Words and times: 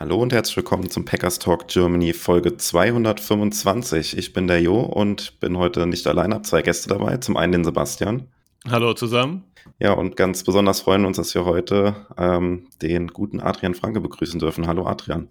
Hallo 0.00 0.22
und 0.22 0.32
herzlich 0.32 0.56
willkommen 0.56 0.88
zum 0.88 1.04
Packers 1.04 1.40
Talk 1.40 1.66
Germany 1.66 2.12
Folge 2.12 2.56
225. 2.56 4.16
Ich 4.16 4.32
bin 4.32 4.46
der 4.46 4.62
Jo 4.62 4.78
und 4.78 5.40
bin 5.40 5.58
heute 5.58 5.88
nicht 5.88 6.06
allein, 6.06 6.32
habe 6.32 6.44
zwei 6.44 6.62
Gäste 6.62 6.88
dabei. 6.88 7.16
Zum 7.16 7.36
einen 7.36 7.50
den 7.50 7.64
Sebastian. 7.64 8.28
Hallo 8.70 8.94
zusammen. 8.94 9.42
Ja, 9.80 9.94
und 9.94 10.14
ganz 10.14 10.44
besonders 10.44 10.82
freuen 10.82 11.00
wir 11.00 11.08
uns, 11.08 11.16
dass 11.16 11.34
wir 11.34 11.44
heute 11.44 11.96
ähm, 12.16 12.68
den 12.80 13.08
guten 13.08 13.40
Adrian 13.40 13.74
Franke 13.74 14.00
begrüßen 14.00 14.38
dürfen. 14.38 14.68
Hallo 14.68 14.86
Adrian. 14.86 15.30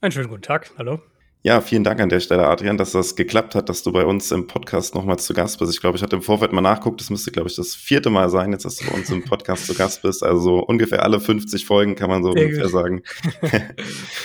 Einen 0.00 0.12
schönen 0.12 0.30
guten 0.30 0.40
Tag. 0.40 0.70
Hallo. 0.78 1.02
Ja, 1.42 1.60
vielen 1.60 1.84
Dank 1.84 2.00
an 2.00 2.08
der 2.08 2.18
Stelle, 2.18 2.46
Adrian, 2.48 2.76
dass 2.76 2.92
das 2.92 3.14
geklappt 3.14 3.54
hat, 3.54 3.68
dass 3.68 3.84
du 3.84 3.92
bei 3.92 4.04
uns 4.04 4.32
im 4.32 4.48
Podcast 4.48 4.94
nochmal 4.96 5.18
zu 5.20 5.34
Gast 5.34 5.60
bist. 5.60 5.72
Ich 5.72 5.80
glaube, 5.80 5.96
ich 5.96 6.02
hatte 6.02 6.16
im 6.16 6.22
Vorfeld 6.22 6.52
mal 6.52 6.60
nachguckt, 6.60 7.00
das 7.00 7.10
müsste, 7.10 7.30
glaube 7.30 7.48
ich, 7.48 7.54
das 7.54 7.76
vierte 7.76 8.10
Mal 8.10 8.28
sein, 8.28 8.50
jetzt, 8.50 8.64
dass 8.64 8.76
du 8.76 8.86
bei 8.86 8.94
uns 8.96 9.08
im 9.10 9.24
Podcast 9.24 9.66
zu 9.66 9.74
Gast 9.74 10.02
bist. 10.02 10.24
Also 10.24 10.58
ungefähr 10.58 11.04
alle 11.04 11.20
50 11.20 11.64
Folgen 11.64 11.94
kann 11.94 12.10
man 12.10 12.24
so 12.24 12.32
sehr 12.32 12.46
ungefähr 12.46 12.64
gut. 12.64 12.72
sagen. 12.72 13.02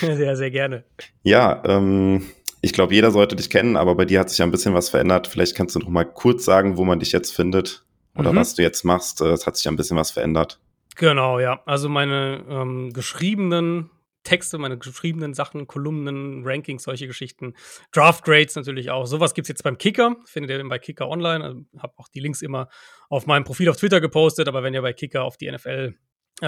sehr, 0.00 0.36
sehr 0.36 0.50
gerne. 0.50 0.84
Ja, 1.22 1.62
ähm, 1.66 2.26
ich 2.62 2.72
glaube, 2.72 2.94
jeder 2.94 3.12
sollte 3.12 3.36
dich 3.36 3.48
kennen, 3.48 3.76
aber 3.76 3.94
bei 3.94 4.06
dir 4.06 4.18
hat 4.18 4.30
sich 4.30 4.38
ja 4.38 4.44
ein 4.44 4.50
bisschen 4.50 4.74
was 4.74 4.88
verändert. 4.88 5.28
Vielleicht 5.28 5.54
kannst 5.54 5.76
du 5.76 5.78
noch 5.78 5.88
mal 5.88 6.04
kurz 6.04 6.44
sagen, 6.44 6.76
wo 6.76 6.84
man 6.84 6.98
dich 6.98 7.12
jetzt 7.12 7.30
findet 7.30 7.84
oder 8.16 8.32
mhm. 8.32 8.36
was 8.36 8.54
du 8.56 8.62
jetzt 8.62 8.84
machst. 8.84 9.20
Es 9.20 9.46
hat 9.46 9.56
sich 9.56 9.64
ja 9.64 9.70
ein 9.70 9.76
bisschen 9.76 9.96
was 9.96 10.10
verändert. 10.10 10.60
Genau, 10.96 11.38
ja. 11.38 11.60
Also 11.64 11.88
meine 11.88 12.44
ähm, 12.48 12.92
geschriebenen 12.92 13.90
Texte, 14.24 14.58
meine 14.58 14.78
geschriebenen 14.78 15.34
Sachen, 15.34 15.66
Kolumnen, 15.66 16.42
Rankings, 16.44 16.82
solche 16.82 17.06
Geschichten. 17.06 17.54
Draft 17.92 18.24
Grades 18.24 18.56
natürlich 18.56 18.90
auch. 18.90 19.06
Sowas 19.06 19.34
gibt 19.34 19.46
es 19.46 19.50
jetzt 19.50 19.62
beim 19.62 19.78
Kicker. 19.78 20.16
Findet 20.24 20.50
ihr 20.50 20.68
bei 20.68 20.78
Kicker 20.78 21.08
online. 21.08 21.44
Also, 21.44 21.60
habe 21.78 21.94
auch 21.96 22.08
die 22.08 22.20
Links 22.20 22.42
immer 22.42 22.68
auf 23.08 23.26
meinem 23.26 23.44
Profil 23.44 23.68
auf 23.68 23.76
Twitter 23.76 24.00
gepostet. 24.00 24.48
Aber 24.48 24.62
wenn 24.62 24.74
ihr 24.74 24.82
bei 24.82 24.92
Kicker 24.92 25.22
auf 25.22 25.36
die 25.36 25.50
NFL 25.50 25.94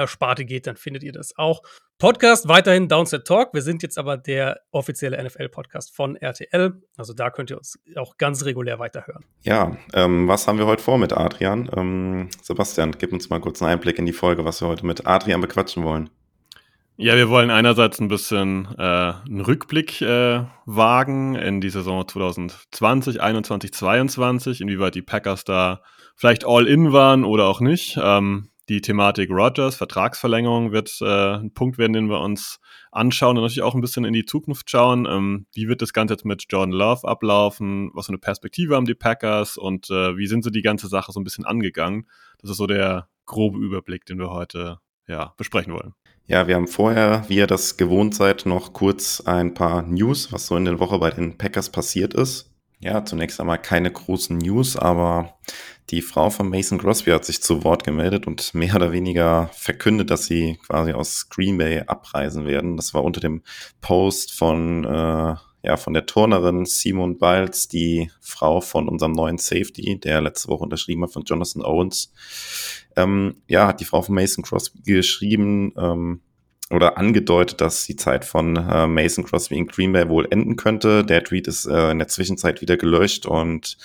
Sparte 0.07 0.45
geht, 0.45 0.67
dann 0.67 0.77
findet 0.77 1.03
ihr 1.05 1.13
das 1.13 1.37
auch. 1.39 1.63
Podcast 1.99 2.49
weiterhin 2.49 2.89
Downset 2.89 3.27
Talk. 3.27 3.55
Wir 3.55 3.63
sind 3.63 3.83
jetzt 3.83 3.97
aber 3.97 4.17
der 4.19 4.61
offizielle 4.71 5.23
NFL-Podcast 5.23 5.95
von 5.95 6.17
RTL. 6.17 6.83
Also 6.97 7.15
da 7.15 7.31
könnt 7.31 7.51
ihr 7.51 7.57
uns 7.57 7.79
auch 7.97 8.19
ganz 8.19 8.45
regulär 8.45 8.79
weiterhören. 8.79 9.25
Ja, 9.43 9.77
ähm, 9.95 10.29
was 10.29 10.47
haben 10.47 10.59
wir 10.59 10.67
heute 10.67 10.83
vor 10.83 10.99
mit 10.99 11.13
Adrian? 11.13 11.71
Ähm, 11.75 12.29
Sebastian, 12.43 12.93
gib 12.99 13.13
uns 13.13 13.31
mal 13.31 13.41
kurz 13.41 13.63
einen 13.63 13.73
Einblick 13.73 13.99
in 13.99 14.07
die 14.07 14.13
Folge, 14.13 14.45
was 14.45 14.61
wir 14.61 14.69
heute 14.69 14.85
mit 14.85 15.07
Adrian 15.07 15.41
bequatschen 15.41 15.85
wollen. 15.85 16.11
Ja, 16.98 17.14
wir 17.14 17.28
wollen 17.28 17.50
einerseits 17.50 18.00
ein 18.00 18.08
bisschen 18.08 18.75
äh, 18.78 18.80
einen 18.80 19.42
Rückblick 19.42 20.00
äh, 20.00 20.44
wagen 20.64 21.34
in 21.34 21.61
die 21.61 21.69
Saison 21.69 22.08
2020, 22.08 23.20
21, 23.20 23.75
22, 23.75 24.62
inwieweit 24.62 24.94
die 24.94 25.02
Packers 25.02 25.44
da 25.44 25.83
vielleicht 26.14 26.47
all-in 26.47 26.94
waren 26.94 27.27
oder 27.27 27.48
auch 27.48 27.61
nicht. 27.61 27.98
Ähm, 28.02 28.48
die 28.70 28.80
Thematik 28.80 29.30
Rogers, 29.30 29.77
Vertragsverlängerung 29.77 30.72
wird 30.72 30.97
äh, 31.02 31.34
ein 31.34 31.52
Punkt 31.52 31.77
werden, 31.77 31.92
den 31.92 32.08
wir 32.08 32.20
uns 32.22 32.61
anschauen 32.92 33.36
und 33.36 33.42
natürlich 33.42 33.62
auch 33.62 33.74
ein 33.74 33.83
bisschen 33.83 34.06
in 34.06 34.14
die 34.14 34.24
Zukunft 34.24 34.70
schauen. 34.70 35.05
Ähm, 35.05 35.47
wie 35.52 35.69
wird 35.69 35.83
das 35.83 35.92
Ganze 35.92 36.14
jetzt 36.14 36.24
mit 36.24 36.47
Jordan 36.48 36.72
Love 36.72 37.06
ablaufen? 37.06 37.91
Was 37.92 38.06
für 38.06 38.12
eine 38.12 38.19
Perspektive 38.19 38.74
haben 38.74 38.86
die 38.86 38.94
Packers 38.94 39.58
und 39.58 39.91
äh, 39.91 40.17
wie 40.17 40.27
sind 40.27 40.44
sie 40.44 40.50
die 40.50 40.62
ganze 40.62 40.89
Sache 40.89 41.12
so 41.12 41.20
ein 41.20 41.24
bisschen 41.24 41.44
angegangen? 41.44 42.08
Das 42.39 42.50
ist 42.50 42.56
so 42.56 42.67
der 42.67 43.11
grobe 43.27 43.58
Überblick, 43.58 44.06
den 44.06 44.18
wir 44.18 44.30
heute 44.30 44.79
ja, 45.06 45.35
besprechen 45.36 45.74
wollen. 45.74 45.92
Ja, 46.29 46.48
wir 46.48 46.57
haben 46.57 46.67
vorher, 46.67 47.25
wie 47.29 47.37
ihr 47.37 47.47
das 47.47 47.77
gewohnt 47.77 48.17
seid, 48.17 48.47
noch 48.47 48.73
kurz 48.73 49.20
ein 49.20 49.55
paar 49.55 49.83
News, 49.83 50.33
was 50.33 50.47
so 50.47 50.57
in 50.57 50.64
der 50.64 50.81
Woche 50.81 50.98
bei 50.98 51.11
den 51.11 51.39
Packers 51.39 51.70
passiert 51.70 52.14
ist. 52.14 52.51
Ja, 52.81 53.05
zunächst 53.05 53.41
einmal 53.41 53.59
keine 53.63 53.92
großen 53.92 54.36
News, 54.36 54.77
aber 54.77 55.39
die 55.91 56.03
Frau 56.03 56.31
von 56.31 56.48
Mason 56.48 56.79
Crosby 56.79 57.13
hat 57.13 57.25
sich 57.25 57.42
zu 57.42 57.63
Wort 57.63 57.85
gemeldet 57.85 58.27
und 58.27 58.55
mehr 58.55 58.75
oder 58.75 58.91
weniger 58.91 59.51
verkündet, 59.53 60.11
dass 60.11 60.27
sie 60.27 60.59
quasi 60.67 60.92
aus 60.92 61.29
Green 61.29 61.59
Bay 61.59 61.85
abreisen 61.86 62.45
werden. 62.45 62.77
Das 62.77 62.92
war 62.92 63.05
unter 63.05 63.20
dem 63.20 63.42
Post 63.81 64.35
von, 64.35 64.85
äh, 64.85 65.36
ja, 65.67 65.77
von 65.77 65.93
der 65.93 66.07
Turnerin 66.07 66.65
Simon 66.65 67.19
Biles, 67.19 67.69
die 67.69 68.11
Frau 68.21 68.61
von 68.61 68.89
unserem 68.89 69.13
neuen 69.13 69.39
Safety, 69.39 69.99
der 69.99 70.21
letzte 70.21 70.49
Woche 70.49 70.63
unterschrieben 70.63 71.03
hat 71.03 71.13
von 71.13 71.25
Jonathan 71.25 71.63
Owens 71.63 72.13
ähm, 72.97 73.43
ja, 73.47 73.69
hat 73.69 73.81
die 73.81 73.85
Frau 73.85 74.03
von 74.03 74.15
Mason 74.15 74.43
Crosby 74.45 74.81
geschrieben 74.83 75.73
ähm, 75.77 76.21
oder 76.71 76.99
angedeutet, 76.99 77.61
dass 77.61 77.85
die 77.85 77.97
Zeit 77.97 78.25
von 78.25 78.57
äh, 78.57 78.87
Mason 78.87 79.25
Crosby 79.25 79.57
in 79.57 79.67
Green 79.67 79.93
Bay 79.93 80.09
wohl 80.09 80.27
enden 80.31 80.57
könnte. 80.57 81.05
Der 81.05 81.23
Tweet 81.23 81.47
ist 81.47 81.67
äh, 81.67 81.91
in 81.91 81.98
der 81.98 82.09
Zwischenzeit 82.09 82.61
wieder 82.61 82.77
gelöscht 82.77 83.27
und 83.27 83.77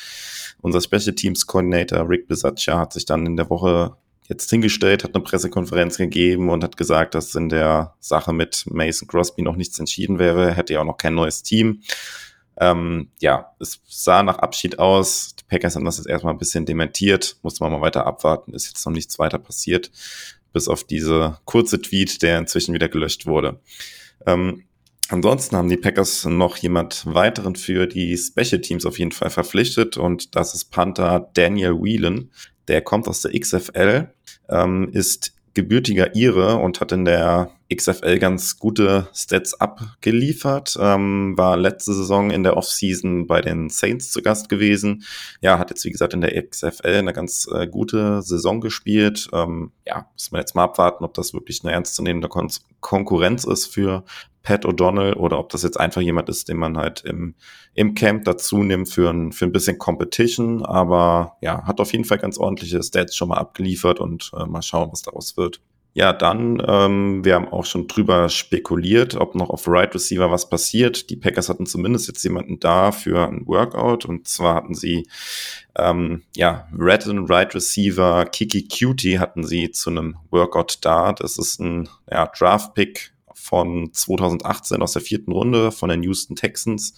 unser 0.62 0.82
Special 0.82 1.14
Teams 1.14 1.46
Coordinator 1.46 2.08
Rick 2.08 2.28
Bisaccia 2.28 2.78
hat 2.78 2.94
sich 2.94 3.06
dann 3.06 3.26
in 3.26 3.38
der 3.38 3.50
Woche 3.50 3.98
jetzt 4.28 4.50
hingestellt, 4.50 5.04
hat 5.04 5.16
eine 5.16 5.24
Pressekonferenz 5.24 5.98
gegeben 5.98 6.50
und 6.50 6.64
hat 6.64 6.78
gesagt, 6.78 7.16
dass 7.16 7.36
in 7.36 7.50
der 7.50 7.96
Sache 8.00 8.34
mit 8.34 8.66
Mason 8.68 9.08
Crosby 9.08 9.42
noch 9.42 9.56
nichts 9.56 9.80
entschieden 9.80 10.20
wäre, 10.20 10.54
hätte 10.54 10.74
ja 10.74 10.82
auch 10.82 10.86
noch 10.86 10.98
kein 10.98 11.16
neues 11.16 11.44
Team. 11.44 11.82
Ähm, 12.58 13.10
ja, 13.20 13.54
es 13.60 13.82
sah 13.88 14.24
nach 14.24 14.38
Abschied 14.38 14.80
aus. 14.80 15.36
Die 15.36 15.44
Packers 15.50 15.76
haben 15.76 15.86
das 15.86 15.98
jetzt 15.98 16.08
erstmal 16.08 16.34
ein 16.34 16.40
bisschen 16.40 16.66
dementiert. 16.66 17.38
Muss 17.42 17.60
man 17.60 17.72
mal 17.72 17.82
weiter 17.82 18.06
abwarten. 18.06 18.54
Ist 18.54 18.68
jetzt 18.68 18.86
noch 18.86 18.94
nichts 18.94 19.18
weiter 19.20 19.40
passiert. 19.40 19.92
Bis 20.54 20.68
auf 20.68 20.84
diese 20.84 21.40
kurze 21.46 21.82
Tweet, 21.82 22.22
der 22.22 22.38
inzwischen 22.38 22.74
wieder 22.74 22.90
gelöscht 22.90 23.26
wurde. 23.26 23.60
Ähm, 24.28 24.64
ansonsten 25.12 25.56
haben 25.56 25.70
die 25.70 25.78
Packers 25.78 26.26
noch 26.26 26.58
jemand 26.58 27.06
weiteren 27.06 27.56
für 27.56 27.88
die 27.88 28.18
Special 28.18 28.62
Teams 28.62 28.86
auf 28.86 29.00
jeden 29.00 29.12
Fall 29.12 29.30
verpflichtet 29.30 29.98
und 29.98 30.36
das 30.36 30.54
ist 30.54 30.66
Panther 30.66 31.30
Daniel 31.34 31.76
Whelan. 31.82 32.32
Der 32.68 32.82
kommt 32.82 33.08
aus 33.08 33.22
der 33.22 33.38
XFL, 33.38 34.14
ähm, 34.50 34.90
ist 34.92 35.34
gebürtiger 35.54 36.16
Ire 36.16 36.58
und 36.58 36.80
hat 36.80 36.92
in 36.92 37.06
der 37.06 37.52
XFL 37.74 38.20
ganz 38.20 38.58
gute 38.58 39.08
Stats 39.14 39.54
abgeliefert. 39.60 40.78
Ähm, 40.80 41.38
war 41.38 41.58
letzte 41.58 41.94
Saison 41.94 42.32
in 42.32 42.44
der 42.44 42.58
Offseason 42.58 43.28
bei 43.28 43.42
den 43.42 43.70
Saints 43.70 44.12
zu 44.12 44.22
Gast 44.22 44.50
gewesen. 44.50 45.04
Ja, 45.42 45.58
hat 45.60 45.70
jetzt 45.70 45.84
wie 45.86 45.92
gesagt 45.92 46.14
in 46.14 46.22
der 46.22 46.42
XFL 46.42 46.96
eine 46.96 47.14
ganz 47.14 47.48
äh, 47.54 47.68
gute 47.68 48.22
Saison 48.22 48.62
gespielt. 48.62 49.30
Ähm, 49.34 49.72
ja, 49.86 50.08
muss 50.14 50.32
man 50.32 50.40
jetzt 50.40 50.56
mal 50.56 50.64
abwarten, 50.64 51.04
ob 51.04 51.14
das 51.14 51.34
wirklich 51.34 51.64
eine 51.64 51.74
ernstzunehmende 51.74 52.28
Kon 52.28 52.50
Konkurrenz 52.80 53.44
ist 53.44 53.68
für 53.68 54.04
Pat 54.44 54.66
O'Donnell 54.66 55.14
oder 55.14 55.40
ob 55.40 55.50
das 55.50 55.64
jetzt 55.64 55.80
einfach 55.80 56.02
jemand 56.02 56.30
ist, 56.30 56.50
den 56.50 56.58
man 56.58 56.78
halt 56.78 57.02
im, 57.06 57.36
im 57.74 57.94
Camp 57.94 58.26
dazu 58.26 58.64
nimmt 58.64 58.90
für 58.90 59.10
ein, 59.10 59.32
für 59.32 59.46
ein 59.46 59.52
bisschen 59.52 59.78
Competition. 59.78 60.66
Aber 60.66 61.38
ja, 61.42 61.64
hat 61.66 61.80
auf 61.80 61.92
jeden 61.92 62.06
Fall 62.06 62.18
ganz 62.18 62.38
ordentliche 62.38 62.82
Stats 62.82 63.16
schon 63.16 63.30
mal 63.30 63.38
abgeliefert 63.38 64.00
und 64.00 64.32
äh, 64.38 64.46
mal 64.46 64.62
schauen, 64.62 64.92
was 64.92 65.04
daraus 65.04 65.38
wird. 65.38 65.62
Ja, 65.94 66.14
dann, 66.14 66.64
ähm, 66.66 67.26
wir 67.26 67.36
haben 67.36 67.50
auch 67.50 67.66
schon 67.66 67.88
drüber 67.88 68.30
spekuliert, 68.30 69.16
ob 69.16 69.36
noch 69.36 69.50
auf 69.50 69.68
Right 69.68 69.94
Receiver 69.94 70.32
was 70.32 70.48
passiert. 70.48 71.10
Die 71.10 71.18
Packers 71.18 71.50
hatten 71.50 71.66
zumindest 71.66 72.08
jetzt 72.08 72.24
jemanden 72.24 72.62
da 72.62 72.94
für 72.94 73.28
ein 73.28 73.46
Workout 73.46 74.06
und 74.06 74.26
zwar 74.26 74.56
hatten 74.56 74.74
sie, 74.74 75.06
ähm, 75.76 76.24
ja, 76.34 76.70
Red 76.78 77.08
and 77.08 77.30
Right 77.30 77.54
Receiver 77.54 78.26
Kiki 78.26 78.70
Cutie 78.70 79.20
hatten 79.20 79.44
sie 79.44 79.72
zu 79.72 79.90
einem 79.90 80.16
Workout 80.30 80.78
da. 80.82 81.12
Das 81.12 81.38
ist 81.38 81.60
ein 81.60 81.90
ja, 82.10 82.26
Draft-Pick 82.26 83.12
von 83.42 83.92
2018 83.92 84.82
aus 84.82 84.94
der 84.94 85.02
vierten 85.02 85.32
Runde 85.32 85.72
von 85.72 85.90
den 85.90 86.04
Houston 86.04 86.36
Texans. 86.36 86.94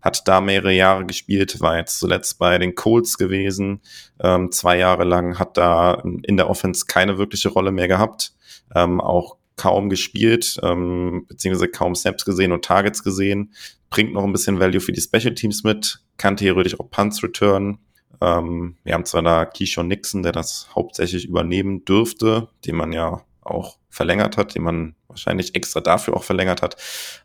Hat 0.00 0.28
da 0.28 0.40
mehrere 0.40 0.72
Jahre 0.72 1.06
gespielt, 1.06 1.60
war 1.60 1.78
jetzt 1.78 1.98
zuletzt 1.98 2.38
bei 2.38 2.58
den 2.58 2.74
Colts 2.74 3.16
gewesen, 3.16 3.80
ähm, 4.20 4.52
zwei 4.52 4.76
Jahre 4.76 5.04
lang, 5.04 5.38
hat 5.38 5.56
da 5.56 6.02
in 6.22 6.36
der 6.36 6.50
Offense 6.50 6.84
keine 6.86 7.16
wirkliche 7.16 7.48
Rolle 7.48 7.72
mehr 7.72 7.88
gehabt, 7.88 8.34
ähm, 8.74 9.00
auch 9.00 9.36
kaum 9.56 9.88
gespielt, 9.88 10.58
ähm, 10.62 11.24
beziehungsweise 11.28 11.68
kaum 11.68 11.94
Snaps 11.94 12.24
gesehen 12.24 12.52
und 12.52 12.64
Targets 12.64 13.02
gesehen, 13.02 13.54
bringt 13.88 14.12
noch 14.12 14.24
ein 14.24 14.32
bisschen 14.32 14.60
Value 14.60 14.80
für 14.80 14.92
die 14.92 15.00
Special 15.00 15.34
Teams 15.34 15.64
mit, 15.64 16.00
kann 16.16 16.36
theoretisch 16.36 16.78
auch 16.78 16.90
Punts 16.90 17.22
returnen. 17.22 17.78
Ähm, 18.20 18.76
wir 18.84 18.94
haben 18.94 19.04
zwar 19.04 19.22
da 19.22 19.44
Keyshawn 19.44 19.88
Nixon, 19.88 20.22
der 20.22 20.32
das 20.32 20.68
hauptsächlich 20.74 21.26
übernehmen 21.26 21.84
dürfte, 21.84 22.48
den 22.66 22.76
man 22.76 22.92
ja 22.92 23.22
auch 23.44 23.78
verlängert 23.90 24.36
hat, 24.36 24.54
den 24.54 24.62
man 24.62 24.94
wahrscheinlich 25.08 25.54
extra 25.54 25.80
dafür 25.80 26.16
auch 26.16 26.24
verlängert 26.24 26.62
hat. 26.62 26.76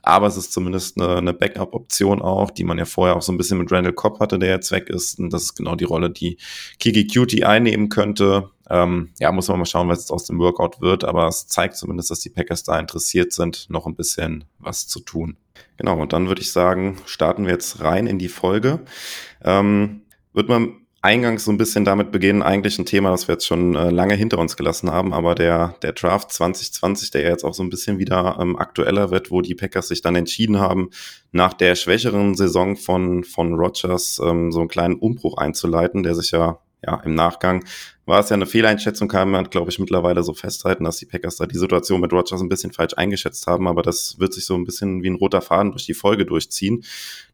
Aber 0.04 0.27
es 0.27 0.38
ist 0.38 0.54
zumindest 0.54 1.00
eine, 1.00 1.18
eine 1.18 1.33
Backup-Option 1.33 2.21
auch, 2.21 2.51
die 2.51 2.63
man 2.63 2.77
ja 2.77 2.86
vorher 2.86 3.16
auch 3.16 3.21
so 3.21 3.31
ein 3.31 3.38
bisschen 3.38 3.57
mit 3.57 3.71
Randall 3.71 3.94
Cobb 3.94 4.19
hatte, 4.19 4.38
der 4.38 4.50
jetzt 4.50 4.71
weg 4.71 4.89
ist. 4.89 5.18
Und 5.19 5.31
das 5.33 5.44
ist 5.44 5.56
genau 5.56 5.75
die 5.75 5.86
Rolle, 5.86 6.10
die 6.10 6.38
Kiki 6.80 7.07
Cutie 7.07 7.44
einnehmen 7.44 7.89
könnte. 7.89 8.50
Ähm, 8.69 9.10
ja, 9.19 9.31
muss 9.31 9.48
man 9.48 9.57
mal 9.57 9.66
schauen, 9.66 9.88
was 9.88 10.00
jetzt 10.00 10.12
aus 10.12 10.25
dem 10.25 10.38
Workout 10.38 10.80
wird, 10.80 11.04
aber 11.04 11.27
es 11.27 11.48
zeigt 11.48 11.75
zumindest, 11.75 12.12
dass 12.12 12.19
die 12.19 12.30
Packers 12.30 12.63
da 12.63 12.77
interessiert 12.80 13.33
sind, 13.33 13.68
noch 13.69 13.88
ein 13.88 13.95
bisschen 13.95 14.44
was 14.60 14.88
zu 14.88 15.00
tun. 15.00 15.38
Genau, 15.77 16.00
und 16.00 16.13
dann 16.13 16.27
würde 16.27 16.42
ich 16.42 16.51
sagen, 16.51 17.00
starten 17.06 17.45
wir 17.45 17.54
jetzt 17.54 17.81
rein 17.81 18.06
in 18.06 18.19
die 18.19 18.30
Folge. 18.30 18.81
Ähm, 19.44 20.04
wird 20.33 20.50
man 20.50 20.86
eingangs 21.01 21.46
so 21.46 21.51
ein 21.51 21.57
bisschen 21.57 21.86
damit 21.86 22.12
beginnen, 22.12 22.44
eigentlich 22.44 22.78
ein 22.78 22.86
Thema, 22.86 23.12
das 23.12 23.28
wir 23.28 23.34
jetzt 23.34 23.48
schon 23.48 23.75
äh, 23.75 23.90
lange 23.90 24.16
hinter 24.16 24.38
uns 24.38 24.57
gelassen 24.57 24.92
haben, 24.92 25.13
aber 25.13 25.36
der, 25.36 25.75
der 25.81 25.94
Draft 25.94 26.31
2020, 26.31 27.12
der 27.12 27.22
jetzt 27.22 27.44
auch 27.44 27.54
so 27.54 27.63
ein 27.63 27.69
bisschen 27.69 28.00
wieder 28.00 28.38
ähm, 28.40 28.57
aktueller 28.57 29.10
wird, 29.10 29.31
wo 29.31 29.42
die 29.42 29.56
Packers 29.56 29.88
sich 29.88 30.01
dann 30.01 30.16
entschieden 30.16 30.60
haben, 30.60 30.90
nach 31.31 31.54
der 31.54 31.75
schwächeren 31.75 32.36
Saison 32.36 32.75
von, 32.75 33.24
von 33.24 33.54
Rogers 33.54 34.19
ähm, 34.24 34.51
so 34.51 34.60
einen 34.60 34.69
kleinen 34.69 34.96
Umbruch 34.96 35.38
einzuleiten, 35.38 36.04
der 36.04 36.16
sich 36.16 36.31
ja 36.31 36.60
ja, 36.86 36.96
im 37.04 37.14
Nachgang 37.14 37.66
war 38.06 38.22
es 38.22 38.30
ja 38.30 38.36
eine 38.36 38.46
Fehleinschätzung, 38.46 39.08
kann 39.08 39.30
man, 39.30 39.50
glaube 39.50 39.70
ich, 39.70 39.78
mittlerweile 39.78 40.24
so 40.24 40.34
festhalten, 40.34 40.84
dass 40.84 40.98
die 40.98 41.06
Packers 41.06 41.36
da 41.36 41.46
die 41.46 41.58
Situation 41.58 42.02
mit 42.02 42.12
Rogers 42.12 42.42
ein 42.42 42.50
bisschen 42.50 42.72
falsch 42.72 42.94
eingeschätzt 42.96 43.46
haben, 43.48 43.68
aber 43.68 43.84
das 43.84 44.18
wird 44.18 44.34
sich 44.34 44.46
so 44.46 44.56
ein 44.56 44.64
bisschen 44.64 45.04
wie 45.04 45.10
ein 45.10 45.16
roter 45.16 45.42
Faden 45.42 45.72
durch 45.72 45.86
die 45.86 45.94
Folge 45.94 46.26
durchziehen. 46.26 46.80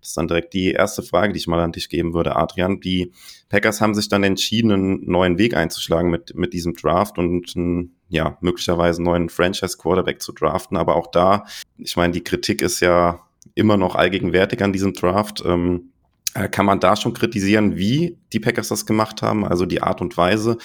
Das 0.02 0.10
ist 0.10 0.18
dann 0.18 0.28
direkt 0.28 0.54
die 0.54 0.72
erste 0.72 1.04
Frage, 1.04 1.32
die 1.32 1.40
ich 1.40 1.48
mal 1.48 1.62
an 1.62 1.72
dich 1.72 1.90
geben 1.90 2.14
würde, 2.14 2.36
Adrian. 2.36 2.82
Die 2.82 3.14
Packers 3.50 3.80
haben 3.80 3.96
sich 3.96 4.10
dann 4.10 4.24
entschieden, 4.24 4.72
einen 4.72 5.10
neuen 5.10 5.38
Weg 5.38 5.56
einzuschlagen 5.56 6.12
mit, 6.12 6.36
mit 6.36 6.54
diesem 6.54 6.74
Draft 6.74 7.18
und 7.18 7.56
einen, 7.56 7.96
ja, 8.10 8.38
möglicherweise 8.42 8.98
einen 8.98 9.06
neuen 9.06 9.30
Franchise-Quarterback 9.30 10.22
zu 10.22 10.34
draften, 10.34 10.76
aber 10.76 10.96
auch 10.96 11.08
da, 11.08 11.46
ich 11.78 11.96
meine, 11.96 12.14
die 12.14 12.24
Kritik 12.24 12.62
ist 12.62 12.82
ja 12.82 13.22
immer 13.54 13.78
noch 13.78 13.96
allgegenwärtig 13.96 14.62
an 14.62 14.74
diesem 14.74 14.94
Draft. 14.94 15.44
Ähm, 15.46 15.92
äh, 15.94 15.95
kann 16.36 16.66
man 16.66 16.80
da 16.80 16.96
schon 16.96 17.14
kritisieren, 17.14 17.78
wie 17.78 18.20
die 18.34 18.40
Packers 18.42 18.68
das 18.68 18.86
gemacht 18.86 19.22
haben, 19.22 19.46
also 19.46 19.66
die 19.66 19.82
Art 19.82 20.02
und 20.02 20.18
Weise 20.18 20.58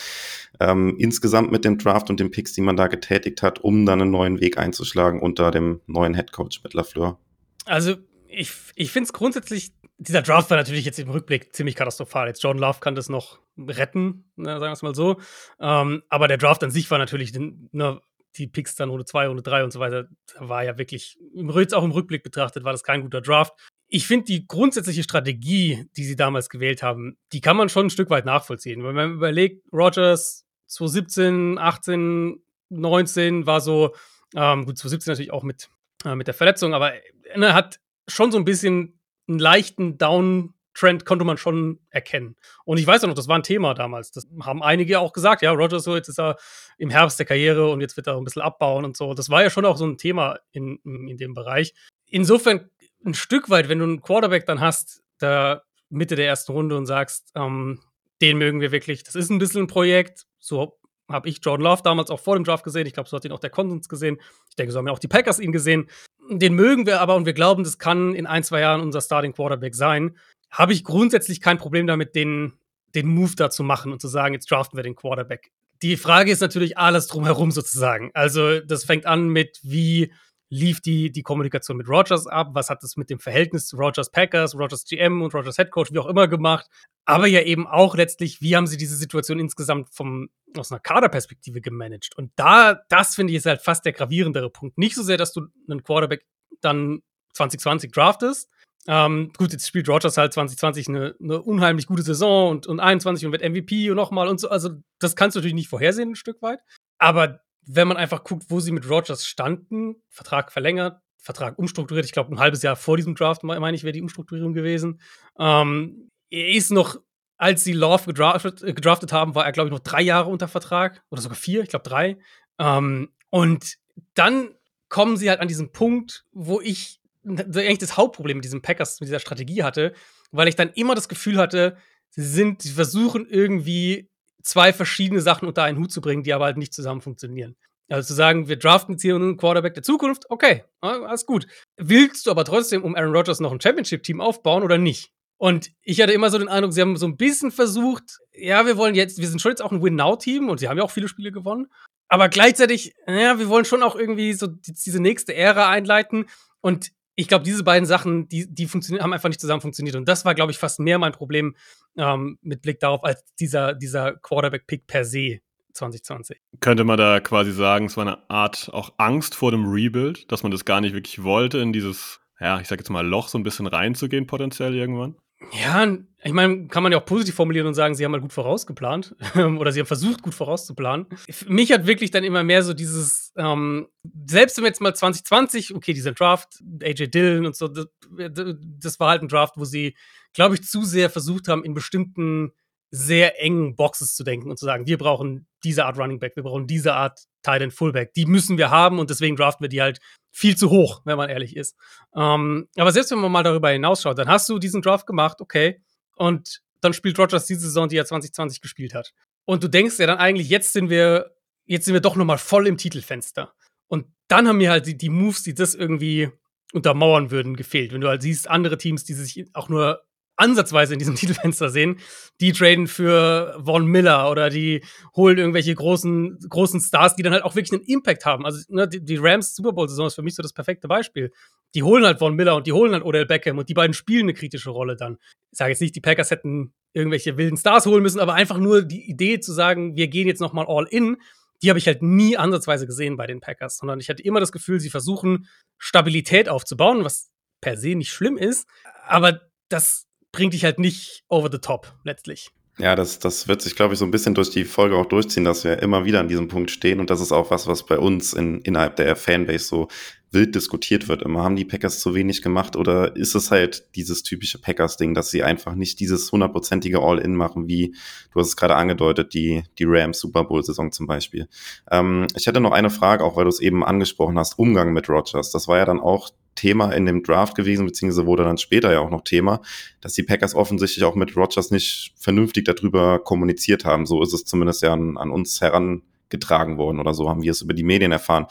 ähm, 0.59 0.97
insgesamt 0.99 1.53
mit 1.53 1.65
dem 1.65 1.79
Draft 1.79 2.11
und 2.11 2.19
den 2.19 2.31
Picks, 2.31 2.53
die 2.53 2.61
man 2.61 2.77
da 2.77 2.89
getätigt 2.89 3.43
hat, 3.43 3.61
um 3.61 3.87
dann 3.87 4.03
einen 4.03 4.11
neuen 4.11 4.41
Weg 4.41 4.59
einzuschlagen 4.59 5.21
unter 5.21 5.51
dem 5.51 5.81
neuen 5.87 6.15
Head 6.15 6.33
Coach 6.33 6.63
mit 6.65 6.75
LaFleur? 6.75 7.19
Also 7.67 7.95
ich, 8.27 8.53
ich 8.75 8.91
finde 8.91 9.07
es 9.07 9.13
grundsätzlich, 9.13 9.73
dieser 9.99 10.23
Draft 10.23 10.51
war 10.51 10.57
natürlich 10.57 10.85
jetzt 10.85 10.99
im 10.99 11.11
Rückblick 11.11 11.55
ziemlich 11.55 11.77
katastrophal. 11.77 12.27
Jetzt 12.27 12.43
Jordan 12.43 12.61
Love 12.61 12.81
kann 12.81 12.97
das 12.97 13.09
noch 13.09 13.39
retten, 13.57 14.31
ne, 14.37 14.59
sagen 14.59 14.63
wir 14.63 14.73
es 14.73 14.83
mal 14.83 14.95
so. 14.95 15.21
Ähm, 15.61 16.03
aber 16.09 16.27
der 16.27 16.39
Draft 16.39 16.65
an 16.65 16.71
sich 16.71 16.91
war 16.91 16.99
natürlich, 16.99 17.33
ne, 17.33 18.01
die 18.37 18.47
Picks 18.47 18.75
dann 18.75 18.91
Runde 18.91 19.05
2, 19.05 19.29
Runde 19.29 19.43
3 19.43 19.65
und 19.65 19.73
so 19.73 19.81
weiter, 19.81 20.09
war 20.39 20.65
ja 20.65 20.79
wirklich, 20.79 21.19
jetzt 21.35 21.75
auch 21.75 21.85
im 21.85 21.91
Rückblick 21.91 22.23
betrachtet, 22.23 22.65
war 22.65 22.73
das 22.73 22.83
kein 22.83 23.03
guter 23.03 23.21
Draft 23.21 23.55
ich 23.93 24.07
finde 24.07 24.27
die 24.27 24.47
grundsätzliche 24.47 25.03
Strategie, 25.03 25.85
die 25.97 26.05
sie 26.05 26.15
damals 26.15 26.49
gewählt 26.49 26.83
haben, 26.83 27.19
die 27.33 27.41
kann 27.41 27.57
man 27.57 27.69
schon 27.69 27.87
ein 27.87 27.91
Stück 27.91 28.09
weit 28.09 28.25
nachvollziehen. 28.25 28.85
Wenn 28.85 28.95
man 28.95 29.13
überlegt, 29.15 29.67
Rogers 29.73 30.47
2017, 30.69 31.59
18, 31.59 32.41
19 32.69 33.47
war 33.47 33.61
so, 33.61 33.95
ähm, 34.37 34.65
gut, 34.65 34.79
2017 34.79 35.11
natürlich 35.11 35.33
auch 35.33 35.43
mit, 35.43 35.69
äh, 36.05 36.15
mit 36.15 36.29
der 36.29 36.35
Verletzung, 36.35 36.73
aber 36.73 36.93
er 36.95 37.39
ne, 37.39 37.53
hat 37.53 37.81
schon 38.07 38.31
so 38.31 38.39
ein 38.39 38.45
bisschen 38.45 39.01
einen 39.29 39.41
leichten 39.41 39.99
Downtrend 39.99 41.05
konnte 41.05 41.25
man 41.25 41.37
schon 41.37 41.81
erkennen. 41.91 42.37
Und 42.65 42.79
ich 42.79 42.87
weiß 42.87 43.03
auch 43.03 43.09
noch, 43.09 43.15
das 43.15 43.27
war 43.27 43.39
ein 43.39 43.43
Thema 43.43 43.75
damals. 43.75 44.13
Das 44.13 44.29
haben 44.43 44.63
einige 44.63 45.01
auch 45.01 45.13
gesagt, 45.13 45.43
ja, 45.43 45.51
Rogers 45.51 45.83
so, 45.83 45.97
jetzt 45.97 46.09
ist 46.09 46.21
er 46.21 46.37
im 46.79 46.91
Herbst 46.91 47.19
der 47.19 47.27
Karriere 47.27 47.69
und 47.69 47.81
jetzt 47.81 47.97
wird 47.97 48.07
er 48.07 48.17
ein 48.17 48.25
bisschen 48.25 48.43
abbauen 48.43 48.85
und 48.85 48.97
so. 48.97 49.15
Das 49.15 49.31
war 49.31 49.43
ja 49.43 49.51
schon 49.51 49.65
auch 49.65 49.77
so 49.77 49.85
ein 49.85 49.99
Thema 49.99 50.39
in, 50.53 50.79
in 50.85 51.17
dem 51.17 51.35
Bereich. 51.35 51.75
Insofern 52.07 52.71
ein 53.05 53.15
Stück 53.15 53.51
weit, 53.51 53.69
wenn 53.69 53.79
du 53.79 53.85
einen 53.85 54.03
Quarterback 54.03 54.47
dann 54.47 54.61
hast, 54.61 55.03
da 55.19 55.63
Mitte 55.89 56.17
der 56.17 56.27
ersten 56.27 56.53
Runde 56.53 56.77
und 56.77 56.87
sagst, 56.87 57.33
ähm, 57.35 57.81
den 58.21 58.39
mögen 58.39 58.61
wir 58.61 58.73
wirklich, 58.73 59.03
das 59.03 59.15
ist 59.15 59.31
ein 59.31 59.39
bisschen 59.39 59.63
ein 59.63 59.67
Projekt. 59.67 60.27
So 60.39 60.79
habe 61.11 61.29
ich 61.29 61.41
Jordan 61.43 61.65
Love 61.65 61.83
damals 61.83 62.11
auch 62.11 62.21
vor 62.21 62.37
dem 62.37 62.45
Draft 62.45 62.65
gesehen. 62.65 62.87
Ich 62.87 62.93
glaube, 62.93 63.09
so 63.09 63.17
hat 63.17 63.25
ihn 63.25 63.33
auch 63.33 63.41
der 63.41 63.51
Konsens 63.51 63.89
gesehen. 63.89 64.19
Ich 64.49 64.57
denke, 64.57 64.73
so 64.73 64.79
haben 64.79 64.87
ja 64.87 64.93
auch 64.93 64.99
die 64.99 65.09
Packers 65.09 65.41
ihn 65.41 65.53
gesehen. 65.53 65.89
Den 66.31 66.55
mögen 66.55 66.87
wir 66.87 67.01
aber 67.01 67.17
und 67.17 67.27
wir 67.27 67.33
glauben, 67.33 67.65
das 67.65 67.79
kann 67.79 68.15
in 68.15 68.27
ein, 68.27 68.45
zwei 68.45 68.61
Jahren 68.61 68.81
unser 68.81 69.01
Starting 69.01 69.33
Quarterback 69.33 69.75
sein. 69.75 70.17
Habe 70.51 70.73
ich 70.73 70.85
grundsätzlich 70.85 71.41
kein 71.41 71.59
Problem 71.59 71.87
damit, 71.87 72.15
den, 72.15 72.53
den 72.95 73.09
Move 73.09 73.35
da 73.37 73.51
zu 73.51 73.65
machen 73.65 73.93
und 73.93 74.01
zu 74.01 74.09
sagen, 74.09 74.35
jetzt 74.35 74.51
draften 74.51 74.77
wir 74.77 74.83
den 74.83 74.95
Quarterback. 74.95 75.51
Die 75.83 75.97
Frage 75.97 76.31
ist 76.31 76.41
natürlich 76.41 76.77
alles 76.79 77.07
drumherum 77.07 77.51
sozusagen. 77.51 78.11
Also, 78.15 78.61
das 78.61 78.85
fängt 78.85 79.07
an 79.07 79.29
mit, 79.29 79.59
wie 79.63 80.13
lief 80.51 80.81
die, 80.81 81.11
die 81.11 81.23
Kommunikation 81.23 81.77
mit 81.77 81.89
Rogers 81.89 82.27
ab? 82.27 82.51
Was 82.53 82.69
hat 82.69 82.83
das 82.83 82.97
mit 82.97 83.09
dem 83.09 83.21
Verhältnis 83.21 83.69
zu 83.69 83.77
Rogers 83.77 84.11
Packers, 84.11 84.55
Rogers 84.55 84.85
GM 84.85 85.23
und 85.23 85.33
Rogers 85.33 85.57
Head 85.57 85.71
Coach, 85.71 85.93
wie 85.93 85.99
auch 85.99 86.07
immer 86.07 86.29
gemacht? 86.29 86.67
Aber 87.05 87.27
ja 87.27 87.41
eben 87.43 87.67
auch 87.67 87.97
letztlich, 87.97 88.43
wie 88.43 88.57
haben 88.57 88.67
sie 88.67 88.77
diese 88.77 88.97
Situation 88.97 89.39
insgesamt 89.39 89.89
vom, 89.95 90.29
aus 90.57 90.71
einer 90.71 90.81
Kaderperspektive 90.81 91.61
gemanagt? 91.61 92.17
Und 92.17 92.33
da, 92.37 92.81
das 92.89 93.15
finde 93.15 93.33
ich 93.33 93.39
ist 93.39 93.47
halt 93.47 93.63
fast 93.63 93.85
der 93.85 93.93
gravierendere 93.93 94.51
Punkt. 94.51 94.77
Nicht 94.77 94.97
so 94.97 95.03
sehr, 95.03 95.17
dass 95.17 95.33
du 95.33 95.47
einen 95.69 95.83
Quarterback 95.83 96.27
dann 96.61 97.03
2020 97.35 97.93
draftest. 97.93 98.51
Ähm, 98.87 99.33
gut, 99.37 99.53
jetzt 99.53 99.69
spielt 99.69 99.89
Rogers 99.89 100.17
halt 100.17 100.33
2020 100.33 100.89
eine, 100.89 101.15
eine 101.21 101.43
unheimlich 101.43 101.87
gute 101.87 102.03
Saison 102.03 102.51
und, 102.51 102.67
und 102.67 102.81
21 102.81 103.27
und 103.27 103.33
wird 103.33 103.49
MVP 103.49 103.91
und 103.91 103.97
nochmal 103.97 104.27
und 104.27 104.41
so. 104.41 104.49
Also, 104.49 104.71
das 104.99 105.17
kannst 105.17 105.37
du 105.37 105.41
natürlich 105.41 105.55
nicht 105.55 105.69
vorhersehen, 105.69 106.11
ein 106.11 106.17
Stück 106.17 106.43
weit. 106.43 106.61
Aber 106.99 107.41
wenn 107.67 107.89
man 107.89 107.97
einfach 107.97 108.25
guckt, 108.25 108.45
wo 108.49 108.61
sie 108.61 108.73
mit 108.73 108.89
Rogers 108.89 109.27
standen, 109.27 109.97
Vertrag 110.09 110.53
verlängert, 110.53 111.01
Vertrag 111.19 111.59
umstrukturiert, 111.59 112.07
ich 112.07 112.13
glaube, 112.13 112.35
ein 112.35 112.39
halbes 112.41 112.63
Jahr 112.63 112.77
vor 112.77 112.97
diesem 112.97 113.15
Draft, 113.15 113.43
meine 113.43 113.75
ich, 113.75 113.85
wäre 113.85 113.93
die 113.93 114.03
Umstrukturierung 114.03 114.55
gewesen. 114.55 115.01
Ähm, 115.39 116.09
er 116.31 116.49
ist 116.49 116.71
noch, 116.71 116.97
als 117.37 117.65
sie 117.65 117.73
Love 117.73 118.07
gedraftet, 118.07 118.63
äh, 118.63 118.73
gedraftet 118.73 119.13
haben, 119.13 119.35
war 119.35 119.45
er, 119.45 119.53
glaube 119.53 119.69
ich, 119.69 119.73
noch 119.73 119.81
drei 119.81 120.03
Jahre 120.03 120.31
unter 120.31 120.49
Vertrag 120.49 121.03
oder 121.11 121.21
sogar 121.21 121.37
vier, 121.37 121.63
ich 121.63 121.69
glaube 121.69 121.89
drei. 121.89 122.19
Ähm, 122.59 123.11
und 123.31 123.77
dann 124.15 124.55
kommen 124.89 125.17
sie 125.17 125.31
halt 125.31 125.41
an 125.41 125.49
diesen 125.49 125.73
Punkt, 125.73 126.25
wo 126.33 126.61
ich 126.61 127.01
eigentlich 127.25 127.79
das 127.79 127.97
Hauptproblem 127.97 128.39
mit 128.39 128.45
diesem 128.45 128.63
Packers, 128.63 129.01
mit 129.01 129.09
dieser 129.09 129.21
Strategie 129.21 129.63
hatte, 129.63 129.95
weil 130.33 130.49
ich 130.49 130.57
dann 130.57 130.71
immer 130.71 130.95
das 130.95 131.09
Gefühl 131.09 131.39
hatte, 131.39 131.77
sie 132.11 132.25
sind, 132.25 132.63
sie 132.63 132.73
versuchen 132.73 133.27
irgendwie 133.27 134.10
zwei 134.43 134.73
verschiedene 134.73 135.21
Sachen 135.21 135.47
unter 135.47 135.63
einen 135.63 135.79
Hut 135.79 135.93
zu 135.93 136.01
bringen, 136.01 136.23
die 136.23 136.33
aber 136.33 136.45
halt 136.47 136.57
nicht 136.57 136.75
zusammen 136.75 137.01
funktionieren. 137.01 137.57
Also 137.89 138.09
zu 138.09 138.15
sagen, 138.15 138.49
wir 138.49 138.57
draften 138.57 138.95
jetzt 138.95 139.03
hier 139.03 139.17
einen 139.17 139.37
Quarterback 139.37 139.75
der 139.75 139.83
Zukunft, 139.83 140.31
okay, 140.31 140.65
alles 140.81 141.27
gut. 141.27 141.47
Willst 141.77 142.27
du 142.27 142.31
aber 142.31 142.45
trotzdem 142.45 142.85
um 142.85 142.95
Aaron 142.95 143.15
Rodgers 143.15 143.41
noch 143.41 143.53
ein 143.53 143.61
Championship-Team 143.61 144.21
aufbauen 144.21 144.63
oder 144.63 144.79
nicht? 144.79 145.11
Und 145.39 145.71
ich 145.83 146.01
hatte 146.01 146.13
immer 146.13 146.31
so 146.31 146.39
den 146.39 146.49
Eindruck, 146.49 146.73
sie 146.73 146.83
haben 146.83 146.97
so 146.97 147.07
ein 147.07 147.17
bisschen 147.17 147.51
versucht, 147.51 148.19
ja, 148.33 148.67
wir 148.67 148.77
wollen 148.77 148.95
jetzt, 148.95 149.19
wir 149.19 149.27
sind 149.27 149.41
schon 149.41 149.53
jetzt 149.53 149.63
auch 149.63 149.73
ein 149.73 149.83
Win-Now-Team 149.83 150.49
und 150.49 150.59
sie 150.61 150.69
haben 150.69 150.77
ja 150.77 150.85
auch 150.85 150.91
viele 150.91 151.09
Spiele 151.09 151.33
gewonnen. 151.33 151.67
Aber 152.09 152.29
gleichzeitig, 152.29 152.95
ja, 153.07 153.39
wir 153.39 153.49
wollen 153.49 153.65
schon 153.65 153.83
auch 153.83 153.97
irgendwie 153.97 154.35
so 154.35 154.47
diese 154.49 155.01
nächste 155.01 155.35
Ära 155.35 155.71
einleiten. 155.71 156.27
Und 156.61 156.91
ich 157.21 157.29
glaube, 157.29 157.45
diese 157.45 157.63
beiden 157.63 157.85
Sachen, 157.85 158.29
die, 158.29 158.53
die 158.53 158.67
funktionieren, 158.67 159.05
haben 159.05 159.13
einfach 159.13 159.29
nicht 159.29 159.41
zusammen 159.41 159.61
funktioniert. 159.61 159.95
Und 159.95 160.09
das 160.09 160.25
war, 160.25 160.35
glaube 160.35 160.53
ich, 160.53 160.59
fast 160.59 160.81
mehr 160.81 160.99
mein 160.99 161.13
Problem 161.13 161.55
ähm, 161.99 162.39
mit 162.41 162.63
Blick 162.63 162.81
darauf, 162.81 163.05
als 163.05 163.23
dieser, 163.39 163.75
dieser 163.75 164.15
Quarterback-Pick 164.15 164.87
per 164.87 165.05
se 165.05 165.41
2020. 165.75 166.41
Könnte 166.61 166.85
man 166.85 166.97
da 166.97 167.21
quasi 167.21 167.53
sagen, 167.53 167.87
es 167.87 167.97
war 167.99 168.07
eine 168.07 168.31
Art 168.31 168.71
auch 168.73 168.95
Angst 168.97 169.35
vor 169.35 169.51
dem 169.51 169.67
Rebuild, 169.67 170.33
dass 170.33 170.43
man 170.43 170.51
das 170.51 170.65
gar 170.65 170.81
nicht 170.81 170.95
wirklich 170.95 171.23
wollte, 171.23 171.59
in 171.59 171.75
dieses, 171.75 172.21
ja, 172.41 172.59
ich 172.59 172.69
sag 172.69 172.79
jetzt 172.79 172.89
mal, 172.89 173.07
Loch 173.07 173.29
so 173.29 173.37
ein 173.37 173.43
bisschen 173.43 173.67
reinzugehen, 173.67 174.27
potenziell 174.27 174.75
irgendwann? 174.75 175.15
Ja, 175.53 175.87
ich 176.23 176.33
meine, 176.33 176.67
kann 176.69 176.83
man 176.83 176.93
ja 176.93 176.99
auch 176.99 177.05
positiv 177.05 177.35
formulieren 177.35 177.67
und 177.67 177.75
sagen, 177.75 177.95
sie 177.95 178.05
haben 178.05 178.13
mal 178.13 178.21
gut 178.21 178.33
vorausgeplant 178.33 179.17
oder 179.35 179.73
sie 179.73 179.81
haben 179.81 179.87
versucht, 179.87 180.23
gut 180.23 180.35
vorauszuplanen. 180.35 181.07
Mich 181.47 181.73
hat 181.73 181.87
wirklich 181.87 182.11
dann 182.11 182.25
immer 182.25 182.45
mehr 182.45 182.63
so 182.63 182.75
dieses, 182.75 183.33
ähm, 183.37 183.89
selbst 184.27 184.59
wenn 184.59 184.65
jetzt 184.65 184.83
mal 184.83 184.95
2020, 184.95 185.75
okay, 185.75 185.95
dieser 185.95 186.13
Draft, 186.13 186.63
AJ 186.83 187.09
Dillon 187.09 187.47
und 187.47 187.57
so, 187.57 187.69
das, 187.69 187.87
das 188.11 189.01
war 189.01 189.11
halt 189.11 189.23
ein 189.23 189.29
Draft, 189.29 189.55
wo 189.57 189.65
sie, 189.65 189.97
glaube 190.35 190.57
ich, 190.57 190.63
zu 190.65 190.85
sehr 190.85 191.09
versucht 191.09 191.49
haben, 191.49 191.65
in 191.65 191.73
bestimmten 191.73 192.53
sehr 192.91 193.41
engen 193.41 193.77
Boxes 193.77 194.15
zu 194.15 194.25
denken 194.25 194.51
und 194.51 194.59
zu 194.59 194.67
sagen, 194.67 194.87
wir 194.87 194.99
brauchen 194.99 195.47
diese 195.65 195.87
Art 195.87 195.97
Running 195.97 196.19
Back, 196.19 196.37
wir 196.37 196.43
brauchen 196.43 196.67
diese 196.67 196.95
Art 196.95 197.21
Tight 197.43 197.63
End 197.63 197.73
Fullback. 197.73 198.13
Die 198.15 198.27
müssen 198.27 198.59
wir 198.59 198.71
haben 198.71 198.99
und 198.99 199.11
deswegen 199.11 199.37
draften 199.37 199.65
wir 199.65 199.69
die 199.69 199.81
halt 199.81 200.01
viel 200.33 200.57
zu 200.57 200.71
hoch, 200.71 201.01
wenn 201.05 201.17
man 201.17 201.31
ehrlich 201.31 201.57
ist. 201.57 201.77
Ähm, 202.15 202.69
aber 202.77 202.93
selbst 202.93 203.11
wenn 203.13 203.21
man 203.21 203.33
mal 203.33 203.43
darüber 203.43 203.71
hinausschaut, 203.71 204.19
dann 204.19 204.29
hast 204.29 204.49
du 204.49 204.59
diesen 204.59 204.83
Draft 204.83 205.07
gemacht, 205.07 205.41
okay, 205.41 205.81
und 206.21 206.61
dann 206.83 206.93
spielt 206.93 207.19
Rogers 207.19 207.47
diese 207.47 207.63
Saison, 207.63 207.89
die 207.89 207.97
er 207.97 208.05
2020 208.05 208.61
gespielt 208.61 208.93
hat. 208.93 209.15
Und 209.47 209.65
du 209.65 209.69
denkst 209.69 209.99
ja 209.99 210.07
dann 210.07 210.19
eigentlich, 210.19 210.51
jetzt 210.51 210.75
sind 210.75 210.91
wir, 210.91 211.35
jetzt 211.65 211.87
sind 211.87 211.95
wir 211.95 212.03
doch 212.03 212.15
nochmal 212.15 212.37
voll 212.37 212.67
im 212.67 212.77
Titelfenster. 212.77 213.55
Und 213.89 214.07
dann 214.29 214.47
haben 214.47 214.59
mir 214.59 214.71
halt 214.71 214.87
die, 214.87 214.99
die 214.99 215.09
Moves, 215.09 215.43
die 215.43 215.55
das 215.55 215.75
irgendwie 215.75 216.31
untermauern 216.75 217.31
würden, 217.31 217.57
gefehlt. 217.57 217.93
Wenn 217.93 218.03
du 218.03 218.09
halt 218.09 218.21
siehst, 218.21 218.51
andere 218.51 218.77
Teams, 218.77 219.05
die 219.05 219.15
sich 219.15 219.47
auch 219.55 219.71
nur 219.71 220.03
ansatzweise 220.41 220.95
in 220.95 220.99
diesem 220.99 221.15
Titelfenster 221.17 221.71
sehen, 221.71 221.99
die 222.41 222.53
traden 222.53 222.87
für 222.87 223.61
Von 223.65 223.87
Miller 223.87 224.31
oder 224.31 224.51
die 224.51 224.83
holen 225.15 225.39
irgendwelche 225.39 225.75
großen, 225.75 226.39
großen 226.49 226.81
Stars, 226.81 227.17
die 227.17 227.23
dann 227.23 227.33
halt 227.33 227.45
auch 227.45 227.55
wirklich 227.55 227.73
einen 227.73 227.89
Impact 227.89 228.25
haben. 228.27 228.45
Also 228.45 228.61
ne, 228.69 228.89
die, 228.89 229.17
Rams 229.17 229.55
Super 229.55 229.73
Bowl-Saison 229.73 230.07
ist 230.07 230.15
für 230.15 230.23
mich 230.23 230.35
so 230.35 230.43
das 230.43 230.53
perfekte 230.53 230.89
Beispiel. 230.89 231.33
Die 231.75 231.83
holen 231.83 232.05
halt 232.05 232.19
Von 232.19 232.35
Miller 232.35 232.57
und 232.57 232.67
die 232.67 232.73
holen 232.73 232.93
halt 232.93 233.05
Odell 233.05 233.27
Beckham 233.27 233.59
und 233.59 233.69
die 233.69 233.75
beiden 233.75 233.95
spielen 233.95 234.25
eine 234.25 234.35
kritische 234.35 234.71
Rolle 234.71 234.97
dann. 234.97 235.19
Ich 235.53 235.59
sage 235.59 235.71
jetzt 235.71 235.81
nicht, 235.81 235.95
die 235.95 236.01
Packers 236.01 236.31
hätten 236.31 236.73
irgendwelche 236.93 237.37
wilden 237.37 237.57
Stars 237.57 237.87
holen 237.87 238.03
müssen, 238.03 238.21
aber 238.21 238.35
einfach 238.35 238.59
nur 238.59 238.83
die 238.83 239.09
Idee 239.09 239.41
zu 239.41 239.53
sagen, 239.53 239.97
wir 239.97 240.09
gehen 240.09 240.27
jetzt 240.27 240.41
nochmal 240.41 240.67
all 240.69 240.87
in, 240.91 241.19
die 241.63 241.69
habe 241.69 241.79
ich 241.79 241.87
halt 241.87 242.03
nie 242.03 242.37
ansatzweise 242.37 242.87
gesehen 242.87 243.17
bei 243.17 243.27
den 243.27 243.41
Packers, 243.41 243.77
sondern 243.77 244.01
ich 244.01 244.09
hatte 244.09 244.23
immer 244.23 244.41
das 244.41 244.53
Gefühl, 244.53 244.81
sie 244.81 244.91
versuchen 244.91 245.47
Stabilität 245.79 246.49
aufzubauen, 246.49 247.05
was 247.05 247.31
per 247.61 247.77
se 247.77 247.95
nicht 247.95 248.13
schlimm 248.13 248.39
ist, 248.39 248.67
aber 249.07 249.41
das 249.69 250.07
bringt 250.33 250.55
dich 250.55 250.65
halt 250.65 250.79
nicht 250.79 251.25
over 251.29 251.49
the 251.51 251.59
top 251.59 251.95
letztlich. 252.05 252.51
Ja, 252.79 252.97
das, 252.97 253.19
das 253.19 253.47
wird 253.47 253.61
sich, 253.61 253.77
glaube 253.77 253.93
ich, 253.93 253.99
so 253.99 254.07
ein 254.07 254.11
bisschen 254.11 254.35
durch 254.35 254.49
die 254.49 254.65
Folge 254.65 254.97
auch 254.97 255.05
durchziehen, 255.05 255.45
dass 255.45 255.65
wir 255.65 255.83
immer 255.83 256.07
wieder 256.07 256.21
an 256.21 256.29
diesem 256.29 256.49
Punkt 256.49 256.71
stehen. 256.71 256.99
Und 256.99 257.11
das 257.11 257.21
ist 257.21 257.31
auch 257.31 257.51
was, 257.51 257.67
was 257.67 257.85
bei 257.85 257.99
uns 257.99 258.33
in, 258.33 258.63
innerhalb 258.63 258.97
der 258.97 259.17
Fanbase 259.17 259.67
so 259.67 259.89
wild 260.31 260.55
diskutiert 260.55 261.09
wird. 261.09 261.23
Immer 261.23 261.43
haben 261.43 261.57
die 261.57 261.67
Packers 261.67 262.01
zu 262.01 262.15
wenig 262.15 262.41
gemacht 262.41 262.77
oder 262.77 263.17
ist 263.17 263.35
es 263.35 263.51
halt 263.51 263.95
dieses 263.97 264.23
typische 264.23 264.59
Packers-Ding, 264.59 265.13
dass 265.13 265.31
sie 265.31 265.43
einfach 265.43 265.75
nicht 265.75 266.01
dieses 266.01 266.33
hundertprozentige 266.33 267.01
All-In 267.01 267.35
machen, 267.35 267.69
wie 267.69 267.95
du 268.33 268.41
hast 268.41 268.49
es 268.49 268.57
gerade 268.57 268.77
angedeutet, 268.77 269.35
die, 269.35 269.65
die 269.79 269.85
Rams 269.87 270.21
Super 270.21 270.45
Bowl-Saison 270.45 270.93
zum 270.93 271.07
Beispiel. 271.07 271.49
Ähm, 271.91 272.29
ich 272.35 272.47
hätte 272.47 272.61
noch 272.61 272.73
eine 272.73 272.91
Frage, 272.91 273.25
auch 273.25 273.37
weil 273.37 273.45
du 273.45 273.51
es 273.51 273.61
eben 273.61 273.85
angesprochen 273.85 274.39
hast, 274.39 274.59
Umgang 274.59 274.93
mit 274.93 275.09
Rogers. 275.09 275.51
Das 275.51 275.69
war 275.69 275.79
ja 275.79 275.85
dann 275.85 276.01
auch 276.01 276.31
Thema 276.55 276.93
in 276.93 277.07
dem 277.07 277.23
Draft 277.23 277.55
gewesen, 277.55 277.87
beziehungsweise 277.87 278.27
wurde 278.27 278.45
dann 278.45 278.59
später 278.59 278.93
ja 278.93 279.01
auch 279.01 279.11
noch 279.11 279.23
Thema, 279.23 279.61
dass 280.01 280.15
die 280.15 280.23
Packers 280.23 280.55
offensichtlich 280.55 281.05
auch 281.05 281.15
mit 281.15 281.37
Rogers 281.37 281.71
nicht 281.71 282.13
vernünftig 282.17 282.65
darüber 282.65 283.19
kommuniziert 283.19 283.85
haben. 283.85 284.07
So 284.07 284.23
ist 284.23 284.33
es 284.33 284.45
zumindest 284.45 284.83
ja 284.83 284.93
an, 284.93 285.17
an 285.17 285.31
uns 285.31 285.61
heran 285.61 286.03
getragen 286.31 286.79
worden 286.79 287.01
oder 287.01 287.13
so 287.13 287.29
haben 287.29 287.43
wir 287.43 287.51
es 287.51 287.61
über 287.61 287.75
die 287.75 287.83
Medien 287.83 288.13
erfahren. 288.13 288.47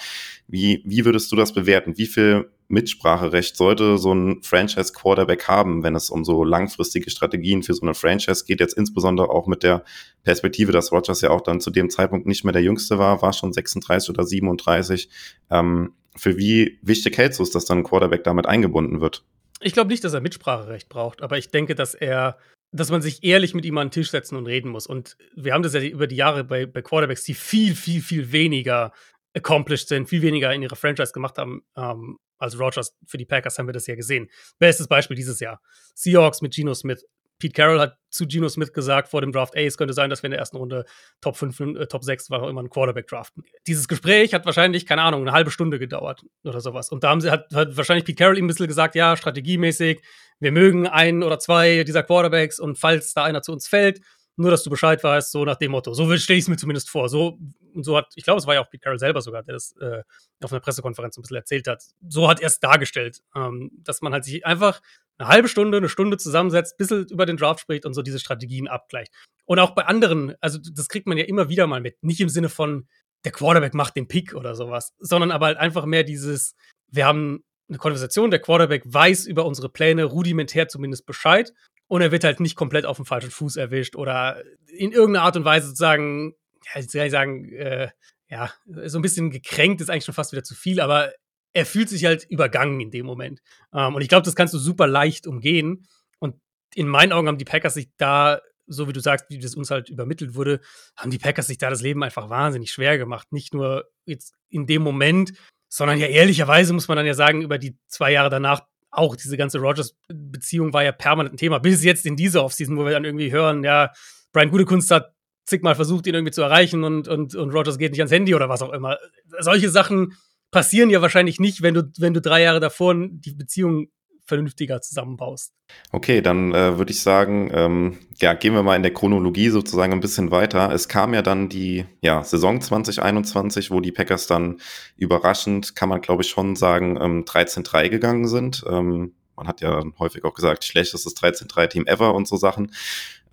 Wie, 0.47 0.83
wie 0.85 1.05
würdest 1.05 1.31
du 1.31 1.35
das 1.35 1.53
bewerten? 1.53 1.97
Wie 1.97 2.05
viel 2.05 2.51
Mitspracherecht 2.67 3.57
sollte 3.57 3.97
so 3.97 4.13
ein 4.13 4.43
Franchise-Quarterback 4.43 5.47
haben, 5.47 5.81
wenn 5.81 5.95
es 5.95 6.11
um 6.11 6.23
so 6.23 6.43
langfristige 6.43 7.09
Strategien 7.09 7.63
für 7.63 7.73
so 7.73 7.81
eine 7.81 7.95
Franchise 7.95 8.45
geht? 8.45 8.59
Jetzt 8.59 8.77
insbesondere 8.77 9.29
auch 9.29 9.47
mit 9.47 9.63
der 9.63 9.83
Perspektive, 10.23 10.71
dass 10.71 10.91
Rogers 10.91 11.21
ja 11.21 11.31
auch 11.31 11.41
dann 11.41 11.61
zu 11.61 11.71
dem 11.71 11.89
Zeitpunkt 11.89 12.27
nicht 12.27 12.43
mehr 12.43 12.53
der 12.53 12.61
Jüngste 12.61 12.99
war, 12.99 13.21
war 13.21 13.33
schon 13.33 13.53
36 13.53 14.09
oder 14.11 14.23
37. 14.23 15.09
Ähm, 15.49 15.93
für 16.15 16.37
wie 16.37 16.79
wichtig 16.81 17.17
hältst 17.17 17.39
du 17.39 17.43
es, 17.43 17.51
dass 17.51 17.65
dann 17.65 17.79
ein 17.79 17.83
Quarterback 17.83 18.23
damit 18.23 18.45
eingebunden 18.45 19.01
wird? 19.01 19.23
Ich 19.61 19.73
glaube 19.73 19.89
nicht, 19.89 20.03
dass 20.03 20.13
er 20.13 20.21
Mitspracherecht 20.21 20.89
braucht, 20.89 21.21
aber 21.21 21.37
ich 21.37 21.49
denke, 21.49 21.75
dass 21.75 21.93
er 21.93 22.37
dass 22.71 22.91
man 22.91 23.01
sich 23.01 23.23
ehrlich 23.23 23.53
mit 23.53 23.65
ihm 23.65 23.77
an 23.77 23.87
den 23.87 23.91
Tisch 23.91 24.11
setzen 24.11 24.35
und 24.35 24.45
reden 24.45 24.69
muss. 24.69 24.85
Und 24.85 25.17
wir 25.35 25.53
haben 25.53 25.63
das 25.63 25.73
ja 25.73 25.81
über 25.81 26.07
die 26.07 26.15
Jahre 26.15 26.43
bei, 26.43 26.65
bei 26.65 26.81
Quarterbacks, 26.81 27.23
die 27.23 27.33
viel, 27.33 27.75
viel, 27.75 28.01
viel 28.01 28.31
weniger 28.31 28.93
accomplished 29.33 29.87
sind, 29.87 30.07
viel 30.07 30.21
weniger 30.21 30.53
in 30.53 30.61
ihrer 30.61 30.75
Franchise 30.75 31.11
gemacht 31.11 31.37
haben 31.37 31.63
ähm, 31.75 32.17
als 32.37 32.59
Rogers 32.59 32.95
für 33.05 33.17
die 33.17 33.25
Packers, 33.25 33.57
haben 33.57 33.67
wir 33.67 33.73
das 33.73 33.87
ja 33.87 33.95
gesehen. 33.95 34.29
Bestes 34.59 34.87
Beispiel 34.87 35.15
dieses 35.15 35.39
Jahr. 35.39 35.61
Seahawks 35.95 36.41
mit 36.41 36.53
Geno 36.53 36.73
Smith. 36.73 37.05
Pete 37.39 37.53
Carroll 37.53 37.79
hat 37.79 37.97
zu 38.09 38.27
Geno 38.27 38.49
Smith 38.49 38.73
gesagt 38.73 39.09
vor 39.09 39.21
dem 39.21 39.31
Draft, 39.31 39.55
ey, 39.55 39.65
es 39.65 39.77
könnte 39.77 39.93
sein, 39.93 40.09
dass 40.09 40.21
wir 40.21 40.27
in 40.27 40.31
der 40.31 40.39
ersten 40.39 40.57
Runde 40.57 40.85
Top 41.21 41.37
5, 41.37 41.59
äh, 41.59 41.87
Top 41.87 42.03
6, 42.03 42.29
war 42.29 42.43
auch 42.43 42.49
immer 42.49 42.59
einen 42.59 42.69
Quarterback 42.69 43.07
draften. 43.07 43.43
Dieses 43.65 43.87
Gespräch 43.87 44.33
hat 44.33 44.45
wahrscheinlich, 44.45 44.85
keine 44.85 45.03
Ahnung, 45.03 45.21
eine 45.21 45.31
halbe 45.31 45.51
Stunde 45.51 45.79
gedauert 45.79 46.25
oder 46.43 46.59
sowas. 46.59 46.89
Und 46.89 47.03
da 47.03 47.09
haben 47.09 47.21
sie, 47.21 47.31
hat, 47.31 47.53
hat 47.53 47.77
wahrscheinlich 47.77 48.05
Pete 48.05 48.17
Carroll 48.17 48.37
ihm 48.37 48.45
ein 48.45 48.47
bisschen 48.47 48.67
gesagt, 48.67 48.95
ja, 48.95 49.15
strategiemäßig, 49.15 50.01
wir 50.39 50.51
mögen 50.51 50.87
einen 50.87 51.23
oder 51.23 51.39
zwei 51.39 51.83
dieser 51.83 52.03
Quarterbacks 52.03 52.59
und 52.59 52.77
falls 52.77 53.13
da 53.13 53.23
einer 53.23 53.41
zu 53.41 53.51
uns 53.51 53.67
fällt, 53.67 54.01
nur 54.35 54.51
dass 54.51 54.63
du 54.63 54.69
Bescheid 54.69 55.03
weißt, 55.03 55.31
so 55.31 55.43
nach 55.43 55.57
dem 55.57 55.71
Motto. 55.71 55.93
So 55.93 56.05
stelle 56.17 56.37
ich 56.37 56.45
es 56.45 56.49
mir 56.49 56.57
zumindest 56.57 56.89
vor. 56.89 57.09
So, 57.09 57.37
und 57.73 57.83
so 57.83 57.97
hat, 57.97 58.13
ich 58.15 58.23
glaube, 58.23 58.39
es 58.39 58.47
war 58.47 58.53
ja 58.53 58.61
auch 58.61 58.69
Pete 58.69 58.83
Carroll 58.83 58.99
selber 58.99 59.21
sogar, 59.21 59.43
der 59.43 59.53
das 59.53 59.75
äh, 59.81 60.01
auf 60.41 60.51
einer 60.51 60.61
Pressekonferenz 60.61 61.17
ein 61.17 61.21
bisschen 61.21 61.37
erzählt 61.37 61.67
hat. 61.67 61.83
So 62.07 62.29
hat 62.29 62.39
er 62.39 62.47
es 62.47 62.59
dargestellt, 62.59 63.19
ähm, 63.35 63.69
dass 63.83 64.01
man 64.01 64.13
halt 64.13 64.23
sich 64.23 64.45
einfach 64.45 64.81
eine 65.19 65.29
halbe 65.29 65.47
Stunde, 65.47 65.77
eine 65.77 65.89
Stunde 65.89 66.17
zusammensetzt, 66.17 66.73
ein 66.73 66.77
bisschen 66.77 67.07
über 67.09 67.25
den 67.25 67.37
Draft 67.37 67.59
spricht 67.59 67.85
und 67.85 67.93
so 67.93 68.01
diese 68.01 68.19
Strategien 68.19 68.67
abgleicht. 68.67 69.13
Und 69.45 69.59
auch 69.59 69.75
bei 69.75 69.85
anderen, 69.85 70.33
also 70.41 70.59
das 70.59 70.87
kriegt 70.87 71.07
man 71.07 71.17
ja 71.17 71.25
immer 71.25 71.49
wieder 71.49 71.67
mal 71.67 71.81
mit. 71.81 72.01
Nicht 72.01 72.21
im 72.21 72.29
Sinne 72.29 72.49
von, 72.49 72.87
der 73.25 73.31
Quarterback 73.31 73.73
macht 73.73 73.95
den 73.95 74.07
Pick 74.07 74.33
oder 74.33 74.55
sowas, 74.55 74.93
sondern 74.99 75.31
aber 75.31 75.47
halt 75.47 75.57
einfach 75.57 75.85
mehr 75.85 76.03
dieses, 76.03 76.55
wir 76.87 77.05
haben 77.05 77.43
eine 77.67 77.77
Konversation, 77.77 78.31
der 78.31 78.39
Quarterback 78.39 78.83
weiß 78.85 79.25
über 79.25 79.45
unsere 79.45 79.69
Pläne 79.69 80.05
rudimentär 80.05 80.67
zumindest 80.67 81.05
Bescheid 81.05 81.53
und 81.87 82.01
er 82.01 82.11
wird 82.11 82.23
halt 82.23 82.39
nicht 82.39 82.55
komplett 82.55 82.85
auf 82.85 82.97
dem 82.97 83.05
falschen 83.05 83.31
Fuß 83.31 83.57
erwischt 83.57 83.95
oder 83.95 84.41
in 84.67 84.91
irgendeiner 84.91 85.25
Art 85.25 85.35
und 85.35 85.45
Weise 85.45 85.67
sozusagen, 85.67 86.35
ja, 86.73 86.81
ich 86.81 87.11
sagen, 87.11 87.51
äh, 87.53 87.89
ja, 88.29 88.51
so 88.85 88.97
ein 88.99 89.01
bisschen 89.01 89.31
gekränkt 89.31 89.81
ist 89.81 89.89
eigentlich 89.89 90.05
schon 90.05 90.13
fast 90.13 90.31
wieder 90.31 90.43
zu 90.43 90.55
viel, 90.55 90.79
aber 90.79 91.11
er 91.53 91.65
fühlt 91.65 91.89
sich 91.89 92.05
halt 92.05 92.25
übergangen 92.29 92.79
in 92.79 92.91
dem 92.91 93.05
Moment. 93.05 93.41
Ähm, 93.73 93.95
und 93.95 94.01
ich 94.01 94.09
glaube, 94.09 94.25
das 94.25 94.35
kannst 94.35 94.53
du 94.53 94.59
super 94.59 94.87
leicht 94.87 95.27
umgehen. 95.27 95.87
Und 96.19 96.35
in 96.75 96.87
meinen 96.87 97.11
Augen 97.11 97.27
haben 97.27 97.37
die 97.37 97.45
Packers 97.45 97.73
sich 97.73 97.89
da, 97.97 98.41
so 98.67 98.87
wie 98.87 98.93
du 98.93 98.99
sagst, 98.99 99.25
wie 99.29 99.39
das 99.39 99.55
uns 99.55 99.71
halt 99.71 99.89
übermittelt 99.89 100.35
wurde, 100.35 100.61
haben 100.95 101.11
die 101.11 101.17
Packers 101.17 101.47
sich 101.47 101.57
da 101.57 101.69
das 101.69 101.81
Leben 101.81 102.03
einfach 102.03 102.29
wahnsinnig 102.29 102.71
schwer 102.71 102.97
gemacht. 102.97 103.31
Nicht 103.31 103.53
nur 103.53 103.89
jetzt 104.05 104.35
in 104.49 104.67
dem 104.67 104.83
Moment, 104.83 105.33
sondern 105.67 105.99
ja 105.99 106.07
ehrlicherweise 106.07 106.73
muss 106.73 106.87
man 106.87 106.97
dann 106.97 107.05
ja 107.05 107.13
sagen, 107.13 107.41
über 107.41 107.57
die 107.57 107.77
zwei 107.87 108.11
Jahre 108.11 108.29
danach 108.29 108.61
auch 108.91 109.15
diese 109.15 109.37
ganze 109.37 109.59
Rogers-Beziehung 109.59 110.73
war 110.73 110.83
ja 110.83 110.91
permanent 110.91 111.35
ein 111.35 111.37
Thema, 111.37 111.59
bis 111.59 111.83
jetzt 111.83 112.05
in 112.07 112.15
dieser 112.15 112.43
Offseason, 112.43 112.75
wo 112.75 112.85
wir 112.85 112.91
dann 112.91 113.05
irgendwie 113.05 113.31
hören, 113.31 113.63
ja, 113.63 113.91
Brian 114.31 114.49
Gutekunst 114.49 114.89
hat 114.89 115.13
zigmal 115.45 115.75
versucht, 115.75 116.07
ihn 116.07 116.13
irgendwie 116.13 116.31
zu 116.31 116.41
erreichen 116.41 116.83
und, 116.83 117.07
und, 117.07 117.35
und 117.35 117.51
Rogers 117.51 117.77
geht 117.77 117.91
nicht 117.91 117.99
ans 117.99 118.11
Handy 118.11 118.35
oder 118.35 118.49
was 118.49 118.61
auch 118.61 118.71
immer. 118.71 118.97
Solche 119.39 119.69
Sachen 119.69 120.15
passieren 120.51 120.89
ja 120.89 121.01
wahrscheinlich 121.01 121.39
nicht, 121.39 121.61
wenn 121.61 121.73
du, 121.73 121.91
wenn 121.97 122.13
du 122.13 122.21
drei 122.21 122.41
Jahre 122.41 122.59
davor 122.59 122.95
die 122.95 123.33
Beziehung 123.33 123.87
vernünftiger 124.29 124.79
zusammenbaust. 124.79 125.53
Okay, 125.91 126.21
dann 126.21 126.53
äh, 126.53 126.77
würde 126.77 126.91
ich 126.91 127.01
sagen, 127.01 127.49
ähm, 127.53 127.97
ja, 128.21 128.33
gehen 128.33 128.53
wir 128.53 128.63
mal 128.63 128.75
in 128.75 128.83
der 128.83 128.93
Chronologie 128.93 129.49
sozusagen 129.49 129.91
ein 129.91 129.99
bisschen 129.99 130.31
weiter. 130.31 130.71
Es 130.71 130.87
kam 130.87 131.13
ja 131.13 131.21
dann 131.21 131.49
die 131.49 131.85
ja, 132.01 132.23
Saison 132.23 132.61
2021, 132.61 133.71
wo 133.71 133.81
die 133.81 133.91
Packers 133.91 134.27
dann 134.27 134.61
überraschend, 134.95 135.75
kann 135.75 135.89
man 135.89 136.01
glaube 136.01 136.21
ich 136.21 136.29
schon 136.29 136.55
sagen, 136.55 136.97
ähm, 137.01 137.25
13-3 137.25 137.89
gegangen 137.89 138.27
sind. 138.27 138.63
Ähm, 138.69 139.13
man 139.35 139.47
hat 139.47 139.61
ja 139.61 139.83
häufig 139.97 140.23
auch 140.23 140.33
gesagt, 140.33 140.63
schlechtestes 140.63 141.15
13-3-Team 141.15 141.87
ever 141.87 142.13
und 142.13 142.27
so 142.27 142.37
Sachen. 142.37 142.71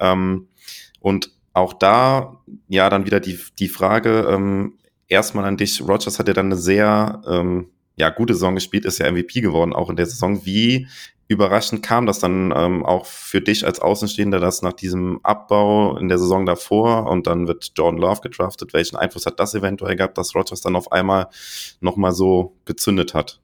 Ähm, 0.00 0.49
und 1.00 1.30
auch 1.52 1.73
da, 1.73 2.42
ja, 2.68 2.90
dann 2.90 3.06
wieder 3.06 3.20
die, 3.20 3.38
die 3.58 3.68
Frage, 3.68 4.28
ähm, 4.30 4.78
erstmal 5.08 5.44
an 5.44 5.56
dich. 5.56 5.80
Rogers 5.80 6.18
hat 6.18 6.28
ja 6.28 6.34
dann 6.34 6.46
eine 6.46 6.56
sehr 6.56 7.22
ähm, 7.26 7.70
ja, 7.96 8.10
gute 8.10 8.34
Saison 8.34 8.54
gespielt, 8.54 8.84
ist 8.84 8.98
ja 8.98 9.10
MVP 9.10 9.40
geworden, 9.40 9.72
auch 9.72 9.90
in 9.90 9.96
der 9.96 10.06
Saison. 10.06 10.44
Wie 10.44 10.86
überraschend 11.28 11.82
kam 11.82 12.06
das 12.06 12.20
dann 12.20 12.52
ähm, 12.54 12.84
auch 12.84 13.06
für 13.06 13.40
dich 13.40 13.66
als 13.66 13.80
Außenstehender, 13.80 14.38
dass 14.38 14.62
nach 14.62 14.75
diesem 14.75 15.18
Abbau 15.25 15.96
in 15.96 16.08
der 16.08 16.18
Saison 16.18 16.46
davor 16.46 17.06
und 17.06 17.26
dann 17.26 17.48
wird 17.48 17.72
Jordan 17.76 18.00
Love 18.00 18.20
gedraftet, 18.20 18.72
welchen 18.75 18.96
Einfluss 18.96 19.26
hat 19.26 19.40
das 19.40 19.54
eventuell 19.54 19.96
gehabt, 19.96 20.18
dass 20.18 20.34
Rogers 20.34 20.60
dann 20.60 20.76
auf 20.76 20.92
einmal 20.92 21.28
nochmal 21.80 22.12
so 22.12 22.56
gezündet 22.64 23.14
hat? 23.14 23.40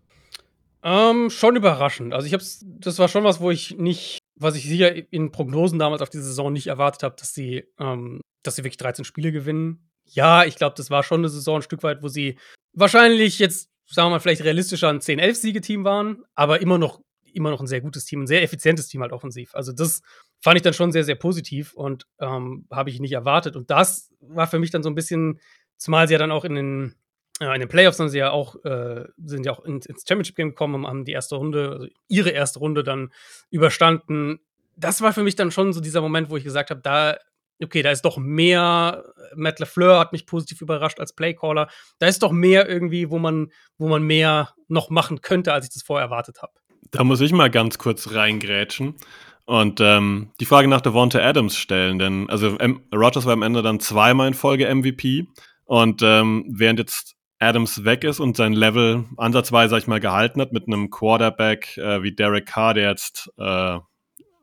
Ähm, 0.85 1.31
schon 1.31 1.57
überraschend. 1.57 2.13
Also 2.13 2.27
ich 2.27 2.35
hab's, 2.35 2.65
das 2.65 2.99
war 2.99 3.09
schon 3.09 3.25
was, 3.25 3.41
wo 3.41 3.51
ich 3.51 3.77
nicht, 3.79 4.19
was 4.37 4.57
ich 4.57 4.65
sicher 4.65 4.93
in 5.13 5.31
Prognosen 5.31 5.79
damals 5.79 6.03
auf 6.03 6.11
die 6.11 6.19
Saison 6.19 6.53
nicht 6.53 6.67
erwartet 6.67 7.05
habe, 7.05 7.17
dass 7.19 7.35
sie, 7.35 7.65
ähm, 7.79 8.21
dass 8.43 8.57
sie 8.57 8.65
wirklich 8.65 8.79
13 8.79 9.05
Spiele 9.05 9.33
gewinnen. 9.33 9.89
Ja, 10.05 10.45
ich 10.45 10.57
glaube, 10.57 10.75
das 10.77 10.91
war 10.91 11.03
schon 11.03 11.21
eine 11.21 11.29
Saison 11.29 11.57
ein 11.57 11.63
Stück 11.63 11.83
weit, 11.83 12.03
wo 12.03 12.09
sie 12.09 12.39
wahrscheinlich 12.75 13.39
jetzt 13.39 13.73
sagen 13.93 14.07
wir 14.07 14.11
mal, 14.13 14.21
vielleicht 14.21 14.45
realistischer 14.45 14.89
ein 14.89 15.01
10-11-Siege-Team 15.01 15.85
waren, 15.85 16.25
aber 16.35 16.61
immer 16.61 16.79
noch, 16.79 17.01
immer 17.33 17.51
noch 17.51 17.61
ein 17.61 17.67
sehr 17.67 17.81
gutes 17.81 18.05
Team, 18.05 18.23
ein 18.23 18.27
sehr 18.27 18.43
effizientes 18.43 18.89
Team 18.89 19.03
halt 19.03 19.13
offensiv. 19.13 19.55
Also 19.55 19.73
das 19.73 20.03
fand 20.41 20.57
ich 20.57 20.63
dann 20.63 20.75
schon 20.75 20.93
sehr, 20.93 21.05
sehr 21.05 21.15
positiv 21.15 21.75
und 21.75 22.07
ähm, 22.19 22.67
habe 22.71 22.91
ich 22.91 23.01
nicht 23.01 23.13
erwartet. 23.13 23.57
Und 23.57 23.71
das 23.71 24.11
war 24.21 24.47
für 24.47 24.59
mich 24.59 24.71
dann 24.71 24.83
so 24.83 24.91
ein 24.91 24.95
bisschen, 24.95 25.41
zumal 25.77 26.09
sie 26.09 26.15
ja 26.15 26.19
dann 26.19 26.33
auch 26.33 26.45
in 26.45 26.55
den, 26.55 26.95
äh, 27.41 27.53
in 27.55 27.61
den 27.61 27.69
Playoffs 27.69 27.99
sind 27.99 28.09
sie 28.09 28.19
ja 28.19 28.31
auch, 28.31 28.57
äh, 28.65 29.05
sind 29.25 29.45
ja 29.45 29.53
auch 29.53 29.65
ins, 29.65 29.87
ins 29.87 30.05
Championship-Game 30.07 30.51
gekommen 30.51 30.85
und 30.85 30.87
haben 30.87 31.05
die 31.05 31.13
erste 31.13 31.37
Runde, 31.37 31.71
also 31.71 31.87
ihre 32.09 32.31
erste 32.31 32.59
Runde 32.61 32.83
dann 32.83 33.13
überstanden. 33.51 34.41
Das 34.77 35.03
war 35.03 35.13
für 35.13 35.23
mich 35.23 35.37
dann 35.37 35.51
schon 35.51 35.73
so 35.73 35.81
dieser 35.81 36.01
Moment, 36.01 36.31
wo 36.31 36.37
ich 36.37 36.45
gesagt 36.45 36.71
habe, 36.71 36.81
da 36.81 37.19
okay, 37.65 37.83
da 37.83 37.91
ist 37.91 38.03
doch 38.03 38.19
mehr, 38.19 39.05
Matt 39.35 39.61
LeFleur 39.61 39.99
hat 39.99 40.13
mich 40.13 40.27
positiv 40.27 40.61
überrascht 40.61 41.01
als 41.01 41.15
Playcaller. 41.15 41.69
Da 41.99 42.07
ist 42.07 42.23
doch 42.23 42.33
mehr 42.33 42.69
irgendwie, 42.69 43.11
wo 43.11 43.19
man, 43.19 43.51
wo 43.79 43.89
man 43.89 44.03
mehr 44.03 44.51
noch 44.69 44.91
machen 44.91 45.21
könnte, 45.21 45.53
als 45.53 45.67
ich 45.67 45.73
das 45.73 45.83
vorher 45.83 46.07
erwartet 46.07 46.43
habe. 46.43 46.53
Da 46.91 47.05
muss 47.05 47.21
ich 47.21 47.33
mal 47.33 47.51
ganz 47.51 47.79
kurz 47.79 48.13
reingrätschen 48.13 48.97
und 49.45 49.81
ähm, 49.81 50.31
die 50.41 50.45
Frage 50.45 50.69
nach 50.69 50.81
Devonta 50.81 51.19
Adams 51.19 51.57
stellen, 51.57 51.99
denn 51.99 52.29
also 52.31 52.57
M 52.59 52.83
Rogers 52.95 53.25
war 53.25 53.33
am 53.33 53.43
Ende 53.43 53.63
dann 53.63 53.81
zweimal 53.81 54.29
in 54.29 54.35
Folge 54.35 54.73
MVP 54.73 55.27
und 55.65 56.03
ähm, 56.03 56.45
während 56.49 56.79
jetzt 56.79 57.17
Adams 57.39 57.85
weg 57.85 58.05
ist 58.05 58.21
und 58.21 58.37
sein 58.37 58.53
Level 58.53 59.05
ansatzweise, 59.17 59.71
sag 59.71 59.79
ich 59.79 59.87
mal, 59.89 60.01
gehalten 60.01 60.41
hat 60.41 60.53
mit 60.53 60.69
einem 60.69 60.91
Quarterback 60.91 61.77
äh, 61.77 62.03
wie 62.03 62.15
Derek 62.15 62.47
Carr, 62.47 62.75
der 62.75 62.91
jetzt 62.91 63.31
äh, 63.37 63.79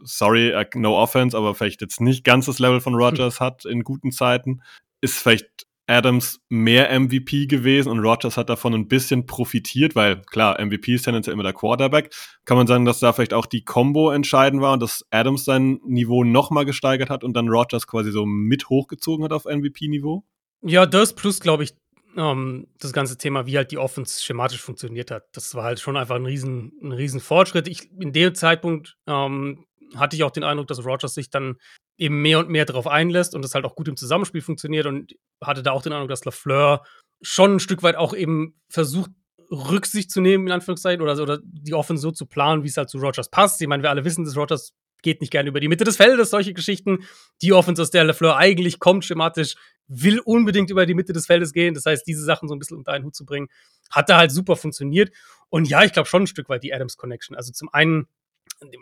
sorry, 0.03 0.53
uh, 0.56 0.65
no 0.75 0.98
offense, 0.98 1.38
aber 1.38 1.56
vielleicht 1.56 1.82
jetzt 1.82 2.01
nicht 2.01 2.24
ganz 2.24 2.46
das 2.46 2.60
Level 2.60 2.82
von 2.82 2.96
Rogers 2.96 3.39
hm. 3.39 3.46
hat 3.46 3.65
in 3.65 3.84
guten 3.84 4.12
Zeiten, 4.12 4.62
ist 5.01 5.18
vielleicht 5.18 5.65
Adams 5.89 6.39
mehr 6.50 6.98
MVP 6.98 7.48
gewesen 7.48 7.89
und 7.89 8.00
Rogers 8.00 8.38
hat 8.38 8.50
davon 8.50 8.75
ein 8.75 8.88
bisschen 8.88 9.25
profitiert, 9.25 9.96
weil 9.96 10.22
klar, 10.22 10.63
MVP 10.63 10.94
ist 10.94 11.03
tendenziell 11.03 11.34
immer 11.34 11.44
der 11.44 11.53
Quarterback. 11.53 12.13
Kann 12.46 12.58
man 12.58 12.68
sagen, 12.68 12.86
dass 12.86 13.00
da 13.00 13.12
vielleicht 13.12 13.34
auch 13.34 13.48
die 13.48 13.65
Combo 13.65 14.12
entscheidend 14.12 14.62
war 14.62 14.74
und 14.74 14.82
dass 14.82 15.03
Adams 15.10 15.46
sein 15.46 15.79
Niveau 15.86 16.24
nochmal 16.24 16.65
gesteigert 16.65 17.10
hat 17.10 17.24
und 17.24 17.34
dann 17.34 17.50
Rogers 17.50 17.88
quasi 17.88 18.12
so 18.12 18.27
mit 18.27 18.70
hochgezogen 18.70 19.25
hat 19.25 19.34
auf 19.34 19.46
MVP-Niveau? 19.46 20.24
Ja, 20.62 20.86
das 20.86 21.15
plus, 21.15 21.39
glaube 21.39 21.63
ich, 21.63 21.74
ähm, 22.15 22.68
das 22.79 22.94
ganze 22.94 23.18
Thema, 23.18 23.48
wie 23.48 23.58
halt 23.58 23.72
die 23.72 23.79
Offense 23.79 24.24
schematisch 24.24 24.62
funktioniert 24.62 25.10
hat. 25.10 25.24
Das 25.32 25.56
war 25.56 25.63
halt 25.63 25.79
schon 25.79 25.98
einfach 25.98 26.15
ein 26.15 26.25
riesen, 26.25 26.74
ein 26.84 26.91
riesen 26.91 27.20
Fortschritt. 27.20 27.68
Ich, 27.68 27.91
in 28.00 28.13
dem 28.13 28.36
Zeitpunkt 28.36 28.96
ähm, 29.08 29.65
hatte 29.96 30.15
ich 30.15 30.24
auch 30.24 30.31
den 30.31 30.43
Eindruck, 30.43 30.67
dass 30.67 30.86
Rogers 30.86 31.13
sich 31.13 31.29
dann 31.29 31.58
eben 31.98 32.22
mehr 32.22 32.39
und 32.39 32.50
mehr 32.50 32.65
darauf 32.65 32.88
einlässt 32.88 33.36
und 33.36 33.43
das 33.43 33.55
halt 33.55 33.65
auch 33.65 33.75
gut 33.75 33.88
im 33.88 33.98
Zusammenspiel 33.98 34.41
funktioniert 34.41 34.86
und 34.86 35.15
hatte 35.41 35.63
da 35.63 35.72
auch 35.72 35.81
den 35.81 35.93
Eindruck, 35.93 36.10
dass 36.10 36.25
LaFleur 36.25 36.84
schon 37.22 37.55
ein 37.55 37.60
Stück 37.60 37.84
weit 37.84 37.96
auch 37.96 38.13
eben 38.13 38.60
versucht, 38.69 39.12
Rücksicht 39.51 40.12
zu 40.12 40.22
nehmen, 40.22 40.48
in 40.48 40.53
Anführungszeichen, 40.53 41.01
oder, 41.01 41.22
oder 41.22 41.39
die 41.43 41.74
Offense 41.74 42.01
so 42.01 42.12
zu 42.12 42.25
planen, 42.25 42.63
wie 42.63 42.67
es 42.67 42.77
halt 42.77 42.89
zu 42.89 43.00
Rogers 43.00 43.29
passt. 43.29 43.62
Ich 43.62 43.67
meine, 43.67 43.84
wir 43.84 43.89
alle 43.89 44.05
wissen, 44.05 44.24
dass 44.24 44.38
Rogers 44.38 44.74
geht 45.01 45.22
nicht 45.22 45.31
gerne 45.31 45.50
über 45.50 45.60
die 45.60 45.67
Mitte 45.67 45.84
des 45.84 45.98
Feldes, 45.98 46.29
solche 46.29 46.53
Geschichten. 46.53 47.05
Die 47.41 47.53
Offense, 47.53 47.81
aus 47.81 47.91
der 47.91 48.03
LeFleur 48.03 48.38
eigentlich 48.38 48.79
kommt, 48.79 49.05
schematisch, 49.05 49.55
will 49.88 50.19
unbedingt 50.19 50.69
über 50.69 50.86
die 50.86 50.93
Mitte 50.93 51.13
des 51.13 51.25
Feldes 51.25 51.53
gehen. 51.53 51.74
Das 51.74 51.86
heißt, 51.86 52.05
diese 52.05 52.24
Sachen 52.24 52.48
so 52.48 52.55
ein 52.55 52.60
bisschen 52.60 52.77
unter 52.77 52.91
einen 52.91 53.05
Hut 53.05 53.15
zu 53.15 53.25
bringen, 53.25 53.48
hat 53.89 54.10
da 54.10 54.17
halt 54.17 54.31
super 54.31 54.55
funktioniert. 54.55 55.12
Und 55.50 55.67
ja, 55.67 55.84
ich 55.84 55.93
glaube 55.93 56.08
schon 56.08 56.24
ein 56.24 56.27
Stück 56.27 56.50
weit 56.50 56.63
die 56.63 56.74
Adams 56.74 56.98
Connection. 56.98 57.36
Also 57.36 57.51
zum 57.51 57.69
einen, 57.69 58.08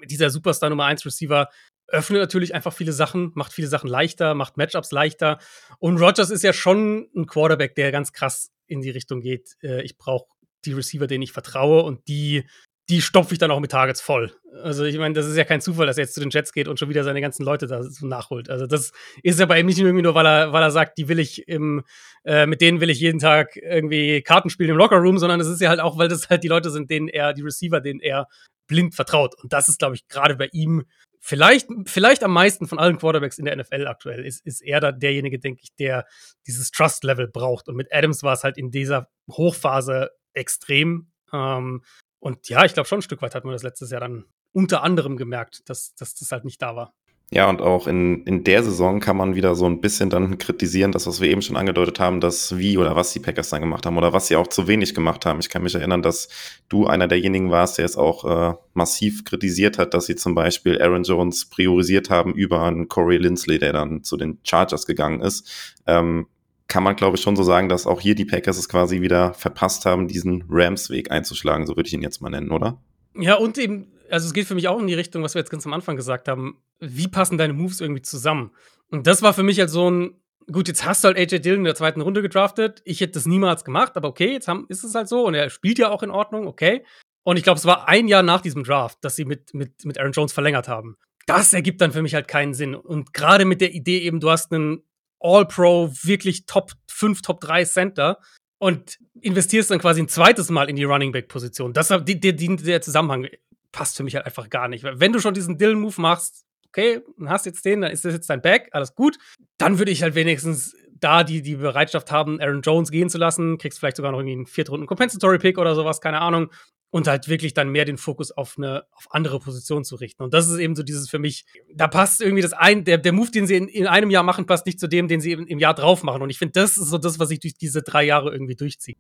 dieser 0.06 0.30
Superstar 0.30 0.70
Nummer 0.70 0.86
1 0.86 1.06
Receiver 1.06 1.50
öffnet 1.88 2.20
natürlich 2.20 2.54
einfach 2.54 2.74
viele 2.74 2.92
Sachen, 2.92 3.32
macht 3.36 3.54
viele 3.54 3.68
Sachen 3.68 3.90
leichter, 3.90 4.34
macht 4.34 4.58
Matchups 4.58 4.92
leichter. 4.92 5.40
Und 5.80 5.98
Rogers 5.98 6.30
ist 6.30 6.44
ja 6.44 6.54
schon 6.54 7.10
ein 7.16 7.28
Quarterback, 7.28 7.76
der 7.76 7.92
ganz 7.92 8.12
krass 8.12 8.52
in 8.66 8.82
die 8.82 8.90
Richtung 8.90 9.22
geht. 9.22 9.56
Äh, 9.64 9.84
ich 9.84 9.98
brauche 9.98 10.28
die 10.66 10.74
Receiver, 10.74 11.08
denen 11.08 11.22
ich 11.22 11.32
vertraue 11.32 11.84
und 11.84 12.08
die 12.08 12.46
die 12.90 13.02
stopfe 13.02 13.34
ich 13.34 13.40
dann 13.40 13.52
auch 13.52 13.60
mit 13.60 13.72
Targets 13.72 14.00
voll. 14.00 14.32
Also 14.64 14.86
ich 14.86 14.98
meine, 14.98 15.14
das 15.14 15.26
ist 15.26 15.36
ja 15.36 15.44
kein 15.44 15.60
Zufall, 15.60 15.88
dass 15.88 15.98
er 15.98 16.06
jetzt 16.06 16.14
zu 16.14 16.22
den 16.22 16.30
Jets 16.30 16.54
geht 16.54 16.70
und 16.70 16.80
schon 16.80 16.88
wieder 16.90 17.04
seine 17.04 17.20
ganzen 17.20 17.44
Leute 17.44 17.68
da 17.68 17.84
so 17.84 18.08
nachholt. 18.08 18.50
Also 18.50 18.66
das 18.66 18.94
ist 19.24 19.40
ja 19.40 19.46
bei 19.46 19.60
ihm 19.60 19.66
nicht 19.66 19.78
irgendwie 19.78 20.02
nur, 20.02 20.16
weil 20.16 20.26
er, 20.26 20.54
weil 20.54 20.64
er 20.64 20.72
sagt, 20.72 20.98
die 20.98 21.10
will 21.10 21.20
ich 21.20 21.48
im, 21.50 21.84
äh, 22.24 22.46
mit 22.46 22.62
denen 22.62 22.80
will 22.80 22.90
ich 22.90 23.00
jeden 23.00 23.20
Tag 23.20 23.58
irgendwie 23.58 24.22
Karten 24.22 24.50
spielen 24.50 24.70
im 24.70 24.78
Lockerroom, 24.78 25.18
sondern 25.18 25.42
es 25.42 25.48
ist 25.48 25.60
ja 25.60 25.70
halt 25.70 25.82
auch, 25.82 25.98
weil 25.98 26.08
das 26.08 26.30
halt 26.30 26.44
die 26.44 26.48
Leute 26.48 26.70
sind, 26.70 26.90
denen 26.90 27.10
er, 27.10 27.34
die 27.34 27.42
Receiver, 27.42 27.82
denen 27.82 28.00
er 28.00 28.28
blind 28.68 28.96
vertraut. 28.96 29.36
Und 29.42 29.54
das 29.54 29.70
ist, 29.70 29.80
glaube 29.80 29.96
ich, 29.96 30.08
gerade 30.08 30.36
bei 30.36 30.50
ihm 30.52 30.86
vielleicht, 31.20 31.68
vielleicht 31.86 32.24
am 32.24 32.32
meisten 32.32 32.68
von 32.68 32.80
allen 32.80 32.98
Quarterbacks 32.98 33.38
in 33.38 33.46
der 33.46 33.56
NFL 33.56 33.88
aktuell 33.88 34.26
ist, 34.26 34.46
ist 34.46 34.62
er 34.62 34.80
da 34.80 34.92
derjenige, 34.92 35.40
denke 35.40 35.62
ich, 35.64 35.74
der 35.76 36.06
dieses 36.46 36.72
Trust-Level 36.72 37.28
braucht. 37.28 37.68
Und 37.68 37.76
mit 37.76 37.94
Adams 37.94 38.24
war 38.24 38.34
es 38.34 38.44
halt 38.44 38.58
in 38.58 38.72
dieser 38.72 39.10
Hochphase 39.30 40.12
extrem. 40.34 41.12
Ähm, 41.34 41.84
und 42.20 42.50
ja, 42.50 42.66
ich 42.66 42.74
glaube 42.74 42.88
schon 42.88 43.00
ein 43.00 43.04
Stück 43.04 43.22
weit 43.22 43.36
hat 43.36 43.44
man 43.44 43.54
das 43.54 43.64
letztes 43.64 43.92
Jahr 43.92 44.02
dann 44.02 44.26
unter 44.54 44.84
anderem 44.84 45.18
gemerkt, 45.18 45.70
dass, 45.70 45.94
dass 45.96 46.16
das 46.16 46.32
halt 46.32 46.46
nicht 46.46 46.62
da 46.62 46.76
war. 46.76 46.94
Ja, 47.30 47.50
und 47.50 47.62
auch 47.62 47.88
in, 47.88 48.24
in 48.24 48.46
der 48.46 48.64
Saison 48.64 49.02
kann 49.02 49.18
man 49.18 49.36
wieder 49.36 49.54
so 49.54 49.66
ein 49.66 49.82
bisschen 49.82 50.10
dann 50.10 50.38
kritisieren, 50.38 50.94
das, 50.94 51.08
was 51.08 51.20
wir 51.20 51.30
eben 51.30 51.42
schon 51.42 51.58
angedeutet 51.58 52.00
haben, 52.00 52.22
dass 52.22 52.58
wie 52.58 52.78
oder 52.78 52.96
was 52.96 53.12
die 53.12 53.20
Packers 53.20 53.50
dann 53.50 53.60
gemacht 53.60 53.86
haben 53.86 53.98
oder 53.98 54.14
was 54.14 54.28
sie 54.28 54.38
auch 54.38 54.48
zu 54.48 54.70
wenig 54.70 54.96
gemacht 54.96 55.26
haben. 55.26 55.40
Ich 55.40 55.50
kann 55.50 55.62
mich 55.62 55.76
erinnern, 55.76 56.02
dass 56.02 56.30
du 56.70 56.88
einer 56.88 57.10
derjenigen 57.10 57.52
warst, 57.52 57.80
der 57.80 57.86
es 57.86 57.98
auch 57.98 58.24
äh, 58.24 58.56
massiv 58.74 59.26
kritisiert 59.26 59.78
hat, 59.78 59.94
dass 59.94 60.06
sie 60.06 60.16
zum 60.16 60.36
Beispiel 60.36 60.82
Aaron 60.82 61.04
Jones 61.04 61.50
priorisiert 61.50 62.10
haben 62.10 62.34
über 62.34 62.64
einen 62.64 62.88
Corey 62.88 63.18
Lindsley, 63.18 63.60
der 63.60 63.74
dann 63.74 64.06
zu 64.06 64.16
den 64.16 64.40
Chargers 64.44 64.86
gegangen 64.86 65.20
ist. 65.20 65.76
Ähm, 65.86 66.28
kann 66.70 66.84
man, 66.84 66.96
glaube 66.96 67.18
ich, 67.18 67.24
schon 67.24 67.36
so 67.36 67.44
sagen, 67.44 67.68
dass 67.68 67.88
auch 67.88 68.00
hier 68.00 68.16
die 68.16 68.26
Packers 68.26 68.58
es 68.58 68.70
quasi 68.70 69.02
wieder 69.02 69.34
verpasst 69.34 69.86
haben, 69.86 70.08
diesen 70.08 70.46
Rams-Weg 70.50 71.12
einzuschlagen, 71.12 71.66
so 71.66 71.76
würde 71.76 71.88
ich 71.88 71.94
ihn 71.94 72.02
jetzt 72.02 72.22
mal 72.22 72.30
nennen, 72.30 72.52
oder? 72.52 72.82
Ja, 73.16 73.36
und 73.36 73.58
eben, 73.58 73.88
also 74.10 74.28
es 74.28 74.34
geht 74.34 74.48
für 74.48 74.56
mich 74.56 74.68
auch 74.68 74.80
in 74.80 74.88
die 74.88 74.94
Richtung, 74.94 75.24
was 75.24 75.36
wir 75.36 75.40
jetzt 75.40 75.50
ganz 75.50 75.66
am 75.66 75.74
Anfang 75.74 75.96
gesagt 75.96 76.28
haben, 76.28 76.62
wie 76.80 77.08
passen 77.08 77.38
deine 77.38 77.54
Moves 77.54 77.82
irgendwie 77.82 78.02
zusammen? 78.02 78.52
Und 78.90 79.08
das 79.08 79.22
war 79.22 79.34
für 79.34 79.44
mich 79.44 79.60
halt 79.60 79.70
so 79.70 79.90
ein, 79.90 80.16
gut, 80.52 80.68
jetzt 80.68 80.86
hast 80.86 81.04
du 81.04 81.08
halt 81.08 81.18
AJ 81.18 81.40
Dillon 81.40 81.60
in 81.60 81.66
der 81.66 81.76
zweiten 81.76 82.02
Runde 82.02 82.22
gedraftet. 82.22 82.82
Ich 82.86 83.02
hätte 83.02 83.14
das 83.14 83.26
niemals 83.26 83.64
gemacht, 83.64 83.98
aber 83.98 84.08
okay, 84.08 84.32
jetzt 84.32 84.48
haben, 84.48 84.66
ist 84.70 84.84
es 84.84 84.96
halt 84.96 85.10
so 85.10 85.26
und 85.26 85.34
er 85.34 85.50
spielt 85.50 85.80
ja 85.80 85.90
auch 85.90 86.04
in 86.04 86.12
Ordnung, 86.12 86.48
okay. 86.48 86.84
Und 87.24 87.38
ich 87.38 87.44
glaube, 87.44 87.58
es 87.58 87.66
war 87.66 87.90
ein 87.90 88.08
Jahr 88.08 88.24
nach 88.24 88.42
diesem 88.42 88.64
Draft, 88.64 89.00
dass 89.02 89.16
sie 89.16 89.26
mit, 89.26 89.54
mit, 89.54 89.84
mit 89.84 90.00
Aaron 90.00 90.14
Jones 90.14 90.32
verlängert 90.32 90.70
haben. 90.70 90.98
Das 91.26 91.52
ergibt 91.52 91.82
dann 91.82 91.92
für 91.92 92.02
mich 92.02 92.16
halt 92.16 92.30
keinen 92.30 92.54
Sinn. 92.54 92.74
Und 92.74 93.14
gerade 93.14 93.44
mit 93.44 93.60
der 93.60 93.74
Idee 93.74 94.00
eben, 94.00 94.22
du 94.22 94.30
hast 94.30 94.54
einen 94.54 94.84
All-Pro, 95.20 95.92
wirklich 96.04 96.46
Top 96.46 96.72
5, 96.90 97.22
Top 97.22 97.42
3 97.42 97.66
Center 97.66 98.20
und 98.60 98.98
investierst 99.20 99.70
dann 99.70 99.80
quasi 99.80 100.02
ein 100.02 100.08
zweites 100.08 100.50
Mal 100.50 100.70
in 100.70 100.78
die 100.78 100.86
Running 100.86 101.12
Back-Position. 101.12 101.74
Das, 101.74 101.94
die, 102.06 102.20
die, 102.20 102.34
der 102.34 102.82
Zusammenhang 102.82 103.28
passt 103.72 103.98
für 103.98 104.04
mich 104.04 104.16
halt 104.16 104.26
einfach 104.26 104.50
gar 104.50 104.68
nicht. 104.68 104.84
Wenn 104.84 105.14
du 105.14 105.20
schon 105.20 105.34
diesen 105.34 105.58
Dill-Move 105.58 106.00
machst, 106.02 106.46
okay, 106.68 107.02
hast 107.26 107.46
jetzt 107.46 107.66
den, 107.66 107.82
dann 107.82 107.92
ist 107.92 108.06
das 108.06 108.14
jetzt 108.14 108.30
dein 108.30 108.42
Back, 108.42 108.70
alles 108.72 108.96
gut. 108.96 109.18
Dann 109.58 109.80
würde 109.80 109.92
ich 109.92 110.04
halt 110.04 110.16
wenigstens 110.16 110.76
da 111.00 111.24
die, 111.24 111.42
die 111.42 111.56
Bereitschaft 111.56 112.12
haben, 112.12 112.40
Aaron 112.40 112.62
Jones 112.62 112.92
gehen 112.92 113.10
zu 113.10 113.18
lassen, 113.18 113.58
kriegst 113.58 113.80
vielleicht 113.80 113.98
sogar 113.98 114.12
noch 114.12 114.20
irgendwie 114.20 114.36
einen 114.36 114.46
viertrunden 114.48 114.88
Compensatory 114.88 115.38
Pick 115.38 115.58
oder 115.58 115.76
sowas, 115.76 116.02
keine 116.02 116.22
Ahnung, 116.22 116.52
und 116.90 117.08
halt 117.08 117.28
wirklich 117.28 117.54
dann 117.54 117.70
mehr 117.70 117.86
den 117.86 117.98
Fokus 117.98 118.32
auf 118.32 118.56
eine 118.58 118.86
auf 118.92 119.08
andere 119.10 119.40
Position 119.40 119.84
zu 119.84 119.96
richten. 119.96 120.24
Und 120.24 120.34
das 120.34 120.48
ist 120.48 120.58
eben 120.58 120.76
so 120.76 120.84
dieses 120.84 121.10
für 121.10 121.20
mich, 121.20 121.46
da 121.74 121.88
passt 121.88 122.22
irgendwie 122.22 122.42
das 122.42 122.54
ein, 122.54 122.86
der, 122.86 122.98
der 122.98 123.12
Move, 123.12 123.30
den 123.30 123.46
sie 123.46 123.56
in, 123.56 123.68
in 123.68 123.88
einem 123.88 124.10
Jahr 124.10 124.24
machen, 124.24 124.46
passt 124.46 124.66
nicht 124.66 124.80
zu 124.80 124.88
dem, 124.88 125.08
den 125.08 125.20
sie 125.20 125.34
im, 125.34 125.46
im 125.48 125.60
Jahr 125.60 125.74
drauf 125.74 126.04
machen. 126.04 126.22
Und 126.22 126.30
ich 126.30 126.40
finde, 126.40 126.54
das 126.54 126.78
ist 126.78 126.90
so 126.90 126.98
das, 126.98 127.20
was 127.20 127.30
sich 127.30 127.40
durch 127.40 127.56
diese 127.56 127.82
drei 127.82 128.04
Jahre 128.04 128.32
irgendwie 128.32 128.56
durchzieht. 128.56 128.98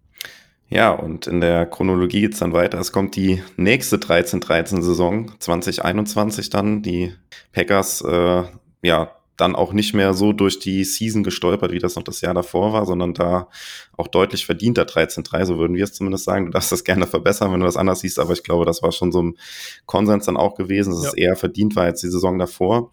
Ja, 0.70 0.92
und 0.92 1.28
in 1.28 1.40
der 1.40 1.66
Chronologie 1.66 2.22
geht's 2.22 2.40
dann 2.40 2.54
weiter. 2.54 2.80
Es 2.80 2.92
kommt 2.92 3.16
die 3.16 3.42
nächste 3.56 3.98
13-13-Saison, 3.98 5.32
2021 5.40 6.50
dann. 6.50 6.82
Die 6.82 7.14
Packers, 7.54 8.02
äh, 8.02 8.44
ja, 8.82 9.12
dann 9.38 9.56
auch 9.56 9.72
nicht 9.72 9.94
mehr 9.94 10.14
so 10.14 10.34
durch 10.34 10.60
die 10.60 10.84
Season 10.84 11.24
gestolpert, 11.24 11.72
wie 11.72 11.80
das 11.80 11.96
noch 11.96 12.04
das 12.04 12.22
Jahr 12.22 12.34
davor 12.34 12.74
war, 12.74 12.86
sondern 12.86 13.14
da 13.14 13.48
auch 13.96 14.08
deutlich 14.08 14.46
verdienter 14.46 14.84
13-3, 14.84 15.46
so 15.46 15.58
würden 15.60 15.78
wir 15.78 15.84
es 15.84 15.94
zumindest 15.94 16.26
sagen. 16.26 16.48
Du 16.48 16.52
darfst 16.52 16.72
das 16.72 16.84
gerne 16.84 17.06
verbessern, 17.06 17.54
wenn 17.54 17.60
du 17.60 17.66
das 17.66 17.78
anders 17.78 18.00
siehst, 18.00 18.20
aber 18.20 18.34
ich 18.34 18.44
glaube, 18.44 18.66
das 18.66 18.82
war 18.82 18.92
schon 18.92 19.12
so 19.12 19.22
ein 19.22 19.38
Konsens 19.86 20.26
dann 20.26 20.38
auch 20.38 20.56
gewesen, 20.56 20.90
dass 20.92 21.04
ja. 21.04 21.10
es 21.10 21.14
eher 21.14 21.36
verdient 21.36 21.76
war 21.76 21.84
als 21.84 22.02
die 22.02 22.10
Saison 22.10 22.40
davor. 22.40 22.92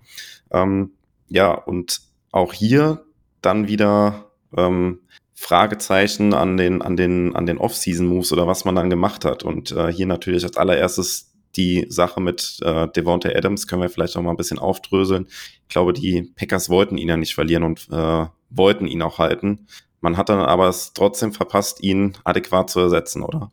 Ähm, 0.52 0.92
ja, 1.28 1.52
und 1.52 2.02
auch 2.30 2.52
hier 2.52 3.04
dann 3.40 3.66
wieder 3.66 4.30
ähm, 4.56 5.00
Fragezeichen 5.34 6.32
an 6.32 6.56
den, 6.56 6.80
an 6.80 6.96
den, 6.96 7.34
an 7.34 7.46
den 7.46 7.58
Off-Season-Moves 7.58 8.32
oder 8.32 8.46
was 8.46 8.64
man 8.64 8.74
dann 8.74 8.90
gemacht 8.90 9.24
hat. 9.24 9.42
Und 9.42 9.72
äh, 9.72 9.92
hier 9.92 10.06
natürlich 10.06 10.44
als 10.44 10.56
allererstes 10.56 11.32
die 11.56 11.86
Sache 11.88 12.20
mit 12.20 12.58
äh, 12.62 12.88
Devonta 12.88 13.28
Adams 13.28 13.66
können 13.66 13.82
wir 13.82 13.88
vielleicht 13.88 14.16
auch 14.16 14.22
mal 14.22 14.30
ein 14.30 14.36
bisschen 14.36 14.58
aufdröseln. 14.58 15.26
Ich 15.28 15.68
glaube, 15.68 15.92
die 15.92 16.32
Packers 16.36 16.68
wollten 16.68 16.98
ihn 16.98 17.08
ja 17.08 17.16
nicht 17.16 17.34
verlieren 17.34 17.62
und 17.62 17.88
äh, 17.90 18.26
wollten 18.50 18.86
ihn 18.86 19.02
auch 19.02 19.18
halten. 19.18 19.66
Man 20.00 20.16
hat 20.16 20.28
dann 20.28 20.40
aber 20.40 20.68
es 20.68 20.92
trotzdem 20.92 21.32
verpasst, 21.32 21.82
ihn 21.82 22.16
adäquat 22.24 22.70
zu 22.70 22.80
ersetzen, 22.80 23.22
oder? 23.22 23.50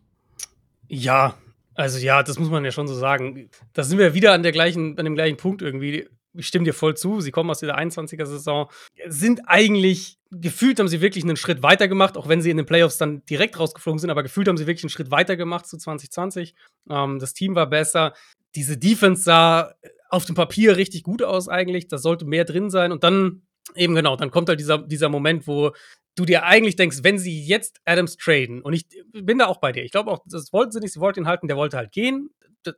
Ja, 0.87 1.35
also 1.75 1.99
ja, 1.99 2.23
das 2.23 2.37
muss 2.37 2.49
man 2.49 2.65
ja 2.65 2.71
schon 2.71 2.87
so 2.87 2.95
sagen. 2.95 3.49
Da 3.73 3.83
sind 3.83 3.97
wir 3.97 4.13
wieder 4.13 4.33
an 4.33 4.43
der 4.43 4.51
gleichen, 4.51 4.97
an 4.99 5.05
dem 5.05 5.15
gleichen 5.15 5.37
Punkt 5.37 5.61
irgendwie 5.61 6.07
ich 6.33 6.47
stimme 6.47 6.65
dir 6.65 6.73
voll 6.73 6.95
zu, 6.95 7.21
sie 7.21 7.31
kommen 7.31 7.49
aus 7.49 7.59
dieser 7.59 7.77
21er-Saison, 7.77 8.69
sind 9.07 9.41
eigentlich, 9.47 10.17
gefühlt 10.31 10.79
haben 10.79 10.87
sie 10.87 11.01
wirklich 11.01 11.23
einen 11.23 11.37
Schritt 11.37 11.61
weiter 11.63 11.87
gemacht, 11.87 12.17
auch 12.17 12.27
wenn 12.27 12.41
sie 12.41 12.49
in 12.49 12.57
den 12.57 12.65
Playoffs 12.65 12.97
dann 12.97 13.25
direkt 13.25 13.59
rausgeflogen 13.59 13.99
sind, 13.99 14.09
aber 14.09 14.23
gefühlt 14.23 14.47
haben 14.47 14.57
sie 14.57 14.67
wirklich 14.67 14.83
einen 14.83 14.89
Schritt 14.89 15.11
weiter 15.11 15.35
gemacht 15.35 15.67
zu 15.67 15.77
2020. 15.77 16.55
Ähm, 16.89 17.19
das 17.19 17.33
Team 17.33 17.55
war 17.55 17.67
besser. 17.67 18.13
Diese 18.55 18.77
Defense 18.77 19.23
sah 19.23 19.73
auf 20.09 20.25
dem 20.25 20.35
Papier 20.35 20.77
richtig 20.77 21.03
gut 21.03 21.23
aus 21.23 21.47
eigentlich. 21.47 21.87
Da 21.87 21.97
sollte 21.97 22.25
mehr 22.25 22.45
drin 22.45 22.69
sein. 22.69 22.91
Und 22.91 23.03
dann, 23.03 23.43
eben 23.75 23.95
genau, 23.95 24.15
dann 24.15 24.31
kommt 24.31 24.49
halt 24.49 24.59
dieser, 24.59 24.77
dieser 24.77 25.09
Moment, 25.09 25.47
wo 25.47 25.71
du 26.15 26.25
dir 26.25 26.43
eigentlich 26.43 26.75
denkst, 26.75 26.99
wenn 27.03 27.17
sie 27.17 27.41
jetzt 27.41 27.79
Adams 27.85 28.17
traden, 28.17 28.61
und 28.61 28.73
ich 28.73 28.85
bin 29.13 29.37
da 29.37 29.47
auch 29.47 29.57
bei 29.57 29.71
dir, 29.71 29.83
ich 29.83 29.91
glaube 29.91 30.11
auch, 30.11 30.19
das 30.25 30.51
wollten 30.51 30.71
sie 30.71 30.79
nicht, 30.81 30.93
sie 30.93 30.99
wollten 30.99 31.21
ihn 31.21 31.27
halten, 31.27 31.47
der 31.47 31.55
wollte 31.55 31.77
halt 31.77 31.91
gehen 31.93 32.29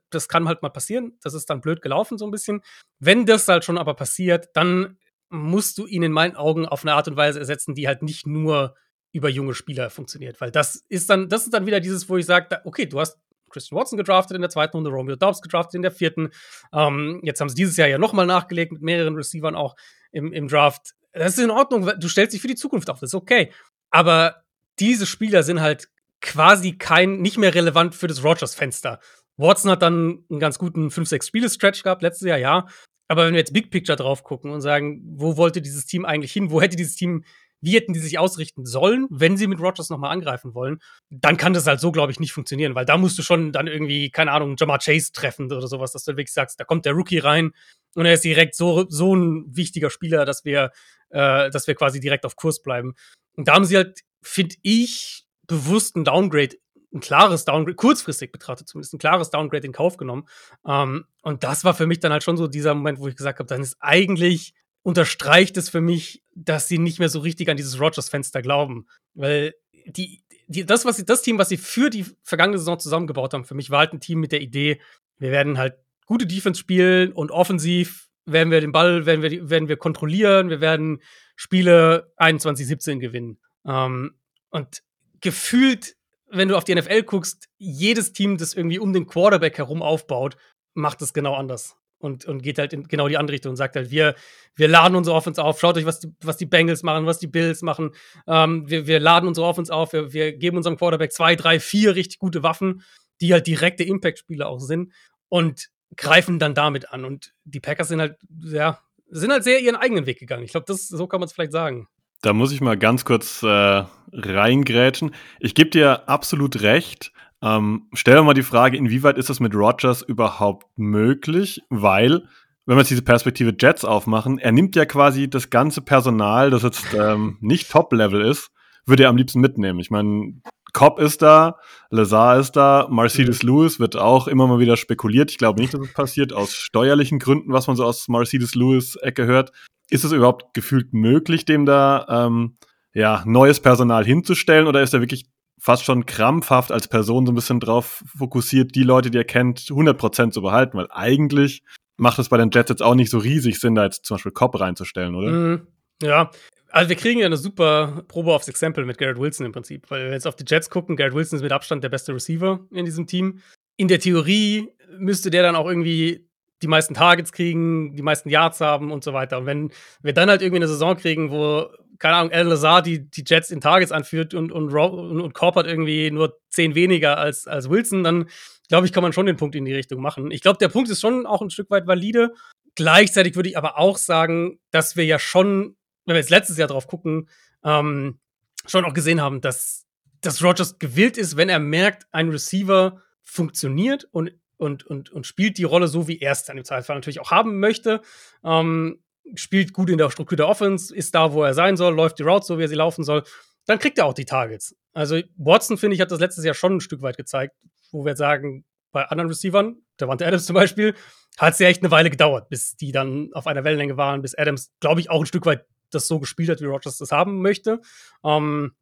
das 0.09 0.27
kann 0.27 0.47
halt 0.47 0.61
mal 0.61 0.69
passieren. 0.69 1.17
Das 1.21 1.33
ist 1.33 1.49
dann 1.49 1.61
blöd 1.61 1.81
gelaufen, 1.81 2.17
so 2.17 2.25
ein 2.25 2.31
bisschen. 2.31 2.61
Wenn 2.99 3.25
das 3.25 3.47
halt 3.47 3.65
schon 3.65 3.77
aber 3.77 3.93
passiert, 3.93 4.49
dann 4.53 4.97
musst 5.29 5.77
du 5.77 5.87
ihn 5.87 6.03
in 6.03 6.11
meinen 6.11 6.35
Augen 6.35 6.65
auf 6.65 6.83
eine 6.83 6.93
Art 6.93 7.07
und 7.07 7.17
Weise 7.17 7.39
ersetzen, 7.39 7.75
die 7.75 7.87
halt 7.87 8.03
nicht 8.03 8.27
nur 8.27 8.75
über 9.11 9.29
junge 9.29 9.53
Spieler 9.53 9.89
funktioniert. 9.89 10.41
Weil 10.41 10.51
das 10.51 10.83
ist 10.89 11.09
dann, 11.09 11.29
das 11.29 11.45
ist 11.45 11.53
dann 11.53 11.65
wieder 11.65 11.79
dieses, 11.79 12.09
wo 12.09 12.17
ich 12.17 12.25
sage, 12.25 12.61
okay, 12.65 12.85
du 12.85 12.99
hast 12.99 13.17
Christian 13.49 13.79
Watson 13.79 13.97
gedraftet 13.97 14.35
in 14.35 14.41
der 14.41 14.49
zweiten 14.49 14.75
Runde, 14.75 14.89
Romeo 14.89 15.15
Dobbs 15.15 15.41
gedraftet 15.41 15.75
in 15.75 15.81
der 15.83 15.91
vierten. 15.91 16.31
Ähm, 16.73 17.21
jetzt 17.23 17.39
haben 17.39 17.49
sie 17.49 17.55
dieses 17.55 17.77
Jahr 17.77 17.87
ja 17.87 17.97
nochmal 17.97 18.25
nachgelegt 18.25 18.71
mit 18.71 18.81
mehreren 18.81 19.15
Receivern 19.15 19.55
auch 19.55 19.75
im, 20.11 20.33
im 20.33 20.47
Draft. 20.47 20.93
Das 21.13 21.37
ist 21.37 21.43
in 21.43 21.51
Ordnung, 21.51 21.89
du 21.97 22.07
stellst 22.09 22.33
dich 22.33 22.41
für 22.41 22.47
die 22.47 22.55
Zukunft 22.55 22.89
auf, 22.89 22.99
das 22.99 23.11
ist 23.11 23.15
okay. 23.15 23.53
Aber 23.91 24.43
diese 24.79 25.05
Spieler 25.05 25.43
sind 25.43 25.61
halt 25.61 25.89
quasi 26.21 26.77
kein, 26.77 27.21
nicht 27.21 27.37
mehr 27.37 27.53
relevant 27.53 27.93
für 27.93 28.07
das 28.07 28.23
Rogers-Fenster. 28.23 28.99
Watson 29.37 29.71
hat 29.71 29.81
dann 29.81 30.23
einen 30.29 30.39
ganz 30.39 30.59
guten 30.59 30.89
5-6-Spiele-Stretch 30.89 31.83
gehabt, 31.83 32.01
letztes 32.01 32.27
Jahr, 32.27 32.37
ja. 32.37 32.67
Aber 33.07 33.25
wenn 33.25 33.33
wir 33.33 33.39
jetzt 33.39 33.53
Big 33.53 33.69
Picture 33.71 33.95
drauf 33.95 34.23
gucken 34.23 34.51
und 34.51 34.61
sagen, 34.61 35.01
wo 35.17 35.37
wollte 35.37 35.61
dieses 35.61 35.85
Team 35.85 36.05
eigentlich 36.05 36.31
hin? 36.31 36.51
Wo 36.51 36.61
hätte 36.61 36.75
dieses 36.75 36.95
Team 36.95 37.23
wie 37.63 37.75
hätten 37.75 37.93
die 37.93 37.99
sich 37.99 38.19
ausrichten 38.19 38.65
sollen, 38.65 39.07
wenn 39.09 39.37
sie 39.37 39.47
mit 39.47 39.61
Rogers 39.61 39.89
nochmal 39.89 40.11
angreifen 40.11 40.53
wollen, 40.53 40.79
dann 41.09 41.37
kann 41.37 41.53
das 41.53 41.65
halt 41.65 41.79
so, 41.79 41.93
glaube 41.93 42.11
ich, 42.11 42.19
nicht 42.19 42.33
funktionieren, 42.33 42.75
weil 42.75 42.83
da 42.83 42.97
musst 42.97 43.17
du 43.17 43.23
schon 43.23 43.53
dann 43.53 43.67
irgendwie, 43.67 44.11
keine 44.11 44.33
Ahnung, 44.33 44.57
Jamar 44.59 44.79
Chase 44.79 45.13
treffen 45.13 45.45
oder 45.45 45.65
sowas, 45.65 45.93
dass 45.93 46.03
du 46.03 46.11
wirklich 46.11 46.33
sagst, 46.33 46.59
da 46.59 46.65
kommt 46.65 46.83
der 46.85 46.91
Rookie 46.91 47.19
rein 47.19 47.53
und 47.95 48.05
er 48.05 48.15
ist 48.15 48.25
direkt 48.25 48.55
so, 48.55 48.85
so 48.89 49.15
ein 49.15 49.45
wichtiger 49.47 49.89
Spieler, 49.89 50.25
dass 50.25 50.43
wir, 50.43 50.71
äh, 51.11 51.49
dass 51.51 51.65
wir 51.65 51.75
quasi 51.75 52.01
direkt 52.01 52.25
auf 52.25 52.35
Kurs 52.35 52.61
bleiben. 52.61 52.95
Und 53.37 53.47
da 53.47 53.53
haben 53.53 53.65
sie 53.65 53.77
halt, 53.77 54.01
finde 54.21 54.55
ich, 54.61 55.23
bewusst 55.47 55.95
ein 55.95 56.03
Downgrade 56.03 56.57
ein 56.93 56.99
klares 56.99 57.45
Downgrade, 57.45 57.75
kurzfristig 57.75 58.32
betrachtet 58.32 58.67
zumindest, 58.67 58.93
ein 58.93 58.99
klares 58.99 59.29
Downgrade 59.29 59.65
in 59.65 59.73
Kauf 59.73 59.97
genommen. 59.97 60.27
Ähm, 60.65 61.06
und 61.21 61.43
das 61.43 61.63
war 61.63 61.73
für 61.73 61.88
mich 61.88 61.99
dann 61.99 62.12
halt 62.12 62.23
schon 62.23 62.38
so 62.38 62.47
dieser 62.47 62.73
Moment, 62.73 62.99
wo 62.99 63.08
ich 63.08 63.15
gesagt 63.15 63.39
habe, 63.39 63.47
dann 63.47 63.62
ist 63.62 63.77
eigentlich, 63.79 64.53
unterstreicht 64.84 65.58
es 65.58 65.69
für 65.69 65.82
mich, 65.82 66.23
dass 66.36 66.67
sie 66.67 66.77
nicht 66.77 66.99
mehr 66.99 67.10
so 67.10 67.19
richtig 67.19 67.49
an 67.49 67.58
dieses 67.58 67.79
Rogers-Fenster 67.79 68.41
glauben. 68.41 68.88
Weil 69.13 69.53
die, 69.86 70.23
die, 70.47 70.65
das, 70.65 70.86
was 70.86 70.97
sie, 70.97 71.06
das 71.06 71.21
Team, 71.21 71.38
was 71.38 71.49
sie 71.49 71.58
für 71.58 71.89
die 71.89 72.06
vergangene 72.23 72.58
Saison 72.58 72.79
zusammengebaut 72.79 73.34
haben, 73.34 73.45
für 73.45 73.56
mich 73.56 73.69
war 73.69 73.79
halt 73.79 73.93
ein 73.93 73.99
Team 73.99 74.19
mit 74.19 74.32
der 74.32 74.41
Idee, 74.41 74.79
wir 75.17 75.32
werden 75.32 75.58
halt 75.58 75.75
gute 76.06 76.27
Defense 76.27 76.60
spielen 76.60 77.12
und 77.12 77.32
offensiv 77.32 78.10
werden 78.25 78.51
wir 78.51 78.62
den 78.62 78.71
Ball, 78.71 79.06
werden 79.06 79.21
wir, 79.21 79.49
werden 79.49 79.67
wir 79.67 79.77
kontrollieren, 79.77 80.49
wir 80.49 80.62
werden 80.62 81.01
Spiele 81.36 82.13
21-17 82.17 82.99
gewinnen. 82.99 83.39
Ähm, 83.65 84.15
und 84.49 84.84
gefühlt 85.21 85.95
wenn 86.33 86.47
du 86.49 86.57
auf 86.57 86.63
die 86.63 86.75
NFL 86.75 87.03
guckst, 87.03 87.47
jedes 87.57 88.13
Team, 88.13 88.37
das 88.37 88.53
irgendwie 88.53 88.79
um 88.79 88.93
den 88.93 89.07
Quarterback 89.07 89.57
herum 89.57 89.81
aufbaut, 89.81 90.35
macht 90.73 91.01
es 91.01 91.13
genau 91.13 91.35
anders. 91.35 91.75
Und, 91.99 92.25
und 92.25 92.43
geht 92.43 92.59
halt 92.59 92.73
in 92.73 92.83
genau 92.83 93.07
die 93.07 93.15
andere 93.15 93.35
Richtung 93.35 93.51
und 93.51 93.55
sagt 93.55 93.77
halt, 93.77 93.89
wir, 93.89 94.15
wir 94.55 94.67
laden 94.67 94.97
unsere 94.97 95.15
Offense 95.15 95.41
auf, 95.41 95.59
schaut 95.59 95.77
euch, 95.77 95.85
was 95.85 96.01
die, 96.01 96.09
was 96.21 96.35
die 96.35 96.45
Bengals 96.45 96.83
machen, 96.83 97.05
was 97.05 97.19
die 97.19 97.27
Bills 97.27 97.61
machen. 97.61 97.91
Ähm, 98.27 98.69
wir, 98.69 98.87
wir 98.87 98.99
laden 98.99 99.27
unsere 99.27 99.47
Offense 99.47 99.73
auf, 99.73 99.93
wir, 99.93 100.11
wir 100.11 100.33
geben 100.33 100.57
unserem 100.57 100.75
Quarterback 100.75 101.13
zwei, 101.13 101.37
drei, 101.37 101.61
vier 101.61 101.95
richtig 101.95 102.19
gute 102.19 102.43
Waffen, 102.43 102.83
die 103.21 103.31
halt 103.31 103.47
direkte 103.47 103.83
Impact-Spieler 103.85 104.49
auch 104.49 104.59
sind 104.59 104.91
und 105.29 105.69
greifen 105.95 106.39
dann 106.39 106.55
damit 106.55 106.91
an. 106.91 107.05
Und 107.05 107.33
die 107.45 107.61
Packers 107.61 107.87
sind 107.87 108.01
halt, 108.01 108.17
ja, 108.43 108.81
sind 109.09 109.31
halt 109.31 109.45
sehr 109.45 109.61
ihren 109.61 109.77
eigenen 109.77 110.05
Weg 110.05 110.19
gegangen. 110.19 110.43
Ich 110.43 110.51
glaube, 110.51 110.73
so 110.73 111.07
kann 111.07 111.21
man 111.21 111.27
es 111.27 111.33
vielleicht 111.33 111.53
sagen. 111.53 111.87
Da 112.23 112.31
muss 112.31 112.53
ich 112.53 112.62
mal 112.62 112.77
ganz 112.77 113.03
kurz 113.03 113.43
äh, 113.43 113.83
reingrätschen. 114.13 115.12
Ich 115.41 115.55
gebe 115.55 115.69
dir 115.69 116.07
absolut 116.07 116.62
recht. 116.62 117.12
Ähm, 117.41 117.88
stell 117.91 118.15
dir 118.15 118.23
mal 118.23 118.33
die 118.33 118.43
Frage, 118.43 118.77
inwieweit 118.77 119.17
ist 119.17 119.29
das 119.29 119.41
mit 119.41 119.53
Rogers 119.53 120.01
überhaupt 120.01 120.65
möglich? 120.77 121.62
Weil, 121.69 122.23
wenn 122.65 122.77
wir 122.77 122.79
jetzt 122.81 122.91
diese 122.91 123.01
Perspektive 123.01 123.53
Jets 123.59 123.83
aufmachen, 123.83 124.39
er 124.39 124.53
nimmt 124.53 124.77
ja 124.77 124.86
quasi 124.86 125.29
das 125.29 125.49
ganze 125.49 125.81
Personal, 125.81 126.49
das 126.49 126.63
jetzt 126.63 126.93
ähm, 126.93 127.38
nicht 127.41 127.69
Top-Level 127.69 128.21
ist, 128.21 128.51
würde 128.86 129.03
er 129.03 129.09
am 129.09 129.17
liebsten 129.17 129.41
mitnehmen. 129.41 129.79
Ich 129.79 129.91
meine, 129.91 130.36
Cobb 130.71 130.99
ist 130.99 131.21
da, 131.21 131.57
Lazar 131.89 132.39
ist 132.39 132.53
da, 132.53 132.88
Mercedes 132.89 133.43
mhm. 133.43 133.49
Lewis 133.49 133.81
wird 133.81 133.97
auch 133.97 134.29
immer 134.29 134.47
mal 134.47 134.59
wieder 134.59 134.77
spekuliert. 134.77 135.29
Ich 135.29 135.38
glaube 135.38 135.59
nicht, 135.59 135.73
dass 135.73 135.81
es 135.81 135.93
passiert, 135.93 136.31
aus 136.31 136.53
steuerlichen 136.53 137.19
Gründen, 137.19 137.51
was 137.51 137.67
man 137.67 137.75
so 137.75 137.83
aus 137.83 138.07
Mercedes 138.07 138.55
Lewis 138.55 138.95
Ecke 138.95 139.25
hört. 139.25 139.51
Ist 139.93 140.03
es 140.03 140.12
überhaupt 140.12 140.53
gefühlt 140.53 140.93
möglich, 140.93 141.45
dem 141.45 141.65
da 141.65 142.06
ähm, 142.10 142.58
ja, 142.93 143.23
neues 143.25 143.60
Personal 143.60 144.06
hinzustellen 144.06 144.67
oder 144.67 144.82
ist 144.82 144.93
er 144.93 145.01
wirklich 145.01 145.25
fast 145.60 145.86
schon 145.86 146.06
krampfhaft 146.06 146.71
als 146.71 146.88
Person 146.88 147.25
so 147.25 147.32
ein 147.32 147.36
bisschen 147.36 147.60
drauf 147.60 148.03
fokussiert, 148.17 148.75
die 148.75 148.84
Leute, 148.84 149.12
die 149.12 149.17
er 149.17 149.23
kennt, 149.23 149.60
100% 149.62 150.32
zu 150.32 150.41
behalten? 150.41 150.77
Weil 150.77 150.88
eigentlich 150.91 151.63
macht 151.97 152.19
es 152.19 152.29
bei 152.29 152.38
den 152.38 152.49
Jets 152.51 152.69
jetzt 152.69 152.84
auch 152.84 152.95
nicht 152.95 153.10
so 153.10 153.17
riesig 153.17 153.60
Sinn, 153.60 153.75
da 153.75 153.86
jetzt 153.86 154.06
zum 154.06 154.15
Beispiel 154.15 154.32
Cobb 154.32 154.60
reinzustellen, 154.60 155.15
oder? 155.15 155.32
Mm, 155.32 155.67
ja, 156.01 156.32
also 156.69 156.89
wir 156.89 156.95
kriegen 156.95 157.19
ja 157.19 157.27
eine 157.27 157.38
super 157.38 158.03
Probe 158.08 158.34
aufs 158.34 158.47
Exempel 158.47 158.84
mit 158.86 158.97
Garrett 158.97 159.19
Wilson 159.19 159.45
im 159.45 159.51
Prinzip. 159.51 159.89
Weil 159.89 160.01
wenn 160.01 160.08
wir 160.08 160.13
jetzt 160.15 160.27
auf 160.27 160.36
die 160.36 160.45
Jets 160.45 160.69
gucken, 160.69 160.95
Garrett 160.95 161.13
Wilson 161.13 161.38
ist 161.38 161.43
mit 161.43 161.51
Abstand 161.51 161.84
der 161.84 161.89
beste 161.89 162.13
Receiver 162.13 162.60
in 162.71 162.86
diesem 162.86 163.06
Team. 163.06 163.39
In 163.77 163.88
der 163.88 163.99
Theorie 163.99 164.69
müsste 164.97 165.29
der 165.29 165.43
dann 165.43 165.56
auch 165.56 165.67
irgendwie 165.67 166.27
die 166.63 166.67
meisten 166.67 166.93
Targets 166.93 167.32
kriegen, 167.32 167.95
die 167.95 168.02
meisten 168.02 168.30
Yards 168.30 168.62
haben 168.62 168.91
und 168.91 169.04
so 169.04 169.13
weiter. 169.13 169.38
Und 169.38 169.45
wenn 169.45 169.71
wir 170.02 170.13
dann 170.13 170.30
halt 170.30 170.41
irgendwie 170.41 170.60
eine 170.60 170.67
Saison 170.67 170.97
kriegen, 170.97 171.30
wo, 171.30 171.67
keine 171.99 172.15
Ahnung, 172.15 172.32
Al 172.32 172.47
Lazar 172.47 172.82
die, 172.82 173.10
die 173.10 173.23
Jets 173.26 173.52
in 173.52 173.62
Targets 173.62 173.91
anführt 173.91 174.34
und, 174.34 174.52
und, 174.52 174.73
und, 174.73 175.21
und 175.21 175.34
Korb 175.34 175.56
hat 175.56 175.67
irgendwie 175.67 176.10
nur 176.10 176.39
zehn 176.49 176.73
weniger 176.73 177.17
als, 177.17 177.47
als 177.47 177.69
Wilson, 177.69 178.04
dann 178.04 178.30
glaube 178.69 178.88
ich, 178.88 178.93
kann 178.93 179.04
man 179.04 179.13
schon 179.13 179.26
den 179.26 179.38
Punkt 179.38 179.56
in 179.56 179.65
die 179.65 179.73
Richtung 179.73 180.02
machen. 180.02 180.32
Ich 180.32 180.41
glaube, 180.41 180.58
der 180.58 180.69
Punkt 180.69 180.89
ist 180.89 181.02
schon 181.02 181.26
auch 181.26 181.41
ein 181.41 181.49
Stück 181.49 181.69
weit 181.69 181.86
valide. 181.86 182.34
Gleichzeitig 182.76 183.36
würde 183.36 183.49
ich 183.49 183.58
aber 183.58 183.78
auch 183.78 183.97
sagen, 183.97 184.60
dass 184.71 184.95
wir 184.95 185.06
ja 185.06 185.19
schon, 185.19 185.76
wenn 186.06 186.15
wir 186.15 186.21
jetzt 186.21 186.32
letztes 186.32 186.58
Jahr 186.58 186.67
drauf 186.67 186.88
gucken, 186.88 187.30
ähm, 187.63 188.19
schon 188.65 188.86
auch 188.86 188.93
gesehen 188.93 189.21
haben, 189.21 189.41
dass, 189.41 189.86
dass 190.21 190.43
Rogers 190.43 190.80
gewillt 190.80 191.17
ist, 191.17 191.38
wenn 191.38 191.49
er 191.49 191.60
merkt, 191.60 192.08
ein 192.12 192.30
Receiver 192.30 193.02
funktioniert 193.21 194.08
und 194.12 194.32
und, 194.57 194.85
und, 194.85 195.11
und 195.11 195.25
spielt 195.25 195.57
die 195.57 195.63
Rolle 195.63 195.87
so, 195.87 196.07
wie 196.07 196.19
er 196.19 196.31
es 196.31 196.43
dann 196.43 196.57
im 196.57 196.63
Zweifelsfall 196.63 196.97
natürlich 196.97 197.19
auch 197.19 197.31
haben 197.31 197.59
möchte. 197.59 198.01
Ähm, 198.43 199.03
spielt 199.35 199.73
gut 199.73 199.89
in 199.89 199.97
der 199.97 200.09
Struktur 200.09 200.35
der 200.35 200.47
Offense, 200.47 200.93
ist 200.95 201.15
da, 201.15 201.33
wo 201.33 201.43
er 201.43 201.53
sein 201.53 201.77
soll, 201.77 201.93
läuft 201.93 202.19
die 202.19 202.23
Route 202.23 202.45
so, 202.45 202.57
wie 202.57 202.63
er 202.63 202.67
sie 202.67 202.75
laufen 202.75 203.03
soll, 203.03 203.23
dann 203.65 203.79
kriegt 203.79 203.97
er 203.97 204.05
auch 204.05 204.13
die 204.13 204.25
Targets. 204.25 204.75
Also 204.93 205.19
Watson, 205.37 205.77
finde 205.77 205.95
ich, 205.95 206.01
hat 206.01 206.11
das 206.11 206.19
letztes 206.19 206.43
Jahr 206.43 206.53
schon 206.53 206.77
ein 206.77 206.81
Stück 206.81 207.01
weit 207.01 207.17
gezeigt, 207.17 207.55
wo 207.91 208.05
wir 208.05 208.15
sagen, 208.15 208.65
bei 208.91 209.05
anderen 209.05 209.29
Receivern, 209.29 209.77
der 209.99 210.07
Wante 210.07 210.25
Adams 210.25 210.45
zum 210.45 210.53
Beispiel, 210.53 210.93
hat 211.37 211.53
es 211.53 211.59
ja 211.59 211.67
echt 211.67 211.81
eine 211.81 211.91
Weile 211.91 212.09
gedauert, 212.09 212.49
bis 212.49 212.75
die 212.75 212.91
dann 212.91 213.31
auf 213.33 213.47
einer 213.47 213.63
Wellenlänge 213.63 213.97
waren, 213.97 214.21
bis 214.21 214.37
Adams, 214.37 214.71
glaube 214.79 215.01
ich, 215.01 215.09
auch 215.09 215.21
ein 215.21 215.25
Stück 215.25 215.45
weit 215.45 215.65
das 215.89 216.07
so 216.07 216.19
gespielt 216.19 216.49
hat, 216.49 216.61
wie 216.61 216.65
Rogers 216.65 216.97
das 216.97 217.11
haben 217.11 217.41
möchte. 217.41 217.81
Ähm, 218.23 218.73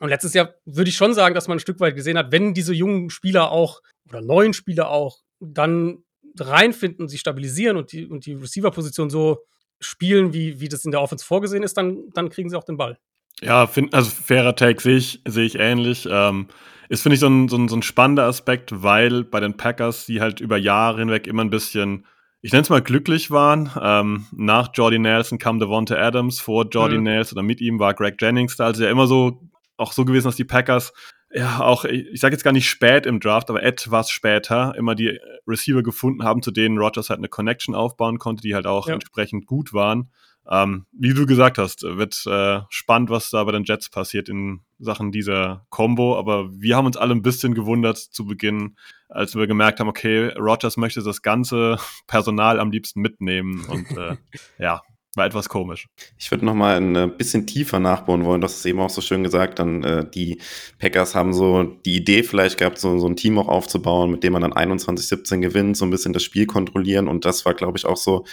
und 0.00 0.08
letztes 0.08 0.34
Jahr 0.34 0.54
würde 0.64 0.90
ich 0.90 0.96
schon 0.96 1.14
sagen, 1.14 1.34
dass 1.34 1.48
man 1.48 1.56
ein 1.56 1.60
Stück 1.60 1.80
weit 1.80 1.96
gesehen 1.96 2.18
hat, 2.18 2.32
wenn 2.32 2.54
diese 2.54 2.74
jungen 2.74 3.10
Spieler 3.10 3.50
auch 3.50 3.80
oder 4.08 4.20
neuen 4.20 4.52
Spieler 4.52 4.90
auch 4.90 5.18
dann 5.40 6.04
reinfinden, 6.38 7.08
sie 7.08 7.18
stabilisieren 7.18 7.76
und 7.76 7.92
die, 7.92 8.06
und 8.06 8.26
die 8.26 8.34
Receiver-Position 8.34 9.10
so 9.10 9.38
spielen, 9.80 10.32
wie, 10.32 10.60
wie 10.60 10.68
das 10.68 10.84
in 10.84 10.90
der 10.90 11.00
Offense 11.00 11.24
vorgesehen 11.24 11.62
ist, 11.62 11.76
dann, 11.76 12.10
dann 12.14 12.30
kriegen 12.30 12.48
sie 12.50 12.56
auch 12.56 12.64
den 12.64 12.76
Ball. 12.76 12.98
Ja, 13.40 13.66
find, 13.66 13.94
also 13.94 14.10
fairer 14.10 14.56
Take 14.56 14.80
sehe 14.80 14.96
ich, 14.96 15.22
sehe 15.26 15.44
ich 15.44 15.58
ähnlich. 15.58 16.08
Ähm, 16.10 16.48
ist, 16.88 17.02
finde 17.02 17.14
ich, 17.14 17.20
so 17.20 17.28
ein, 17.28 17.48
so, 17.48 17.56
ein, 17.56 17.68
so 17.68 17.76
ein 17.76 17.82
spannender 17.82 18.24
Aspekt, 18.24 18.82
weil 18.82 19.24
bei 19.24 19.40
den 19.40 19.56
Packers 19.56 20.06
sie 20.06 20.20
halt 20.20 20.40
über 20.40 20.56
Jahre 20.56 20.98
hinweg 20.98 21.26
immer 21.26 21.44
ein 21.44 21.50
bisschen, 21.50 22.06
ich 22.40 22.52
nenne 22.52 22.62
es 22.62 22.70
mal 22.70 22.82
glücklich 22.82 23.30
waren. 23.30 23.70
Ähm, 23.80 24.26
nach 24.32 24.70
Jordy 24.74 24.98
Nelson 24.98 25.38
kam 25.38 25.60
Devonta 25.60 25.96
Adams, 25.96 26.40
vor 26.40 26.66
Jordy 26.68 26.98
mhm. 26.98 27.04
Nelson 27.04 27.38
oder 27.38 27.46
mit 27.46 27.60
ihm 27.60 27.78
war 27.78 27.94
Greg 27.94 28.20
Jennings 28.20 28.56
da. 28.56 28.66
Also 28.66 28.82
ja 28.82 28.90
immer 28.90 29.06
so, 29.06 29.47
auch 29.78 29.92
so 29.92 30.04
gewesen, 30.04 30.26
dass 30.26 30.36
die 30.36 30.44
Packers 30.44 30.92
ja, 31.30 31.60
auch, 31.60 31.84
ich 31.84 32.20
sage 32.20 32.34
jetzt 32.34 32.44
gar 32.44 32.52
nicht 32.52 32.68
spät 32.68 33.04
im 33.04 33.20
Draft, 33.20 33.50
aber 33.50 33.62
etwas 33.62 34.10
später 34.10 34.74
immer 34.76 34.94
die 34.94 35.18
Receiver 35.46 35.82
gefunden 35.82 36.24
haben, 36.24 36.42
zu 36.42 36.50
denen 36.50 36.78
Rogers 36.78 37.10
halt 37.10 37.18
eine 37.18 37.28
Connection 37.28 37.74
aufbauen 37.74 38.18
konnte, 38.18 38.42
die 38.42 38.54
halt 38.54 38.66
auch 38.66 38.88
ja. 38.88 38.94
entsprechend 38.94 39.46
gut 39.46 39.74
waren. 39.74 40.10
Ähm, 40.50 40.86
wie 40.92 41.12
du 41.12 41.26
gesagt 41.26 41.58
hast, 41.58 41.82
wird 41.82 42.24
äh, 42.26 42.60
spannend, 42.70 43.10
was 43.10 43.28
da 43.28 43.44
bei 43.44 43.52
den 43.52 43.64
Jets 43.64 43.90
passiert 43.90 44.30
in 44.30 44.60
Sachen 44.78 45.12
dieser 45.12 45.66
Combo. 45.68 46.18
Aber 46.18 46.50
wir 46.50 46.74
haben 46.74 46.86
uns 46.86 46.96
alle 46.96 47.14
ein 47.14 47.20
bisschen 47.20 47.52
gewundert 47.52 47.98
zu 47.98 48.24
Beginn, 48.24 48.76
als 49.10 49.36
wir 49.36 49.46
gemerkt 49.46 49.80
haben, 49.80 49.88
okay, 49.88 50.28
Rogers 50.38 50.78
möchte 50.78 51.02
das 51.02 51.20
ganze 51.20 51.76
Personal 52.06 52.60
am 52.60 52.70
liebsten 52.70 53.02
mitnehmen. 53.02 53.66
Und 53.66 53.90
äh, 53.98 54.16
ja, 54.58 54.80
war 55.18 55.26
etwas 55.26 55.48
komisch. 55.48 55.88
Ich 56.16 56.30
würde 56.30 56.46
noch 56.46 56.54
mal 56.54 56.76
ein 56.76 56.96
äh, 56.96 57.08
bisschen 57.08 57.46
tiefer 57.46 57.78
nachbauen 57.78 58.24
wollen. 58.24 58.40
Das 58.40 58.56
ist 58.56 58.64
eben 58.64 58.80
auch 58.80 58.88
so 58.88 59.02
schön 59.02 59.22
gesagt. 59.22 59.58
Dann 59.58 59.84
äh, 59.84 60.08
die 60.08 60.38
Packers 60.78 61.14
haben 61.14 61.34
so 61.34 61.64
die 61.64 61.96
Idee 61.96 62.22
vielleicht 62.22 62.58
gehabt, 62.58 62.78
so, 62.78 62.98
so 62.98 63.06
ein 63.06 63.16
Team 63.16 63.38
auch 63.38 63.48
aufzubauen, 63.48 64.10
mit 64.10 64.24
dem 64.24 64.32
man 64.32 64.42
dann 64.42 64.54
21-17 64.54 65.40
gewinnt, 65.40 65.76
so 65.76 65.84
ein 65.84 65.90
bisschen 65.90 66.14
das 66.14 66.22
Spiel 66.22 66.46
kontrollieren. 66.46 67.08
Und 67.08 67.26
das 67.26 67.44
war, 67.44 67.52
glaube 67.52 67.76
ich, 67.76 67.84
auch 67.84 67.98
so. 67.98 68.24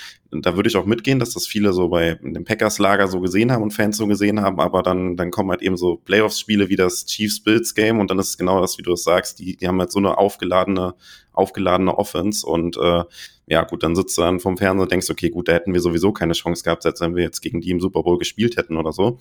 Da 0.41 0.55
würde 0.55 0.69
ich 0.69 0.77
auch 0.77 0.85
mitgehen, 0.85 1.19
dass 1.19 1.33
das 1.33 1.47
viele 1.47 1.73
so 1.73 1.89
bei 1.89 2.15
dem 2.15 2.45
Packers-Lager 2.45 3.07
so 3.07 3.19
gesehen 3.19 3.51
haben 3.51 3.63
und 3.63 3.71
Fans 3.71 3.97
so 3.97 4.07
gesehen 4.07 4.41
haben. 4.41 4.59
Aber 4.59 4.83
dann 4.83 5.17
dann 5.17 5.31
kommen 5.31 5.51
halt 5.51 5.61
eben 5.61 5.77
so 5.77 5.97
Playoffs-Spiele 5.97 6.69
wie 6.69 6.75
das 6.75 7.05
Chiefs-Bills-Game 7.05 7.99
und 7.99 8.09
dann 8.11 8.19
ist 8.19 8.29
es 8.29 8.37
genau 8.37 8.61
das, 8.61 8.77
wie 8.77 8.83
du 8.83 8.93
es 8.93 9.03
sagst. 9.03 9.39
Die 9.39 9.57
die 9.57 9.67
haben 9.67 9.79
halt 9.79 9.91
so 9.91 9.99
eine 9.99 10.17
aufgeladene 10.17 10.95
aufgeladene 11.33 11.97
Offense 11.97 12.45
und 12.45 12.77
äh, 12.77 13.03
ja 13.47 13.63
gut, 13.63 13.83
dann 13.83 13.95
sitzt 13.95 14.17
du 14.17 14.21
dann 14.21 14.39
vom 14.39 14.57
Fernseher 14.57 14.83
und 14.83 14.91
denkst, 14.91 15.09
okay, 15.09 15.29
gut, 15.29 15.47
da 15.47 15.53
hätten 15.53 15.73
wir 15.73 15.81
sowieso 15.81 16.11
keine 16.11 16.33
Chance 16.33 16.63
gehabt, 16.63 16.85
als 16.85 17.01
wenn 17.01 17.15
wir 17.15 17.23
jetzt 17.23 17.41
gegen 17.41 17.61
die 17.61 17.69
im 17.69 17.79
Super 17.79 18.03
Bowl 18.03 18.17
gespielt 18.17 18.57
hätten 18.57 18.77
oder 18.77 18.91
so. 18.91 19.19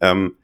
Ähm, 0.00 0.34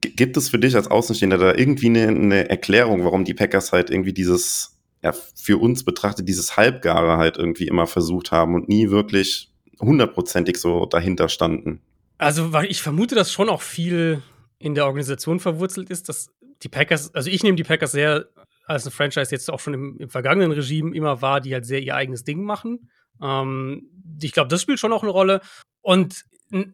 gibt 0.00 0.36
es 0.36 0.48
für 0.48 0.58
dich 0.58 0.76
als 0.76 0.88
Außenstehender 0.88 1.38
da 1.38 1.54
irgendwie 1.54 1.86
eine, 1.86 2.08
eine 2.08 2.48
Erklärung, 2.48 3.04
warum 3.04 3.24
die 3.24 3.34
Packers 3.34 3.72
halt 3.72 3.90
irgendwie 3.90 4.12
dieses, 4.12 4.78
ja, 5.02 5.12
für 5.12 5.58
uns 5.58 5.84
betrachtet, 5.84 6.28
dieses 6.28 6.56
Halbgare 6.56 7.16
halt 7.16 7.36
irgendwie 7.36 7.66
immer 7.66 7.86
versucht 7.86 8.30
haben 8.32 8.54
und 8.54 8.68
nie 8.68 8.90
wirklich 8.90 9.49
hundertprozentig 9.80 10.58
so 10.58 10.86
dahinter 10.86 11.28
standen? 11.28 11.80
Also, 12.18 12.52
weil 12.52 12.66
ich 12.66 12.82
vermute, 12.82 13.14
dass 13.14 13.32
schon 13.32 13.48
auch 13.48 13.62
viel 13.62 14.22
in 14.58 14.74
der 14.74 14.84
Organisation 14.86 15.40
verwurzelt 15.40 15.90
ist, 15.90 16.08
dass 16.08 16.30
die 16.62 16.68
Packers, 16.68 17.14
also 17.14 17.30
ich 17.30 17.42
nehme 17.42 17.56
die 17.56 17.64
Packers 17.64 17.92
sehr 17.92 18.26
als 18.66 18.84
eine 18.84 18.92
Franchise 18.92 19.30
jetzt 19.32 19.50
auch 19.50 19.58
schon 19.58 19.74
im, 19.74 19.96
im 19.98 20.10
vergangenen 20.10 20.52
Regime 20.52 20.94
immer 20.94 21.22
war, 21.22 21.40
die 21.40 21.54
halt 21.54 21.66
sehr 21.66 21.82
ihr 21.82 21.96
eigenes 21.96 22.24
Ding 22.24 22.44
machen. 22.44 22.90
Ähm, 23.20 23.90
ich 24.22 24.32
glaube, 24.32 24.48
das 24.48 24.62
spielt 24.62 24.78
schon 24.78 24.92
auch 24.92 25.02
eine 25.02 25.10
Rolle. 25.10 25.40
Und 25.80 26.24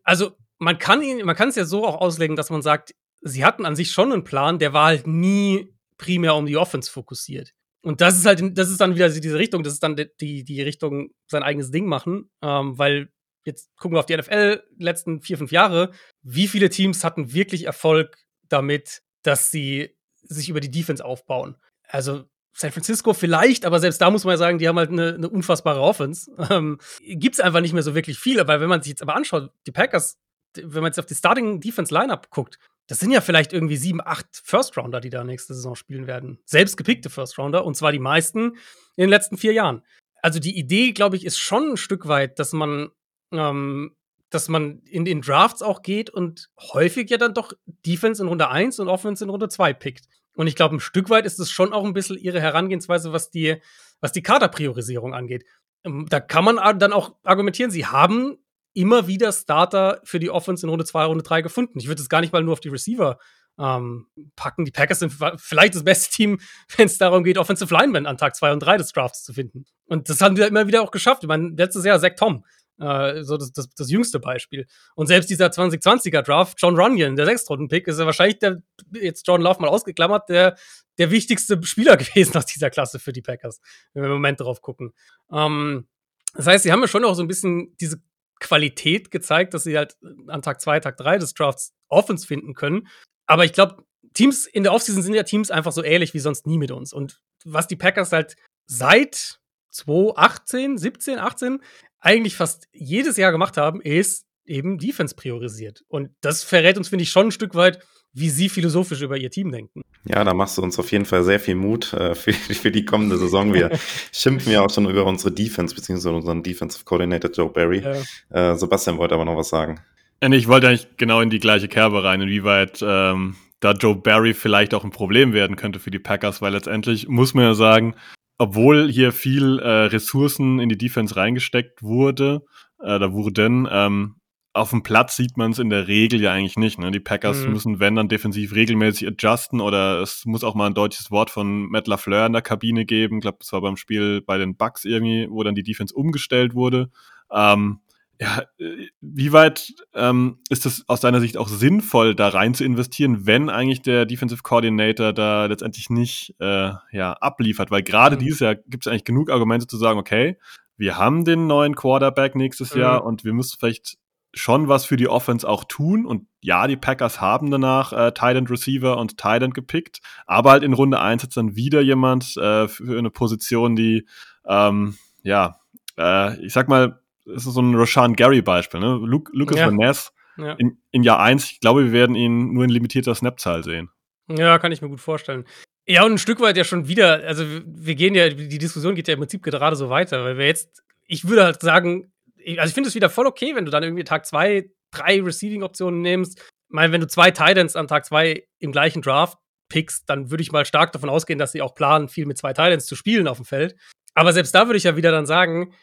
also 0.02 0.32
man 0.58 0.78
kann 0.78 1.02
ihn, 1.02 1.24
man 1.24 1.36
kann 1.36 1.48
es 1.48 1.56
ja 1.56 1.64
so 1.64 1.86
auch 1.86 2.00
auslegen, 2.00 2.36
dass 2.36 2.50
man 2.50 2.62
sagt, 2.62 2.94
sie 3.22 3.44
hatten 3.44 3.64
an 3.64 3.76
sich 3.76 3.92
schon 3.92 4.12
einen 4.12 4.24
Plan, 4.24 4.58
der 4.58 4.72
war 4.72 4.86
halt 4.86 5.06
nie 5.06 5.72
primär 5.96 6.34
um 6.34 6.46
die 6.46 6.56
Offense 6.56 6.90
fokussiert. 6.90 7.52
Und 7.86 8.00
das 8.00 8.18
ist 8.18 8.26
halt, 8.26 8.42
das 8.58 8.68
ist 8.68 8.80
dann 8.80 8.96
wieder 8.96 9.08
diese 9.08 9.38
Richtung, 9.38 9.62
das 9.62 9.74
ist 9.74 9.82
dann 9.84 9.94
die, 9.94 10.42
die 10.42 10.60
Richtung 10.60 11.10
sein 11.28 11.44
eigenes 11.44 11.70
Ding 11.70 11.86
machen, 11.86 12.28
ähm, 12.42 12.76
weil 12.76 13.12
jetzt 13.44 13.70
gucken 13.76 13.94
wir 13.94 14.00
auf 14.00 14.06
die 14.06 14.16
NFL 14.16 14.60
letzten 14.76 15.20
vier, 15.20 15.38
fünf 15.38 15.52
Jahre. 15.52 15.92
Wie 16.20 16.48
viele 16.48 16.68
Teams 16.68 17.04
hatten 17.04 17.32
wirklich 17.32 17.62
Erfolg 17.62 18.16
damit, 18.48 19.02
dass 19.22 19.52
sie 19.52 19.96
sich 20.22 20.48
über 20.48 20.58
die 20.58 20.72
Defense 20.72 21.04
aufbauen? 21.04 21.54
Also 21.86 22.24
San 22.52 22.72
Francisco 22.72 23.14
vielleicht, 23.14 23.64
aber 23.64 23.78
selbst 23.78 24.00
da 24.00 24.10
muss 24.10 24.24
man 24.24 24.32
ja 24.32 24.38
sagen, 24.38 24.58
die 24.58 24.66
haben 24.66 24.78
halt 24.78 24.90
eine, 24.90 25.14
eine 25.14 25.28
unfassbare 25.28 25.80
Offense. 25.80 26.28
Ähm, 26.50 26.80
Gibt 27.04 27.36
es 27.36 27.40
einfach 27.40 27.60
nicht 27.60 27.72
mehr 27.72 27.84
so 27.84 27.94
wirklich 27.94 28.18
viel, 28.18 28.44
weil 28.48 28.60
wenn 28.60 28.68
man 28.68 28.82
sich 28.82 28.90
jetzt 28.90 29.02
aber 29.02 29.14
anschaut, 29.14 29.52
die 29.64 29.70
Packers, 29.72 30.18
wenn 30.56 30.82
man 30.82 30.86
jetzt 30.86 30.98
auf 30.98 31.06
die 31.06 31.14
Starting 31.14 31.60
Defense 31.60 31.94
Lineup 31.94 32.30
guckt, 32.30 32.58
das 32.86 33.00
sind 33.00 33.10
ja 33.10 33.20
vielleicht 33.20 33.52
irgendwie 33.52 33.76
sieben, 33.76 34.00
acht 34.00 34.26
First 34.32 34.76
Rounder, 34.76 35.00
die 35.00 35.10
da 35.10 35.24
nächste 35.24 35.54
Saison 35.54 35.74
spielen 35.74 36.06
werden. 36.06 36.38
Selbst 36.44 36.76
gepickte 36.76 37.10
First 37.10 37.38
Rounder 37.38 37.64
und 37.64 37.76
zwar 37.76 37.92
die 37.92 37.98
meisten 37.98 38.52
in 38.96 39.02
den 39.02 39.10
letzten 39.10 39.36
vier 39.36 39.52
Jahren. 39.52 39.82
Also 40.22 40.38
die 40.38 40.58
Idee, 40.58 40.92
glaube 40.92 41.16
ich, 41.16 41.24
ist 41.24 41.38
schon 41.38 41.72
ein 41.72 41.76
Stück 41.76 42.08
weit, 42.08 42.38
dass 42.38 42.52
man, 42.52 42.90
ähm, 43.32 43.96
dass 44.30 44.48
man 44.48 44.80
in 44.80 45.04
den 45.04 45.20
Drafts 45.20 45.62
auch 45.62 45.82
geht 45.82 46.10
und 46.10 46.48
häufig 46.60 47.10
ja 47.10 47.16
dann 47.16 47.34
doch 47.34 47.52
Defense 47.66 48.22
in 48.22 48.28
Runde 48.28 48.48
1 48.48 48.78
und 48.78 48.88
Offense 48.88 49.24
in 49.24 49.30
Runde 49.30 49.48
2 49.48 49.72
pickt. 49.72 50.06
Und 50.36 50.46
ich 50.46 50.54
glaube, 50.54 50.76
ein 50.76 50.80
Stück 50.80 51.10
weit 51.10 51.26
ist 51.26 51.40
es 51.40 51.50
schon 51.50 51.72
auch 51.72 51.84
ein 51.84 51.94
bisschen 51.94 52.18
ihre 52.18 52.40
Herangehensweise, 52.40 53.12
was 53.12 53.30
die, 53.30 53.60
was 54.00 54.12
die 54.12 54.22
Kaderpriorisierung 54.22 55.14
angeht. 55.14 55.44
Ähm, 55.84 56.06
da 56.08 56.20
kann 56.20 56.44
man 56.44 56.78
dann 56.78 56.92
auch 56.92 57.16
argumentieren, 57.24 57.70
sie 57.70 57.86
haben 57.86 58.38
immer 58.76 59.06
wieder 59.06 59.32
Starter 59.32 60.00
für 60.04 60.20
die 60.20 60.30
Offense 60.30 60.64
in 60.64 60.70
Runde 60.70 60.84
2, 60.84 61.04
Runde 61.04 61.24
3 61.24 61.42
gefunden. 61.42 61.78
Ich 61.78 61.88
würde 61.88 62.02
es 62.02 62.08
gar 62.08 62.20
nicht 62.20 62.32
mal 62.32 62.42
nur 62.42 62.52
auf 62.52 62.60
die 62.60 62.68
Receiver 62.68 63.18
ähm, 63.58 64.06
packen. 64.36 64.66
Die 64.66 64.70
Packers 64.70 64.98
sind 64.98 65.14
vielleicht 65.38 65.74
das 65.74 65.82
beste 65.82 66.14
Team, 66.14 66.38
wenn 66.76 66.86
es 66.86 66.98
darum 66.98 67.24
geht, 67.24 67.38
Offensive 67.38 67.72
Linemen 67.72 68.06
an 68.06 68.18
Tag 68.18 68.36
2 68.36 68.52
und 68.52 68.60
3 68.60 68.76
des 68.76 68.92
Drafts 68.92 69.24
zu 69.24 69.32
finden. 69.32 69.64
Und 69.86 70.10
das 70.10 70.20
haben 70.20 70.36
wir 70.36 70.46
immer 70.46 70.66
wieder 70.66 70.82
auch 70.82 70.90
geschafft. 70.90 71.22
Ich 71.22 71.28
meine, 71.28 71.48
letztes 71.56 71.84
Jahr 71.86 71.98
Zach 71.98 72.12
Tom, 72.16 72.44
äh, 72.78 73.22
so 73.22 73.38
das, 73.38 73.50
das, 73.52 73.70
das 73.70 73.90
jüngste 73.90 74.20
Beispiel. 74.20 74.66
Und 74.94 75.06
selbst 75.06 75.30
dieser 75.30 75.46
2020er 75.46 76.20
Draft, 76.20 76.60
John 76.60 76.78
Runyon, 76.78 77.16
der 77.16 77.24
Sechstrunden-Pick, 77.24 77.88
ist 77.88 77.98
ja 77.98 78.04
wahrscheinlich 78.04 78.40
der, 78.40 78.62
jetzt 78.92 79.26
John 79.26 79.40
Love 79.40 79.62
mal 79.62 79.68
ausgeklammert, 79.68 80.28
der, 80.28 80.56
der 80.98 81.10
wichtigste 81.10 81.58
Spieler 81.62 81.96
gewesen 81.96 82.36
aus 82.36 82.44
dieser 82.44 82.68
Klasse 82.68 82.98
für 82.98 83.14
die 83.14 83.22
Packers, 83.22 83.62
wenn 83.94 84.02
wir 84.02 84.08
im 84.08 84.14
Moment 84.14 84.40
drauf 84.40 84.60
gucken. 84.60 84.92
Ähm, 85.32 85.88
das 86.34 86.46
heißt, 86.46 86.64
sie 86.64 86.72
haben 86.72 86.82
ja 86.82 86.88
schon 86.88 87.04
auch 87.06 87.14
so 87.14 87.22
ein 87.22 87.28
bisschen 87.28 87.74
diese 87.80 88.02
Qualität 88.40 89.10
gezeigt, 89.10 89.54
dass 89.54 89.64
sie 89.64 89.76
halt 89.76 89.96
an 90.26 90.42
Tag 90.42 90.60
2, 90.60 90.80
Tag 90.80 90.96
3 90.96 91.18
des 91.18 91.34
Drafts 91.34 91.72
Offense 91.88 92.26
finden 92.26 92.54
können. 92.54 92.88
Aber 93.26 93.44
ich 93.44 93.52
glaube, 93.52 93.84
Teams 94.14 94.46
in 94.46 94.62
der 94.62 94.72
Offseason 94.72 95.02
sind 95.02 95.14
ja 95.14 95.22
Teams 95.22 95.50
einfach 95.50 95.72
so 95.72 95.82
ähnlich 95.82 96.14
wie 96.14 96.18
sonst 96.18 96.46
nie 96.46 96.58
mit 96.58 96.70
uns. 96.70 96.92
Und 96.92 97.20
was 97.44 97.68
die 97.68 97.76
Packers 97.76 98.12
halt 98.12 98.36
seit 98.66 99.38
2018, 99.70 100.78
17, 100.78 101.18
18 101.18 101.62
eigentlich 102.00 102.36
fast 102.36 102.68
jedes 102.72 103.16
Jahr 103.16 103.32
gemacht 103.32 103.56
haben, 103.56 103.80
ist 103.80 104.26
eben 104.44 104.78
Defense 104.78 105.14
priorisiert. 105.14 105.82
Und 105.88 106.10
das 106.20 106.44
verrät 106.44 106.78
uns, 106.78 106.88
finde 106.88 107.02
ich, 107.02 107.10
schon 107.10 107.28
ein 107.28 107.32
Stück 107.32 107.54
weit, 107.54 107.84
wie 108.16 108.30
sie 108.30 108.48
philosophisch 108.48 109.02
über 109.02 109.18
ihr 109.18 109.30
Team 109.30 109.52
denken. 109.52 109.82
Ja, 110.04 110.24
da 110.24 110.32
machst 110.32 110.56
du 110.56 110.62
uns 110.62 110.78
auf 110.78 110.90
jeden 110.90 111.04
Fall 111.04 111.22
sehr 111.22 111.38
viel 111.38 111.54
Mut 111.54 111.92
äh, 111.92 112.14
für, 112.14 112.32
für 112.32 112.70
die 112.70 112.84
kommende 112.84 113.18
Saison. 113.18 113.52
Wir 113.52 113.70
schimpfen 114.12 114.52
ja 114.52 114.62
auch 114.62 114.70
schon 114.70 114.88
über 114.88 115.04
unsere 115.04 115.32
Defense, 115.32 115.74
beziehungsweise 115.74 116.14
unseren 116.14 116.42
Defensive 116.42 116.84
Coordinator 116.84 117.30
Joe 117.30 117.50
Barry. 117.50 117.82
Ja. 117.82 118.52
Äh, 118.52 118.56
Sebastian 118.56 118.96
wollte 118.96 119.14
aber 119.14 119.26
noch 119.26 119.36
was 119.36 119.50
sagen. 119.50 119.80
Ich 120.22 120.48
wollte 120.48 120.68
eigentlich 120.68 120.96
genau 120.96 121.20
in 121.20 121.28
die 121.28 121.38
gleiche 121.38 121.68
Kerbe 121.68 122.02
rein, 122.02 122.22
inwieweit 122.22 122.82
ähm, 122.82 123.36
da 123.60 123.72
Joe 123.72 123.96
Barry 123.96 124.32
vielleicht 124.32 124.72
auch 124.72 124.82
ein 124.82 124.90
Problem 124.90 125.34
werden 125.34 125.56
könnte 125.56 125.78
für 125.78 125.90
die 125.90 125.98
Packers, 125.98 126.40
weil 126.40 126.52
letztendlich 126.52 127.08
muss 127.08 127.34
man 127.34 127.44
ja 127.44 127.54
sagen, 127.54 127.94
obwohl 128.38 128.90
hier 128.90 129.12
viel 129.12 129.58
äh, 129.58 129.68
Ressourcen 129.68 130.58
in 130.58 130.70
die 130.70 130.78
Defense 130.78 131.16
reingesteckt 131.16 131.82
wurde, 131.82 132.42
äh, 132.80 132.98
da 132.98 133.12
wurden, 133.12 133.68
ähm, 133.70 134.16
auf 134.56 134.70
dem 134.70 134.82
Platz 134.82 135.16
sieht 135.16 135.36
man 135.36 135.52
es 135.52 135.58
in 135.58 135.70
der 135.70 135.86
Regel 135.86 136.20
ja 136.20 136.32
eigentlich 136.32 136.56
nicht. 136.56 136.78
Ne? 136.78 136.90
Die 136.90 137.00
Packers 137.00 137.44
mhm. 137.44 137.52
müssen, 137.52 137.80
wenn 137.80 137.94
dann 137.94 138.08
defensiv 138.08 138.54
regelmäßig 138.54 139.06
adjusten 139.06 139.60
oder 139.60 140.00
es 140.00 140.24
muss 140.24 140.44
auch 140.44 140.54
mal 140.54 140.66
ein 140.66 140.74
deutsches 140.74 141.10
Wort 141.10 141.30
von 141.30 141.66
Matt 141.68 141.86
LaFleur 141.86 142.26
in 142.26 142.32
der 142.32 142.42
Kabine 142.42 142.86
geben. 142.86 143.18
Ich 143.18 143.22
glaube, 143.22 143.38
das 143.40 143.52
war 143.52 143.60
beim 143.60 143.76
Spiel 143.76 144.22
bei 144.22 144.38
den 144.38 144.56
Bucks 144.56 144.84
irgendwie, 144.84 145.28
wo 145.30 145.42
dann 145.42 145.54
die 145.54 145.62
Defense 145.62 145.94
umgestellt 145.94 146.54
wurde. 146.54 146.90
Ähm, 147.30 147.80
ja, 148.18 148.44
äh, 148.58 148.86
wie 149.02 149.32
weit 149.32 149.74
ähm, 149.94 150.38
ist 150.48 150.64
es 150.64 150.88
aus 150.88 151.00
deiner 151.00 151.20
Sicht 151.20 151.36
auch 151.36 151.48
sinnvoll, 151.48 152.14
da 152.14 152.28
rein 152.28 152.54
zu 152.54 152.64
investieren, 152.64 153.26
wenn 153.26 153.50
eigentlich 153.50 153.82
der 153.82 154.06
Defensive 154.06 154.42
Coordinator 154.42 155.12
da 155.12 155.44
letztendlich 155.46 155.90
nicht 155.90 156.34
äh, 156.40 156.70
ja, 156.92 157.12
abliefert? 157.12 157.70
Weil 157.70 157.82
gerade 157.82 158.16
mhm. 158.16 158.20
dieses 158.20 158.40
Jahr 158.40 158.54
gibt 158.54 158.86
es 158.86 158.90
eigentlich 158.90 159.04
genug 159.04 159.30
Argumente 159.30 159.66
zu 159.66 159.76
sagen, 159.76 159.98
okay, 159.98 160.38
wir 160.78 160.96
haben 160.96 161.26
den 161.26 161.46
neuen 161.46 161.74
Quarterback 161.74 162.34
nächstes 162.36 162.74
mhm. 162.74 162.80
Jahr 162.80 163.04
und 163.04 163.24
wir 163.24 163.34
müssen 163.34 163.56
vielleicht 163.58 163.98
schon 164.36 164.68
was 164.68 164.84
für 164.84 164.96
die 164.96 165.08
Offense 165.08 165.48
auch 165.48 165.64
tun. 165.64 166.06
Und 166.06 166.26
ja, 166.40 166.66
die 166.66 166.76
Packers 166.76 167.20
haben 167.20 167.50
danach 167.50 167.92
äh, 167.92 168.12
Thailand 168.12 168.50
Receiver 168.50 168.98
und 168.98 169.18
Thailand 169.18 169.54
gepickt, 169.54 170.00
aber 170.26 170.50
halt 170.50 170.62
in 170.62 170.74
Runde 170.74 171.00
1 171.00 171.22
hat 171.22 171.36
dann 171.36 171.56
wieder 171.56 171.80
jemand 171.80 172.36
äh, 172.36 172.68
für 172.68 172.98
eine 172.98 173.10
Position, 173.10 173.76
die, 173.76 174.06
ähm, 174.46 174.96
ja, 175.22 175.60
äh, 175.98 176.38
ich 176.44 176.52
sag 176.52 176.68
mal, 176.68 177.00
es 177.24 177.46
ist 177.46 177.54
so 177.54 177.60
ein 177.60 177.74
Rashan 177.74 178.14
Gary-Beispiel, 178.14 178.78
ne? 178.78 179.00
Luke, 179.02 179.32
Lucas 179.34 179.58
ja. 179.58 179.66
Van 179.66 179.76
Ness 179.76 180.12
ja. 180.36 180.52
in, 180.52 180.78
in 180.90 181.02
Jahr 181.02 181.18
1, 181.18 181.50
ich 181.50 181.60
glaube, 181.60 181.86
wir 181.86 181.92
werden 181.92 182.14
ihn 182.14 182.52
nur 182.52 182.64
in 182.64 182.70
limitierter 182.70 183.14
Snap-Zahl 183.14 183.64
sehen. 183.64 183.90
Ja, 184.28 184.58
kann 184.58 184.70
ich 184.70 184.82
mir 184.82 184.88
gut 184.88 185.00
vorstellen. 185.00 185.44
Ja, 185.86 186.04
und 186.04 186.12
ein 186.12 186.18
Stück 186.18 186.40
weit 186.40 186.56
ja 186.56 186.64
schon 186.64 186.88
wieder, 186.88 187.22
also 187.26 187.44
wir 187.64 187.94
gehen 187.94 188.14
ja, 188.14 188.28
die 188.28 188.58
Diskussion 188.58 188.94
geht 188.94 189.08
ja 189.08 189.14
im 189.14 189.20
Prinzip 189.20 189.42
gerade 189.42 189.76
so 189.76 189.88
weiter, 189.88 190.24
weil 190.24 190.36
wir 190.36 190.46
jetzt, 190.46 190.82
ich 191.06 191.28
würde 191.28 191.44
halt 191.44 191.60
sagen, 191.60 192.12
also 192.46 192.68
ich 192.68 192.74
finde 192.74 192.88
es 192.88 192.94
wieder 192.94 193.10
voll 193.10 193.26
okay, 193.26 193.54
wenn 193.54 193.64
du 193.64 193.70
dann 193.70 193.82
irgendwie 193.82 194.04
Tag 194.04 194.26
zwei, 194.26 194.70
drei 194.92 195.20
Receiving-Optionen 195.20 196.00
nimmst. 196.00 196.38
Ich 196.38 196.74
meine, 196.74 196.92
wenn 196.92 197.00
du 197.00 197.06
zwei 197.06 197.30
Titans 197.30 197.76
an 197.76 197.88
Tag 197.88 198.04
zwei 198.04 198.46
im 198.58 198.72
gleichen 198.72 199.02
Draft 199.02 199.38
pickst, 199.68 200.08
dann 200.08 200.30
würde 200.30 200.42
ich 200.42 200.52
mal 200.52 200.64
stark 200.64 200.92
davon 200.92 201.10
ausgehen, 201.10 201.38
dass 201.38 201.52
sie 201.52 201.62
auch 201.62 201.74
planen, 201.74 202.08
viel 202.08 202.26
mit 202.26 202.38
zwei 202.38 202.52
Titans 202.52 202.86
zu 202.86 202.94
spielen 202.96 203.28
auf 203.28 203.38
dem 203.38 203.46
Feld. 203.46 203.76
Aber 204.14 204.32
selbst 204.32 204.54
da 204.54 204.66
würde 204.66 204.78
ich 204.78 204.84
ja 204.84 204.96
wieder 204.96 205.10
dann 205.10 205.26
sagen, 205.26 205.74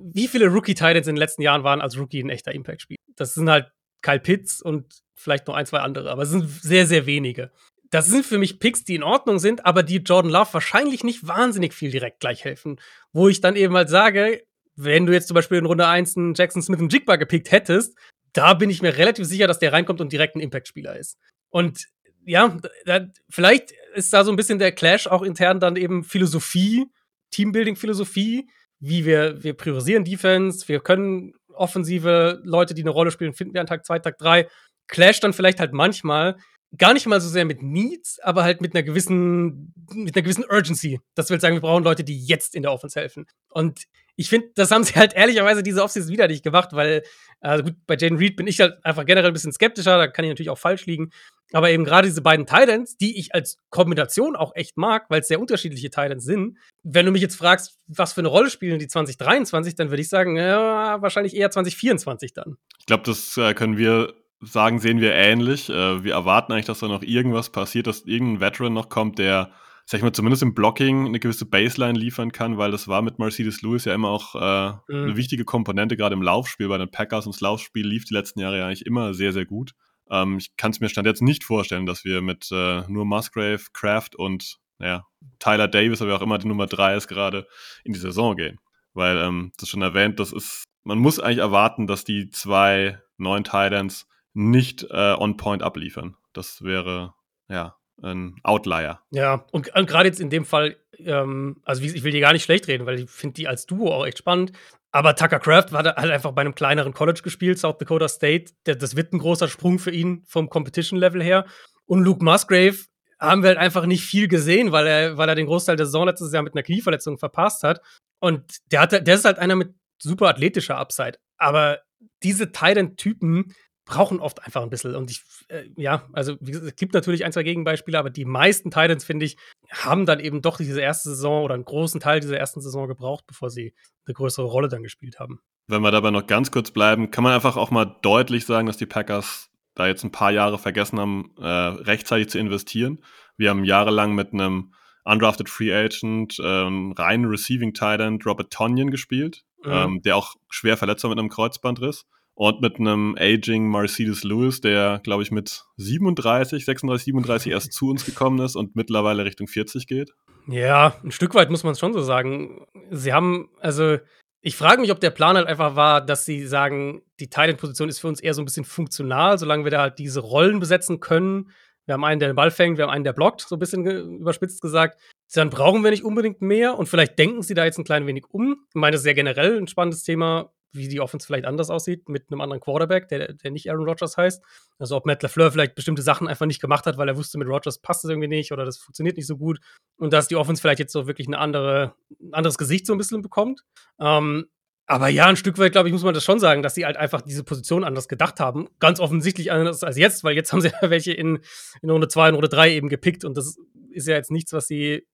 wie 0.00 0.28
viele 0.28 0.48
Rookie-Titans 0.48 1.06
in 1.06 1.14
den 1.14 1.20
letzten 1.20 1.42
Jahren 1.42 1.64
waren 1.64 1.80
als 1.80 1.98
Rookie 1.98 2.22
ein 2.22 2.30
echter 2.30 2.52
Impact-Spiel? 2.52 2.96
Das 3.16 3.34
sind 3.34 3.50
halt 3.50 3.70
Kyle 4.02 4.20
Pitts 4.20 4.60
und 4.60 5.02
vielleicht 5.14 5.46
noch 5.46 5.54
ein, 5.54 5.66
zwei 5.66 5.78
andere, 5.78 6.10
aber 6.10 6.22
es 6.22 6.30
sind 6.30 6.48
sehr, 6.48 6.86
sehr 6.86 7.06
wenige. 7.06 7.50
Das 7.90 8.06
sind 8.06 8.24
für 8.24 8.38
mich 8.38 8.58
Picks, 8.58 8.84
die 8.84 8.94
in 8.94 9.02
Ordnung 9.02 9.38
sind, 9.38 9.66
aber 9.66 9.82
die 9.82 9.98
Jordan 9.98 10.30
Love 10.30 10.54
wahrscheinlich 10.54 11.04
nicht 11.04 11.26
wahnsinnig 11.26 11.74
viel 11.74 11.90
direkt 11.90 12.20
gleich 12.20 12.42
helfen. 12.42 12.80
Wo 13.12 13.28
ich 13.28 13.42
dann 13.42 13.54
eben 13.54 13.76
halt 13.76 13.90
sage, 13.90 14.42
wenn 14.76 15.06
du 15.06 15.12
jetzt 15.12 15.28
zum 15.28 15.34
Beispiel 15.34 15.58
in 15.58 15.66
Runde 15.66 15.86
1 15.86 16.16
einen 16.16 16.34
Jackson 16.34 16.62
Smith 16.62 16.80
und 16.80 16.92
Jigba 16.92 17.16
gepickt 17.16 17.50
hättest, 17.50 17.96
da 18.32 18.54
bin 18.54 18.70
ich 18.70 18.82
mir 18.82 18.96
relativ 18.96 19.26
sicher, 19.26 19.46
dass 19.46 19.58
der 19.58 19.72
reinkommt 19.72 20.00
und 20.00 20.12
direkt 20.12 20.36
ein 20.36 20.40
Impact-Spieler 20.40 20.98
ist. 20.98 21.18
Und 21.50 21.86
ja, 22.24 22.56
da, 22.86 23.06
vielleicht 23.28 23.72
ist 23.94 24.12
da 24.12 24.24
so 24.24 24.30
ein 24.30 24.36
bisschen 24.36 24.58
der 24.58 24.72
Clash 24.72 25.06
auch 25.06 25.22
intern 25.22 25.60
dann 25.60 25.76
eben 25.76 26.04
Philosophie, 26.04 26.86
Teambuilding-Philosophie, 27.30 28.48
wie 28.80 29.04
wir, 29.04 29.42
wir 29.42 29.54
priorisieren 29.54 30.04
Defense, 30.04 30.66
wir 30.68 30.80
können 30.80 31.34
offensive 31.54 32.40
Leute, 32.44 32.74
die 32.74 32.82
eine 32.82 32.90
Rolle 32.90 33.10
spielen, 33.10 33.34
finden 33.34 33.54
wir 33.54 33.60
an 33.60 33.66
Tag 33.66 33.84
2, 33.84 33.98
Tag 34.00 34.18
3. 34.18 34.48
Clash 34.88 35.20
dann 35.20 35.32
vielleicht 35.32 35.60
halt 35.60 35.72
manchmal 35.72 36.36
gar 36.78 36.94
nicht 36.94 37.06
mal 37.06 37.20
so 37.20 37.28
sehr 37.28 37.44
mit 37.44 37.62
Needs, 37.62 38.18
aber 38.20 38.44
halt 38.44 38.60
mit 38.60 38.74
einer 38.74 38.82
gewissen, 38.82 39.74
mit 39.92 40.16
einer 40.16 40.22
gewissen 40.22 40.44
Urgency. 40.48 41.00
Das 41.14 41.30
will 41.30 41.40
sagen, 41.40 41.56
wir 41.56 41.60
brauchen 41.60 41.84
Leute, 41.84 42.04
die 42.04 42.24
jetzt 42.24 42.54
in 42.54 42.62
der 42.62 42.72
Offense 42.72 42.98
helfen. 42.98 43.26
Und 43.50 43.84
ich 44.16 44.28
finde, 44.28 44.48
das 44.54 44.70
haben 44.70 44.84
sie 44.84 44.94
halt 44.94 45.12
ehrlicherweise 45.14 45.62
diese 45.62 45.82
Offseason 45.82 46.12
wieder 46.12 46.28
nicht 46.28 46.42
gemacht, 46.42 46.70
weil, 46.72 47.02
also 47.40 47.64
gut, 47.64 47.74
bei 47.86 47.96
Jaden 47.96 48.18
Reed 48.18 48.36
bin 48.36 48.46
ich 48.46 48.60
halt 48.60 48.84
einfach 48.84 49.04
generell 49.04 49.30
ein 49.30 49.34
bisschen 49.34 49.52
skeptischer, 49.52 49.98
da 49.98 50.06
kann 50.06 50.24
ich 50.24 50.30
natürlich 50.30 50.50
auch 50.50 50.58
falsch 50.58 50.86
liegen. 50.86 51.10
Aber 51.52 51.70
eben 51.70 51.84
gerade 51.84 52.08
diese 52.08 52.22
beiden 52.22 52.46
Titans, 52.46 52.96
die 52.96 53.18
ich 53.18 53.34
als 53.34 53.58
Kombination 53.68 54.36
auch 54.36 54.52
echt 54.54 54.78
mag, 54.78 55.04
weil 55.10 55.20
es 55.20 55.28
sehr 55.28 55.40
unterschiedliche 55.40 55.90
Titans 55.90 56.24
sind. 56.24 56.56
Wenn 56.82 57.04
du 57.04 57.12
mich 57.12 57.20
jetzt 57.20 57.36
fragst, 57.36 57.78
was 57.86 58.14
für 58.14 58.22
eine 58.22 58.28
Rolle 58.28 58.48
spielen 58.48 58.78
die 58.78 58.88
2023, 58.88 59.74
dann 59.74 59.90
würde 59.90 60.00
ich 60.00 60.08
sagen, 60.08 60.36
ja, 60.38 61.02
wahrscheinlich 61.02 61.36
eher 61.36 61.50
2024 61.50 62.32
dann. 62.32 62.56
Ich 62.78 62.86
glaube, 62.86 63.02
das 63.04 63.36
äh, 63.36 63.52
können 63.52 63.76
wir 63.76 64.14
sagen, 64.42 64.78
sehen 64.78 65.00
wir 65.00 65.12
ähnlich. 65.12 65.68
Äh, 65.68 66.04
wir 66.04 66.14
erwarten 66.14 66.52
eigentlich, 66.52 66.66
dass 66.66 66.80
da 66.80 66.88
noch 66.88 67.02
irgendwas 67.02 67.50
passiert, 67.50 67.86
dass 67.86 68.02
irgendein 68.02 68.40
Veteran 68.40 68.72
noch 68.72 68.88
kommt, 68.88 69.18
der, 69.18 69.52
sag 69.86 69.98
ich 69.98 70.04
mal, 70.04 70.12
zumindest 70.12 70.42
im 70.42 70.54
Blocking 70.54 71.06
eine 71.06 71.20
gewisse 71.20 71.46
Baseline 71.46 71.98
liefern 71.98 72.32
kann, 72.32 72.58
weil 72.58 72.70
das 72.70 72.88
war 72.88 73.02
mit 73.02 73.18
Mercedes 73.18 73.62
Lewis 73.62 73.84
ja 73.84 73.94
immer 73.94 74.08
auch 74.08 74.34
äh, 74.34 74.92
mhm. 74.92 75.04
eine 75.04 75.16
wichtige 75.16 75.44
Komponente, 75.44 75.96
gerade 75.96 76.14
im 76.14 76.22
Laufspiel 76.22 76.68
bei 76.68 76.78
den 76.78 76.90
Packers. 76.90 77.26
Und 77.26 77.34
das 77.34 77.40
Laufspiel 77.40 77.86
lief 77.86 78.04
die 78.04 78.14
letzten 78.14 78.40
Jahre 78.40 78.58
ja 78.58 78.66
eigentlich 78.66 78.86
immer 78.86 79.14
sehr, 79.14 79.32
sehr 79.32 79.46
gut. 79.46 79.72
Ähm, 80.10 80.38
ich 80.38 80.56
kann 80.56 80.72
es 80.72 80.80
mir 80.80 80.88
stand 80.88 81.06
jetzt 81.06 81.22
nicht 81.22 81.44
vorstellen, 81.44 81.86
dass 81.86 82.04
wir 82.04 82.20
mit 82.22 82.50
äh, 82.52 82.82
nur 82.88 83.04
Musgrave, 83.04 83.62
Kraft 83.72 84.16
und 84.16 84.58
naja, 84.78 85.06
Tyler 85.38 85.68
Davis, 85.68 86.02
aber 86.02 86.16
auch 86.16 86.22
immer 86.22 86.38
die 86.38 86.48
Nummer 86.48 86.66
drei 86.66 86.96
ist, 86.96 87.06
gerade 87.06 87.46
in 87.84 87.92
die 87.92 88.00
Saison 88.00 88.36
gehen. 88.36 88.58
Weil, 88.94 89.16
ähm, 89.16 89.52
das 89.58 89.68
schon 89.68 89.80
erwähnt, 89.80 90.18
das 90.18 90.32
ist, 90.32 90.64
man 90.82 90.98
muss 90.98 91.20
eigentlich 91.20 91.38
erwarten, 91.38 91.86
dass 91.86 92.04
die 92.04 92.30
zwei 92.30 93.00
neun 93.16 93.44
Titans 93.44 94.06
nicht 94.34 94.84
äh, 94.90 95.14
on 95.18 95.36
point 95.36 95.62
abliefern. 95.62 96.16
Das 96.32 96.62
wäre, 96.62 97.14
ja, 97.48 97.76
ein 98.02 98.36
Outlier. 98.42 99.00
Ja, 99.10 99.44
und, 99.52 99.74
und 99.74 99.86
gerade 99.86 100.08
jetzt 100.08 100.20
in 100.20 100.30
dem 100.30 100.44
Fall, 100.44 100.76
ähm, 100.98 101.60
also 101.64 101.82
ich 101.82 102.02
will 102.02 102.12
dir 102.12 102.20
gar 102.20 102.32
nicht 102.32 102.44
schlecht 102.44 102.68
reden, 102.68 102.86
weil 102.86 103.00
ich 103.00 103.10
finde 103.10 103.34
die 103.34 103.48
als 103.48 103.66
Duo 103.66 103.92
auch 103.92 104.06
echt 104.06 104.18
spannend. 104.18 104.52
Aber 104.90 105.16
Tucker 105.16 105.38
Craft 105.38 105.68
war 105.70 105.82
da 105.82 105.96
halt 105.96 106.10
einfach 106.10 106.32
bei 106.32 106.42
einem 106.42 106.54
kleineren 106.54 106.92
College 106.92 107.22
gespielt, 107.22 107.58
South 107.58 107.78
Dakota 107.78 108.08
State. 108.08 108.52
Das 108.64 108.94
wird 108.96 109.12
ein 109.12 109.18
großer 109.18 109.48
Sprung 109.48 109.78
für 109.78 109.90
ihn 109.90 110.22
vom 110.26 110.50
Competition-Level 110.50 111.22
her. 111.22 111.46
Und 111.86 112.04
Luke 112.04 112.22
Musgrave 112.22 112.76
haben 113.18 113.42
wir 113.42 113.48
halt 113.48 113.58
einfach 113.58 113.86
nicht 113.86 114.04
viel 114.04 114.28
gesehen, 114.28 114.72
weil 114.72 114.86
er, 114.86 115.16
weil 115.16 115.28
er 115.28 115.34
den 115.34 115.46
Großteil 115.46 115.76
der 115.76 115.86
Saison 115.86 116.06
letztes 116.06 116.32
Jahr 116.32 116.42
mit 116.42 116.54
einer 116.54 116.62
Knieverletzung 116.62 117.18
verpasst 117.18 117.62
hat. 117.62 117.80
Und 118.20 118.58
der, 118.70 118.80
hat, 118.80 118.92
der 118.92 119.14
ist 119.14 119.24
halt 119.24 119.38
einer 119.38 119.56
mit 119.56 119.74
super 120.00 120.28
athletischer 120.28 120.76
Upside. 120.76 121.18
Aber 121.38 121.78
diese 122.22 122.52
Titan-Typen 122.52 123.54
brauchen 123.84 124.20
oft 124.20 124.44
einfach 124.44 124.62
ein 124.62 124.70
bisschen. 124.70 124.94
Und 124.94 125.10
ich, 125.10 125.22
äh, 125.48 125.64
ja, 125.76 126.08
also 126.12 126.36
gesagt, 126.38 126.66
es 126.66 126.76
gibt 126.76 126.94
natürlich 126.94 127.24
ein, 127.24 127.32
zwei 127.32 127.42
Gegenbeispiele, 127.42 127.98
aber 127.98 128.10
die 128.10 128.24
meisten 128.24 128.70
Titans, 128.70 129.04
finde 129.04 129.26
ich, 129.26 129.36
haben 129.70 130.06
dann 130.06 130.20
eben 130.20 130.42
doch 130.42 130.58
diese 130.58 130.80
erste 130.80 131.10
Saison 131.10 131.44
oder 131.44 131.54
einen 131.54 131.64
großen 131.64 132.00
Teil 132.00 132.20
dieser 132.20 132.38
ersten 132.38 132.60
Saison 132.60 132.86
gebraucht, 132.86 133.24
bevor 133.26 133.50
sie 133.50 133.74
eine 134.06 134.14
größere 134.14 134.46
Rolle 134.46 134.68
dann 134.68 134.82
gespielt 134.82 135.18
haben. 135.18 135.40
Wenn 135.66 135.82
wir 135.82 135.90
dabei 135.90 136.10
noch 136.10 136.26
ganz 136.26 136.50
kurz 136.50 136.70
bleiben, 136.70 137.10
kann 137.10 137.24
man 137.24 137.32
einfach 137.32 137.56
auch 137.56 137.70
mal 137.70 137.96
deutlich 138.02 138.46
sagen, 138.46 138.66
dass 138.66 138.76
die 138.76 138.86
Packers 138.86 139.50
da 139.74 139.86
jetzt 139.86 140.04
ein 140.04 140.12
paar 140.12 140.30
Jahre 140.30 140.58
vergessen 140.58 141.00
haben, 141.00 141.30
äh, 141.38 141.46
rechtzeitig 141.46 142.28
zu 142.28 142.38
investieren. 142.38 143.02
Wir 143.36 143.50
haben 143.50 143.64
jahrelang 143.64 144.14
mit 144.14 144.32
einem 144.32 144.74
undrafted 145.04 145.48
Free 145.48 145.72
Agent, 145.74 146.38
äh, 146.38 146.44
reinen 146.44 147.26
Receiving 147.26 147.72
Titan 147.72 148.20
Robert 148.24 148.52
Tonyan 148.52 148.90
gespielt, 148.90 149.44
mhm. 149.64 149.72
ähm, 149.72 150.02
der 150.02 150.16
auch 150.16 150.34
schwer 150.50 150.76
verletzt 150.76 151.04
war 151.04 151.10
mit 151.10 151.18
einem 151.18 151.28
Kreuzbandriss. 151.28 152.06
Und 152.42 152.60
mit 152.60 152.80
einem 152.80 153.16
aging 153.20 153.70
Mercedes 153.70 154.24
Lewis, 154.24 154.60
der, 154.60 154.98
glaube 155.04 155.22
ich, 155.22 155.30
mit 155.30 155.62
37, 155.76 156.64
36, 156.64 157.04
37 157.04 157.52
erst 157.52 157.72
zu 157.72 157.88
uns 157.88 158.04
gekommen 158.04 158.44
ist 158.44 158.56
und 158.56 158.74
mittlerweile 158.74 159.24
Richtung 159.24 159.46
40 159.46 159.86
geht. 159.86 160.10
Ja, 160.48 160.96
ein 161.04 161.12
Stück 161.12 161.36
weit 161.36 161.50
muss 161.50 161.62
man 161.62 161.74
es 161.74 161.78
schon 161.78 161.92
so 161.92 162.00
sagen. 162.00 162.66
Sie 162.90 163.12
haben, 163.12 163.48
also, 163.60 163.98
ich 164.40 164.56
frage 164.56 164.80
mich, 164.80 164.90
ob 164.90 164.98
der 164.98 165.10
Plan 165.10 165.36
halt 165.36 165.46
einfach 165.46 165.76
war, 165.76 166.04
dass 166.04 166.24
sie 166.24 166.44
sagen, 166.44 167.02
die 167.20 167.30
Titan-Position 167.30 167.88
ist 167.88 168.00
für 168.00 168.08
uns 168.08 168.18
eher 168.18 168.34
so 168.34 168.42
ein 168.42 168.44
bisschen 168.44 168.64
funktional, 168.64 169.38
solange 169.38 169.62
wir 169.62 169.70
da 169.70 169.82
halt 169.82 170.00
diese 170.00 170.18
Rollen 170.18 170.58
besetzen 170.58 170.98
können. 170.98 171.48
Wir 171.86 171.92
haben 171.92 172.04
einen, 172.04 172.18
der 172.18 172.30
den 172.30 172.34
Ball 172.34 172.50
fängt, 172.50 172.76
wir 172.76 172.86
haben 172.86 172.90
einen, 172.90 173.04
der 173.04 173.12
blockt, 173.12 173.42
so 173.42 173.54
ein 173.54 173.60
bisschen 173.60 173.86
überspitzt 174.18 174.60
gesagt. 174.60 175.00
Dann 175.32 175.48
brauchen 175.48 175.84
wir 175.84 175.92
nicht 175.92 176.02
unbedingt 176.02 176.42
mehr 176.42 176.76
und 176.76 176.88
vielleicht 176.88 177.20
denken 177.20 177.42
sie 177.42 177.54
da 177.54 177.64
jetzt 177.64 177.78
ein 177.78 177.84
klein 177.84 178.08
wenig 178.08 178.24
um. 178.30 178.66
Ich 178.70 178.74
meine, 178.74 178.94
das 178.94 179.02
ist 179.02 179.06
ja 179.06 179.12
generell 179.12 179.58
ein 179.58 179.68
spannendes 179.68 180.02
Thema 180.02 180.50
wie 180.72 180.88
die 180.88 181.00
Offense 181.00 181.26
vielleicht 181.26 181.44
anders 181.44 181.70
aussieht 181.70 182.08
mit 182.08 182.30
einem 182.30 182.40
anderen 182.40 182.60
Quarterback, 182.60 183.08
der, 183.08 183.34
der 183.34 183.50
nicht 183.50 183.70
Aaron 183.70 183.86
Rodgers 183.86 184.16
heißt. 184.16 184.42
Also 184.78 184.96
ob 184.96 185.06
Matt 185.06 185.22
LaFleur 185.22 185.52
vielleicht 185.52 185.74
bestimmte 185.74 186.02
Sachen 186.02 186.28
einfach 186.28 186.46
nicht 186.46 186.60
gemacht 186.60 186.86
hat, 186.86 186.96
weil 186.96 187.08
er 187.08 187.16
wusste, 187.16 187.38
mit 187.38 187.48
Rodgers 187.48 187.78
passt 187.78 188.04
es 188.04 188.10
irgendwie 188.10 188.28
nicht 188.28 188.52
oder 188.52 188.64
das 188.64 188.78
funktioniert 188.78 189.16
nicht 189.16 189.26
so 189.26 189.36
gut. 189.36 189.60
Und 189.96 190.12
dass 190.12 190.28
die 190.28 190.36
Offense 190.36 190.60
vielleicht 190.60 190.78
jetzt 190.78 190.92
so 190.92 191.06
wirklich 191.06 191.26
eine 191.26 191.38
andere, 191.38 191.94
ein 192.20 192.34
anderes 192.34 192.58
Gesicht 192.58 192.86
so 192.86 192.94
ein 192.94 192.98
bisschen 192.98 193.22
bekommt. 193.22 193.62
Ähm, 194.00 194.46
aber 194.86 195.08
ja, 195.08 195.26
ein 195.26 195.36
Stück 195.36 195.58
weit, 195.58 195.72
glaube 195.72 195.88
ich, 195.88 195.92
muss 195.92 196.02
man 196.02 196.14
das 196.14 196.24
schon 196.24 196.40
sagen, 196.40 196.62
dass 196.62 196.74
sie 196.74 196.84
halt 196.84 196.96
einfach 196.96 197.20
diese 197.22 197.44
Position 197.44 197.84
anders 197.84 198.08
gedacht 198.08 198.40
haben. 198.40 198.68
Ganz 198.78 199.00
offensichtlich 199.00 199.52
anders 199.52 199.84
als 199.84 199.96
jetzt, 199.96 200.24
weil 200.24 200.34
jetzt 200.34 200.52
haben 200.52 200.60
sie 200.60 200.68
ja 200.68 200.78
welche 200.90 201.12
in, 201.12 201.40
in 201.82 201.90
Runde 201.90 202.08
2 202.08 202.28
und 202.28 202.34
Runde 202.34 202.48
3 202.48 202.72
eben 202.72 202.88
gepickt 202.88 203.24
und 203.24 203.36
das 203.36 203.56
ist 203.90 204.08
ja 204.08 204.16
jetzt 204.16 204.30
nichts, 204.30 204.52
was 204.52 204.66
sie 204.66 205.06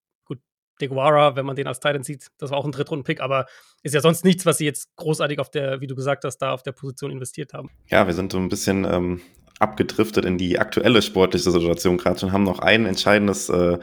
DeGuara, 0.80 1.36
wenn 1.36 1.46
man 1.46 1.56
den 1.56 1.66
als 1.66 1.80
Titan 1.80 2.02
sieht, 2.02 2.28
das 2.38 2.50
war 2.50 2.58
auch 2.58 2.64
ein 2.64 2.72
Drittrunden-Pick, 2.72 3.20
aber 3.20 3.46
ist 3.82 3.94
ja 3.94 4.00
sonst 4.00 4.24
nichts, 4.24 4.46
was 4.46 4.58
sie 4.58 4.64
jetzt 4.64 4.94
großartig 4.96 5.38
auf 5.38 5.50
der, 5.50 5.80
wie 5.80 5.86
du 5.86 5.94
gesagt 5.94 6.24
hast, 6.24 6.38
da 6.38 6.52
auf 6.52 6.62
der 6.62 6.72
Position 6.72 7.10
investiert 7.10 7.52
haben. 7.52 7.70
Ja, 7.86 8.06
wir 8.06 8.14
sind 8.14 8.32
so 8.32 8.38
ein 8.38 8.48
bisschen 8.48 8.84
ähm, 8.84 9.20
abgedriftet 9.58 10.24
in 10.24 10.38
die 10.38 10.58
aktuelle 10.58 11.02
sportliche 11.02 11.50
Situation 11.50 11.98
gerade 11.98 12.18
schon, 12.18 12.32
haben 12.32 12.44
noch 12.44 12.60
ein 12.60 12.86
entscheidendes 12.86 13.48
äh, 13.48 13.78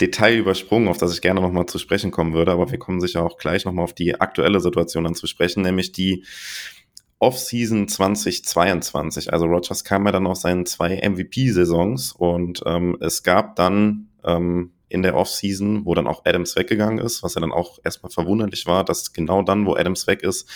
Detail 0.00 0.36
übersprungen, 0.36 0.88
auf 0.88 0.98
das 0.98 1.14
ich 1.14 1.20
gerne 1.20 1.40
nochmal 1.40 1.66
zu 1.66 1.78
sprechen 1.78 2.10
kommen 2.10 2.34
würde, 2.34 2.52
aber 2.52 2.70
wir 2.70 2.78
kommen 2.78 3.00
sicher 3.00 3.22
auch 3.22 3.38
gleich 3.38 3.64
nochmal 3.64 3.84
auf 3.84 3.94
die 3.94 4.20
aktuelle 4.20 4.60
Situation 4.60 5.04
dann 5.04 5.14
zu 5.14 5.26
sprechen, 5.26 5.62
nämlich 5.62 5.92
die 5.92 6.24
Offseason 7.18 7.88
2022. 7.88 9.32
Also 9.32 9.46
Rogers 9.46 9.84
kam 9.84 10.04
ja 10.04 10.12
dann 10.12 10.26
aus 10.26 10.42
seinen 10.42 10.66
zwei 10.66 10.96
MVP-Saisons 10.96 12.12
und 12.12 12.62
ähm, 12.66 12.98
es 13.00 13.22
gab 13.22 13.56
dann 13.56 14.08
ähm, 14.24 14.73
in 14.88 15.02
der 15.02 15.16
Offseason, 15.16 15.84
wo 15.84 15.94
dann 15.94 16.06
auch 16.06 16.24
Adams 16.24 16.56
weggegangen 16.56 16.98
ist, 16.98 17.22
was 17.22 17.34
ja 17.34 17.40
dann 17.40 17.52
auch 17.52 17.78
erstmal 17.84 18.10
verwunderlich 18.10 18.66
war, 18.66 18.84
dass 18.84 19.12
genau 19.12 19.42
dann, 19.42 19.66
wo 19.66 19.74
Adams 19.74 20.06
weg 20.06 20.22
ist, 20.22 20.48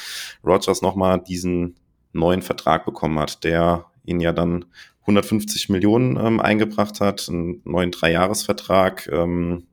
Rogers 0.44 0.82
nochmal 0.82 1.20
diesen 1.20 1.76
neuen 2.12 2.42
Vertrag 2.42 2.84
bekommen 2.84 3.18
hat, 3.18 3.44
der 3.44 3.86
ihn 4.04 4.20
ja 4.20 4.32
dann 4.32 4.66
150 5.02 5.68
Millionen 5.70 6.16
ähm, 6.16 6.40
eingebracht 6.40 7.00
hat, 7.00 7.28
einen 7.28 7.62
neuen 7.64 7.90
Dreijahresvertrag. 7.90 9.08
Ähm, 9.12 9.64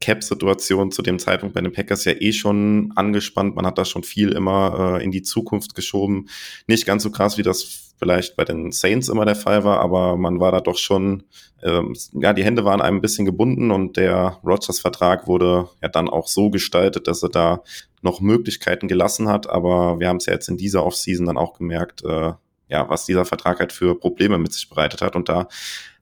Cap-Situation 0.00 0.90
zu 0.90 1.02
dem 1.02 1.18
Zeitpunkt 1.18 1.54
bei 1.54 1.60
den 1.60 1.72
Packers 1.72 2.04
ja 2.06 2.12
eh 2.18 2.32
schon 2.32 2.92
angespannt. 2.96 3.54
Man 3.54 3.66
hat 3.66 3.76
da 3.76 3.84
schon 3.84 4.02
viel 4.02 4.32
immer 4.32 4.96
äh, 4.98 5.04
in 5.04 5.10
die 5.10 5.22
Zukunft 5.22 5.74
geschoben. 5.74 6.28
Nicht 6.66 6.86
ganz 6.86 7.02
so 7.02 7.10
krass, 7.10 7.36
wie 7.36 7.42
das 7.42 7.89
vielleicht 8.00 8.34
bei 8.34 8.44
den 8.44 8.72
Saints 8.72 9.08
immer 9.08 9.24
der 9.24 9.36
Fall 9.36 9.62
war, 9.62 9.78
aber 9.78 10.16
man 10.16 10.40
war 10.40 10.50
da 10.50 10.60
doch 10.60 10.78
schon, 10.78 11.22
ähm, 11.62 11.94
ja, 12.14 12.32
die 12.32 12.42
Hände 12.42 12.64
waren 12.64 12.80
einem 12.80 12.96
ein 12.96 13.02
bisschen 13.02 13.26
gebunden 13.26 13.70
und 13.70 13.96
der 13.96 14.38
Rogers-Vertrag 14.42 15.28
wurde 15.28 15.68
ja 15.82 15.88
dann 15.88 16.08
auch 16.08 16.26
so 16.26 16.50
gestaltet, 16.50 17.06
dass 17.06 17.22
er 17.22 17.28
da 17.28 17.62
noch 18.02 18.20
Möglichkeiten 18.20 18.88
gelassen 18.88 19.28
hat, 19.28 19.48
aber 19.48 20.00
wir 20.00 20.08
haben 20.08 20.16
es 20.16 20.26
ja 20.26 20.32
jetzt 20.32 20.48
in 20.48 20.56
dieser 20.56 20.84
Offseason 20.84 21.26
dann 21.26 21.36
auch 21.36 21.58
gemerkt, 21.58 22.02
äh, 22.04 22.32
ja, 22.68 22.88
was 22.88 23.04
dieser 23.04 23.26
Vertrag 23.26 23.60
halt 23.60 23.72
für 23.72 23.98
Probleme 23.98 24.38
mit 24.38 24.52
sich 24.52 24.68
bereitet 24.70 25.02
hat 25.02 25.14
und 25.14 25.28
da 25.28 25.48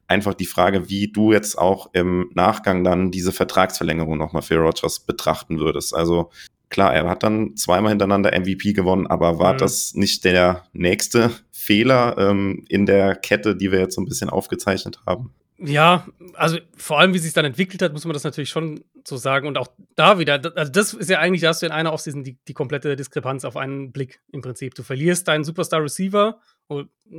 einfach 0.07 0.35
die 0.35 0.47
Frage, 0.47 0.89
wie 0.89 1.09
du 1.09 1.33
jetzt 1.33 1.59
auch 1.59 1.91
im 1.93 2.31
Nachgang 2.35 2.85
dann 2.85 3.11
diese 3.11 3.33
Vertragsverlängerung 3.33 4.17
nochmal 4.17 4.43
für 4.43 4.57
Rogers 4.57 5.01
betrachten 5.01 5.59
würdest. 5.59 5.95
Also 5.95 6.31
klar, 6.71 6.95
er 6.95 7.09
hat 7.09 7.23
dann 7.23 7.57
zweimal 7.57 7.91
hintereinander 7.91 8.39
MVP 8.39 8.73
gewonnen, 8.73 9.07
aber 9.07 9.39
war 9.39 9.55
mhm. 9.55 9.59
das 9.59 9.95
nicht 9.95 10.25
der 10.25 10.65
nächste 10.73 11.31
Fehler 11.51 12.17
ähm, 12.19 12.65
in 12.69 12.87
der 12.87 13.15
Kette, 13.15 13.57
die 13.57 13.73
wir 13.73 13.81
jetzt 13.81 13.95
so 13.95 14.01
ein 14.01 14.07
bisschen 14.07 14.31
aufgezeichnet 14.31 15.01
haben? 15.07 15.35
Ja, 15.61 16.07
also 16.35 16.59
vor 16.77 17.01
allem, 17.01 17.15
wie 17.15 17.19
sich 17.19 17.33
dann 17.33 17.45
entwickelt 17.45 17.83
hat, 17.83 17.93
muss 17.93 18.05
man 18.05 18.15
das 18.15 18.23
natürlich 18.23 18.51
schon 18.51 18.85
so 19.05 19.17
sagen. 19.17 19.49
Und 19.49 19.59
auch 19.59 19.67
da 19.97 20.21
wieder, 20.21 20.41
also 20.55 20.71
das 20.71 20.95
ist 20.95 21.11
ja 21.11 21.19
eigentlich, 21.19 21.41
da 21.41 21.49
hast 21.49 21.63
du 21.63 21.67
in 21.67 21.73
einer 21.73 21.93
Offseason 21.93 22.23
die, 22.23 22.39
die 22.47 22.55
komplette 22.55 22.95
Diskrepanz 22.95 23.45
auf 23.45 23.57
einen 23.57 23.91
Blick 23.91 24.21
im 24.31 24.41
Prinzip. 24.41 24.77
Du 24.77 24.85
verlierst 24.85 25.27
deinen 25.27 25.43
Superstar-Receiver, 25.43 26.39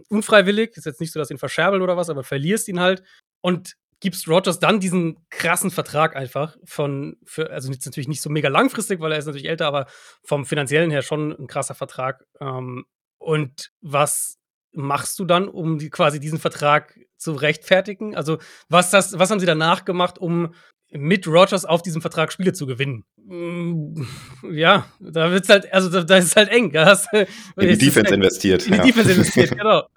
unfreiwillig, 0.08 0.78
ist 0.78 0.86
jetzt 0.86 1.02
nicht 1.02 1.12
so, 1.12 1.20
dass 1.20 1.32
ihn 1.32 1.38
verscherbelt 1.38 1.82
oder 1.82 1.98
was, 1.98 2.10
aber 2.10 2.24
verlierst 2.24 2.70
ihn 2.70 2.80
halt 2.80 3.04
und 3.42 3.76
gibst 4.00 4.28
Rogers 4.28 4.60
dann 4.60 4.80
diesen 4.80 5.18
krassen 5.30 5.72
Vertrag 5.72 6.16
einfach 6.16 6.58
von, 6.64 7.18
für, 7.26 7.52
also 7.52 7.72
jetzt 7.72 7.86
natürlich 7.86 8.08
nicht 8.08 8.22
so 8.22 8.30
mega 8.30 8.50
langfristig, 8.50 9.00
weil 9.00 9.12
er 9.12 9.18
ist 9.18 9.26
natürlich 9.26 9.50
älter, 9.50 9.68
aber 9.68 9.88
vom 10.24 10.46
finanziellen 10.46 10.92
her 10.92 11.02
schon 11.02 11.32
ein 11.32 11.48
krasser 11.48 11.76
Vertrag. 11.76 12.26
Ähm, 12.40 12.86
und 13.18 13.72
was 13.82 14.38
machst 14.72 15.20
du 15.20 15.26
dann, 15.26 15.48
um 15.48 15.80
die, 15.80 15.90
quasi 15.90 16.20
diesen 16.20 16.40
Vertrag 16.40 16.98
zu 17.18 17.34
rechtfertigen? 17.34 18.16
Also, 18.16 18.38
was, 18.70 18.92
das, 18.92 19.18
was 19.20 19.32
haben 19.32 19.40
sie 19.40 19.46
danach 19.46 19.84
gemacht, 19.86 20.18
um 20.18 20.54
mit 20.92 21.28
Rogers 21.28 21.66
auf 21.66 21.82
diesem 21.82 22.02
Vertrag 22.02 22.32
Spiele 22.32 22.54
zu 22.54 22.66
gewinnen? 22.66 23.04
Mm, 23.26 24.04
ja, 24.52 24.86
da 25.00 25.32
wird's 25.32 25.50
halt, 25.50 25.72
also 25.74 25.90
da, 25.90 26.04
da 26.04 26.18
ist 26.18 26.36
halt 26.36 26.50
eng. 26.50 26.72
Da 26.72 26.86
hast, 26.86 27.08
in 27.14 27.28
die 27.58 27.78
Defense 27.78 28.14
investiert. 28.14 28.66
In 28.66 28.74
die 28.74 28.78
ja. 28.78 28.84
Defense 28.86 29.12
investiert, 29.12 29.52
genau. 29.58 29.88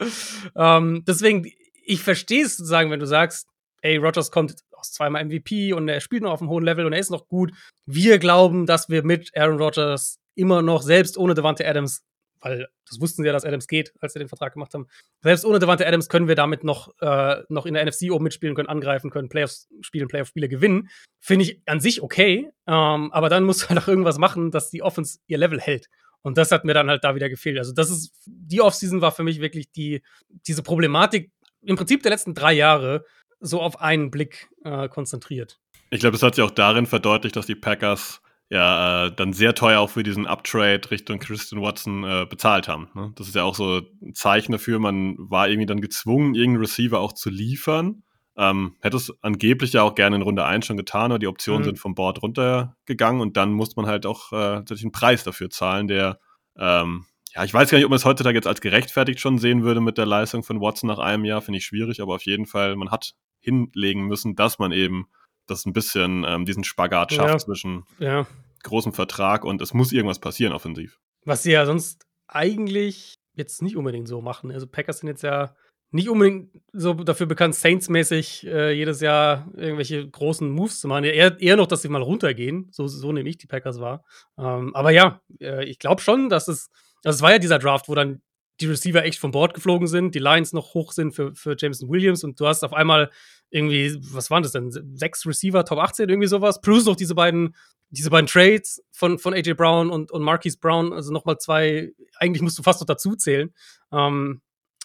ähm, 0.57 1.05
deswegen, 1.07 1.51
ich 1.85 2.03
verstehe 2.03 2.45
es 2.45 2.57
sozusagen, 2.57 2.91
wenn 2.91 3.01
du 3.01 3.07
sagst, 3.07 3.49
ey, 3.83 3.97
Rogers 3.97 4.31
kommt 4.31 4.57
aus 4.73 4.93
zweimal 4.93 5.25
MVP 5.25 5.73
und 5.73 5.89
er 5.89 6.01
spielt 6.01 6.23
noch 6.23 6.33
auf 6.33 6.41
einem 6.41 6.51
hohen 6.51 6.65
Level 6.65 6.87
und 6.87 6.93
er 6.93 6.99
ist 6.99 7.11
noch 7.11 7.29
gut. 7.29 7.53
Wir 7.87 8.19
glauben, 8.19 8.67
dass 8.67 8.89
wir 8.89 9.05
mit 9.05 9.31
Aaron 9.37 9.59
Rodgers 9.59 10.19
immer 10.35 10.63
noch, 10.63 10.83
selbst 10.83 11.19
ohne 11.19 11.35
Devante 11.35 11.67
Adams, 11.67 12.03
weil 12.41 12.69
das 12.89 13.01
wussten 13.01 13.23
sie 13.23 13.27
ja, 13.27 13.33
dass 13.33 13.45
Adams 13.45 13.69
geht, 13.69 13.93
als 14.01 14.13
sie 14.15 14.19
den 14.19 14.29
Vertrag 14.29 14.55
gemacht 14.55 14.75
haben. 14.75 14.89
Selbst 15.23 15.45
ohne 15.45 15.59
Devante 15.59 15.87
Adams 15.87 16.09
können 16.09 16.29
wir 16.29 16.35
damit 16.35 16.65
noch, 16.65 16.93
äh, 17.01 17.43
noch 17.49 17.67
in 17.67 17.75
der 17.75 17.85
NFC 17.85 18.11
oben 18.11 18.25
mitspielen, 18.25 18.55
können 18.55 18.69
angreifen, 18.69 19.11
können 19.11 19.29
Playoffs 19.29 19.69
spielen, 19.81 20.09
Playoff-Spiele 20.09 20.49
gewinnen. 20.49 20.89
Finde 21.21 21.45
ich 21.45 21.63
an 21.67 21.81
sich 21.81 22.03
okay, 22.03 22.51
ähm, 22.67 23.13
aber 23.13 23.29
dann 23.29 23.45
musst 23.45 23.63
du 23.63 23.69
halt 23.69 23.87
irgendwas 23.87 24.19
machen, 24.19 24.51
dass 24.51 24.71
die 24.71 24.83
Offense 24.83 25.19
ihr 25.27 25.39
Level 25.39 25.61
hält. 25.61 25.89
Und 26.23 26.39
das 26.39 26.53
hat 26.53 26.65
mir 26.65 26.75
dann 26.75 26.89
halt 26.89 27.05
da 27.05 27.15
wieder 27.15 27.29
gefehlt. 27.29 27.59
Also, 27.59 27.73
das 27.73 27.91
ist, 27.91 28.13
die 28.27 28.61
Offseason 28.61 29.01
war 29.01 29.13
für 29.13 29.25
mich 29.25 29.41
wirklich 29.41 29.71
die, 29.73 30.03
diese 30.47 30.63
Problematik 30.63 31.33
im 31.63 31.77
Prinzip 31.77 32.03
der 32.03 32.11
letzten 32.11 32.35
drei 32.35 32.53
Jahre, 32.53 33.05
so 33.43 33.61
auf 33.61 33.81
einen 33.81 34.11
Blick 34.11 34.49
äh, 34.65 34.89
konzentriert. 34.89 35.61
Ich 35.91 36.01
glaube, 36.01 36.13
das 36.13 36.23
hat 36.23 36.37
sich 36.37 36.45
auch 36.45 36.51
darin 36.51 36.87
verdeutlicht, 36.87 37.37
dass 37.37 37.47
die 37.47 37.55
Packers 37.55 38.23
ja 38.49 39.07
äh, 39.07 39.15
dann 39.15 39.33
sehr 39.33 39.55
teuer 39.55 39.81
auch 39.81 39.91
für 39.91 40.03
diesen 40.03 40.27
Uptrade 40.27 40.91
Richtung 40.91 41.19
Christian 41.19 41.61
Watson 41.61 42.05
äh, 42.05 42.27
bezahlt 42.29 42.69
haben. 42.69 42.89
Ne? 42.95 43.13
Das 43.17 43.29
ist 43.29 43.35
ja 43.35 43.45
auch 43.45 43.55
so 43.55 43.81
ein 44.03 44.15
Zeichen 44.15 44.53
dafür, 44.53 44.79
man 44.79 45.17
war 45.19 45.49
irgendwie 45.49 45.67
dann 45.67 45.81
gezwungen, 45.81 46.35
irgendeinen 46.35 46.65
Receiver 46.65 47.01
auch 47.01 47.13
zu 47.13 47.31
liefern. 47.31 48.03
Ähm, 48.37 48.77
hätte 48.81 48.97
es 48.97 49.13
angeblich 49.23 49.75
ja 49.75 49.83
auch 49.83 49.95
gerne 49.95 50.17
in 50.17 50.23
Runde 50.23 50.45
1 50.45 50.65
schon 50.65 50.79
getan, 50.79 51.13
aber 51.13 51.19
die 51.19 51.27
Optionen 51.27 51.63
mhm. 51.63 51.67
sind 51.67 51.79
vom 51.79 51.95
Board 51.95 52.23
runtergegangen 52.23 53.21
und 53.21 53.37
dann 53.37 53.53
muss 53.53 53.77
man 53.77 53.87
halt 53.87 54.07
auch 54.07 54.33
äh, 54.33 54.63
einen 54.71 54.93
Preis 54.93 55.25
dafür 55.25 55.51
zahlen, 55.51 55.89
der 55.89 56.19
ähm, 56.57 57.05
ja, 57.35 57.45
ich 57.45 57.55
weiß 57.55 57.71
gar 57.71 57.79
nicht, 57.79 57.85
ob 57.85 57.91
man 57.91 57.97
es 57.97 58.05
heutzutage 58.05 58.37
jetzt 58.37 58.47
als 58.47 58.61
gerechtfertigt 58.61 59.21
schon 59.21 59.39
sehen 59.39 59.63
würde 59.63 59.81
mit 59.81 59.97
der 59.97 60.07
Leistung 60.07 60.43
von 60.43 60.61
Watson 60.61 60.89
nach 60.89 60.99
einem 60.99 61.25
Jahr, 61.25 61.41
finde 61.41 61.59
ich 61.59 61.65
schwierig, 61.65 62.01
aber 62.01 62.15
auf 62.15 62.27
jeden 62.27 62.47
Fall, 62.47 62.77
man 62.77 62.91
hat 62.91 63.15
hinlegen 63.43 64.07
müssen, 64.07 64.35
dass 64.35 64.59
man 64.59 64.73
eben 64.73 65.07
das 65.47 65.67
ein 65.67 65.73
bisschen 65.73 66.25
ähm, 66.27 66.45
diesen 66.45 66.65
Spagat 66.65 67.13
schafft 67.13 67.35
ja. 67.35 67.39
zwischen 67.39 67.85
ja. 67.99 68.27
großem 68.63 68.93
Vertrag 68.93 69.45
und 69.45 69.61
es 69.61 69.75
muss 69.75 69.93
irgendwas 69.93 70.21
passieren 70.21 70.53
offensiv. 70.53 70.99
Was 71.25 71.43
sie 71.43 71.53
ja 71.53 71.67
sonst 71.67 72.07
eigentlich 72.29 73.15
jetzt 73.35 73.63
nicht 73.63 73.77
unbedingt 73.77 74.09
so 74.09 74.21
machen. 74.21 74.51
Also 74.51 74.67
Packers 74.67 74.99
sind 74.99 75.09
jetzt 75.09 75.23
ja 75.23 75.55
nicht 75.91 76.09
unbedingt 76.09 76.59
so 76.73 76.95
dafür 76.95 77.27
bekannt, 77.27 77.55
Saints-mäßig 77.55 78.47
äh, 78.47 78.73
jedes 78.73 79.01
Jahr 79.01 79.47
irgendwelche 79.55 80.09
großen 80.09 80.51
Moves 80.51 80.81
zu 80.81 80.89
machen. 80.89 81.05
Eher, 81.05 81.39
eher 81.39 81.57
noch, 81.57 81.67
dass 81.67 81.83
sie 81.83 81.89
mal 81.89 82.03
runtergehen. 82.03 82.69
So, 82.73 82.87
so 82.89 83.13
nehme 83.13 83.29
ich 83.29 83.37
die 83.37 83.47
Packers 83.47 83.79
wahr. 83.79 84.03
Ähm, 84.39 84.75
aber 84.75 84.91
ja, 84.91 85.21
äh, 85.41 85.65
ich 85.67 85.79
glaube 85.79 86.01
schon, 86.01 86.31
dass 86.31 86.49
es, 86.49 86.71
also 87.05 87.17
es 87.17 87.23
war 87.23 87.33
ja 87.33 87.39
dieser 87.39 87.59
Draft, 87.59 87.89
wo 87.89 87.95
dann 87.95 88.23
die 88.63 88.69
Receiver 88.69 89.05
echt 89.05 89.19
vom 89.19 89.33
Bord 89.33 89.55
geflogen 89.55 89.87
sind, 89.87 90.15
die 90.15 90.21
Lions 90.21 90.53
noch 90.53 90.75
hoch 90.75 90.93
sind 90.93 91.15
für, 91.15 91.35
für 91.35 91.57
Jameson 91.59 91.89
Williams 91.91 92.25
und 92.25 92.39
du 92.41 92.47
hast 92.47 92.63
auf 92.65 92.73
einmal 92.73 93.11
irgendwie, 93.51 93.99
was 94.13 94.31
waren 94.31 94.43
das 94.43 94.53
denn? 94.53 94.71
Sechs 94.97 95.27
Receiver, 95.27 95.65
Top 95.65 95.79
18, 95.79 96.09
irgendwie 96.09 96.29
sowas, 96.29 96.61
plus 96.61 96.87
noch 96.87 96.97
diese 96.97 97.15
beiden, 97.15 97.55
diese 97.91 98.09
beiden 98.09 98.27
Trades 98.27 98.83
von, 98.91 99.19
von 99.19 99.35
AJ 99.35 99.55
Brown 99.55 99.91
und, 99.91 100.11
und 100.11 100.23
Marquise 100.23 100.59
Brown, 100.59 100.93
also 100.93 101.13
nochmal 101.13 101.39
zwei, 101.39 101.93
eigentlich 102.17 102.43
musst 102.43 102.59
du 102.59 102.63
fast 102.63 102.81
noch 102.81 102.87
dazu 102.87 103.15
zählen. 103.17 103.53
Ähm, 103.93 104.41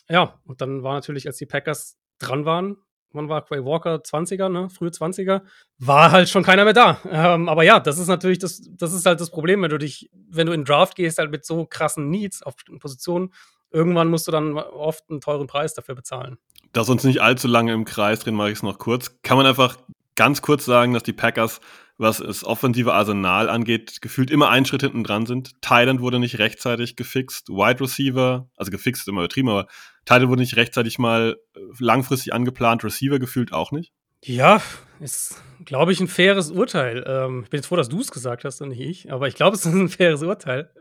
ja, 0.10 0.40
und 0.46 0.62
dann 0.62 0.84
war 0.84 0.96
natürlich, 0.96 1.28
als 1.28 1.38
die 1.38 1.46
Packers 1.46 1.98
dran 2.20 2.46
waren, 2.46 2.78
wann 3.14 3.30
war 3.30 3.44
Quay 3.46 3.64
Walker 3.64 3.96
20er, 3.96 4.50
ne, 4.50 4.70
frühe 4.70 4.90
20er, 4.90 5.42
war 5.80 6.12
halt 6.12 6.30
schon 6.30 6.44
keiner 6.44 6.64
mehr 6.64 6.74
da. 6.74 7.00
Ähm, 7.10 7.50
aber 7.50 7.64
ja, 7.64 7.80
das 7.80 7.98
ist 7.98 8.08
natürlich 8.08 8.40
das, 8.40 8.62
das 8.70 8.94
ist 8.94 9.06
halt 9.06 9.20
das 9.20 9.30
Problem, 9.30 9.62
wenn 9.62 9.70
du 9.70 9.78
dich, 9.78 10.10
wenn 10.30 10.48
du 10.48 10.54
in 10.54 10.66
Draft 10.66 10.96
gehst, 10.96 11.18
halt 11.18 11.32
mit 11.32 11.46
so 11.46 11.66
krassen 11.66 12.10
Needs 12.10 12.44
auf 12.44 12.56
bestimmten 12.56 12.80
Positionen, 12.80 13.34
irgendwann 13.72 14.10
musst 14.10 14.28
du 14.28 14.32
dann 14.32 14.58
oft 14.58 15.10
einen 15.10 15.22
teuren 15.22 15.48
Preis 15.48 15.74
dafür 15.74 15.96
bezahlen. 15.96 16.38
Dass 16.74 16.90
uns 16.90 17.04
nicht 17.04 17.22
allzu 17.22 17.48
lange 17.48 17.74
im 17.74 17.86
Kreis 17.86 18.20
drehen, 18.20 18.36
mache 18.36 18.50
ich 18.50 18.58
es 18.58 18.64
noch 18.64 18.78
kurz. 18.78 19.20
Kann 19.24 19.38
man 19.38 19.46
einfach 19.46 19.78
ganz 20.16 20.42
kurz 20.42 20.66
sagen, 20.66 20.94
dass 20.94 21.04
die 21.04 21.14
Packers 21.14 21.62
was 21.98 22.18
das 22.18 22.44
offensive 22.44 22.94
Arsenal 22.94 23.50
angeht, 23.50 24.02
gefühlt 24.02 24.30
immer 24.30 24.50
einen 24.50 24.66
Schritt 24.66 24.82
hinten 24.82 25.04
dran 25.04 25.26
sind. 25.26 25.60
Thailand 25.62 26.00
wurde 26.00 26.20
nicht 26.20 26.38
rechtzeitig 26.38 26.96
gefixt. 26.96 27.50
Wide 27.50 27.82
Receiver, 27.82 28.50
also 28.56 28.72
gefixt 28.72 29.02
ist 29.02 29.08
immer 29.08 29.22
übertrieben, 29.22 29.50
aber 29.50 29.68
Thailand 30.06 30.30
wurde 30.30 30.42
nicht 30.42 30.56
rechtzeitig 30.56 31.00
mal 31.00 31.38
äh, 31.56 31.60
langfristig 31.80 32.34
angeplant. 32.34 32.84
Receiver 32.84 33.20
gefühlt 33.20 33.52
auch 33.52 33.72
nicht. 33.72 33.92
Ja, 34.24 34.62
ist, 35.00 35.42
glaube 35.66 35.92
ich, 35.92 36.00
ein 36.00 36.08
faires 36.08 36.52
Urteil. 36.52 37.04
Ähm, 37.08 37.42
ich 37.44 37.50
bin 37.50 37.60
jetzt 37.60 37.68
froh, 37.68 37.76
dass 37.76 37.90
du 37.90 38.00
es 38.00 38.12
gesagt 38.12 38.46
hast 38.46 38.62
und 38.62 38.70
nicht 38.70 38.82
ich, 38.82 39.12
aber 39.12 39.28
ich 39.28 39.36
glaube, 39.36 39.56
es 39.56 39.66
ist 39.66 39.74
ein 39.74 39.90
faires 39.90 40.22
Urteil. 40.24 40.72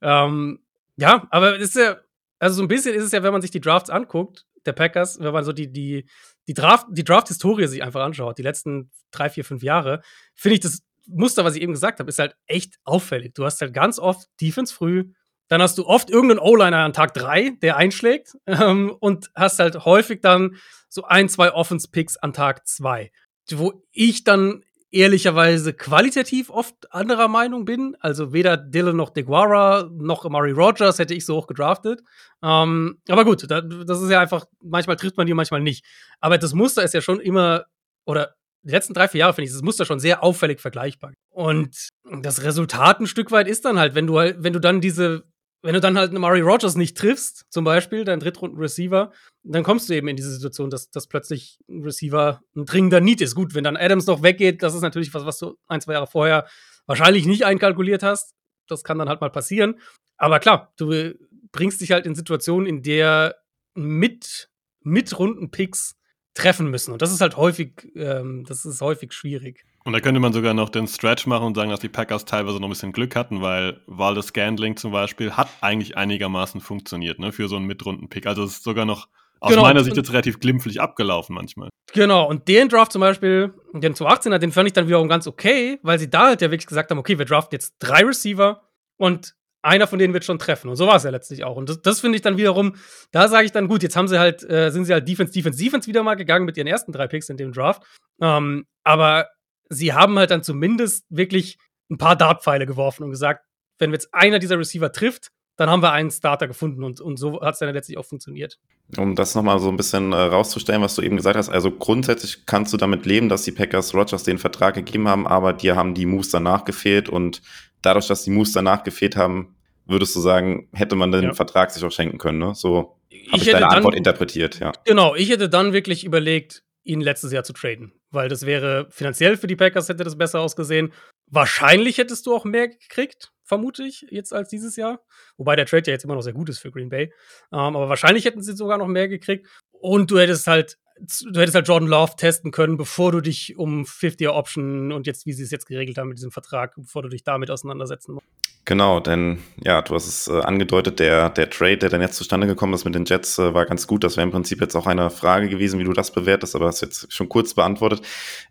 Ähm, 0.00 0.60
ja, 0.96 1.26
aber 1.30 1.56
es 1.56 1.70
ist 1.70 1.76
ja, 1.76 1.96
also 2.38 2.56
so 2.56 2.62
ein 2.62 2.68
bisschen 2.68 2.94
ist 2.94 3.04
es 3.04 3.12
ja, 3.12 3.22
wenn 3.22 3.32
man 3.32 3.42
sich 3.42 3.50
die 3.50 3.60
Drafts 3.60 3.90
anguckt, 3.90 4.46
der 4.66 4.72
Packers, 4.72 5.18
wenn 5.20 5.32
man 5.32 5.44
so 5.44 5.52
die, 5.52 5.72
die, 5.72 6.08
die 6.46 6.54
Draft, 6.54 6.86
die 6.90 7.04
Draft-Historie 7.04 7.66
sich 7.66 7.82
einfach 7.82 8.02
anschaut, 8.02 8.38
die 8.38 8.42
letzten 8.42 8.90
drei, 9.10 9.30
vier, 9.30 9.44
fünf 9.44 9.62
Jahre, 9.62 10.02
finde 10.34 10.54
ich 10.54 10.60
das 10.60 10.82
Muster, 11.06 11.44
was 11.44 11.54
ich 11.54 11.62
eben 11.62 11.72
gesagt 11.72 12.00
habe, 12.00 12.08
ist 12.10 12.18
halt 12.18 12.36
echt 12.46 12.78
auffällig. 12.84 13.34
Du 13.34 13.44
hast 13.44 13.60
halt 13.60 13.72
ganz 13.72 13.98
oft 13.98 14.28
Defense 14.40 14.74
früh, 14.74 15.12
dann 15.48 15.62
hast 15.62 15.78
du 15.78 15.86
oft 15.86 16.10
irgendeinen 16.10 16.40
O-Liner 16.40 16.78
an 16.78 16.92
Tag 16.92 17.14
drei, 17.14 17.50
der 17.62 17.76
einschlägt, 17.76 18.36
ähm, 18.46 18.94
und 19.00 19.30
hast 19.34 19.58
halt 19.58 19.84
häufig 19.84 20.20
dann 20.20 20.56
so 20.88 21.04
ein, 21.04 21.28
zwei 21.28 21.52
Offense-Picks 21.52 22.18
an 22.18 22.32
Tag 22.32 22.66
zwei. 22.66 23.10
Wo 23.50 23.82
ich 23.92 24.24
dann 24.24 24.62
ehrlicherweise 24.90 25.74
qualitativ 25.74 26.50
oft 26.50 26.92
anderer 26.92 27.28
Meinung 27.28 27.64
bin. 27.64 27.96
Also 28.00 28.32
weder 28.32 28.56
Dylan 28.56 28.96
noch 28.96 29.10
DeGuara 29.10 29.88
noch 29.92 30.24
Amari 30.24 30.52
Rogers 30.52 30.98
hätte 30.98 31.14
ich 31.14 31.26
so 31.26 31.36
hoch 31.36 31.46
gedraftet. 31.46 32.02
Ähm, 32.42 32.98
aber 33.08 33.24
gut, 33.24 33.46
das 33.50 34.00
ist 34.00 34.10
ja 34.10 34.20
einfach, 34.20 34.46
manchmal 34.62 34.96
trifft 34.96 35.16
man 35.16 35.26
die, 35.26 35.34
manchmal 35.34 35.60
nicht. 35.60 35.84
Aber 36.20 36.38
das 36.38 36.54
Muster 36.54 36.82
ist 36.82 36.94
ja 36.94 37.00
schon 37.00 37.20
immer, 37.20 37.66
oder 38.06 38.34
die 38.62 38.72
letzten 38.72 38.94
drei, 38.94 39.08
vier 39.08 39.20
Jahre 39.20 39.34
finde 39.34 39.46
ich 39.46 39.52
das 39.52 39.62
Muster 39.62 39.84
schon 39.84 40.00
sehr 40.00 40.22
auffällig 40.22 40.60
vergleichbar. 40.60 41.12
Und 41.30 41.88
das 42.22 42.42
Resultat 42.42 43.00
ein 43.00 43.06
Stück 43.06 43.30
weit 43.30 43.48
ist 43.48 43.64
dann 43.64 43.78
halt, 43.78 43.94
wenn 43.94 44.06
du 44.06 44.18
halt, 44.18 44.42
wenn 44.42 44.52
du 44.52 44.60
dann 44.60 44.80
diese 44.80 45.24
wenn 45.62 45.74
du 45.74 45.80
dann 45.80 45.98
halt 45.98 46.10
einen 46.10 46.20
Murray 46.20 46.40
Rogers 46.40 46.76
nicht 46.76 46.96
triffst, 46.96 47.46
zum 47.50 47.64
Beispiel, 47.64 48.04
deinen 48.04 48.20
Drittrunden-Receiver, 48.20 49.12
dann 49.42 49.62
kommst 49.64 49.88
du 49.88 49.94
eben 49.94 50.08
in 50.08 50.16
diese 50.16 50.30
Situation, 50.30 50.70
dass, 50.70 50.90
dass 50.90 51.08
plötzlich 51.08 51.58
ein 51.68 51.82
Receiver 51.82 52.40
ein 52.54 52.64
dringender 52.64 53.00
Need 53.00 53.20
ist. 53.20 53.34
Gut, 53.34 53.54
wenn 53.54 53.64
dann 53.64 53.76
Adams 53.76 54.06
noch 54.06 54.22
weggeht, 54.22 54.62
das 54.62 54.74
ist 54.74 54.82
natürlich 54.82 55.12
was, 55.14 55.24
was 55.24 55.38
du 55.38 55.56
ein, 55.66 55.80
zwei 55.80 55.94
Jahre 55.94 56.06
vorher 56.06 56.46
wahrscheinlich 56.86 57.26
nicht 57.26 57.44
einkalkuliert 57.44 58.02
hast. 58.02 58.34
Das 58.68 58.84
kann 58.84 58.98
dann 58.98 59.08
halt 59.08 59.20
mal 59.20 59.30
passieren. 59.30 59.80
Aber 60.16 60.38
klar, 60.38 60.72
du 60.76 61.14
bringst 61.50 61.80
dich 61.80 61.92
halt 61.92 62.06
in 62.06 62.14
Situationen, 62.14 62.66
in 62.66 62.82
der 62.82 63.36
mit, 63.74 64.50
mit 64.82 65.18
Runden-Picks 65.18 65.97
treffen 66.38 66.70
müssen. 66.70 66.92
Und 66.92 67.02
das 67.02 67.12
ist 67.12 67.20
halt 67.20 67.36
häufig, 67.36 67.72
ähm, 67.96 68.44
das 68.46 68.64
ist 68.64 68.80
häufig 68.80 69.12
schwierig. 69.12 69.64
Und 69.84 69.92
da 69.92 70.00
könnte 70.00 70.20
man 70.20 70.32
sogar 70.32 70.54
noch 70.54 70.68
den 70.68 70.86
Stretch 70.86 71.26
machen 71.26 71.46
und 71.46 71.54
sagen, 71.56 71.70
dass 71.70 71.80
die 71.80 71.88
Packers 71.88 72.24
teilweise 72.24 72.58
noch 72.58 72.68
ein 72.68 72.70
bisschen 72.70 72.92
Glück 72.92 73.16
hatten, 73.16 73.42
weil 73.42 73.80
Waldes 73.86 74.28
Scandling 74.28 74.76
zum 74.76 74.92
Beispiel 74.92 75.32
hat 75.32 75.48
eigentlich 75.60 75.96
einigermaßen 75.96 76.60
funktioniert, 76.60 77.18
ne, 77.18 77.32
für 77.32 77.48
so 77.48 77.56
einen 77.56 77.66
Mitrunden-Pick. 77.66 78.26
Also 78.26 78.44
es 78.44 78.52
ist 78.52 78.64
sogar 78.64 78.84
noch 78.84 79.08
aus 79.40 79.50
genau. 79.50 79.62
meiner 79.62 79.82
Sicht 79.84 79.96
jetzt 79.96 80.12
relativ 80.12 80.40
glimpflich 80.40 80.80
abgelaufen 80.80 81.34
manchmal. 81.34 81.70
Genau, 81.92 82.28
und 82.28 82.48
den 82.48 82.68
Draft 82.68 82.92
zum 82.92 83.00
Beispiel, 83.00 83.54
den 83.72 83.94
2018er, 83.94 84.38
den 84.38 84.52
fand 84.52 84.66
ich 84.66 84.72
dann 84.74 84.86
wiederum 84.86 85.08
ganz 85.08 85.26
okay, 85.26 85.78
weil 85.82 85.98
sie 85.98 86.10
da 86.10 86.28
halt 86.28 86.42
ja 86.42 86.50
wirklich 86.50 86.66
gesagt 86.66 86.90
haben, 86.90 86.98
okay, 86.98 87.18
wir 87.18 87.24
draften 87.24 87.54
jetzt 87.54 87.76
drei 87.78 88.04
Receiver 88.04 88.62
und 88.96 89.34
einer 89.62 89.86
von 89.86 89.98
denen 89.98 90.14
wird 90.14 90.24
schon 90.24 90.38
treffen. 90.38 90.68
Und 90.68 90.76
so 90.76 90.86
war 90.86 90.96
es 90.96 91.02
ja 91.02 91.10
letztlich 91.10 91.44
auch. 91.44 91.56
Und 91.56 91.68
das, 91.68 91.82
das 91.82 92.00
finde 92.00 92.16
ich 92.16 92.22
dann 92.22 92.36
wiederum, 92.36 92.76
da 93.10 93.28
sage 93.28 93.46
ich 93.46 93.52
dann, 93.52 93.68
gut, 93.68 93.82
jetzt 93.82 93.96
haben 93.96 94.08
sie 94.08 94.18
halt, 94.18 94.48
äh, 94.48 94.70
sind 94.70 94.84
sie 94.84 94.92
halt 94.92 95.08
Defense, 95.08 95.32
Defense, 95.32 95.62
Defense 95.62 95.88
wieder 95.88 96.02
mal 96.02 96.14
gegangen 96.14 96.44
mit 96.44 96.56
ihren 96.56 96.66
ersten 96.66 96.92
drei 96.92 97.06
Picks 97.08 97.28
in 97.28 97.36
dem 97.36 97.52
Draft. 97.52 97.82
Ähm, 98.20 98.66
aber 98.84 99.28
sie 99.68 99.92
haben 99.92 100.18
halt 100.18 100.30
dann 100.30 100.42
zumindest 100.42 101.04
wirklich 101.10 101.58
ein 101.90 101.98
paar 101.98 102.16
Dartpfeile 102.16 102.66
geworfen 102.66 103.04
und 103.04 103.10
gesagt, 103.10 103.44
wenn 103.78 103.92
jetzt 103.92 104.08
einer 104.12 104.38
dieser 104.38 104.58
Receiver 104.58 104.92
trifft, 104.92 105.30
dann 105.56 105.68
haben 105.68 105.82
wir 105.82 105.90
einen 105.90 106.10
Starter 106.12 106.46
gefunden 106.46 106.84
und, 106.84 107.00
und 107.00 107.16
so 107.16 107.40
hat 107.40 107.54
es 107.54 107.58
dann 107.58 107.74
letztlich 107.74 107.98
auch 107.98 108.04
funktioniert. 108.04 108.58
Um 108.96 109.16
das 109.16 109.34
nochmal 109.34 109.58
so 109.58 109.68
ein 109.68 109.76
bisschen 109.76 110.12
äh, 110.12 110.16
rauszustellen, 110.16 110.82
was 110.82 110.94
du 110.94 111.02
eben 111.02 111.16
gesagt 111.16 111.36
hast, 111.36 111.48
also 111.48 111.72
grundsätzlich 111.72 112.46
kannst 112.46 112.72
du 112.72 112.76
damit 112.76 113.06
leben, 113.06 113.28
dass 113.28 113.42
die 113.42 113.50
Packers 113.50 113.92
Rogers 113.92 114.22
den 114.22 114.38
Vertrag 114.38 114.74
gegeben 114.74 115.08
haben, 115.08 115.26
aber 115.26 115.52
dir 115.52 115.74
haben 115.74 115.94
die 115.94 116.06
Moves 116.06 116.30
danach 116.30 116.64
gefehlt 116.64 117.08
und 117.08 117.42
dadurch, 117.82 118.06
dass 118.06 118.24
die 118.24 118.30
Moves 118.30 118.52
danach 118.52 118.84
gefehlt 118.84 119.16
haben, 119.16 119.56
würdest 119.86 120.14
du 120.14 120.20
sagen, 120.20 120.68
hätte 120.72 120.96
man 120.96 121.12
den 121.12 121.24
ja. 121.24 121.34
Vertrag 121.34 121.70
sich 121.70 121.84
auch 121.84 121.92
schenken 121.92 122.18
können, 122.18 122.38
ne? 122.38 122.54
So 122.54 122.76
habe 122.76 123.36
ich, 123.36 123.46
ich 123.46 123.52
deine 123.52 123.66
dann, 123.66 123.76
Antwort 123.76 123.94
interpretiert, 123.94 124.60
ja. 124.60 124.72
Genau, 124.84 125.14
ich 125.14 125.30
hätte 125.30 125.48
dann 125.48 125.72
wirklich 125.72 126.04
überlegt, 126.04 126.62
ihn 126.84 127.00
letztes 127.00 127.32
Jahr 127.32 127.44
zu 127.44 127.52
traden, 127.52 127.92
weil 128.10 128.28
das 128.28 128.46
wäre 128.46 128.86
finanziell 128.90 129.36
für 129.36 129.46
die 129.46 129.56
Packers 129.56 129.88
hätte 129.88 130.04
das 130.04 130.16
besser 130.16 130.40
ausgesehen. 130.40 130.92
Wahrscheinlich 131.30 131.98
hättest 131.98 132.26
du 132.26 132.34
auch 132.34 132.44
mehr 132.44 132.68
gekriegt, 132.68 133.32
vermute 133.44 133.82
ich, 133.82 134.06
jetzt 134.10 134.32
als 134.32 134.48
dieses 134.48 134.76
Jahr. 134.76 135.00
Wobei 135.36 135.56
der 135.56 135.66
Trade 135.66 135.84
ja 135.86 135.92
jetzt 135.92 136.04
immer 136.04 136.14
noch 136.14 136.22
sehr 136.22 136.32
gut 136.32 136.48
ist 136.48 136.60
für 136.60 136.70
Green 136.70 136.88
Bay. 136.88 137.12
Ähm, 137.52 137.76
aber 137.76 137.88
wahrscheinlich 137.88 138.24
hätten 138.24 138.42
sie 138.42 138.56
sogar 138.56 138.78
noch 138.78 138.86
mehr 138.86 139.08
gekriegt. 139.08 139.46
Und 139.70 140.10
du 140.10 140.18
hättest 140.18 140.46
halt 140.46 140.78
du 141.00 141.40
hättest 141.40 141.54
halt 141.54 141.68
Jordan 141.68 141.88
Love 141.88 142.12
testen 142.16 142.50
können, 142.50 142.76
bevor 142.76 143.12
du 143.12 143.20
dich 143.20 143.56
um 143.58 143.84
50er-Option 143.84 144.92
und 144.92 145.06
jetzt, 145.06 145.26
wie 145.26 145.32
sie 145.32 145.42
es 145.42 145.50
jetzt 145.50 145.66
geregelt 145.66 145.98
haben 145.98 146.08
mit 146.08 146.18
diesem 146.18 146.30
Vertrag, 146.30 146.74
bevor 146.76 147.02
du 147.02 147.08
dich 147.08 147.24
damit 147.24 147.50
auseinandersetzen 147.50 148.14
musst. 148.14 148.26
Genau, 148.64 149.00
denn 149.00 149.38
ja, 149.64 149.80
du 149.80 149.94
hast 149.94 150.06
es 150.06 150.28
äh, 150.28 150.40
angedeutet, 150.40 150.98
der, 151.00 151.30
der 151.30 151.48
Trade, 151.48 151.78
der 151.78 151.88
dann 151.88 152.02
jetzt 152.02 152.16
zustande 152.16 152.46
gekommen 152.46 152.74
ist 152.74 152.84
mit 152.84 152.94
den 152.94 153.06
Jets, 153.06 153.38
äh, 153.38 153.54
war 153.54 153.64
ganz 153.64 153.86
gut. 153.86 154.04
Das 154.04 154.18
wäre 154.18 154.26
im 154.26 154.30
Prinzip 154.30 154.60
jetzt 154.60 154.74
auch 154.76 154.86
eine 154.86 155.08
Frage 155.08 155.48
gewesen, 155.48 155.80
wie 155.80 155.84
du 155.84 155.94
das 155.94 156.12
bewertest, 156.12 156.54
aber 156.54 156.66
hast 156.66 156.82
jetzt 156.82 157.10
schon 157.10 157.30
kurz 157.30 157.54
beantwortet. 157.54 158.02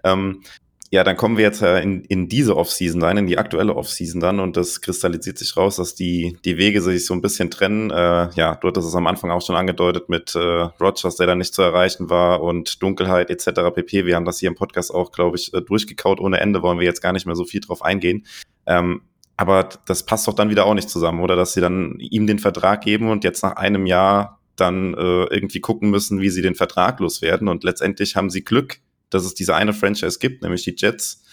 Ähm, 0.03 0.41
ja, 0.89 1.03
dann 1.03 1.17
kommen 1.17 1.38
wir 1.38 1.43
jetzt 1.43 1.61
äh, 1.61 1.81
in, 1.81 2.03
in 2.05 2.29
diese 2.29 2.55
Offseason 2.55 3.03
rein, 3.03 3.17
in 3.17 3.27
die 3.27 3.38
aktuelle 3.38 3.75
Offseason 3.75 4.21
dann 4.21 4.39
und 4.39 4.55
das 4.55 4.79
kristallisiert 4.79 5.38
sich 5.38 5.57
raus, 5.57 5.75
dass 5.75 5.95
die, 5.95 6.38
die 6.45 6.57
Wege 6.57 6.81
sich 6.81 7.05
so 7.05 7.13
ein 7.13 7.21
bisschen 7.21 7.51
trennen. 7.51 7.91
Äh, 7.91 8.29
ja, 8.35 8.55
du 8.55 8.67
hattest 8.67 8.88
es 8.88 8.95
am 8.95 9.07
Anfang 9.07 9.29
auch 9.31 9.41
schon 9.41 9.57
angedeutet 9.57 10.07
mit 10.07 10.33
äh, 10.35 10.39
Rogers, 10.39 11.17
der 11.17 11.27
dann 11.27 11.39
nicht 11.39 11.53
zu 11.53 11.61
erreichen 11.61 12.09
war 12.09 12.41
und 12.41 12.81
Dunkelheit 12.81 13.29
etc. 13.29 13.73
pp. 13.75 14.05
Wir 14.05 14.15
haben 14.15 14.25
das 14.25 14.39
hier 14.39 14.47
im 14.47 14.55
Podcast 14.55 14.93
auch, 14.93 15.11
glaube 15.11 15.35
ich, 15.35 15.53
äh, 15.53 15.61
durchgekaut 15.61 16.21
ohne 16.21 16.39
Ende, 16.39 16.61
wollen 16.61 16.79
wir 16.79 16.85
jetzt 16.85 17.01
gar 17.01 17.11
nicht 17.11 17.25
mehr 17.25 17.35
so 17.35 17.43
viel 17.43 17.59
drauf 17.59 17.81
eingehen. 17.81 18.25
Ähm, 18.65 19.01
aber 19.35 19.69
das 19.85 20.03
passt 20.03 20.27
doch 20.27 20.33
dann 20.33 20.49
wieder 20.49 20.65
auch 20.65 20.73
nicht 20.73 20.89
zusammen, 20.89 21.19
oder? 21.19 21.35
Dass 21.35 21.53
sie 21.53 21.61
dann 21.61 21.97
ihm 21.99 22.27
den 22.27 22.39
Vertrag 22.39 22.81
geben 22.81 23.09
und 23.09 23.23
jetzt 23.23 23.43
nach 23.43 23.57
einem 23.57 23.85
Jahr 23.85 24.39
dann 24.55 24.93
äh, 24.95 25.25
irgendwie 25.25 25.59
gucken 25.59 25.91
müssen, 25.91 26.21
wie 26.21 26.29
sie 26.29 26.41
den 26.41 26.55
Vertrag 26.55 26.99
loswerden. 26.99 27.47
Und 27.47 27.63
letztendlich 27.63 28.15
haben 28.15 28.29
sie 28.29 28.43
Glück, 28.43 28.79
dass 29.09 29.25
es 29.25 29.33
diese 29.33 29.55
eine 29.55 29.73
Franchise 29.73 30.19
gibt, 30.19 30.43
nämlich 30.43 30.63
die 30.63 30.75
Jets, 30.77 31.23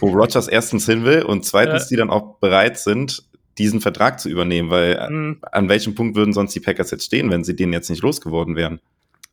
wo 0.00 0.08
Rogers 0.08 0.48
erstens 0.48 0.86
hin 0.86 1.04
will 1.04 1.22
und 1.22 1.44
zweitens 1.44 1.84
ja. 1.84 1.88
die 1.90 1.96
dann 1.96 2.10
auch 2.10 2.38
bereit 2.38 2.78
sind, 2.78 3.24
diesen 3.58 3.80
Vertrag 3.80 4.18
zu 4.18 4.28
übernehmen, 4.28 4.70
weil 4.70 5.10
mhm. 5.10 5.38
an 5.42 5.68
welchem 5.68 5.94
Punkt 5.94 6.16
würden 6.16 6.32
sonst 6.32 6.54
die 6.54 6.60
Packers 6.60 6.90
jetzt 6.90 7.04
stehen, 7.04 7.30
wenn 7.30 7.44
sie 7.44 7.54
den 7.54 7.72
jetzt 7.72 7.90
nicht 7.90 8.02
losgeworden 8.02 8.56
wären? 8.56 8.80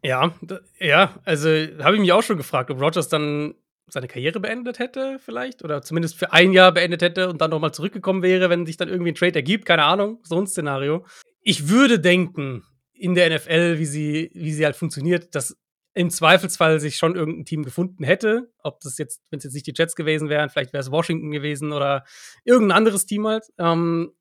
Ja, 0.01 0.34
ja, 0.80 1.15
also 1.25 1.49
habe 1.49 1.95
ich 1.95 2.01
mich 2.01 2.11
auch 2.11 2.23
schon 2.23 2.38
gefragt, 2.38 2.71
ob 2.71 2.82
Rogers 2.82 3.09
dann 3.09 3.55
seine 3.91 4.07
Karriere 4.07 4.39
beendet 4.39 4.80
hätte, 4.80 5.19
vielleicht. 5.23 5.63
Oder 5.63 5.82
zumindest 5.82 6.15
für 6.15 6.32
ein 6.32 6.53
Jahr 6.53 6.71
beendet 6.71 7.01
hätte 7.01 7.30
und 7.30 7.41
dann 7.41 7.49
nochmal 7.49 7.73
zurückgekommen 7.73 8.21
wäre, 8.21 8.49
wenn 8.49 8.65
sich 8.65 8.77
dann 8.77 8.88
irgendwie 8.88 9.11
ein 9.11 9.15
Trade 9.15 9.36
ergibt. 9.36 9.65
Keine 9.65 9.84
Ahnung, 9.84 10.19
so 10.23 10.39
ein 10.39 10.47
Szenario. 10.47 11.05
Ich 11.41 11.69
würde 11.69 11.99
denken, 11.99 12.63
in 12.93 13.15
der 13.15 13.36
NFL, 13.36 13.80
wie 13.80 13.86
sie, 13.86 14.32
wie 14.34 14.51
sie 14.51 14.65
halt 14.65 14.75
funktioniert, 14.75 15.34
dass 15.36 15.57
im 16.00 16.10
Zweifelsfall 16.10 16.80
sich 16.80 16.95
schon 16.95 17.18
irgendein 17.18 17.43
Team 17.43 17.64
gefunden 17.64 18.06
hätte. 18.06 18.54
Ob 18.64 18.80
das 18.80 18.97
jetzt, 18.97 19.22
wenn 19.32 19.39
es 19.39 19.43
jetzt 19.43 19.54
nicht 19.54 19.68
die 19.68 19.74
Jets 19.76 19.97
gewesen 19.97 20.30
wären, 20.30 20.50
vielleicht 20.50 20.72
wäre 20.72 20.80
es 20.80 20.91
Washington 20.91 21.30
gewesen 21.30 21.74
oder 21.74 22.06
irgendein 22.45 22.78
anderes 22.78 23.06
Team 23.06 23.28
halt. 23.28 23.47
Ähm, 23.58 24.14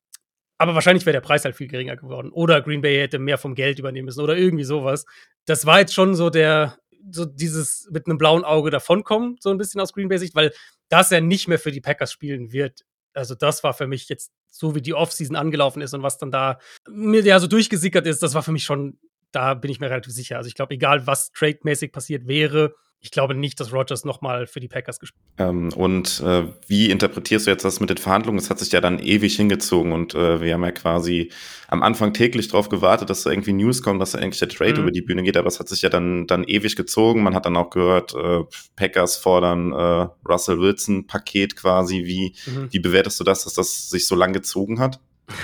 aber 0.57 0.75
wahrscheinlich 0.75 1.05
wäre 1.05 1.13
der 1.13 1.21
Preis 1.21 1.45
halt 1.45 1.55
viel 1.55 1.69
geringer 1.69 1.95
geworden. 1.95 2.31
Oder 2.33 2.61
Green 2.61 2.81
Bay 2.81 2.97
hätte 2.97 3.17
mehr 3.17 3.37
vom 3.37 3.55
Geld 3.55 3.79
übernehmen 3.79 4.07
müssen 4.07 4.19
oder 4.19 4.35
irgendwie 4.35 4.65
sowas. 4.65 5.05
Das 5.45 5.65
war 5.65 5.79
jetzt 5.79 5.93
schon 5.93 6.15
so 6.15 6.29
der, 6.29 6.77
so 7.11 7.23
dieses 7.23 7.87
mit 7.91 8.07
einem 8.07 8.17
blauen 8.17 8.43
Auge 8.43 8.71
davonkommen, 8.71 9.37
so 9.39 9.49
ein 9.49 9.57
bisschen 9.57 9.79
aus 9.79 9.93
Green 9.93 10.09
Bay 10.09 10.17
Sicht, 10.17 10.35
weil 10.35 10.51
das 10.89 11.13
er 11.13 11.21
nicht 11.21 11.47
mehr 11.47 11.59
für 11.59 11.71
die 11.71 11.79
Packers 11.79 12.11
spielen 12.11 12.51
wird. 12.51 12.83
Also 13.13 13.35
das 13.35 13.63
war 13.63 13.73
für 13.73 13.87
mich 13.87 14.09
jetzt 14.09 14.33
so, 14.49 14.75
wie 14.75 14.81
die 14.81 14.93
Offseason 14.93 15.37
angelaufen 15.37 15.81
ist 15.81 15.93
und 15.93 16.03
was 16.03 16.17
dann 16.17 16.29
da 16.29 16.59
mir 16.89 17.21
ja 17.23 17.39
so 17.39 17.47
durchgesickert 17.47 18.05
ist, 18.05 18.21
das 18.21 18.33
war 18.33 18.43
für 18.43 18.51
mich 18.51 18.65
schon, 18.65 18.99
da 19.31 19.53
bin 19.53 19.71
ich 19.71 19.79
mir 19.79 19.89
relativ 19.89 20.13
sicher. 20.13 20.37
Also 20.37 20.47
ich 20.47 20.55
glaube, 20.55 20.73
egal 20.73 21.07
was 21.07 21.31
trade-mäßig 21.31 21.91
passiert 21.91 22.27
wäre, 22.27 22.73
ich 23.01 23.11
glaube 23.11 23.33
nicht, 23.33 23.59
dass 23.59 23.71
Rogers 23.71 24.03
nochmal 24.03 24.45
für 24.45 24.59
die 24.59 24.67
Packers 24.67 24.99
gespielt 24.99 25.23
ähm, 25.37 25.71
Und 25.73 26.19
äh, 26.19 26.43
wie 26.67 26.89
interpretierst 26.89 27.47
du 27.47 27.51
jetzt 27.51 27.63
das 27.63 27.79
mit 27.79 27.89
den 27.89 27.97
Verhandlungen? 27.97 28.37
Es 28.37 28.49
hat 28.49 28.59
sich 28.59 28.71
ja 28.73 28.81
dann 28.81 28.99
ewig 28.99 29.37
hingezogen 29.37 29.93
und 29.93 30.15
äh, 30.15 30.41
wir 30.41 30.53
haben 30.53 30.63
ja 30.63 30.71
quasi 30.71 31.31
am 31.69 31.81
Anfang 31.81 32.13
täglich 32.13 32.49
darauf 32.49 32.67
gewartet, 32.67 33.09
dass 33.09 33.23
da 33.23 33.29
irgendwie 33.29 33.53
News 33.53 33.81
kommt, 33.81 34.01
dass 34.01 34.11
da 34.11 34.19
eigentlich 34.19 34.39
der 34.39 34.49
Trade 34.49 34.73
mhm. 34.73 34.81
über 34.81 34.91
die 34.91 35.01
Bühne 35.01 35.23
geht, 35.23 35.37
aber 35.37 35.47
es 35.47 35.59
hat 35.59 35.69
sich 35.69 35.81
ja 35.81 35.89
dann, 35.89 36.27
dann 36.27 36.43
ewig 36.43 36.75
gezogen. 36.75 37.23
Man 37.23 37.35
hat 37.35 37.45
dann 37.45 37.55
auch 37.55 37.69
gehört, 37.69 38.13
äh, 38.15 38.43
Packers 38.75 39.15
fordern 39.15 39.71
äh, 39.71 40.09
Russell 40.27 40.59
Wilson 40.59 41.07
Paket 41.07 41.55
quasi. 41.55 42.03
Wie, 42.03 42.35
mhm. 42.47 42.67
wie 42.71 42.79
bewertest 42.79 43.19
du 43.19 43.23
das, 43.23 43.45
dass 43.45 43.53
das 43.53 43.89
sich 43.89 44.07
so 44.07 44.15
lang 44.15 44.33
gezogen 44.33 44.79
hat? 44.79 44.99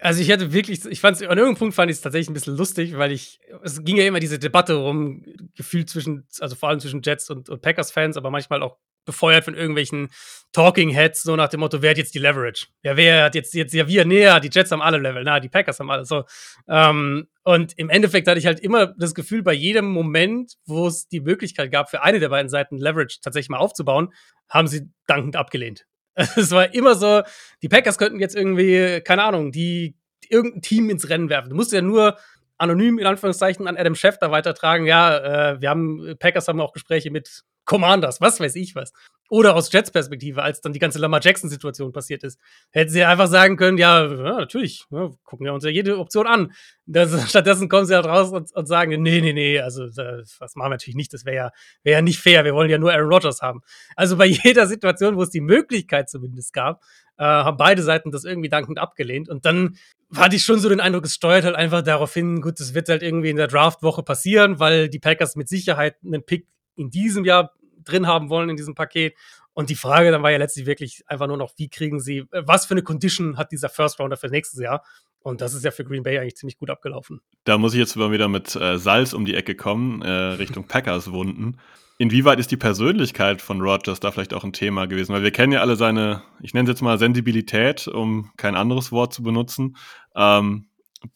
Also 0.00 0.22
ich 0.22 0.28
hätte 0.28 0.52
wirklich, 0.52 0.84
ich 0.84 1.00
fand 1.00 1.16
es, 1.16 1.22
an 1.22 1.28
irgendeinem 1.30 1.56
Punkt 1.56 1.74
fand 1.74 1.90
ich 1.90 1.96
es 1.96 2.02
tatsächlich 2.02 2.30
ein 2.30 2.34
bisschen 2.34 2.56
lustig, 2.56 2.96
weil 2.96 3.10
ich, 3.10 3.40
es 3.64 3.82
ging 3.84 3.96
ja 3.96 4.04
immer 4.04 4.20
diese 4.20 4.38
Debatte 4.38 4.74
rum, 4.74 5.24
gefühlt 5.56 5.90
zwischen, 5.90 6.26
also 6.38 6.54
vor 6.54 6.68
allem 6.68 6.78
zwischen 6.78 7.02
Jets 7.02 7.30
und, 7.30 7.48
und 7.48 7.62
Packers-Fans, 7.62 8.16
aber 8.16 8.30
manchmal 8.30 8.62
auch 8.62 8.78
befeuert 9.04 9.44
von 9.44 9.54
irgendwelchen 9.54 10.10
Talking 10.52 10.90
Heads, 10.90 11.22
so 11.22 11.34
nach 11.34 11.48
dem 11.48 11.60
Motto, 11.60 11.80
wer 11.82 11.90
hat 11.90 11.98
jetzt 11.98 12.14
die 12.14 12.18
Leverage? 12.18 12.66
Ja, 12.82 12.96
wer 12.96 13.24
hat 13.24 13.34
jetzt, 13.34 13.54
jetzt 13.54 13.72
ja 13.72 13.88
wir, 13.88 14.04
näher, 14.04 14.38
die 14.38 14.50
Jets 14.52 14.70
haben 14.70 14.82
alle 14.82 14.98
Level, 14.98 15.24
na, 15.24 15.40
die 15.40 15.48
Packers 15.48 15.80
haben 15.80 15.90
alle 15.90 16.04
so. 16.04 16.24
Ähm, 16.68 17.26
und 17.42 17.76
im 17.78 17.88
Endeffekt 17.88 18.28
hatte 18.28 18.38
ich 18.38 18.46
halt 18.46 18.60
immer 18.60 18.88
das 18.98 19.14
Gefühl, 19.14 19.42
bei 19.42 19.54
jedem 19.54 19.86
Moment, 19.90 20.56
wo 20.66 20.86
es 20.86 21.08
die 21.08 21.20
Möglichkeit 21.20 21.72
gab, 21.72 21.88
für 21.88 22.02
eine 22.02 22.20
der 22.20 22.28
beiden 22.28 22.50
Seiten 22.50 22.76
Leverage 22.76 23.18
tatsächlich 23.22 23.48
mal 23.48 23.58
aufzubauen, 23.58 24.12
haben 24.48 24.68
sie 24.68 24.90
dankend 25.06 25.36
abgelehnt. 25.36 25.86
Es 26.36 26.50
war 26.50 26.74
immer 26.74 26.94
so, 26.96 27.22
die 27.62 27.68
Packers 27.68 27.96
könnten 27.96 28.18
jetzt 28.18 28.34
irgendwie, 28.34 29.00
keine 29.02 29.22
Ahnung, 29.22 29.52
die 29.52 29.96
irgendein 30.28 30.62
Team 30.62 30.90
ins 30.90 31.08
Rennen 31.08 31.30
werfen. 31.30 31.50
Du 31.50 31.56
musst 31.56 31.72
ja 31.72 31.80
nur 31.80 32.18
anonym 32.58 32.98
in 32.98 33.06
Anführungszeichen 33.06 33.68
an 33.68 33.76
Adam 33.76 33.94
Schefter 33.94 34.30
weitertragen, 34.32 34.84
ja, 34.84 35.52
äh, 35.52 35.60
wir 35.60 35.70
haben, 35.70 36.16
Packers 36.18 36.48
haben 36.48 36.60
auch 36.60 36.72
Gespräche 36.72 37.10
mit 37.10 37.44
Commanders, 37.64 38.20
was 38.20 38.40
weiß 38.40 38.56
ich 38.56 38.74
was. 38.74 38.92
Oder 39.28 39.54
aus 39.54 39.70
Jets 39.70 39.90
Perspektive, 39.90 40.42
als 40.42 40.60
dann 40.60 40.72
die 40.72 40.78
ganze 40.78 40.98
Lamar 40.98 41.20
Jackson-Situation 41.22 41.92
passiert 41.92 42.24
ist, 42.24 42.40
hätten 42.70 42.90
sie 42.90 43.04
einfach 43.04 43.26
sagen 43.26 43.56
können, 43.56 43.76
ja, 43.76 44.06
ja 44.06 44.38
natürlich, 44.38 44.84
ja, 44.90 45.10
gucken 45.24 45.44
wir 45.44 45.52
uns 45.52 45.64
ja 45.64 45.70
jede 45.70 45.98
Option 45.98 46.26
an. 46.26 46.52
Das, 46.86 47.10
stattdessen 47.28 47.68
kommen 47.68 47.86
sie 47.86 47.94
halt 47.94 48.06
raus 48.06 48.30
und, 48.30 48.50
und 48.54 48.66
sagen, 48.66 49.02
nee, 49.02 49.20
nee, 49.20 49.34
nee, 49.34 49.60
also 49.60 49.86
das, 49.86 50.38
das 50.38 50.56
machen 50.56 50.66
wir 50.66 50.70
natürlich 50.70 50.96
nicht, 50.96 51.12
das 51.12 51.26
wäre 51.26 51.36
ja, 51.36 51.50
wär 51.82 51.92
ja 51.94 52.02
nicht 52.02 52.20
fair, 52.20 52.44
wir 52.44 52.54
wollen 52.54 52.70
ja 52.70 52.78
nur 52.78 52.92
Aaron 52.92 53.12
Rodgers 53.12 53.42
haben. 53.42 53.60
Also 53.96 54.16
bei 54.16 54.26
jeder 54.44 54.66
Situation, 54.66 55.16
wo 55.16 55.22
es 55.22 55.30
die 55.30 55.42
Möglichkeit 55.42 56.08
zumindest 56.08 56.54
gab, 56.54 56.82
äh, 57.18 57.24
haben 57.24 57.56
beide 57.58 57.82
Seiten 57.82 58.10
das 58.10 58.24
irgendwie 58.24 58.48
dankend 58.48 58.78
abgelehnt. 58.78 59.28
Und 59.28 59.44
dann 59.44 59.76
hatte 60.14 60.36
ich 60.36 60.44
schon 60.44 60.60
so 60.60 60.68
den 60.70 60.80
Eindruck, 60.80 61.04
es 61.04 61.14
steuert 61.14 61.44
halt 61.44 61.56
einfach 61.56 61.82
darauf 61.82 62.14
hin, 62.14 62.40
gut, 62.40 62.60
das 62.60 62.72
wird 62.72 62.88
halt 62.88 63.02
irgendwie 63.02 63.30
in 63.30 63.36
der 63.36 63.48
Draftwoche 63.48 64.02
passieren, 64.02 64.58
weil 64.58 64.88
die 64.88 64.98
Packers 64.98 65.36
mit 65.36 65.48
Sicherheit 65.48 65.96
einen 66.02 66.24
Pick 66.24 66.46
in 66.76 66.90
diesem 66.90 67.24
Jahr 67.24 67.52
drin 67.88 68.06
haben 68.06 68.30
wollen 68.30 68.50
in 68.50 68.56
diesem 68.56 68.74
Paket. 68.74 69.16
Und 69.54 69.70
die 69.70 69.74
Frage 69.74 70.10
dann 70.10 70.22
war 70.22 70.30
ja 70.30 70.38
letztlich 70.38 70.66
wirklich 70.66 71.02
einfach 71.06 71.26
nur 71.26 71.36
noch, 71.36 71.52
wie 71.56 71.68
kriegen 71.68 72.00
sie, 72.00 72.18
äh, 72.30 72.42
was 72.44 72.66
für 72.66 72.74
eine 72.74 72.82
Condition 72.82 73.36
hat 73.36 73.52
dieser 73.52 73.68
First 73.68 73.98
Rounder 73.98 74.16
für 74.16 74.28
nächstes 74.28 74.60
Jahr? 74.60 74.84
Und 75.20 75.40
das 75.40 75.52
ist 75.52 75.64
ja 75.64 75.70
für 75.70 75.84
Green 75.84 76.04
Bay 76.04 76.18
eigentlich 76.18 76.36
ziemlich 76.36 76.58
gut 76.58 76.70
abgelaufen. 76.70 77.20
Da 77.44 77.58
muss 77.58 77.74
ich 77.74 77.80
jetzt 77.80 77.96
mal 77.96 78.12
wieder 78.12 78.28
mit 78.28 78.54
äh, 78.54 78.78
Salz 78.78 79.12
um 79.12 79.24
die 79.24 79.34
Ecke 79.34 79.56
kommen, 79.56 80.02
äh, 80.02 80.08
Richtung 80.08 80.68
Packers 80.68 81.10
Wunden. 81.10 81.58
Inwieweit 81.98 82.38
ist 82.38 82.52
die 82.52 82.56
Persönlichkeit 82.56 83.42
von 83.42 83.60
Rogers 83.60 83.98
da 83.98 84.12
vielleicht 84.12 84.32
auch 84.32 84.44
ein 84.44 84.52
Thema 84.52 84.86
gewesen? 84.86 85.12
Weil 85.12 85.24
wir 85.24 85.32
kennen 85.32 85.52
ja 85.52 85.60
alle 85.60 85.74
seine, 85.74 86.22
ich 86.40 86.54
nenne 86.54 86.68
es 86.68 86.74
jetzt 86.74 86.82
mal 86.82 86.96
Sensibilität, 86.96 87.88
um 87.88 88.30
kein 88.36 88.54
anderes 88.54 88.92
Wort 88.92 89.12
zu 89.12 89.24
benutzen, 89.24 89.76
ähm, 90.14 90.68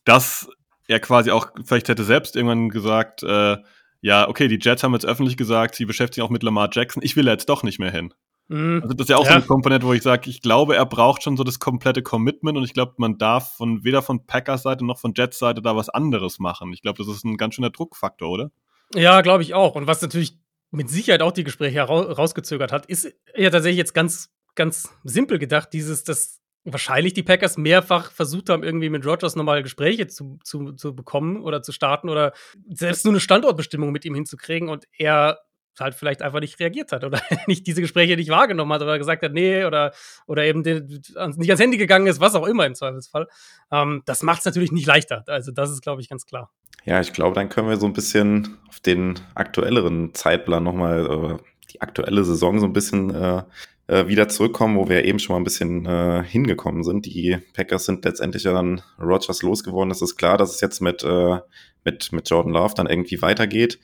dass 0.05 0.49
er 0.89 0.99
quasi 0.99 1.31
auch 1.31 1.53
vielleicht 1.65 1.89
hätte 1.89 2.03
selbst 2.03 2.35
irgendwann 2.35 2.69
gesagt, 2.69 3.23
äh, 3.23 3.59
ja, 4.03 4.29
okay, 4.29 4.49
die 4.49 4.59
Jets 4.61 4.83
haben 4.83 4.93
jetzt 4.93 5.07
öffentlich 5.07 5.37
gesagt, 5.37 5.77
sie 5.77 5.87
beschäftigen 5.87 6.17
sich 6.17 6.23
auch 6.25 6.31
mit 6.31 6.43
Lamar 6.43 6.69
Jackson. 6.71 7.03
Ich 7.03 7.17
will 7.17 7.27
jetzt 7.27 7.49
doch 7.49 7.63
nicht 7.63 7.79
mehr 7.79 7.93
hin. 7.93 8.13
Mhm. 8.49 8.81
Also 8.83 8.95
das 8.95 9.05
ist 9.05 9.11
ja 9.11 9.17
auch 9.17 9.25
ja. 9.25 9.31
so 9.31 9.37
eine 9.37 9.47
Komponente, 9.47 9.87
wo 9.87 9.93
ich 9.93 10.03
sage, 10.03 10.29
ich 10.29 10.43
glaube, 10.43 10.75
er 10.75 10.85
braucht 10.85 11.23
schon 11.23 11.37
so 11.37 11.45
das 11.45 11.61
komplette 11.61 12.03
Commitment 12.03 12.59
und 12.59 12.65
ich 12.65 12.75
glaube, 12.75 12.95
man 12.99 13.17
darf 13.17 13.57
von 13.57 13.85
weder 13.85 14.03
von 14.03 14.27
Packers 14.27 14.65
Seite 14.65 14.85
noch 14.85 14.99
von 14.99 15.15
Jets 15.17 15.39
Seite 15.39 15.63
da 15.63 15.77
was 15.77 15.89
anderes 15.89 16.41
machen. 16.41 16.73
Ich 16.73 16.83
glaube, 16.83 16.99
das 16.99 17.15
ist 17.15 17.25
ein 17.25 17.37
ganz 17.37 17.55
schöner 17.55 17.71
Druckfaktor, 17.71 18.29
oder? 18.29 18.51
Ja, 18.93 19.21
glaube 19.21 19.45
ich 19.45 19.55
auch. 19.55 19.77
Und 19.77 19.87
was 19.87 20.03
natürlich 20.03 20.37
mit 20.73 20.91
Sicherheit 20.91 21.23
auch 21.23 21.33
die 21.33 21.45
Gespräche 21.45 21.83
rausgezögert 21.83 22.73
hat, 22.73 22.87
ist 22.87 23.15
ja 23.37 23.51
tatsächlich 23.51 23.79
jetzt 23.79 23.95
ganz, 23.95 24.31
ganz 24.57 24.91
simpel 25.05 25.39
gedacht, 25.39 25.73
dieses, 25.73 26.03
dass 26.03 26.42
wahrscheinlich 26.65 27.15
die 27.15 27.23
Packers 27.23 27.59
mehrfach 27.59 28.13
versucht 28.13 28.49
haben, 28.49 28.63
irgendwie 28.63 28.91
mit 28.91 29.05
Rogers 29.05 29.37
nochmal 29.37 29.63
Gespräche 29.63 30.07
zu, 30.07 30.39
zu, 30.45 30.73
zu 30.73 30.95
bekommen 30.95 31.43
oder 31.43 31.63
zu 31.63 31.73
starten 31.73 32.09
oder 32.09 32.33
selbst 32.69 33.05
nur 33.05 33.13
eine 33.13 33.21
Standortbestimmung 33.21 33.91
mit 33.91 34.05
ihm 34.05 34.15
hinzukriegen 34.15 34.69
und 34.69 34.87
er 34.97 35.41
halt 35.81 35.95
vielleicht 35.95 36.23
einfach 36.23 36.41
nicht 36.41 36.59
reagiert 36.61 36.93
hat 36.93 37.05
oder 37.05 37.21
nicht 37.47 37.67
diese 37.67 37.81
Gespräche 37.81 38.17
nicht 38.17 38.31
wahrgenommen 38.31 38.73
hat 38.73 38.83
oder 38.83 38.99
gesagt 38.99 39.23
hat, 39.23 39.33
nee, 39.33 39.65
oder, 39.65 39.93
oder 40.27 40.45
eben 40.45 40.61
nicht 40.61 41.17
ans 41.17 41.61
Handy 41.61 41.77
gegangen 41.79 42.07
ist, 42.07 42.21
was 42.21 42.35
auch 42.35 42.47
immer 42.47 42.67
im 42.67 42.75
Zweifelsfall. 42.75 43.27
Ähm, 43.71 44.03
das 44.05 44.23
macht 44.23 44.41
es 44.41 44.45
natürlich 44.45 44.73
nicht 44.73 44.87
leichter. 44.87 45.25
Also, 45.27 45.53
das 45.53 45.71
ist, 45.71 45.83
glaube 45.83 46.03
ich, 46.03 46.09
ganz 46.09 46.27
klar. 46.27 46.51
Ja, 46.85 47.01
ich 47.01 47.13
glaube, 47.13 47.35
dann 47.35 47.49
können 47.49 47.69
wir 47.69 47.77
so 47.77 47.87
ein 47.87 47.93
bisschen 47.93 48.59
auf 48.69 48.81
den 48.81 49.19
aktuelleren 49.35 50.15
Zeitplan 50.15 50.65
nochmal, 50.65 51.39
äh, 51.41 51.52
die 51.73 51.81
aktuelle 51.81 52.25
Saison 52.25 52.61
so 52.61 52.67
ein 52.67 52.73
bisschen 52.73 53.15
äh, 53.15 53.43
äh, 53.87 54.07
wieder 54.07 54.29
zurückkommen, 54.29 54.77
wo 54.77 54.89
wir 54.89 55.05
eben 55.05 55.19
schon 55.19 55.35
mal 55.35 55.41
ein 55.41 55.45
bisschen 55.45 55.87
äh, 55.87 56.25
hingekommen 56.25 56.85
sind. 56.85 57.07
Die 57.07 57.39
Packers 57.55 57.85
sind 57.87 58.05
letztendlich 58.05 58.45
ja 58.45 58.53
dann 58.53 58.83
Rogers 59.01 59.43
losgeworden. 59.43 59.91
Es 59.91 60.03
ist 60.03 60.17
klar, 60.17 60.39
dass 60.39 60.55
es 60.55 60.61
jetzt 60.61 60.81
mit, 60.81 61.03
äh, 61.03 61.39
mit, 61.85 62.13
mit 62.13 62.29
Jordan 62.31 62.53
Love 62.53 62.75
dann 62.77 62.87
irgendwie 62.87 63.23
weitergeht. 63.23 63.79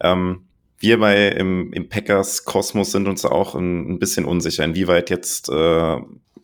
Ähm, 0.00 0.46
wir 0.78 0.98
bei 0.98 1.28
im, 1.28 1.72
im 1.72 1.88
Packers 1.88 2.44
Kosmos 2.44 2.92
sind 2.92 3.06
uns 3.06 3.24
auch 3.24 3.54
ein, 3.54 3.92
ein 3.92 3.98
bisschen 3.98 4.24
unsicher, 4.24 4.64
inwieweit 4.64 5.10
jetzt 5.10 5.50
äh, 5.50 5.96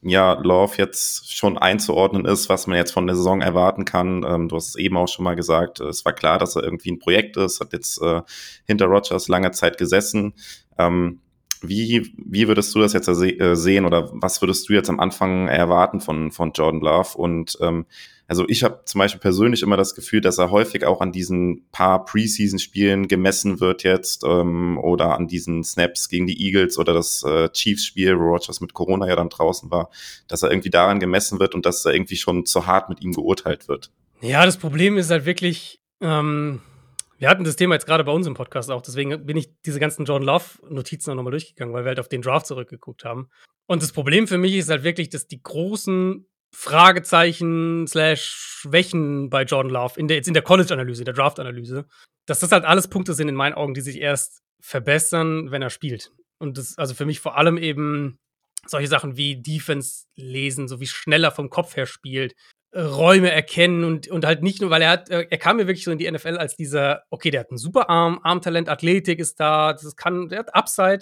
ja 0.08 0.34
Love 0.34 0.74
jetzt 0.78 1.36
schon 1.36 1.58
einzuordnen 1.58 2.24
ist, 2.24 2.48
was 2.48 2.66
man 2.66 2.76
jetzt 2.76 2.92
von 2.92 3.06
der 3.06 3.16
Saison 3.16 3.40
erwarten 3.40 3.84
kann. 3.84 4.24
Ähm, 4.26 4.48
du 4.48 4.56
hast 4.56 4.68
es 4.68 4.76
eben 4.76 4.96
auch 4.96 5.08
schon 5.08 5.24
mal 5.24 5.36
gesagt, 5.36 5.80
es 5.80 6.04
war 6.04 6.12
klar, 6.12 6.38
dass 6.38 6.56
er 6.56 6.64
irgendwie 6.64 6.92
ein 6.92 6.98
Projekt 6.98 7.36
ist, 7.36 7.60
hat 7.60 7.72
jetzt 7.72 8.00
äh, 8.02 8.22
hinter 8.66 8.86
Rogers 8.86 9.28
lange 9.28 9.50
Zeit 9.50 9.78
gesessen. 9.78 10.34
Ähm, 10.78 11.20
wie, 11.62 12.12
wie 12.16 12.48
würdest 12.48 12.74
du 12.74 12.80
das 12.80 12.92
jetzt 12.92 13.08
äh, 13.08 13.56
sehen 13.56 13.84
oder 13.84 14.10
was 14.12 14.42
würdest 14.42 14.68
du 14.68 14.74
jetzt 14.74 14.90
am 14.90 15.00
Anfang 15.00 15.48
erwarten 15.48 16.00
von, 16.00 16.30
von 16.30 16.52
Jordan 16.52 16.80
Love? 16.80 17.16
Und 17.16 17.58
ähm, 17.60 17.86
also 18.28 18.44
ich 18.48 18.64
habe 18.64 18.82
zum 18.84 18.98
Beispiel 18.98 19.20
persönlich 19.20 19.62
immer 19.62 19.76
das 19.76 19.94
Gefühl, 19.94 20.20
dass 20.20 20.38
er 20.38 20.50
häufig 20.50 20.84
auch 20.84 21.00
an 21.00 21.12
diesen 21.12 21.68
paar 21.70 22.04
Preseason-Spielen 22.04 23.06
gemessen 23.06 23.60
wird 23.60 23.84
jetzt 23.84 24.24
ähm, 24.24 24.78
oder 24.78 25.16
an 25.16 25.28
diesen 25.28 25.62
Snaps 25.62 26.08
gegen 26.08 26.26
die 26.26 26.44
Eagles 26.44 26.78
oder 26.78 26.92
das 26.92 27.22
äh, 27.22 27.48
Chiefs-Spiel, 27.50 28.18
wo 28.18 28.24
Rogers 28.24 28.60
mit 28.60 28.74
Corona 28.74 29.06
ja 29.06 29.14
dann 29.14 29.28
draußen 29.28 29.70
war, 29.70 29.90
dass 30.26 30.42
er 30.42 30.50
irgendwie 30.50 30.70
daran 30.70 30.98
gemessen 30.98 31.38
wird 31.38 31.54
und 31.54 31.64
dass 31.66 31.84
er 31.84 31.94
irgendwie 31.94 32.16
schon 32.16 32.46
zu 32.46 32.66
hart 32.66 32.88
mit 32.88 33.00
ihm 33.00 33.12
geurteilt 33.12 33.68
wird. 33.68 33.92
Ja, 34.20 34.44
das 34.44 34.56
Problem 34.56 34.96
ist 34.96 35.10
halt 35.10 35.24
wirklich, 35.24 35.80
ähm, 36.00 36.60
wir 37.18 37.28
hatten 37.28 37.44
das 37.44 37.56
Thema 37.56 37.74
jetzt 37.74 37.86
gerade 37.86 38.02
bei 38.02 38.12
uns 38.12 38.26
im 38.26 38.34
Podcast 38.34 38.70
auch, 38.72 38.82
deswegen 38.82 39.24
bin 39.24 39.36
ich 39.36 39.50
diese 39.64 39.78
ganzen 39.78 40.04
John 40.04 40.22
Love-Notizen 40.22 41.14
nochmal 41.14 41.30
durchgegangen, 41.30 41.74
weil 41.74 41.84
wir 41.84 41.90
halt 41.90 42.00
auf 42.00 42.08
den 42.08 42.22
Draft 42.22 42.46
zurückgeguckt 42.46 43.04
haben. 43.04 43.28
Und 43.66 43.82
das 43.82 43.92
Problem 43.92 44.26
für 44.26 44.38
mich 44.38 44.54
ist 44.54 44.68
halt 44.68 44.84
wirklich, 44.84 45.10
dass 45.10 45.26
die 45.26 45.42
großen 45.42 46.26
Fragezeichen 46.58 47.86
slash 47.86 48.22
Schwächen 48.22 49.28
bei 49.28 49.42
Jordan 49.42 49.70
Love 49.70 50.00
in 50.00 50.08
der, 50.08 50.16
jetzt 50.16 50.26
in 50.26 50.32
der 50.32 50.42
College-Analyse, 50.42 51.04
der 51.04 51.12
Draft-Analyse, 51.12 51.84
dass 52.24 52.40
das 52.40 52.50
halt 52.50 52.64
alles 52.64 52.88
Punkte 52.88 53.12
sind 53.12 53.28
in 53.28 53.34
meinen 53.34 53.52
Augen, 53.52 53.74
die 53.74 53.82
sich 53.82 54.00
erst 54.00 54.40
verbessern, 54.58 55.50
wenn 55.50 55.60
er 55.60 55.68
spielt. 55.68 56.12
Und 56.38 56.56
das, 56.56 56.78
also 56.78 56.94
für 56.94 57.04
mich 57.04 57.20
vor 57.20 57.36
allem 57.36 57.58
eben 57.58 58.18
solche 58.66 58.88
Sachen 58.88 59.18
wie 59.18 59.42
Defense 59.42 60.06
lesen, 60.16 60.66
so 60.66 60.80
wie 60.80 60.86
schneller 60.86 61.30
vom 61.30 61.50
Kopf 61.50 61.76
her 61.76 61.84
spielt, 61.84 62.34
Räume 62.74 63.30
erkennen 63.30 63.84
und, 63.84 64.08
und 64.08 64.24
halt 64.24 64.42
nicht 64.42 64.62
nur, 64.62 64.70
weil 64.70 64.80
er 64.80 64.90
hat, 64.90 65.10
äh, 65.10 65.26
er 65.28 65.38
kam 65.38 65.58
mir 65.58 65.66
wirklich 65.66 65.84
so 65.84 65.90
in 65.90 65.98
die 65.98 66.10
NFL 66.10 66.38
als 66.38 66.56
dieser, 66.56 67.02
okay, 67.10 67.30
der 67.30 67.40
hat 67.40 67.50
einen 67.50 67.58
super 67.58 67.90
Arm, 67.90 68.18
Armtalent, 68.22 68.70
Athletik 68.70 69.18
ist 69.18 69.38
da, 69.38 69.74
das 69.74 69.94
kann, 69.94 70.30
der 70.30 70.38
hat 70.38 70.54
Upside, 70.54 71.00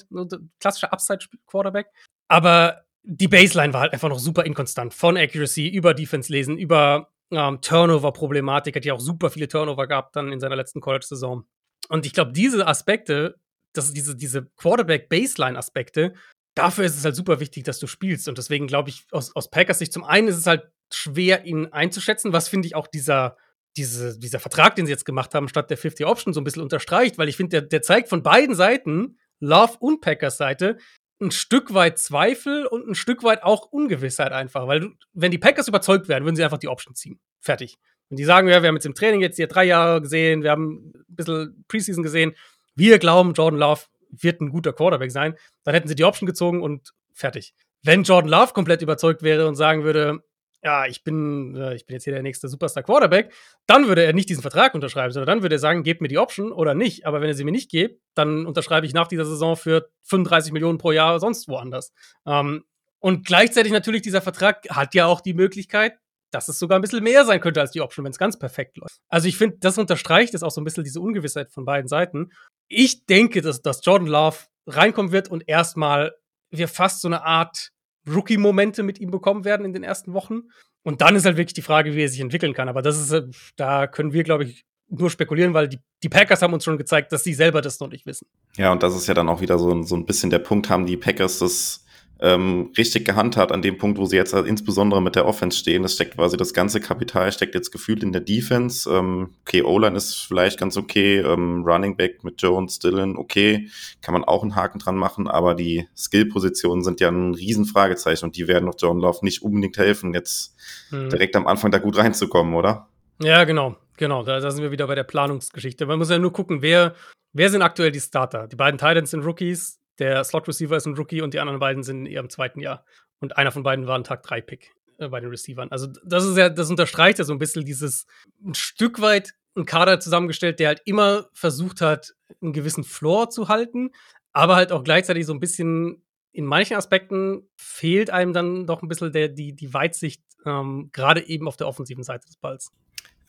klassischer 0.59 0.92
Upside-Quarterback. 0.92 1.86
Aber 2.28 2.84
die 3.05 3.28
Baseline 3.28 3.72
war 3.72 3.82
halt 3.82 3.92
einfach 3.92 4.09
noch 4.09 4.18
super 4.18 4.44
inkonstant. 4.44 4.94
Von 4.94 5.16
Accuracy 5.16 5.68
über 5.68 5.94
Defense 5.94 6.32
lesen, 6.32 6.59
über 6.59 7.11
ähm, 7.30 7.61
Turnover-Problematik, 7.61 8.74
hat 8.74 8.84
ja 8.84 8.94
auch 8.94 9.00
super 9.00 9.30
viele 9.30 9.46
Turnover 9.46 9.86
gehabt 9.86 10.16
dann 10.16 10.32
in 10.32 10.40
seiner 10.40 10.57
letzten 10.57 10.80
College-Saison. 10.80 11.44
Und 11.88 12.07
ich 12.07 12.14
glaube, 12.14 12.32
diese 12.32 12.66
Aspekte, 12.66 13.36
das, 13.74 13.92
diese, 13.92 14.16
diese 14.16 14.46
Quarterback-Baseline-Aspekte, 14.57 16.14
dafür 16.55 16.84
ist 16.84 16.96
es 16.96 17.05
halt 17.05 17.14
super 17.14 17.40
wichtig, 17.40 17.64
dass 17.64 17.78
du 17.78 17.86
spielst. 17.86 18.26
Und 18.26 18.38
deswegen 18.38 18.66
glaube 18.66 18.88
ich, 18.88 19.07
aus, 19.11 19.36
aus 19.36 19.50
Packers 19.50 19.80
Sicht, 19.80 19.92
zum 19.92 20.05
einen 20.05 20.28
ist 20.28 20.38
es 20.38 20.46
halt 20.46 20.70
schwer, 20.92 21.44
ihn 21.44 21.66
einzuschätzen, 21.66 22.32
was 22.32 22.48
finde 22.48 22.66
ich 22.66 22.74
auch 22.74 22.86
dieser, 22.86 23.36
diese, 23.76 24.18
dieser 24.18 24.40
Vertrag, 24.40 24.76
den 24.76 24.86
sie 24.86 24.92
jetzt 24.92 25.05
gemacht 25.05 25.34
haben, 25.34 25.48
statt 25.48 25.68
der 25.68 25.76
50 25.76 26.07
Option 26.07 26.32
so 26.32 26.40
ein 26.40 26.44
bisschen 26.44 26.62
unterstreicht, 26.62 27.18
weil 27.18 27.28
ich 27.28 27.36
finde, 27.36 27.61
der, 27.61 27.68
der 27.68 27.82
zeigt 27.82 28.09
von 28.09 28.22
beiden 28.22 28.55
Seiten, 28.55 29.18
Love 29.40 29.74
und 29.80 30.00
Packers 30.00 30.38
Seite, 30.38 30.78
ein 31.20 31.30
Stück 31.30 31.74
weit 31.74 31.98
Zweifel 31.98 32.66
und 32.66 32.88
ein 32.88 32.94
Stück 32.94 33.22
weit 33.22 33.42
auch 33.42 33.66
Ungewissheit 33.66 34.32
einfach. 34.32 34.66
Weil, 34.66 34.90
wenn 35.12 35.30
die 35.30 35.38
Packers 35.38 35.68
überzeugt 35.68 36.08
werden, 36.08 36.24
würden 36.24 36.36
sie 36.36 36.44
einfach 36.44 36.58
die 36.58 36.68
Option 36.68 36.94
ziehen. 36.94 37.20
Fertig. 37.40 37.78
Und 38.10 38.18
die 38.18 38.24
sagen, 38.24 38.48
ja, 38.48 38.62
wir 38.62 38.68
haben 38.68 38.76
jetzt 38.76 38.86
im 38.86 38.94
Training 38.94 39.20
jetzt 39.20 39.36
hier 39.36 39.46
drei 39.46 39.64
Jahre 39.64 40.02
gesehen, 40.02 40.42
wir 40.42 40.50
haben 40.50 40.92
ein 40.94 41.04
bisschen 41.08 41.64
Preseason 41.68 42.02
gesehen. 42.02 42.34
Wir 42.74 42.98
glauben, 42.98 43.32
Jordan 43.32 43.58
Love 43.58 43.82
wird 44.10 44.40
ein 44.40 44.50
guter 44.50 44.72
Quarterback 44.72 45.10
sein. 45.10 45.36
Dann 45.64 45.74
hätten 45.74 45.88
sie 45.88 45.94
die 45.94 46.04
Option 46.04 46.26
gezogen 46.26 46.62
und 46.62 46.92
fertig. 47.12 47.54
Wenn 47.82 48.02
Jordan 48.02 48.30
Love 48.30 48.52
komplett 48.52 48.82
überzeugt 48.82 49.22
wäre 49.22 49.46
und 49.46 49.56
sagen 49.56 49.84
würde, 49.84 50.20
ja, 50.64 50.86
ich 50.86 51.04
bin, 51.04 51.54
äh, 51.56 51.74
ich 51.74 51.84
bin 51.84 51.94
jetzt 51.94 52.04
hier 52.04 52.14
der 52.14 52.22
nächste 52.22 52.48
Superstar 52.48 52.82
Quarterback, 52.82 53.32
dann 53.66 53.86
würde 53.86 54.02
er 54.02 54.14
nicht 54.14 54.30
diesen 54.30 54.40
Vertrag 54.40 54.74
unterschreiben, 54.74 55.12
sondern 55.12 55.26
dann 55.26 55.42
würde 55.42 55.56
er 55.56 55.58
sagen, 55.60 55.82
gebt 55.82 56.00
mir 56.00 56.08
die 56.08 56.18
Option 56.18 56.52
oder 56.52 56.74
nicht. 56.74 57.06
Aber 57.06 57.20
wenn 57.20 57.28
er 57.28 57.34
sie 57.34 57.44
mir 57.44 57.52
nicht 57.52 57.70
gibt, 57.70 58.00
dann 58.14 58.46
unterschreibe 58.46 58.86
ich 58.86 58.94
nach 58.94 59.06
dieser 59.06 59.26
Saison 59.26 59.56
für 59.56 59.90
35 60.04 60.52
Millionen 60.52 60.78
pro 60.78 60.92
Jahr 60.92 61.20
sonst 61.20 61.48
woanders. 61.48 61.92
Ähm, 62.26 62.64
und 62.98 63.26
gleichzeitig 63.26 63.72
natürlich, 63.72 64.00
dieser 64.00 64.22
Vertrag 64.22 64.66
hat 64.70 64.94
ja 64.94 65.04
auch 65.04 65.20
die 65.20 65.34
Möglichkeit, 65.34 65.98
dass 66.30 66.48
es 66.48 66.58
sogar 66.58 66.78
ein 66.78 66.82
bisschen 66.82 67.04
mehr 67.04 67.26
sein 67.26 67.40
könnte 67.40 67.60
als 67.60 67.70
die 67.70 67.82
Option, 67.82 68.06
wenn 68.06 68.12
es 68.12 68.18
ganz 68.18 68.38
perfekt 68.38 68.78
läuft. 68.78 69.00
Also 69.08 69.28
ich 69.28 69.36
finde, 69.36 69.58
das 69.60 69.76
unterstreicht 69.76 70.32
es 70.32 70.42
auch 70.42 70.50
so 70.50 70.62
ein 70.62 70.64
bisschen 70.64 70.82
diese 70.82 71.00
Ungewissheit 71.00 71.52
von 71.52 71.66
beiden 71.66 71.88
Seiten. 71.88 72.32
Ich 72.68 73.04
denke, 73.04 73.42
dass, 73.42 73.60
dass 73.60 73.84
Jordan 73.84 74.08
Love 74.08 74.38
reinkommen 74.66 75.12
wird 75.12 75.28
und 75.28 75.46
erstmal 75.46 76.14
wir 76.50 76.68
fast 76.68 77.02
so 77.02 77.08
eine 77.08 77.22
Art 77.22 77.73
Rookie-Momente 78.09 78.82
mit 78.82 79.00
ihm 79.00 79.11
bekommen 79.11 79.44
werden 79.44 79.64
in 79.64 79.72
den 79.72 79.82
ersten 79.82 80.12
Wochen. 80.12 80.42
Und 80.82 81.00
dann 81.00 81.16
ist 81.16 81.24
halt 81.24 81.36
wirklich 81.36 81.55
die 81.55 81.62
Frage, 81.62 81.94
wie 81.94 82.02
er 82.02 82.09
sich 82.09 82.20
entwickeln 82.20 82.52
kann. 82.52 82.68
Aber 82.68 82.82
das 82.82 83.00
ist, 83.00 83.12
äh, 83.12 83.22
da 83.57 83.86
können 83.86 84.12
wir, 84.12 84.22
glaube 84.22 84.44
ich, 84.44 84.64
nur 84.88 85.11
spekulieren, 85.11 85.55
weil 85.55 85.68
die, 85.68 85.78
die 86.02 86.09
Packers 86.09 86.42
haben 86.42 86.52
uns 86.52 86.64
schon 86.64 86.76
gezeigt, 86.76 87.12
dass 87.12 87.24
sie 87.24 87.34
selber 87.34 87.61
das 87.61 87.80
noch 87.80 87.88
nicht 87.88 88.07
wissen. 88.07 88.26
Ja, 88.57 88.70
und 88.70 88.82
das 88.82 88.94
ist 88.94 89.07
ja 89.07 89.14
dann 89.14 89.28
auch 89.28 89.40
wieder 89.40 89.59
so, 89.59 89.82
so 89.82 89.96
ein 89.96 90.05
bisschen 90.05 90.30
der 90.30 90.38
Punkt, 90.40 90.68
haben 90.68 90.86
die 90.86 90.96
Packers 90.96 91.38
das 91.38 91.84
ähm, 92.24 92.72
richtig 92.78 93.04
gehandhabt 93.04 93.52
an 93.52 93.60
dem 93.60 93.76
Punkt, 93.76 93.98
wo 93.98 94.06
sie 94.06 94.16
jetzt 94.16 94.32
insbesondere 94.32 95.02
mit 95.02 95.14
der 95.14 95.26
Offense 95.26 95.58
stehen. 95.58 95.82
Das 95.82 95.92
steckt 95.92 96.16
quasi 96.16 96.38
das 96.38 96.54
ganze 96.54 96.80
Kapital, 96.80 97.30
steckt 97.30 97.54
jetzt 97.54 97.70
gefühlt 97.70 98.02
in 98.02 98.12
der 98.12 98.22
Defense. 98.22 98.90
Ähm, 98.90 99.34
okay, 99.42 99.62
O-Line 99.62 99.94
ist 99.94 100.14
vielleicht 100.14 100.58
ganz 100.58 100.78
okay. 100.78 101.18
Ähm, 101.18 101.64
Running 101.66 101.98
Back 101.98 102.24
mit 102.24 102.40
Jones, 102.40 102.78
Dylan, 102.78 103.18
okay. 103.18 103.68
Kann 104.00 104.14
man 104.14 104.24
auch 104.24 104.42
einen 104.42 104.56
Haken 104.56 104.78
dran 104.78 104.96
machen, 104.96 105.28
aber 105.28 105.54
die 105.54 105.86
Skill-Positionen 105.94 106.82
sind 106.82 107.00
ja 107.00 107.10
ein 107.10 107.34
Riesenfragezeichen 107.34 108.26
und 108.26 108.36
die 108.36 108.48
werden 108.48 108.64
noch 108.64 108.76
John 108.78 109.00
Love 109.00 109.18
nicht 109.20 109.42
unbedingt 109.42 109.76
helfen, 109.76 110.14
jetzt 110.14 110.56
hm. 110.88 111.10
direkt 111.10 111.36
am 111.36 111.46
Anfang 111.46 111.72
da 111.72 111.78
gut 111.78 111.98
reinzukommen, 111.98 112.54
oder? 112.54 112.88
Ja, 113.20 113.44
genau. 113.44 113.76
Genau, 113.98 114.24
da, 114.24 114.40
da 114.40 114.50
sind 114.50 114.62
wir 114.62 114.70
wieder 114.70 114.86
bei 114.86 114.94
der 114.94 115.04
Planungsgeschichte. 115.04 115.84
Man 115.86 115.98
muss 115.98 116.10
ja 116.10 116.18
nur 116.18 116.32
gucken, 116.32 116.62
wer, 116.62 116.94
wer 117.34 117.50
sind 117.50 117.60
aktuell 117.60 117.92
die 117.92 118.00
Starter? 118.00 118.48
Die 118.48 118.56
beiden 118.56 118.78
Titans 118.78 119.10
sind 119.10 119.24
Rookies, 119.24 119.78
der 119.99 120.24
Slot 120.24 120.49
Receiver 120.49 120.76
ist 120.76 120.86
ein 120.86 120.97
Rookie 120.97 121.22
und 121.22 121.34
die 121.34 121.40
anderen 121.40 121.61
beiden 121.61 121.82
sind 121.82 122.07
in 122.07 122.12
ihrem 122.12 122.30
zweiten 122.30 122.61
Jahr. 122.61 122.84
Und 123.20 123.36
einer 123.36 123.53
von 123.53 123.62
beiden 123.62 123.86
war 123.86 123.97
ein 123.97 124.05
Tag 124.05 124.22
3 124.22 124.40
Pick 124.40 124.74
äh, 124.99 125.09
bei 125.09 125.20
den 125.20 125.30
Receivern. 125.30 125.70
Also 125.70 125.88
das 126.05 126.24
ist 126.24 126.36
ja, 126.36 126.49
das 126.49 126.70
unterstreicht 126.70 127.18
ja 127.18 127.24
so 127.24 127.32
ein 127.32 127.38
bisschen 127.38 127.64
dieses 127.64 128.07
ein 128.45 128.55
Stück 128.55 129.01
weit 129.01 129.34
ein 129.57 129.66
Kader 129.66 130.01
zusammengestellt, 130.01 130.59
der 130.59 130.68
halt 130.68 130.82
immer 130.84 131.28
versucht 131.32 131.80
hat, 131.80 132.14
einen 132.42 132.53
gewissen 132.53 132.84
Floor 132.84 133.30
zu 133.30 133.49
halten, 133.49 133.90
aber 134.32 134.57
halt 134.57 134.72
auch 134.72 134.82
gleichzeitig 134.82 135.26
so 135.26 135.32
ein 135.32 135.40
bisschen 135.40 136.03
in 136.32 136.45
manchen 136.45 136.76
Aspekten 136.76 137.49
fehlt 137.57 138.11
einem 138.11 138.32
dann 138.32 138.66
doch 138.66 138.82
ein 138.82 138.88
bisschen 138.88 139.12
der, 139.12 139.28
die, 139.28 139.55
die 139.55 139.72
Weitsicht, 139.72 140.22
ähm, 140.45 140.90
gerade 140.92 141.24
eben 141.28 141.47
auf 141.47 141.57
der 141.57 141.68
offensiven 141.68 142.03
Seite 142.03 142.26
des 142.26 142.36
Balls. 142.36 142.72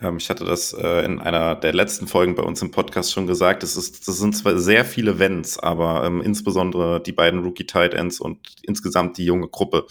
Ähm, 0.01 0.17
ich 0.17 0.29
hatte 0.29 0.45
das 0.45 0.73
äh, 0.73 1.05
in 1.05 1.19
einer 1.19 1.55
der 1.55 1.73
letzten 1.73 2.07
Folgen 2.07 2.35
bei 2.35 2.43
uns 2.43 2.61
im 2.61 2.71
Podcast 2.71 3.11
schon 3.11 3.27
gesagt. 3.27 3.63
Das, 3.63 3.77
ist, 3.77 4.07
das 4.07 4.17
sind 4.17 4.35
zwar 4.35 4.57
sehr 4.59 4.85
viele 4.85 5.19
Wenns, 5.19 5.57
aber 5.57 6.03
ähm, 6.05 6.21
insbesondere 6.21 7.01
die 7.01 7.11
beiden 7.11 7.43
Rookie 7.43 7.65
Tight 7.65 7.93
Ends 7.93 8.19
und 8.19 8.39
insgesamt 8.63 9.17
die 9.17 9.25
junge 9.25 9.47
Gruppe. 9.47 9.85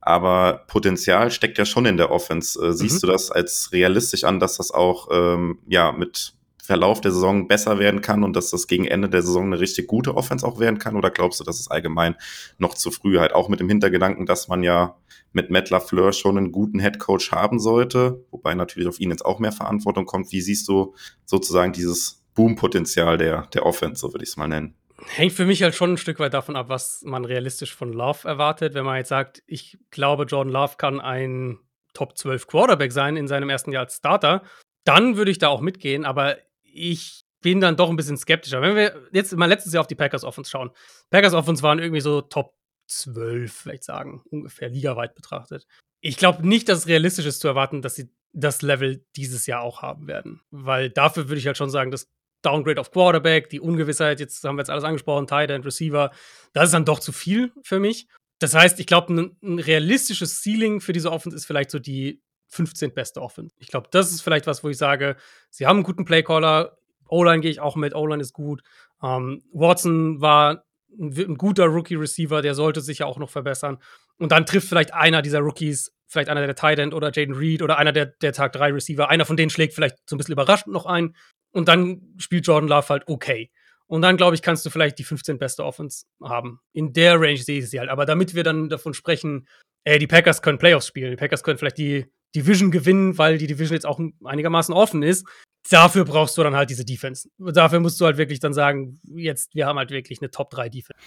Aber 0.00 0.64
Potenzial 0.66 1.30
steckt 1.30 1.58
ja 1.58 1.64
schon 1.64 1.86
in 1.86 1.96
der 1.96 2.10
Offense. 2.10 2.58
Äh, 2.60 2.72
siehst 2.72 2.96
mhm. 2.96 3.06
du 3.06 3.12
das 3.12 3.30
als 3.30 3.70
realistisch 3.72 4.24
an, 4.24 4.40
dass 4.40 4.56
das 4.56 4.70
auch 4.70 5.08
ähm, 5.10 5.58
ja 5.68 5.92
mit 5.92 6.32
Verlauf 6.62 7.00
der 7.00 7.10
Saison 7.10 7.48
besser 7.48 7.80
werden 7.80 8.00
kann 8.00 8.22
und 8.22 8.36
dass 8.36 8.50
das 8.50 8.68
gegen 8.68 8.84
Ende 8.84 9.08
der 9.08 9.22
Saison 9.22 9.46
eine 9.46 9.58
richtig 9.58 9.88
gute 9.88 10.16
Offense 10.16 10.46
auch 10.46 10.60
werden 10.60 10.78
kann? 10.78 10.96
Oder 10.96 11.10
glaubst 11.10 11.40
du, 11.40 11.44
dass 11.44 11.58
es 11.58 11.68
allgemein 11.68 12.14
noch 12.58 12.74
zu 12.74 12.92
früh 12.92 13.18
halt 13.18 13.34
auch 13.34 13.48
mit 13.48 13.58
dem 13.58 13.68
Hintergedanken, 13.68 14.24
dass 14.24 14.46
man 14.46 14.62
ja 14.62 14.94
mit 15.32 15.50
Matt 15.50 15.70
LaFleur 15.70 16.12
schon 16.12 16.36
einen 16.36 16.52
guten 16.52 16.78
Headcoach 16.78 17.30
haben 17.32 17.60
sollte, 17.60 18.24
wobei 18.30 18.54
natürlich 18.54 18.88
auf 18.88 19.00
ihn 19.00 19.10
jetzt 19.10 19.24
auch 19.24 19.38
mehr 19.38 19.52
Verantwortung 19.52 20.06
kommt. 20.06 20.32
Wie 20.32 20.40
siehst 20.40 20.68
du 20.68 20.94
sozusagen 21.24 21.72
dieses 21.72 22.24
Boom-Potenzial 22.34 23.18
der, 23.18 23.46
der 23.48 23.66
Offense, 23.66 24.00
so 24.00 24.12
würde 24.12 24.24
ich 24.24 24.30
es 24.30 24.36
mal 24.36 24.48
nennen? 24.48 24.74
Hängt 25.06 25.32
für 25.32 25.46
mich 25.46 25.62
halt 25.62 25.74
schon 25.74 25.92
ein 25.92 25.96
Stück 25.96 26.18
weit 26.18 26.34
davon 26.34 26.56
ab, 26.56 26.68
was 26.68 27.02
man 27.04 27.24
realistisch 27.24 27.74
von 27.74 27.92
Love 27.92 28.28
erwartet. 28.28 28.74
Wenn 28.74 28.84
man 28.84 28.96
jetzt 28.96 29.08
sagt, 29.08 29.42
ich 29.46 29.78
glaube, 29.90 30.24
Jordan 30.24 30.52
Love 30.52 30.74
kann 30.76 31.00
ein 31.00 31.58
Top 31.94 32.18
12 32.18 32.46
Quarterback 32.46 32.92
sein 32.92 33.16
in 33.16 33.26
seinem 33.26 33.48
ersten 33.48 33.72
Jahr 33.72 33.84
als 33.84 33.96
Starter, 33.96 34.42
dann 34.84 35.16
würde 35.16 35.30
ich 35.30 35.38
da 35.38 35.48
auch 35.48 35.60
mitgehen. 35.60 36.04
Aber 36.04 36.36
ich 36.62 37.22
bin 37.40 37.60
dann 37.60 37.76
doch 37.76 37.88
ein 37.88 37.96
bisschen 37.96 38.18
skeptischer. 38.18 38.60
Wenn 38.60 38.76
wir 38.76 39.08
jetzt 39.12 39.34
mal 39.36 39.46
letztes 39.46 39.72
Jahr 39.72 39.80
auf 39.80 39.86
die 39.86 39.94
Packers 39.94 40.24
Offense 40.24 40.50
schauen. 40.50 40.70
Packers 41.10 41.34
Offense 41.34 41.62
waren 41.62 41.78
irgendwie 41.78 42.02
so 42.02 42.20
Top 42.20 42.54
12, 42.90 43.52
vielleicht 43.52 43.84
sagen, 43.84 44.22
ungefähr 44.30 44.68
ligaweit 44.68 45.14
betrachtet. 45.14 45.66
Ich 46.00 46.16
glaube 46.16 46.46
nicht, 46.46 46.68
dass 46.68 46.80
es 46.80 46.86
realistisch 46.86 47.26
ist 47.26 47.40
zu 47.40 47.48
erwarten, 47.48 47.82
dass 47.82 47.94
sie 47.94 48.10
das 48.32 48.62
Level 48.62 49.04
dieses 49.16 49.46
Jahr 49.46 49.62
auch 49.62 49.82
haben 49.82 50.06
werden. 50.06 50.40
Weil 50.50 50.90
dafür 50.90 51.28
würde 51.28 51.38
ich 51.38 51.46
halt 51.46 51.56
schon 51.56 51.70
sagen, 51.70 51.90
das 51.90 52.08
Downgrade 52.42 52.80
auf 52.80 52.90
Quarterback, 52.90 53.50
die 53.50 53.60
Ungewissheit, 53.60 54.20
jetzt 54.20 54.42
haben 54.44 54.56
wir 54.56 54.62
jetzt 54.62 54.70
alles 54.70 54.84
angesprochen, 54.84 55.26
Tight 55.26 55.50
End, 55.50 55.66
Receiver, 55.66 56.10
das 56.52 56.66
ist 56.66 56.74
dann 56.74 56.84
doch 56.84 57.00
zu 57.00 57.12
viel 57.12 57.52
für 57.62 57.80
mich. 57.80 58.08
Das 58.38 58.54
heißt, 58.54 58.80
ich 58.80 58.86
glaube, 58.86 59.12
ein, 59.12 59.36
ein, 59.42 59.58
realistisches 59.58 60.42
Ceiling 60.42 60.80
für 60.80 60.94
diese 60.94 61.12
Offense 61.12 61.36
ist 61.36 61.44
vielleicht 61.44 61.70
so 61.70 61.78
die 61.78 62.22
15 62.48 62.94
beste 62.94 63.20
Offense. 63.20 63.54
Ich 63.58 63.68
glaube, 63.68 63.88
das 63.90 64.10
ist 64.10 64.22
vielleicht 64.22 64.46
was, 64.46 64.64
wo 64.64 64.68
ich 64.68 64.78
sage, 64.78 65.16
sie 65.50 65.66
haben 65.66 65.76
einen 65.76 65.84
guten 65.84 66.04
Playcaller. 66.04 66.78
O-Line 67.08 67.40
gehe 67.40 67.50
ich 67.50 67.60
auch 67.60 67.76
mit. 67.76 67.94
O-Line 67.94 68.22
ist 68.22 68.32
gut. 68.32 68.62
Ähm, 69.02 69.42
Watson 69.52 70.20
war 70.20 70.64
ein, 70.98 71.36
guter 71.36 71.66
Rookie-Receiver, 71.66 72.42
der 72.42 72.54
sollte 72.54 72.80
sich 72.80 72.98
ja 72.98 73.06
auch 73.06 73.18
noch 73.18 73.30
verbessern. 73.30 73.78
Und 74.18 74.32
dann 74.32 74.46
trifft 74.46 74.68
vielleicht 74.68 74.92
einer 74.94 75.22
dieser 75.22 75.40
Rookies, 75.40 75.92
vielleicht 76.06 76.28
einer 76.28 76.44
der 76.44 76.54
Tight 76.54 76.78
oder 76.92 77.10
Jaden 77.12 77.34
Reed 77.34 77.62
oder 77.62 77.78
einer 77.78 77.92
der, 77.92 78.06
der 78.06 78.32
Tag 78.32 78.52
3 78.52 78.72
Receiver, 78.72 79.08
einer 79.08 79.24
von 79.24 79.36
denen 79.36 79.50
schlägt 79.50 79.74
vielleicht 79.74 79.96
so 80.08 80.16
ein 80.16 80.18
bisschen 80.18 80.32
überraschend 80.32 80.72
noch 80.72 80.86
ein. 80.86 81.14
Und 81.52 81.68
dann 81.68 82.14
spielt 82.18 82.46
Jordan 82.46 82.68
Love 82.68 82.88
halt 82.88 83.04
okay. 83.06 83.50
Und 83.86 84.02
dann, 84.02 84.16
glaube 84.16 84.36
ich, 84.36 84.42
kannst 84.42 84.64
du 84.64 84.70
vielleicht 84.70 84.98
die 85.00 85.04
15 85.04 85.38
beste 85.38 85.64
Offense 85.64 86.06
haben. 86.22 86.60
In 86.72 86.92
der 86.92 87.20
Range 87.20 87.38
sehe 87.38 87.58
ich 87.58 87.70
sie 87.70 87.80
halt. 87.80 87.90
Aber 87.90 88.06
damit 88.06 88.34
wir 88.34 88.44
dann 88.44 88.68
davon 88.68 88.94
sprechen, 88.94 89.48
ey, 89.84 89.98
die 89.98 90.06
Packers 90.06 90.42
können 90.42 90.58
Playoffs 90.58 90.86
spielen, 90.86 91.10
die 91.10 91.16
Packers 91.16 91.42
können 91.42 91.58
vielleicht 91.58 91.78
die 91.78 92.06
Division 92.36 92.70
gewinnen, 92.70 93.18
weil 93.18 93.38
die 93.38 93.48
Division 93.48 93.74
jetzt 93.74 93.86
auch 93.86 94.00
einigermaßen 94.24 94.72
offen 94.72 95.02
ist. 95.02 95.26
Dafür 95.68 96.04
brauchst 96.04 96.38
du 96.38 96.42
dann 96.42 96.56
halt 96.56 96.70
diese 96.70 96.84
Defense. 96.84 97.28
Dafür 97.38 97.80
musst 97.80 98.00
du 98.00 98.06
halt 98.06 98.16
wirklich 98.16 98.40
dann 98.40 98.54
sagen, 98.54 98.98
jetzt, 99.14 99.54
wir 99.54 99.66
haben 99.66 99.78
halt 99.78 99.90
wirklich 99.90 100.20
eine 100.20 100.30
Top 100.30 100.50
3 100.50 100.68
Defense. 100.68 100.98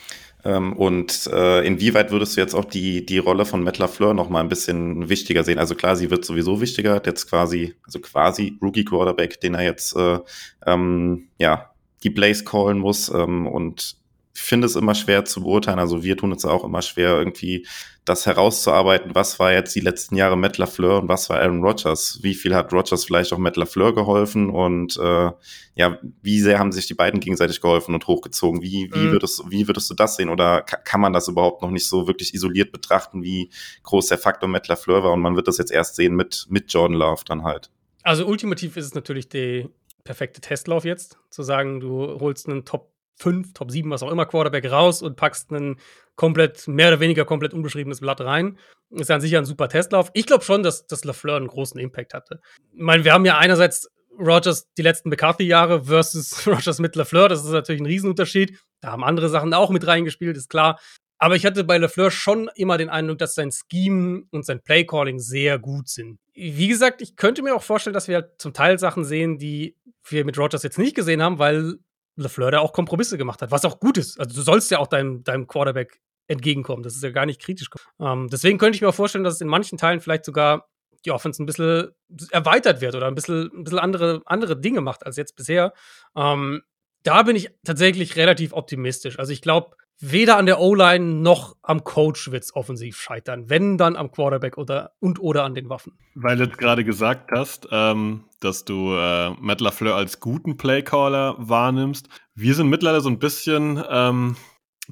Ähm, 0.45 0.73
und 0.73 1.27
äh, 1.27 1.65
inwieweit 1.65 2.11
würdest 2.11 2.37
du 2.37 2.41
jetzt 2.41 2.53
auch 2.53 2.65
die, 2.65 3.05
die 3.05 3.17
Rolle 3.17 3.45
von 3.45 3.63
Matt 3.63 3.79
LaFleur 3.79 4.13
noch 4.13 4.29
mal 4.29 4.41
ein 4.41 4.49
bisschen 4.49 5.09
wichtiger 5.09 5.43
sehen? 5.43 5.59
Also 5.59 5.75
klar, 5.75 5.95
sie 5.95 6.11
wird 6.11 6.23
sowieso 6.23 6.61
wichtiger, 6.61 7.01
jetzt 7.03 7.29
quasi, 7.29 7.73
also 7.83 7.99
quasi 7.99 8.57
Rookie 8.61 8.85
Quarterback, 8.85 9.41
den 9.41 9.55
er 9.55 9.63
jetzt, 9.63 9.95
äh, 9.95 10.19
ähm, 10.65 11.29
ja, 11.39 11.71
die 12.03 12.09
Plays 12.09 12.45
callen 12.45 12.77
muss 12.77 13.09
ähm, 13.09 13.47
und 13.47 13.97
finde 14.33 14.65
es 14.65 14.75
immer 14.75 14.95
schwer 14.95 15.25
zu 15.25 15.41
beurteilen. 15.41 15.79
Also 15.79 16.03
wir 16.03 16.17
tun 16.17 16.31
es 16.31 16.45
auch 16.45 16.63
immer 16.63 16.81
schwer, 16.81 17.17
irgendwie 17.17 17.67
das 18.05 18.25
herauszuarbeiten, 18.25 19.15
was 19.15 19.39
war 19.39 19.53
jetzt 19.53 19.73
die 19.75 19.79
letzten 19.79 20.15
Jahre 20.15 20.35
Matt 20.35 20.57
LaFleur 20.57 21.01
und 21.01 21.07
was 21.07 21.29
war 21.29 21.39
Aaron 21.39 21.63
Rodgers? 21.63 22.19
Wie 22.21 22.33
viel 22.33 22.53
hat 22.53 22.73
Rodgers 22.73 23.05
vielleicht 23.05 23.31
auch 23.31 23.37
Matt 23.37 23.55
LaFleur 23.55 23.95
geholfen 23.95 24.49
und 24.49 24.97
äh, 24.97 25.31
ja, 25.75 25.99
wie 26.21 26.39
sehr 26.41 26.59
haben 26.59 26.73
sich 26.73 26.85
die 26.87 26.95
beiden 26.95 27.21
gegenseitig 27.21 27.61
geholfen 27.61 27.93
und 27.93 28.05
hochgezogen? 28.05 28.61
Wie, 28.61 28.91
wie, 28.93 28.99
mhm. 28.99 29.11
würdest, 29.13 29.43
wie 29.49 29.67
würdest 29.67 29.89
du 29.89 29.93
das 29.93 30.17
sehen 30.17 30.29
oder 30.29 30.61
kann 30.63 30.99
man 30.99 31.13
das 31.13 31.29
überhaupt 31.29 31.61
noch 31.61 31.71
nicht 31.71 31.87
so 31.87 32.07
wirklich 32.07 32.33
isoliert 32.33 32.73
betrachten, 32.73 33.23
wie 33.23 33.49
groß 33.83 34.07
der 34.07 34.17
Faktor 34.17 34.49
Matt 34.49 34.67
LaFleur 34.67 35.03
war 35.03 35.13
und 35.13 35.21
man 35.21 35.37
wird 35.37 35.47
das 35.47 35.57
jetzt 35.57 35.71
erst 35.71 35.95
sehen 35.95 36.15
mit, 36.15 36.47
mit 36.49 36.73
Jordan 36.73 36.97
Love 36.97 37.21
dann 37.25 37.43
halt? 37.43 37.69
Also 38.01 38.25
ultimativ 38.25 38.75
ist 38.75 38.85
es 38.85 38.95
natürlich 38.95 39.29
der 39.29 39.69
perfekte 40.03 40.41
Testlauf 40.41 40.83
jetzt, 40.83 41.17
zu 41.29 41.43
sagen, 41.43 41.79
du 41.79 42.19
holst 42.19 42.49
einen 42.49 42.65
Top 42.65 42.92
5, 43.17 43.53
Top 43.53 43.71
7, 43.71 43.89
was 43.89 44.03
auch 44.03 44.11
immer, 44.11 44.25
Quarterback 44.25 44.69
raus 44.69 45.01
und 45.01 45.15
packst 45.15 45.51
einen 45.51 45.79
komplett, 46.15 46.67
mehr 46.67 46.89
oder 46.89 46.99
weniger 46.99 47.25
komplett 47.25 47.53
unbeschriebenes 47.53 47.99
Blatt 47.99 48.21
rein. 48.21 48.57
Ist 48.91 49.09
dann 49.09 49.21
sicher 49.21 49.39
ein 49.39 49.45
super 49.45 49.69
Testlauf. 49.69 50.11
Ich 50.13 50.25
glaube 50.25 50.43
schon, 50.43 50.63
dass, 50.63 50.85
dass 50.87 51.03
LaFleur 51.03 51.37
einen 51.37 51.47
großen 51.47 51.79
Impact 51.79 52.13
hatte. 52.13 52.39
Ich 52.73 52.81
meine, 52.81 53.03
wir 53.03 53.13
haben 53.13 53.25
ja 53.25 53.37
einerseits 53.37 53.89
Rogers 54.19 54.71
die 54.77 54.83
letzten 54.83 55.09
McCarthy-Jahre 55.09 55.85
versus 55.85 56.45
Rogers 56.47 56.79
mit 56.79 56.95
LaFleur. 56.95 57.29
Das 57.29 57.43
ist 57.43 57.51
natürlich 57.51 57.81
ein 57.81 57.87
Riesenunterschied. 57.87 58.59
Da 58.81 58.91
haben 58.91 59.03
andere 59.03 59.29
Sachen 59.29 59.53
auch 59.53 59.69
mit 59.69 59.87
reingespielt, 59.87 60.37
ist 60.37 60.49
klar. 60.49 60.79
Aber 61.17 61.35
ich 61.35 61.45
hatte 61.45 61.63
bei 61.63 61.77
LaFleur 61.77 62.11
schon 62.11 62.49
immer 62.55 62.77
den 62.77 62.89
Eindruck, 62.89 63.17
dass 63.17 63.33
sein 63.33 63.49
Scheme 63.51 64.23
und 64.31 64.45
sein 64.45 64.61
Playcalling 64.61 65.19
sehr 65.19 65.57
gut 65.57 65.87
sind. 65.87 66.19
Wie 66.33 66.67
gesagt, 66.67 67.01
ich 67.01 67.15
könnte 67.15 67.41
mir 67.43 67.55
auch 67.55 67.63
vorstellen, 67.63 67.93
dass 67.93 68.07
wir 68.07 68.15
halt 68.15 68.31
zum 68.39 68.53
Teil 68.53 68.77
Sachen 68.77 69.05
sehen, 69.05 69.37
die 69.37 69.77
wir 70.05 70.25
mit 70.25 70.37
Rogers 70.37 70.63
jetzt 70.63 70.77
nicht 70.77 70.95
gesehen 70.95 71.21
haben, 71.21 71.39
weil 71.39 71.77
LeFleur 72.15 72.51
da 72.51 72.59
auch 72.59 72.73
Kompromisse 72.73 73.17
gemacht 73.17 73.41
hat, 73.41 73.51
was 73.51 73.65
auch 73.65 73.79
gut 73.79 73.97
ist. 73.97 74.19
Also 74.19 74.35
du 74.35 74.41
sollst 74.41 74.71
ja 74.71 74.79
auch 74.79 74.87
deinem, 74.87 75.23
deinem 75.23 75.47
Quarterback 75.47 76.01
entgegenkommen. 76.27 76.83
Das 76.83 76.95
ist 76.95 77.03
ja 77.03 77.11
gar 77.11 77.25
nicht 77.25 77.41
kritisch. 77.41 77.69
Ähm, 77.99 78.29
deswegen 78.31 78.57
könnte 78.57 78.75
ich 78.75 78.81
mir 78.81 78.89
auch 78.89 78.95
vorstellen, 78.95 79.23
dass 79.23 79.35
es 79.35 79.41
in 79.41 79.47
manchen 79.47 79.77
Teilen 79.77 79.99
vielleicht 79.99 80.25
sogar 80.25 80.69
die 81.05 81.11
Offense 81.11 81.43
ein 81.43 81.45
bisschen 81.45 81.91
erweitert 82.31 82.81
wird 82.81 82.95
oder 82.95 83.07
ein 83.07 83.15
bisschen, 83.15 83.51
ein 83.53 83.63
bisschen 83.63 83.79
andere, 83.79 84.21
andere 84.25 84.59
Dinge 84.59 84.81
macht 84.81 85.05
als 85.05 85.17
jetzt 85.17 85.35
bisher. 85.35 85.73
Ähm, 86.15 86.61
da 87.03 87.23
bin 87.23 87.35
ich 87.35 87.49
tatsächlich 87.65 88.15
relativ 88.15 88.53
optimistisch. 88.53 89.19
Also 89.19 89.33
ich 89.33 89.41
glaube, 89.41 89.75
weder 89.99 90.37
an 90.37 90.45
der 90.45 90.59
O-Line 90.59 91.05
noch 91.05 91.55
am 91.61 91.83
Coach 91.83 92.31
wird 92.31 92.43
es 92.43 92.55
offensiv 92.55 92.97
scheitern, 92.97 93.49
wenn 93.49 93.77
dann 93.77 93.95
am 93.95 94.11
Quarterback 94.11 94.57
oder 94.57 94.91
und 94.99 95.19
oder 95.19 95.43
an 95.43 95.55
den 95.55 95.69
Waffen. 95.69 95.97
Weil 96.15 96.37
du 96.37 96.43
jetzt 96.43 96.57
gerade 96.57 96.83
gesagt 96.83 97.31
hast, 97.33 97.67
ähm, 97.71 98.25
dass 98.39 98.65
du 98.65 98.93
äh, 98.93 99.31
Matt 99.39 99.61
LaFleur 99.61 99.95
als 99.95 100.19
guten 100.19 100.57
Playcaller 100.57 101.35
wahrnimmst. 101.37 102.09
Wir 102.35 102.53
sind 102.55 102.69
mittlerweile 102.69 103.01
so 103.01 103.09
ein 103.09 103.19
bisschen 103.19 103.81
ähm, 103.89 104.35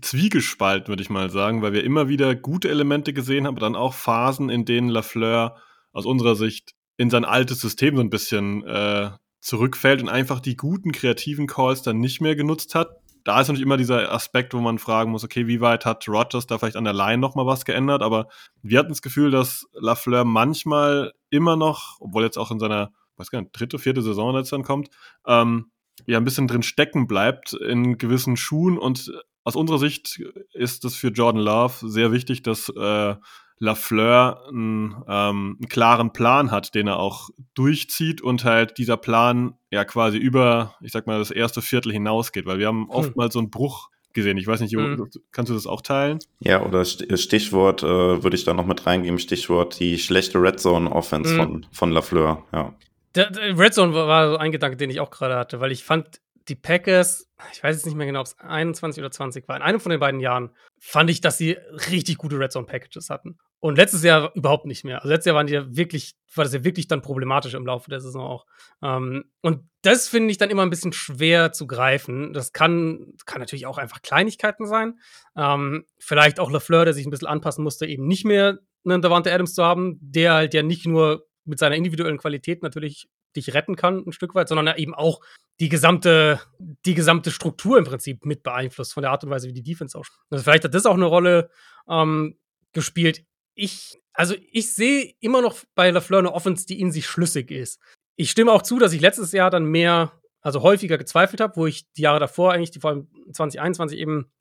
zwiegespalten, 0.01 0.87
würde 0.87 1.03
ich 1.03 1.09
mal 1.09 1.29
sagen, 1.29 1.61
weil 1.61 1.73
wir 1.73 1.83
immer 1.83 2.07
wieder 2.07 2.33
gute 2.35 2.69
Elemente 2.69 3.11
gesehen 3.13 3.45
haben, 3.45 3.55
aber 3.55 3.65
dann 3.65 3.75
auch 3.75 3.93
Phasen, 3.93 4.49
in 4.49 4.65
denen 4.65 4.89
LaFleur 4.89 5.57
aus 5.91 6.05
unserer 6.05 6.35
Sicht 6.35 6.71
in 6.95 7.09
sein 7.09 7.25
altes 7.25 7.59
System 7.59 7.95
so 7.95 8.01
ein 8.01 8.09
bisschen 8.09 8.63
äh, 8.65 9.09
zurückfällt 9.41 10.01
und 10.01 10.09
einfach 10.09 10.39
die 10.39 10.55
guten 10.55 10.91
kreativen 10.91 11.47
Calls 11.47 11.81
dann 11.81 11.99
nicht 11.99 12.21
mehr 12.21 12.35
genutzt 12.35 12.75
hat 12.75 13.00
da 13.23 13.39
ist 13.39 13.47
natürlich 13.47 13.65
immer 13.65 13.77
dieser 13.77 14.11
Aspekt, 14.11 14.53
wo 14.53 14.59
man 14.59 14.79
fragen 14.79 15.11
muss, 15.11 15.23
okay, 15.23 15.47
wie 15.47 15.61
weit 15.61 15.85
hat 15.85 16.07
Rogers 16.07 16.47
da 16.47 16.57
vielleicht 16.57 16.75
an 16.75 16.83
der 16.83 16.93
Line 16.93 17.19
noch 17.19 17.35
mal 17.35 17.45
was 17.45 17.65
geändert? 17.65 18.01
Aber 18.01 18.27
wir 18.61 18.79
hatten 18.79 18.89
das 18.89 19.01
Gefühl, 19.01 19.31
dass 19.31 19.67
Lafleur 19.73 20.23
manchmal 20.23 21.13
immer 21.29 21.55
noch, 21.55 21.97
obwohl 21.99 22.23
jetzt 22.23 22.37
auch 22.37 22.51
in 22.51 22.59
seiner, 22.59 22.91
weiß 23.17 23.29
gar 23.31 23.41
nicht, 23.41 23.51
dritte, 23.53 23.79
vierte 23.79 24.01
Saison 24.01 24.35
jetzt 24.35 24.51
dann 24.51 24.63
kommt, 24.63 24.89
ähm, 25.25 25.71
ja, 26.05 26.17
ein 26.17 26.23
bisschen 26.23 26.47
drin 26.47 26.63
stecken 26.63 27.07
bleibt 27.07 27.53
in 27.53 27.97
gewissen 27.97 28.37
Schuhen. 28.37 28.77
Und 28.77 29.11
aus 29.43 29.55
unserer 29.55 29.79
Sicht 29.79 30.21
ist 30.53 30.85
es 30.85 30.95
für 30.95 31.09
Jordan 31.09 31.41
Love 31.41 31.89
sehr 31.89 32.11
wichtig, 32.11 32.43
dass 32.43 32.69
äh, 32.69 33.15
Lafleur 33.61 34.47
einen, 34.47 34.95
ähm, 35.07 35.57
einen 35.59 35.69
klaren 35.69 36.13
Plan 36.13 36.49
hat, 36.49 36.73
den 36.73 36.87
er 36.87 36.97
auch 36.99 37.29
durchzieht 37.53 38.21
und 38.21 38.43
halt 38.43 38.79
dieser 38.79 38.97
Plan 38.97 39.53
ja 39.69 39.85
quasi 39.85 40.17
über, 40.17 40.75
ich 40.81 40.91
sag 40.91 41.05
mal, 41.05 41.19
das 41.19 41.29
erste 41.29 41.61
Viertel 41.61 41.91
hinausgeht, 41.91 42.47
weil 42.47 42.57
wir 42.57 42.67
haben 42.67 42.85
hm. 42.85 42.89
oftmals 42.89 43.33
so 43.33 43.39
einen 43.39 43.51
Bruch 43.51 43.89
gesehen. 44.13 44.37
Ich 44.37 44.47
weiß 44.47 44.59
nicht, 44.61 44.75
mhm. 44.75 45.09
kannst 45.31 45.49
du 45.49 45.53
das 45.53 45.67
auch 45.67 45.81
teilen? 45.81 46.19
Ja, 46.39 46.65
oder 46.65 46.83
Stichwort 46.83 47.81
äh, 47.83 48.23
würde 48.23 48.35
ich 48.35 48.43
da 48.43 48.53
noch 48.53 48.65
mit 48.65 48.85
reingeben, 48.85 49.19
Stichwort 49.19 49.79
die 49.79 49.99
schlechte 49.99 50.41
Red 50.41 50.59
Zone 50.59 50.91
Offense 50.91 51.33
mhm. 51.33 51.37
von, 51.37 51.65
von 51.71 51.91
Lafleur, 51.91 52.43
ja. 52.51 52.73
Der, 53.15 53.29
der 53.29 53.57
Red 53.57 53.73
Zone 53.73 53.93
war 53.93 54.31
so 54.31 54.37
ein 54.37 54.51
Gedanke, 54.51 54.75
den 54.75 54.89
ich 54.89 54.99
auch 54.99 55.11
gerade 55.11 55.35
hatte, 55.35 55.59
weil 55.59 55.71
ich 55.71 55.83
fand, 55.83 56.19
die 56.47 56.55
Packers, 56.55 57.29
ich 57.53 57.63
weiß 57.63 57.75
jetzt 57.75 57.85
nicht 57.85 57.95
mehr 57.95 58.07
genau, 58.07 58.21
ob 58.21 58.25
es 58.25 58.39
21 58.39 59.01
oder 59.01 59.11
20 59.11 59.47
war, 59.47 59.55
in 59.55 59.61
einem 59.61 59.79
von 59.79 59.91
den 59.91 59.99
beiden 59.99 60.19
Jahren 60.19 60.49
fand 60.79 61.09
ich, 61.09 61.21
dass 61.21 61.37
sie 61.37 61.57
richtig 61.89 62.17
gute 62.17 62.39
Red 62.39 62.51
Zone 62.51 62.65
Packages 62.65 63.09
hatten. 63.09 63.37
Und 63.61 63.77
letztes 63.77 64.03
Jahr 64.03 64.35
überhaupt 64.35 64.65
nicht 64.65 64.83
mehr. 64.83 64.97
Also 64.97 65.09
letztes 65.09 65.27
Jahr 65.27 65.35
waren 65.35 65.45
die 65.45 65.53
ja 65.53 65.75
wirklich, 65.75 66.15
war 66.33 66.43
das 66.43 66.53
ja 66.53 66.63
wirklich 66.63 66.87
dann 66.87 67.03
problematisch 67.03 67.53
im 67.53 67.65
Laufe 67.65 67.91
der 67.91 68.01
Saison 68.01 68.25
auch. 68.25 68.45
Ähm, 68.81 69.25
und 69.41 69.69
das 69.83 70.07
finde 70.07 70.31
ich 70.31 70.39
dann 70.39 70.49
immer 70.49 70.63
ein 70.63 70.71
bisschen 70.71 70.93
schwer 70.93 71.51
zu 71.51 71.67
greifen. 71.67 72.33
Das 72.33 72.53
kann, 72.53 73.13
kann 73.27 73.39
natürlich 73.39 73.67
auch 73.67 73.77
einfach 73.77 74.01
Kleinigkeiten 74.01 74.65
sein. 74.65 74.99
Ähm, 75.37 75.85
vielleicht 75.99 76.39
auch 76.39 76.49
LaFleur, 76.49 76.85
der 76.85 76.95
sich 76.95 77.05
ein 77.05 77.11
bisschen 77.11 77.27
anpassen 77.27 77.63
musste, 77.63 77.85
eben 77.85 78.07
nicht 78.07 78.25
mehr 78.25 78.57
einen 78.83 79.03
Davante 79.03 79.31
Adams 79.31 79.53
zu 79.53 79.63
haben, 79.63 79.99
der 80.01 80.33
halt 80.33 80.55
ja 80.55 80.63
nicht 80.63 80.87
nur 80.87 81.27
mit 81.45 81.59
seiner 81.59 81.75
individuellen 81.75 82.17
Qualität 82.17 82.63
natürlich 82.63 83.09
dich 83.35 83.53
retten 83.53 83.75
kann, 83.75 84.03
ein 84.07 84.11
Stück 84.11 84.33
weit, 84.33 84.49
sondern 84.49 84.75
eben 84.75 84.95
auch 84.95 85.21
die 85.59 85.69
gesamte, 85.69 86.39
die 86.57 86.95
gesamte 86.95 87.29
Struktur 87.29 87.77
im 87.77 87.85
Prinzip 87.85 88.25
mit 88.25 88.41
beeinflusst, 88.41 88.93
von 88.93 89.03
der 89.03 89.11
Art 89.11 89.23
und 89.23 89.29
Weise, 89.29 89.47
wie 89.47 89.53
die 89.53 89.61
Defense 89.61 89.95
ausschaut. 89.95 90.17
Also 90.31 90.43
vielleicht 90.43 90.63
hat 90.63 90.73
das 90.73 90.87
auch 90.87 90.95
eine 90.95 91.05
Rolle 91.05 91.51
ähm, 91.87 92.39
gespielt 92.73 93.23
ich, 93.53 93.99
also 94.13 94.35
ich 94.51 94.73
sehe 94.73 95.13
immer 95.19 95.41
noch 95.41 95.57
bei 95.75 95.89
LaFleur 95.89 96.19
eine 96.19 96.33
Offense, 96.33 96.65
die 96.65 96.79
in 96.79 96.91
sich 96.91 97.05
schlüssig 97.05 97.51
ist. 97.51 97.79
Ich 98.15 98.31
stimme 98.31 98.51
auch 98.51 98.61
zu, 98.61 98.79
dass 98.79 98.93
ich 98.93 99.01
letztes 99.01 99.31
Jahr 99.31 99.49
dann 99.49 99.65
mehr, 99.65 100.13
also 100.41 100.61
häufiger 100.61 100.97
gezweifelt 100.97 101.41
habe, 101.41 101.55
wo 101.55 101.65
ich 101.67 101.91
die 101.93 102.03
Jahre 102.03 102.19
davor 102.19 102.53
eigentlich, 102.53 102.71
die 102.71 102.79
vor 102.79 102.91
allem 102.91 103.07
2021 103.33 103.97
eben 103.97 104.31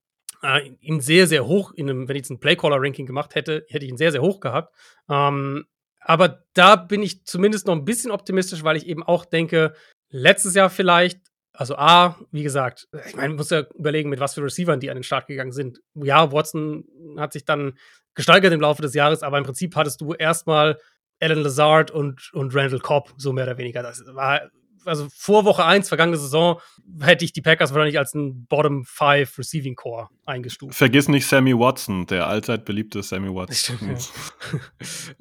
äh, 0.42 0.70
ihn 0.80 1.00
sehr, 1.00 1.26
sehr 1.26 1.46
hoch, 1.46 1.72
in 1.72 1.88
einem, 1.88 2.08
wenn 2.08 2.16
ich 2.16 2.22
jetzt 2.22 2.30
ein 2.30 2.40
Playcaller-Ranking 2.40 3.06
gemacht 3.06 3.34
hätte, 3.34 3.64
hätte 3.68 3.84
ich 3.84 3.90
ihn 3.90 3.96
sehr, 3.96 4.12
sehr 4.12 4.22
hoch 4.22 4.40
gehabt. 4.40 4.74
Ähm, 5.08 5.66
aber 6.00 6.44
da 6.54 6.76
bin 6.76 7.02
ich 7.02 7.24
zumindest 7.26 7.66
noch 7.66 7.74
ein 7.74 7.84
bisschen 7.84 8.10
optimistisch, 8.10 8.64
weil 8.64 8.76
ich 8.76 8.86
eben 8.86 9.02
auch 9.02 9.24
denke, 9.24 9.74
letztes 10.08 10.54
Jahr 10.54 10.70
vielleicht, 10.70 11.20
also 11.52 11.76
A, 11.76 12.18
wie 12.30 12.42
gesagt, 12.42 12.88
ich 13.06 13.14
meine, 13.14 13.28
man 13.28 13.36
muss 13.36 13.50
ja 13.50 13.66
überlegen, 13.74 14.08
mit 14.08 14.20
was 14.20 14.34
für 14.34 14.42
Receivern 14.42 14.80
die 14.80 14.90
an 14.90 14.96
den 14.96 15.02
Start 15.02 15.26
gegangen 15.26 15.52
sind. 15.52 15.80
Ja, 15.94 16.32
Watson 16.32 16.84
hat 17.18 17.32
sich 17.32 17.44
dann 17.44 17.78
gesteigert 18.14 18.52
im 18.52 18.60
Laufe 18.60 18.82
des 18.82 18.94
Jahres, 18.94 19.22
aber 19.22 19.38
im 19.38 19.44
Prinzip 19.44 19.76
hattest 19.76 20.00
du 20.00 20.14
erstmal 20.14 20.78
Alan 21.20 21.42
Lazard 21.42 21.90
und, 21.90 22.32
und 22.32 22.54
Randall 22.54 22.80
Cobb, 22.80 23.12
so 23.16 23.32
mehr 23.32 23.44
oder 23.44 23.58
weniger. 23.58 23.82
Das 23.82 24.02
war, 24.06 24.40
also 24.84 25.08
vor 25.14 25.44
Woche 25.44 25.64
1, 25.64 25.88
vergangene 25.88 26.16
Saison, 26.16 26.60
hätte 27.00 27.24
ich 27.24 27.32
die 27.32 27.42
Packers 27.42 27.72
wahrscheinlich 27.72 27.98
als 27.98 28.14
ein 28.14 28.46
Bottom 28.46 28.84
5 28.84 29.38
Receiving 29.38 29.74
Core 29.74 30.08
eingestuft. 30.24 30.74
Vergiss 30.74 31.08
nicht 31.08 31.26
Sammy 31.26 31.56
Watson, 31.58 32.06
der 32.06 32.26
allzeit 32.26 32.64
beliebte 32.64 33.02
Sammy 33.02 33.32
Watson. 33.34 33.78
Stimmt, 33.78 34.10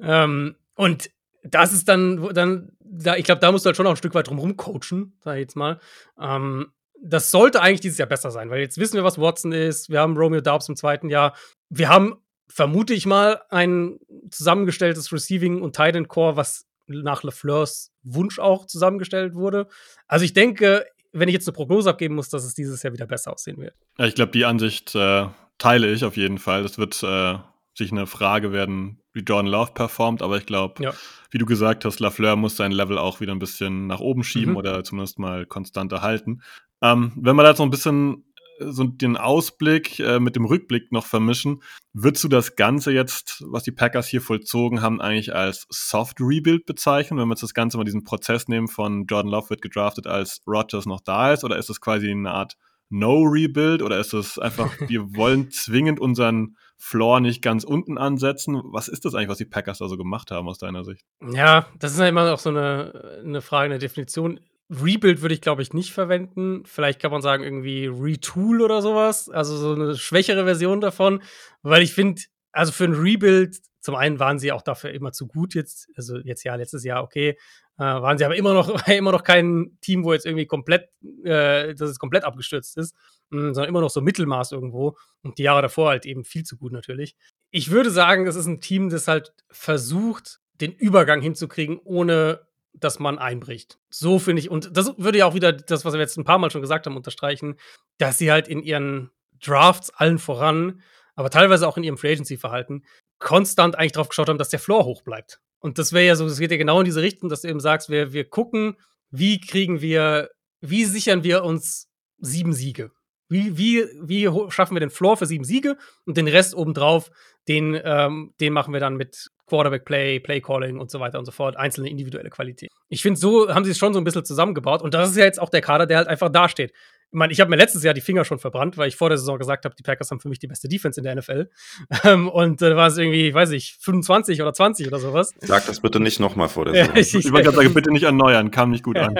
ähm, 0.24 0.56
und 0.74 1.10
das 1.42 1.72
ist 1.72 1.88
dann, 1.88 2.32
dann 2.34 2.72
da, 2.80 3.16
ich 3.16 3.24
glaube, 3.24 3.40
da 3.40 3.52
musst 3.52 3.64
du 3.64 3.68
halt 3.68 3.76
schon 3.76 3.84
noch 3.84 3.92
ein 3.92 3.96
Stück 3.96 4.14
weit 4.14 4.28
drum 4.28 4.56
coachen, 4.56 5.16
sag 5.20 5.34
ich 5.34 5.40
jetzt 5.40 5.56
mal. 5.56 5.78
Ähm, 6.20 6.72
das 7.02 7.30
sollte 7.30 7.62
eigentlich 7.62 7.80
dieses 7.80 7.98
Jahr 7.98 8.08
besser 8.08 8.30
sein, 8.30 8.50
weil 8.50 8.60
jetzt 8.60 8.78
wissen 8.78 8.96
wir, 8.96 9.04
was 9.04 9.18
Watson 9.18 9.52
ist. 9.52 9.88
Wir 9.88 10.00
haben 10.00 10.16
Romeo 10.16 10.40
Daubs 10.40 10.68
im 10.68 10.76
zweiten 10.76 11.08
Jahr. 11.08 11.34
Wir 11.70 11.88
haben 11.88 12.16
vermute 12.50 12.92
ich 12.92 13.06
mal, 13.06 13.40
ein 13.48 13.98
zusammengestelltes 14.30 15.12
Receiving- 15.12 15.62
und 15.62 15.74
Tight 15.74 16.08
Core, 16.08 16.36
was 16.36 16.66
nach 16.86 17.22
LeFleurs 17.22 17.92
Wunsch 18.02 18.38
auch 18.38 18.66
zusammengestellt 18.66 19.34
wurde. 19.34 19.68
Also 20.08 20.24
ich 20.24 20.32
denke, 20.32 20.84
wenn 21.12 21.28
ich 21.28 21.34
jetzt 21.34 21.48
eine 21.48 21.54
Prognose 21.54 21.90
abgeben 21.90 22.16
muss, 22.16 22.28
dass 22.28 22.44
es 22.44 22.54
dieses 22.54 22.82
Jahr 22.82 22.92
wieder 22.92 23.06
besser 23.06 23.32
aussehen 23.32 23.58
wird. 23.58 23.74
Ja, 23.98 24.06
ich 24.06 24.14
glaube, 24.14 24.32
die 24.32 24.44
Ansicht 24.44 24.94
äh, 24.94 25.26
teile 25.58 25.90
ich 25.92 26.04
auf 26.04 26.16
jeden 26.16 26.38
Fall. 26.38 26.62
Das 26.62 26.78
wird 26.78 27.02
äh, 27.02 27.38
sich 27.74 27.92
eine 27.92 28.06
Frage 28.06 28.52
werden, 28.52 29.00
wie 29.12 29.20
Jordan 29.20 29.50
Love 29.50 29.72
performt, 29.72 30.22
aber 30.22 30.36
ich 30.36 30.46
glaube, 30.46 30.82
ja. 30.82 30.92
wie 31.30 31.38
du 31.38 31.46
gesagt 31.46 31.84
hast, 31.84 32.00
LaFleur 32.00 32.36
muss 32.36 32.56
sein 32.56 32.72
Level 32.72 32.98
auch 32.98 33.20
wieder 33.20 33.32
ein 33.32 33.38
bisschen 33.38 33.86
nach 33.86 34.00
oben 34.00 34.24
schieben 34.24 34.52
mhm. 34.52 34.56
oder 34.56 34.84
zumindest 34.84 35.18
mal 35.18 35.46
konstanter 35.46 36.02
halten. 36.02 36.42
Ähm, 36.82 37.12
wenn 37.16 37.36
man 37.36 37.44
da 37.44 37.50
jetzt 37.50 37.58
noch 37.58 37.66
ein 37.66 37.70
bisschen 37.70 38.24
so 38.60 38.84
den 38.84 39.16
Ausblick 39.16 39.98
äh, 40.00 40.20
mit 40.20 40.36
dem 40.36 40.44
Rückblick 40.44 40.92
noch 40.92 41.06
vermischen. 41.06 41.62
Würdest 41.92 42.24
du 42.24 42.28
das 42.28 42.56
Ganze 42.56 42.92
jetzt, 42.92 43.42
was 43.46 43.62
die 43.62 43.72
Packers 43.72 44.06
hier 44.06 44.20
vollzogen 44.20 44.82
haben, 44.82 45.00
eigentlich 45.00 45.34
als 45.34 45.66
Soft 45.70 46.20
Rebuild 46.20 46.66
bezeichnen, 46.66 47.18
wenn 47.18 47.28
wir 47.28 47.32
jetzt 47.32 47.42
das 47.42 47.54
Ganze 47.54 47.76
mal 47.76 47.84
diesen 47.84 48.04
Prozess 48.04 48.48
nehmen 48.48 48.68
von 48.68 49.06
Jordan 49.06 49.30
Love 49.30 49.50
wird 49.50 49.62
gedraftet, 49.62 50.06
als 50.06 50.42
Rodgers 50.46 50.86
noch 50.86 51.00
da 51.00 51.32
ist? 51.32 51.44
Oder 51.44 51.58
ist 51.58 51.70
das 51.70 51.80
quasi 51.80 52.10
eine 52.10 52.30
Art 52.30 52.56
No-Rebuild? 52.90 53.82
Oder 53.82 53.98
ist 53.98 54.12
es 54.12 54.38
einfach, 54.38 54.70
wir 54.88 55.16
wollen 55.16 55.50
zwingend 55.50 55.98
unseren 56.00 56.56
Floor 56.76 57.20
nicht 57.20 57.42
ganz 57.42 57.64
unten 57.64 57.98
ansetzen? 57.98 58.60
Was 58.64 58.88
ist 58.88 59.04
das 59.04 59.14
eigentlich, 59.14 59.28
was 59.28 59.38
die 59.38 59.44
Packers 59.44 59.78
da 59.78 59.88
so 59.88 59.96
gemacht 59.96 60.30
haben 60.30 60.48
aus 60.48 60.58
deiner 60.58 60.84
Sicht? 60.84 61.04
Ja, 61.32 61.66
das 61.78 61.92
ist 61.92 62.00
ja 62.00 62.08
immer 62.08 62.32
auch 62.32 62.38
so 62.38 62.50
eine, 62.50 63.20
eine 63.24 63.40
Frage, 63.40 63.66
eine 63.66 63.78
Definition 63.78 64.40
Rebuild 64.70 65.20
würde 65.20 65.34
ich, 65.34 65.40
glaube 65.40 65.62
ich, 65.62 65.72
nicht 65.72 65.92
verwenden. 65.92 66.62
Vielleicht 66.64 67.00
kann 67.00 67.10
man 67.10 67.22
sagen, 67.22 67.42
irgendwie 67.42 67.86
Retool 67.86 68.62
oder 68.62 68.82
sowas. 68.82 69.28
Also 69.28 69.56
so 69.56 69.74
eine 69.74 69.96
schwächere 69.96 70.44
Version 70.44 70.80
davon. 70.80 71.22
Weil 71.62 71.82
ich 71.82 71.92
finde, 71.92 72.22
also 72.52 72.70
für 72.70 72.84
ein 72.84 72.94
Rebuild, 72.94 73.58
zum 73.80 73.96
einen 73.96 74.20
waren 74.20 74.38
sie 74.38 74.52
auch 74.52 74.62
dafür 74.62 74.90
immer 74.90 75.12
zu 75.12 75.26
gut 75.26 75.54
jetzt. 75.54 75.88
Also 75.96 76.18
jetzt 76.18 76.44
ja, 76.44 76.54
letztes 76.54 76.84
Jahr, 76.84 77.02
okay. 77.02 77.36
Äh, 77.78 77.82
waren 77.82 78.18
sie 78.18 78.24
aber 78.24 78.36
immer 78.36 78.54
noch, 78.54 78.68
immer 78.88 79.10
noch 79.10 79.24
kein 79.24 79.76
Team, 79.80 80.04
wo 80.04 80.12
jetzt 80.12 80.26
irgendwie 80.26 80.46
komplett, 80.46 80.90
äh, 81.24 81.74
dass 81.74 81.90
es 81.90 81.98
komplett 81.98 82.24
abgestürzt 82.24 82.76
ist, 82.76 82.94
mh, 83.30 83.54
sondern 83.54 83.68
immer 83.68 83.80
noch 83.80 83.90
so 83.90 84.00
Mittelmaß 84.02 84.52
irgendwo. 84.52 84.96
Und 85.22 85.38
die 85.38 85.44
Jahre 85.44 85.62
davor 85.62 85.88
halt 85.88 86.06
eben 86.06 86.22
viel 86.22 86.44
zu 86.44 86.56
gut 86.56 86.72
natürlich. 86.72 87.16
Ich 87.50 87.70
würde 87.70 87.90
sagen, 87.90 88.26
es 88.26 88.36
ist 88.36 88.46
ein 88.46 88.60
Team, 88.60 88.90
das 88.90 89.08
halt 89.08 89.32
versucht, 89.50 90.40
den 90.60 90.72
Übergang 90.72 91.22
hinzukriegen, 91.22 91.78
ohne 91.82 92.40
dass 92.72 92.98
man 92.98 93.18
einbricht. 93.18 93.78
So 93.88 94.18
finde 94.18 94.40
ich, 94.40 94.50
und 94.50 94.76
das 94.76 94.92
würde 94.96 95.18
ja 95.18 95.26
auch 95.26 95.34
wieder 95.34 95.52
das, 95.52 95.84
was 95.84 95.92
wir 95.92 96.00
jetzt 96.00 96.16
ein 96.16 96.24
paar 96.24 96.38
Mal 96.38 96.50
schon 96.50 96.60
gesagt 96.60 96.86
haben, 96.86 96.96
unterstreichen, 96.96 97.56
dass 97.98 98.18
sie 98.18 98.30
halt 98.30 98.48
in 98.48 98.62
ihren 98.62 99.10
Drafts 99.42 99.90
allen 99.90 100.18
voran, 100.18 100.82
aber 101.14 101.30
teilweise 101.30 101.66
auch 101.66 101.76
in 101.76 101.84
ihrem 101.84 101.98
Free 101.98 102.12
Agency-Verhalten, 102.12 102.84
konstant 103.18 103.76
eigentlich 103.76 103.92
drauf 103.92 104.08
geschaut 104.08 104.28
haben, 104.28 104.38
dass 104.38 104.48
der 104.48 104.58
Floor 104.58 104.84
hoch 104.84 105.02
bleibt. 105.02 105.40
Und 105.58 105.78
das 105.78 105.92
wäre 105.92 106.06
ja 106.06 106.16
so, 106.16 106.26
das 106.26 106.38
geht 106.38 106.50
ja 106.50 106.56
genau 106.56 106.80
in 106.80 106.86
diese 106.86 107.02
Richtung, 107.02 107.28
dass 107.28 107.42
du 107.42 107.48
eben 107.48 107.60
sagst, 107.60 107.90
wir, 107.90 108.12
wir 108.12 108.28
gucken, 108.28 108.76
wie 109.10 109.40
kriegen 109.40 109.80
wir, 109.80 110.30
wie 110.60 110.84
sichern 110.84 111.22
wir 111.22 111.44
uns 111.44 111.88
sieben 112.18 112.52
Siege? 112.52 112.92
Wie, 113.28 113.56
wie, 113.56 113.86
wie 114.02 114.28
schaffen 114.50 114.74
wir 114.74 114.80
den 114.80 114.90
Floor 114.90 115.16
für 115.16 115.26
sieben 115.26 115.44
Siege 115.44 115.76
und 116.04 116.16
den 116.16 116.26
Rest 116.26 116.54
obendrauf, 116.54 117.10
den, 117.46 117.80
ähm, 117.84 118.34
den 118.40 118.52
machen 118.52 118.72
wir 118.72 118.80
dann 118.80 118.96
mit 118.96 119.30
Quarterback 119.50 119.84
Play, 119.84 120.20
Play 120.20 120.40
Calling 120.40 120.78
und 120.78 120.90
so 120.90 121.00
weiter 121.00 121.18
und 121.18 121.24
so 121.26 121.32
fort, 121.32 121.56
einzelne 121.56 121.90
individuelle 121.90 122.30
Qualität. 122.30 122.70
Ich 122.88 123.02
finde, 123.02 123.18
so 123.18 123.52
haben 123.52 123.64
sie 123.64 123.72
es 123.72 123.78
schon 123.78 123.92
so 123.92 124.00
ein 124.00 124.04
bisschen 124.04 124.24
zusammengebaut 124.24 124.80
und 124.80 124.94
das 124.94 125.10
ist 125.10 125.16
ja 125.16 125.24
jetzt 125.24 125.40
auch 125.40 125.50
der 125.50 125.60
Kader, 125.60 125.86
der 125.86 125.98
halt 125.98 126.08
einfach 126.08 126.30
dasteht. 126.30 126.70
Ich 127.12 127.18
meine, 127.18 127.32
ich 127.32 127.40
habe 127.40 127.50
mir 127.50 127.56
letztes 127.56 127.82
Jahr 127.82 127.92
die 127.92 128.00
Finger 128.00 128.24
schon 128.24 128.38
verbrannt, 128.38 128.78
weil 128.78 128.86
ich 128.86 128.94
vor 128.94 129.08
der 129.08 129.18
Saison 129.18 129.36
gesagt 129.36 129.64
habe, 129.64 129.74
die 129.74 129.82
Packers 129.82 130.12
haben 130.12 130.20
für 130.20 130.28
mich 130.28 130.38
die 130.38 130.46
beste 130.46 130.68
Defense 130.68 131.00
in 131.00 131.04
der 131.04 131.16
NFL. 131.16 131.50
Ähm, 132.04 132.28
und 132.28 132.62
da 132.62 132.70
äh, 132.70 132.76
war 132.76 132.86
es 132.86 132.96
irgendwie, 132.96 133.34
weiß 133.34 133.50
ich, 133.50 133.76
25 133.80 134.40
oder 134.40 134.54
20 134.54 134.86
oder 134.86 135.00
sowas. 135.00 135.34
Sag 135.40 135.66
das 135.66 135.80
bitte 135.80 135.98
nicht 135.98 136.20
nochmal 136.20 136.48
vor 136.48 136.66
der 136.66 136.74
Saison. 136.74 136.96
ich, 136.96 137.14
ich 137.14 137.32
wollte 137.32 137.50
gerade 137.50 137.56
sagen, 137.56 137.74
bitte 137.74 137.90
nicht 137.90 138.04
erneuern, 138.04 138.50
kam 138.52 138.70
nicht 138.70 138.84
gut 138.84 138.96
an. 138.96 139.16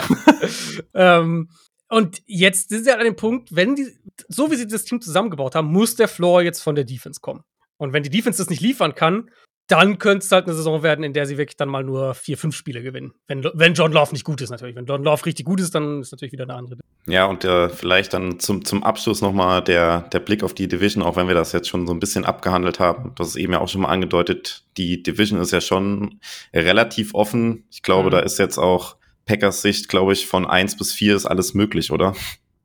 ähm, 0.95 1.51
und 1.89 2.22
jetzt 2.26 2.70
sind 2.70 2.85
sie 2.85 2.91
halt 2.91 3.01
an 3.01 3.07
dem 3.07 3.16
Punkt, 3.16 3.55
wenn 3.55 3.74
die, 3.74 3.89
so 4.28 4.51
wie 4.51 4.57
sie 4.57 4.68
das 4.68 4.85
Team 4.85 5.01
zusammengebaut 5.01 5.57
haben, 5.57 5.66
muss 5.66 5.97
der 5.97 6.07
Floor 6.07 6.43
jetzt 6.43 6.62
von 6.62 6.76
der 6.76 6.85
Defense 6.85 7.20
kommen. 7.20 7.43
Und 7.78 7.93
wenn 7.93 8.05
die 8.05 8.11
Defense 8.11 8.39
das 8.39 8.49
nicht 8.49 8.62
liefern 8.62 8.95
kann, 8.95 9.31
dann 9.70 9.98
könnte 9.98 10.24
es 10.24 10.32
halt 10.32 10.46
eine 10.46 10.54
Saison 10.54 10.82
werden, 10.82 11.04
in 11.04 11.12
der 11.12 11.26
sie 11.26 11.38
wirklich 11.38 11.56
dann 11.56 11.68
mal 11.68 11.84
nur 11.84 12.14
vier, 12.14 12.36
fünf 12.36 12.56
Spiele 12.56 12.82
gewinnen. 12.82 13.12
Wenn, 13.26 13.44
wenn 13.54 13.74
John 13.74 13.92
Love 13.92 14.12
nicht 14.12 14.24
gut 14.24 14.40
ist, 14.40 14.50
natürlich. 14.50 14.74
Wenn 14.74 14.86
John 14.86 15.04
Love 15.04 15.24
richtig 15.26 15.46
gut 15.46 15.60
ist, 15.60 15.74
dann 15.74 16.00
ist 16.00 16.12
natürlich 16.12 16.32
wieder 16.32 16.44
eine 16.44 16.54
andere. 16.54 16.80
Ja, 17.06 17.26
und 17.26 17.44
äh, 17.44 17.68
vielleicht 17.68 18.12
dann 18.12 18.40
zum, 18.40 18.64
zum 18.64 18.82
Abschluss 18.82 19.20
nochmal 19.20 19.62
der, 19.62 20.02
der 20.12 20.20
Blick 20.20 20.42
auf 20.42 20.54
die 20.54 20.68
Division, 20.68 21.02
auch 21.02 21.16
wenn 21.16 21.28
wir 21.28 21.34
das 21.34 21.52
jetzt 21.52 21.68
schon 21.68 21.86
so 21.86 21.92
ein 21.92 22.00
bisschen 22.00 22.24
abgehandelt 22.24 22.80
haben. 22.80 23.12
Das 23.16 23.28
ist 23.28 23.36
eben 23.36 23.52
ja 23.52 23.60
auch 23.60 23.68
schon 23.68 23.82
mal 23.82 23.88
angedeutet. 23.88 24.64
Die 24.76 25.02
Division 25.02 25.40
ist 25.40 25.52
ja 25.52 25.60
schon 25.60 26.20
relativ 26.52 27.14
offen. 27.14 27.64
Ich 27.70 27.82
glaube, 27.82 28.08
mhm. 28.08 28.12
da 28.12 28.20
ist 28.20 28.38
jetzt 28.38 28.58
auch 28.58 28.96
Packers 29.24 29.62
Sicht, 29.62 29.88
glaube 29.88 30.12
ich, 30.12 30.26
von 30.26 30.46
eins 30.46 30.76
bis 30.76 30.92
vier 30.92 31.14
ist 31.14 31.26
alles 31.26 31.54
möglich, 31.54 31.92
oder? 31.92 32.14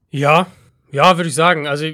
Ja, 0.10 0.48
ja, 0.92 1.18
würde 1.18 1.30
ich 1.30 1.36
sagen. 1.36 1.68
Also 1.68 1.86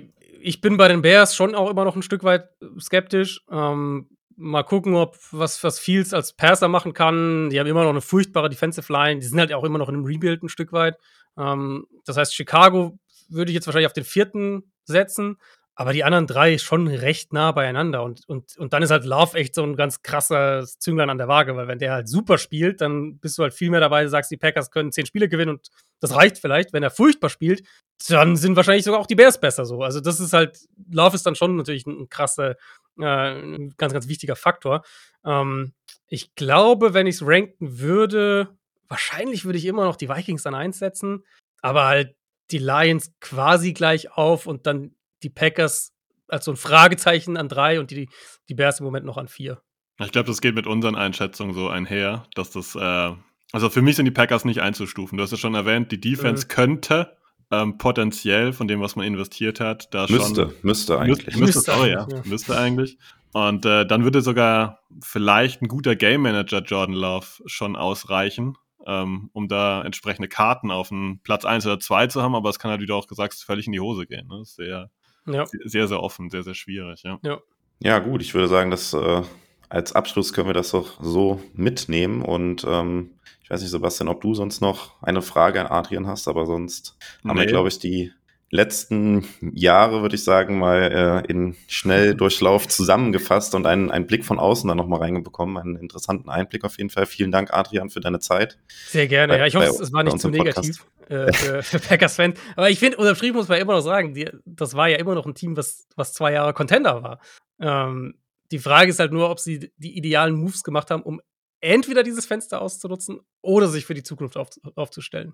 ich 0.42 0.62
bin 0.62 0.78
bei 0.78 0.88
den 0.88 1.02
Bears 1.02 1.36
schon 1.36 1.56
auch 1.56 1.70
immer 1.70 1.86
noch 1.86 1.96
ein 1.96 2.02
Stück 2.02 2.24
weit 2.24 2.50
skeptisch. 2.80 3.42
Ähm, 3.52 4.08
mal 4.42 4.64
gucken, 4.64 4.96
ob 4.96 5.18
was, 5.32 5.64
was 5.64 5.80
Fields 5.80 6.14
als 6.14 6.34
Passer 6.34 6.68
machen 6.68 6.94
kann. 6.94 7.50
Die 7.50 7.60
haben 7.60 7.68
immer 7.68 7.84
noch 7.84 7.92
eine 7.92 8.02
furchtbare 8.02 8.50
Defensive 8.50 8.92
Line. 8.92 9.20
Die 9.20 9.28
sind 9.28 9.40
halt 9.40 9.54
auch 9.54 9.64
immer 9.64 9.78
noch 9.78 9.90
in 9.90 9.96
einem 9.96 10.06
Rebuild 10.06 10.44
ein 10.44 10.50
Stück 10.50 10.74
weit. 10.74 10.98
Ähm, 11.38 11.86
das 12.06 12.18
heißt, 12.18 12.36
Chicago 12.36 12.98
würde 13.30 13.52
ich 13.52 13.56
jetzt 13.56 13.68
wahrscheinlich 13.68 13.88
auf 13.88 13.94
den 13.94 14.04
vierten 14.04 14.74
setzen. 14.84 15.38
Aber 15.74 15.94
die 15.94 16.04
anderen 16.04 16.28
drei 16.28 16.58
schon 16.58 16.88
recht 16.88 17.34
nah 17.34 17.54
beieinander. 17.54 18.04
Und, 18.04 18.28
und, 18.28 18.58
und 18.58 18.74
dann 18.74 18.84
ist 18.84 18.92
halt 18.92 19.06
Love 19.06 19.38
echt 19.38 19.56
so 19.56 19.64
ein 19.64 19.76
ganz 19.76 20.02
krasser 20.04 20.66
Zünglein 20.66 21.10
an 21.10 21.18
der 21.18 21.28
Waage, 21.28 21.56
weil 21.56 21.68
wenn 21.68 21.80
der 21.80 21.94
halt 21.94 22.10
super 22.10 22.38
spielt, 22.38 22.82
dann 22.82 23.18
bist 23.20 23.38
du 23.38 23.44
halt 23.44 23.54
viel 23.54 23.70
mehr 23.70 23.80
dabei, 23.80 24.06
sagst, 24.08 24.30
die 24.32 24.38
Packers 24.38 24.70
können 24.70 24.92
zehn 24.92 25.06
Spiele 25.06 25.30
gewinnen 25.30 25.52
und 25.52 25.70
das 26.02 26.14
reicht 26.14 26.40
vielleicht. 26.40 26.74
Wenn 26.74 26.84
er 26.84 26.92
furchtbar 26.92 27.30
spielt, 27.30 27.64
dann 28.10 28.36
sind 28.36 28.56
wahrscheinlich 28.56 28.86
sogar 28.86 29.00
auch 29.00 29.08
die 29.08 29.16
Bears 29.16 29.40
besser 29.40 29.66
so. 29.66 29.84
Also 29.84 30.00
das 30.00 30.20
ist 30.20 30.34
halt, 30.34 30.60
Love 30.92 31.16
ist 31.16 31.26
dann 31.26 31.36
schon 31.36 31.56
natürlich 31.56 31.86
ein, 31.86 32.02
ein 32.02 32.10
krasser, 32.10 32.56
äh, 33.00 33.06
ein 33.06 33.74
ganz, 33.78 33.94
ganz 33.94 34.08
wichtiger 34.08 34.36
Faktor. 34.36 34.84
Ähm, 35.26 35.74
ich 36.08 36.36
glaube, 36.36 36.94
wenn 36.94 37.08
ich 37.08 37.16
es 37.16 37.26
ranken 37.26 37.80
würde, 37.80 38.58
wahrscheinlich 38.88 39.46
würde 39.46 39.58
ich 39.58 39.66
immer 39.66 39.86
noch 39.86 39.96
die 39.96 40.10
Vikings 40.10 40.46
an 40.46 40.56
eins 40.56 40.80
setzen, 40.80 41.24
aber 41.62 41.86
halt 41.86 42.16
die 42.52 42.58
Lions 42.58 43.14
quasi 43.22 43.74
gleich 43.74 44.12
auf 44.12 44.46
und 44.46 44.68
dann 44.68 44.96
die 45.24 45.30
Packers 45.30 45.94
als 46.28 46.46
so 46.46 46.52
ein 46.52 46.58
Fragezeichen 46.58 47.38
an 47.38 47.50
drei 47.50 47.80
und 47.80 47.92
die, 47.92 48.10
die 48.50 48.54
Bears 48.54 48.80
im 48.80 48.86
Moment 48.86 49.06
noch 49.06 49.18
an 49.18 49.28
vier. 49.28 49.62
Ich 50.00 50.12
glaube, 50.12 50.28
das 50.28 50.42
geht 50.42 50.56
mit 50.56 50.66
unseren 50.66 50.96
Einschätzungen 50.96 51.54
so 51.54 51.70
einher, 51.70 52.26
dass 52.36 52.52
das, 52.52 52.76
äh, 52.76 53.14
also 53.52 53.70
für 53.70 53.82
mich 53.82 53.98
sind 53.98 54.06
die 54.06 54.12
Packers 54.12 54.46
nicht 54.46 54.62
einzustufen. 54.62 55.18
Du 55.18 55.24
hast 55.24 55.32
ja 55.32 55.38
schon 55.38 55.54
erwähnt, 55.56 55.92
die 55.92 56.02
Defense 56.02 56.46
mhm. 56.46 56.50
könnte 56.50 57.18
ähm, 57.52 57.78
potenziell 57.78 58.54
von 58.54 58.68
dem, 58.68 58.82
was 58.82 58.96
man 58.96 59.06
investiert 59.06 59.60
hat, 59.60 59.94
da 59.94 60.08
müsste, 60.10 60.44
schon. 60.44 60.54
Müsste 60.62 61.00
eigentlich. 61.00 61.26
Müsste, 61.26 61.40
müsste, 61.40 61.60
sorry, 61.72 61.92
ja. 61.92 62.08
ja. 62.10 62.22
Müsste 62.26 62.58
eigentlich. 62.58 62.98
Und 63.34 63.66
äh, 63.66 63.86
dann 63.86 64.04
würde 64.04 64.22
sogar 64.22 64.80
vielleicht 65.02 65.62
ein 65.62 65.68
guter 65.68 65.96
Game 65.96 66.22
Manager 66.22 66.60
Jordan 66.60 66.96
Love 66.96 67.28
schon 67.46 67.76
ausreichen, 67.76 68.58
ähm, 68.86 69.30
um 69.34 69.48
da 69.48 69.84
entsprechende 69.84 70.28
Karten 70.28 70.72
auf 70.72 70.92
einen 70.92 71.20
Platz 71.20 71.46
1 71.46 71.66
oder 71.66 71.80
2 71.80 72.08
zu 72.08 72.22
haben, 72.22 72.36
aber 72.36 72.50
es 72.50 72.60
kann 72.60 72.72
halt, 72.72 72.82
wie 72.82 72.86
du 72.86 72.96
auch 72.96 73.08
gesagt 73.08 73.34
hast, 73.34 73.44
völlig 73.44 73.68
in 73.68 73.74
die 73.74 73.80
Hose 73.80 74.06
gehen. 74.06 74.28
Ne? 74.28 74.44
Sehr, 74.44 74.90
ja. 75.26 75.46
sehr, 75.66 75.88
sehr 75.88 76.02
offen, 76.02 76.30
sehr, 76.30 76.44
sehr 76.44 76.56
schwierig, 76.56 77.04
ja. 77.04 77.20
Ja, 77.24 77.40
ja 77.80 78.00
gut, 78.00 78.22
ich 78.22 78.34
würde 78.34 78.48
sagen, 78.48 78.72
dass 78.72 78.94
äh, 78.94 79.22
als 79.70 79.94
Abschluss 79.94 80.34
können 80.34 80.48
wir 80.48 80.54
das 80.54 80.72
doch 80.72 81.02
so 81.02 81.42
mitnehmen 81.54 82.22
und 82.22 82.66
ähm, 82.68 83.12
weiß 83.52 83.62
nicht, 83.62 83.72
Sebastian, 83.72 84.08
ob 84.08 84.22
du 84.22 84.34
sonst 84.34 84.62
noch 84.62 85.02
eine 85.02 85.22
Frage 85.22 85.60
an 85.60 85.68
Adrian 85.68 86.08
hast, 86.08 86.28
aber 86.28 86.46
sonst 86.46 86.96
nee. 87.22 87.30
haben 87.30 87.40
wir, 87.40 87.46
glaube 87.46 87.68
ich, 87.68 87.80
die 87.80 88.12
letzten 88.50 89.26
Jahre, 89.54 90.02
würde 90.02 90.16
ich 90.16 90.24
sagen, 90.24 90.60
mal 90.60 91.24
äh, 91.28 91.32
in 91.32 91.56
Schnelldurchlauf 91.68 92.68
zusammengefasst 92.68 93.56
und 93.56 93.66
einen, 93.66 93.92
einen 93.92 94.08
Blick 94.08 94.26
von 94.26 94.40
außen 94.40 94.68
dann 94.68 94.78
nochmal 94.78 95.00
reingebekommen. 95.00 95.58
Einen 95.58 95.76
interessanten 95.78 96.30
Einblick 96.30 96.66
auf 96.66 96.78
jeden 96.78 96.90
Fall. 96.90 97.06
Vielen 97.06 97.32
Dank, 97.32 97.54
Adrian, 97.54 97.90
für 97.90 98.02
deine 98.02 98.20
Zeit. 98.20 98.58
Sehr 98.88 99.08
gerne. 99.08 99.34
Bei, 99.34 99.40
ja, 99.40 99.46
ich 99.48 99.56
hoffe, 99.56 99.82
es 99.82 99.94
war 99.94 100.04
nicht 100.04 100.20
zu 100.20 100.30
negativ 100.30 100.86
äh, 101.08 101.32
für, 101.32 101.64
für 101.64 101.80
Packers-Fans. 101.80 102.40
Aber 102.56 102.70
ich 102.70 102.80
finde, 102.80 102.98
unterschrieben 102.98 103.38
muss 103.38 103.48
man 103.48 103.60
immer 103.60 103.74
noch 103.74 103.82
sagen, 103.82 104.14
die, 104.14 104.30
das 104.46 104.76
war 104.76 104.90
ja 104.90 104.98
immer 104.98 105.16
noch 105.16 105.26
ein 105.26 105.36
Team, 105.36 105.56
was, 105.56 105.88
was 105.96 106.14
zwei 106.14 106.34
Jahre 106.34 106.54
Contender 106.54 107.04
war. 107.04 107.20
Ähm, 107.60 108.16
die 108.52 108.60
Frage 108.60 108.90
ist 108.90 109.00
halt 109.00 109.14
nur, 109.14 109.30
ob 109.30 109.40
sie 109.40 109.72
die 109.78 109.98
idealen 109.98 110.36
Moves 110.36 110.64
gemacht 110.64 110.92
haben, 110.92 111.04
um 111.04 111.22
entweder 111.62 112.04
dieses 112.04 112.26
Fenster 112.26 112.62
auszunutzen 112.62 113.22
oder 113.42 113.68
sich 113.68 113.86
für 113.86 113.94
die 113.94 114.04
Zukunft 114.04 114.38
auf, 114.38 114.50
aufzustellen. 114.76 115.34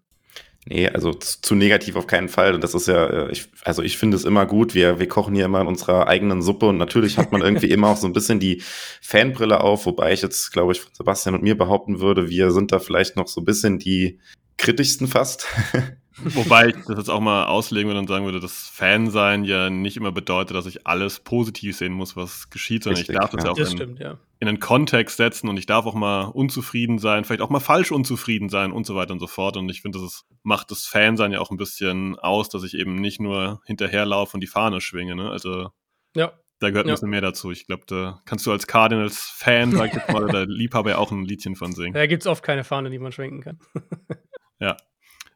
Nee, 0.66 0.90
also 0.90 1.14
zu 1.14 1.56
negativ 1.56 1.96
auf 1.96 2.08
keinen 2.08 2.28
Fall. 2.28 2.54
Und 2.54 2.64
das 2.64 2.76
ist 2.76 2.88
ja, 2.88 3.08
äh, 3.08 3.32
ich, 3.32 3.48
also 3.64 3.82
ich 3.82 3.98
finde 3.98 4.18
es 4.18 4.26
immer 4.26 4.46
gut. 4.46 4.76
Wir, 4.76 5.00
wir 5.00 5.08
kochen 5.08 5.34
hier 5.34 5.46
immer 5.46 5.62
in 5.62 5.68
unserer 5.68 6.08
eigenen 6.08 6.42
Suppe 6.42 6.68
und 6.68 6.78
natürlich 6.78 7.18
hat 7.18 7.32
man 7.32 7.42
irgendwie 7.42 7.68
immer 7.72 7.88
auch 7.88 7.98
so 7.98 8.06
ein 8.06 8.14
bisschen 8.14 8.40
die 8.40 8.62
Fanbrille 9.02 9.62
auf, 9.62 9.86
wobei 9.86 10.12
ich 10.12 10.22
jetzt, 10.22 10.52
glaube 10.52 10.74
ich, 10.74 10.82
von 10.82 10.94
Sebastian 10.94 11.36
und 11.36 11.44
mir 11.44 11.58
behaupten 11.58 12.02
würde, 12.02 12.30
wir 12.30 12.52
sind 12.52 12.74
da 12.74 12.80
vielleicht 12.80 13.16
noch 13.16 13.28
so 13.28 13.40
ein 13.42 13.46
bisschen 13.46 13.80
die 13.80 14.20
kritischsten 14.58 15.08
fast. 15.08 15.48
Wobei 16.20 16.70
ich 16.70 16.76
das 16.88 16.98
jetzt 16.98 17.10
auch 17.10 17.20
mal 17.20 17.46
auslegen 17.46 17.90
würde 17.90 18.00
und 18.00 18.08
sagen 18.08 18.26
würde, 18.26 18.40
dass 18.40 18.68
Fansein 18.74 19.44
ja 19.44 19.70
nicht 19.70 19.98
immer 19.98 20.12
bedeutet, 20.12 20.58
dass 20.58 20.66
ich 20.66 20.88
alles 20.88 21.20
positiv 21.20 21.78
sehen 21.78 21.94
muss, 21.94 22.16
was 22.16 22.50
geschieht, 22.50 22.84
sondern 22.84 22.98
Richtig, 22.98 23.16
ich 23.16 23.22
darf 23.22 23.30
das 23.30 23.44
ja 23.44 23.52
auch 23.52 23.56
das 23.56 23.70
in, 23.70 23.78
stimmt, 23.78 24.00
ja. 24.00 24.18
In, 24.40 24.48
einen 24.48 24.60
Kontext 24.60 25.18
setzen 25.18 25.50
und 25.50 25.58
ich 25.58 25.66
darf 25.66 25.86
auch 25.86 25.94
mal 25.94 26.26
unzufrieden 26.26 27.00
sein, 27.00 27.24
vielleicht 27.24 27.42
auch 27.42 27.50
mal 27.50 27.60
falsch 27.60 27.92
unzufrieden 27.92 28.50
sein 28.50 28.72
und 28.72 28.86
so 28.86 28.96
weiter 28.96 29.14
und 29.14 29.20
so 29.20 29.28
fort. 29.28 29.58
Und 29.58 29.70
ich 29.70 29.82
finde, 29.82 30.00
das 30.00 30.08
ist, 30.08 30.26
macht 30.44 30.72
das 30.72 30.86
Fansein 30.86 31.32
ja 31.32 31.40
auch 31.40 31.52
ein 31.52 31.58
bisschen 31.58 32.18
aus, 32.18 32.50
dass 32.50 32.64
ich 32.64 32.74
eben 32.76 32.96
nicht 32.96 33.20
nur 33.20 33.62
hinterherlaufe 33.66 34.36
und 34.36 34.42
die 34.42 34.48
Fahne 34.48 34.82
schwinge. 34.82 35.16
Ne? 35.16 35.30
Also 35.30 35.70
ja. 36.16 36.34
Da 36.60 36.72
gehört 36.72 36.88
ein 36.88 36.94
bisschen 36.94 37.12
mehr 37.12 37.22
dazu. 37.22 37.52
Ich 37.52 37.68
glaube, 37.68 37.84
da 37.86 38.20
kannst 38.26 38.46
du 38.48 38.52
als 38.52 38.66
Cardinals-Fan, 38.66 39.74
sag 39.74 39.90
ich 39.90 39.94
jetzt 39.94 40.12
mal, 40.12 40.24
oder 40.24 40.48
Liebhaber 40.48 40.90
ja 40.90 40.98
auch 40.98 41.12
ein 41.12 41.24
Liedchen 41.24 41.56
von 41.56 41.72
singen. 41.72 41.94
Da 41.94 42.08
gibt 42.08 42.24
es 42.24 42.28
oft 42.28 42.44
keine 42.44 42.64
Fahne, 42.64 42.90
die 42.90 42.98
man 42.98 43.12
schwenken 43.12 43.42
kann. 43.42 43.60
ja. 44.60 44.76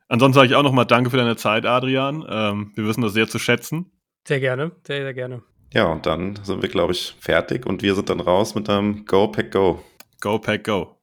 Ansonsten 0.07 0.33
sage 0.33 0.47
ich 0.47 0.55
auch 0.55 0.63
nochmal 0.63 0.85
Danke 0.85 1.11
für 1.11 1.17
deine 1.17 1.35
Zeit, 1.35 1.65
Adrian. 1.65 2.25
Ähm, 2.27 2.71
wir 2.75 2.85
wissen 2.85 3.01
das 3.01 3.13
sehr 3.13 3.27
zu 3.27 3.37
schätzen. 3.37 3.91
Sehr 4.27 4.39
gerne, 4.39 4.71
sehr, 4.85 5.03
sehr 5.03 5.13
gerne. 5.13 5.43
Ja, 5.73 5.85
und 5.91 6.05
dann 6.05 6.37
sind 6.43 6.61
wir, 6.61 6.69
glaube 6.69 6.91
ich, 6.91 7.15
fertig 7.19 7.65
und 7.65 7.81
wir 7.81 7.95
sind 7.95 8.09
dann 8.09 8.19
raus 8.19 8.55
mit 8.55 8.69
einem 8.69 9.05
Go 9.05 9.27
Pack 9.29 9.51
Go. 9.51 9.81
Go 10.19 10.37
Pack 10.37 10.65
Go. 10.65 10.95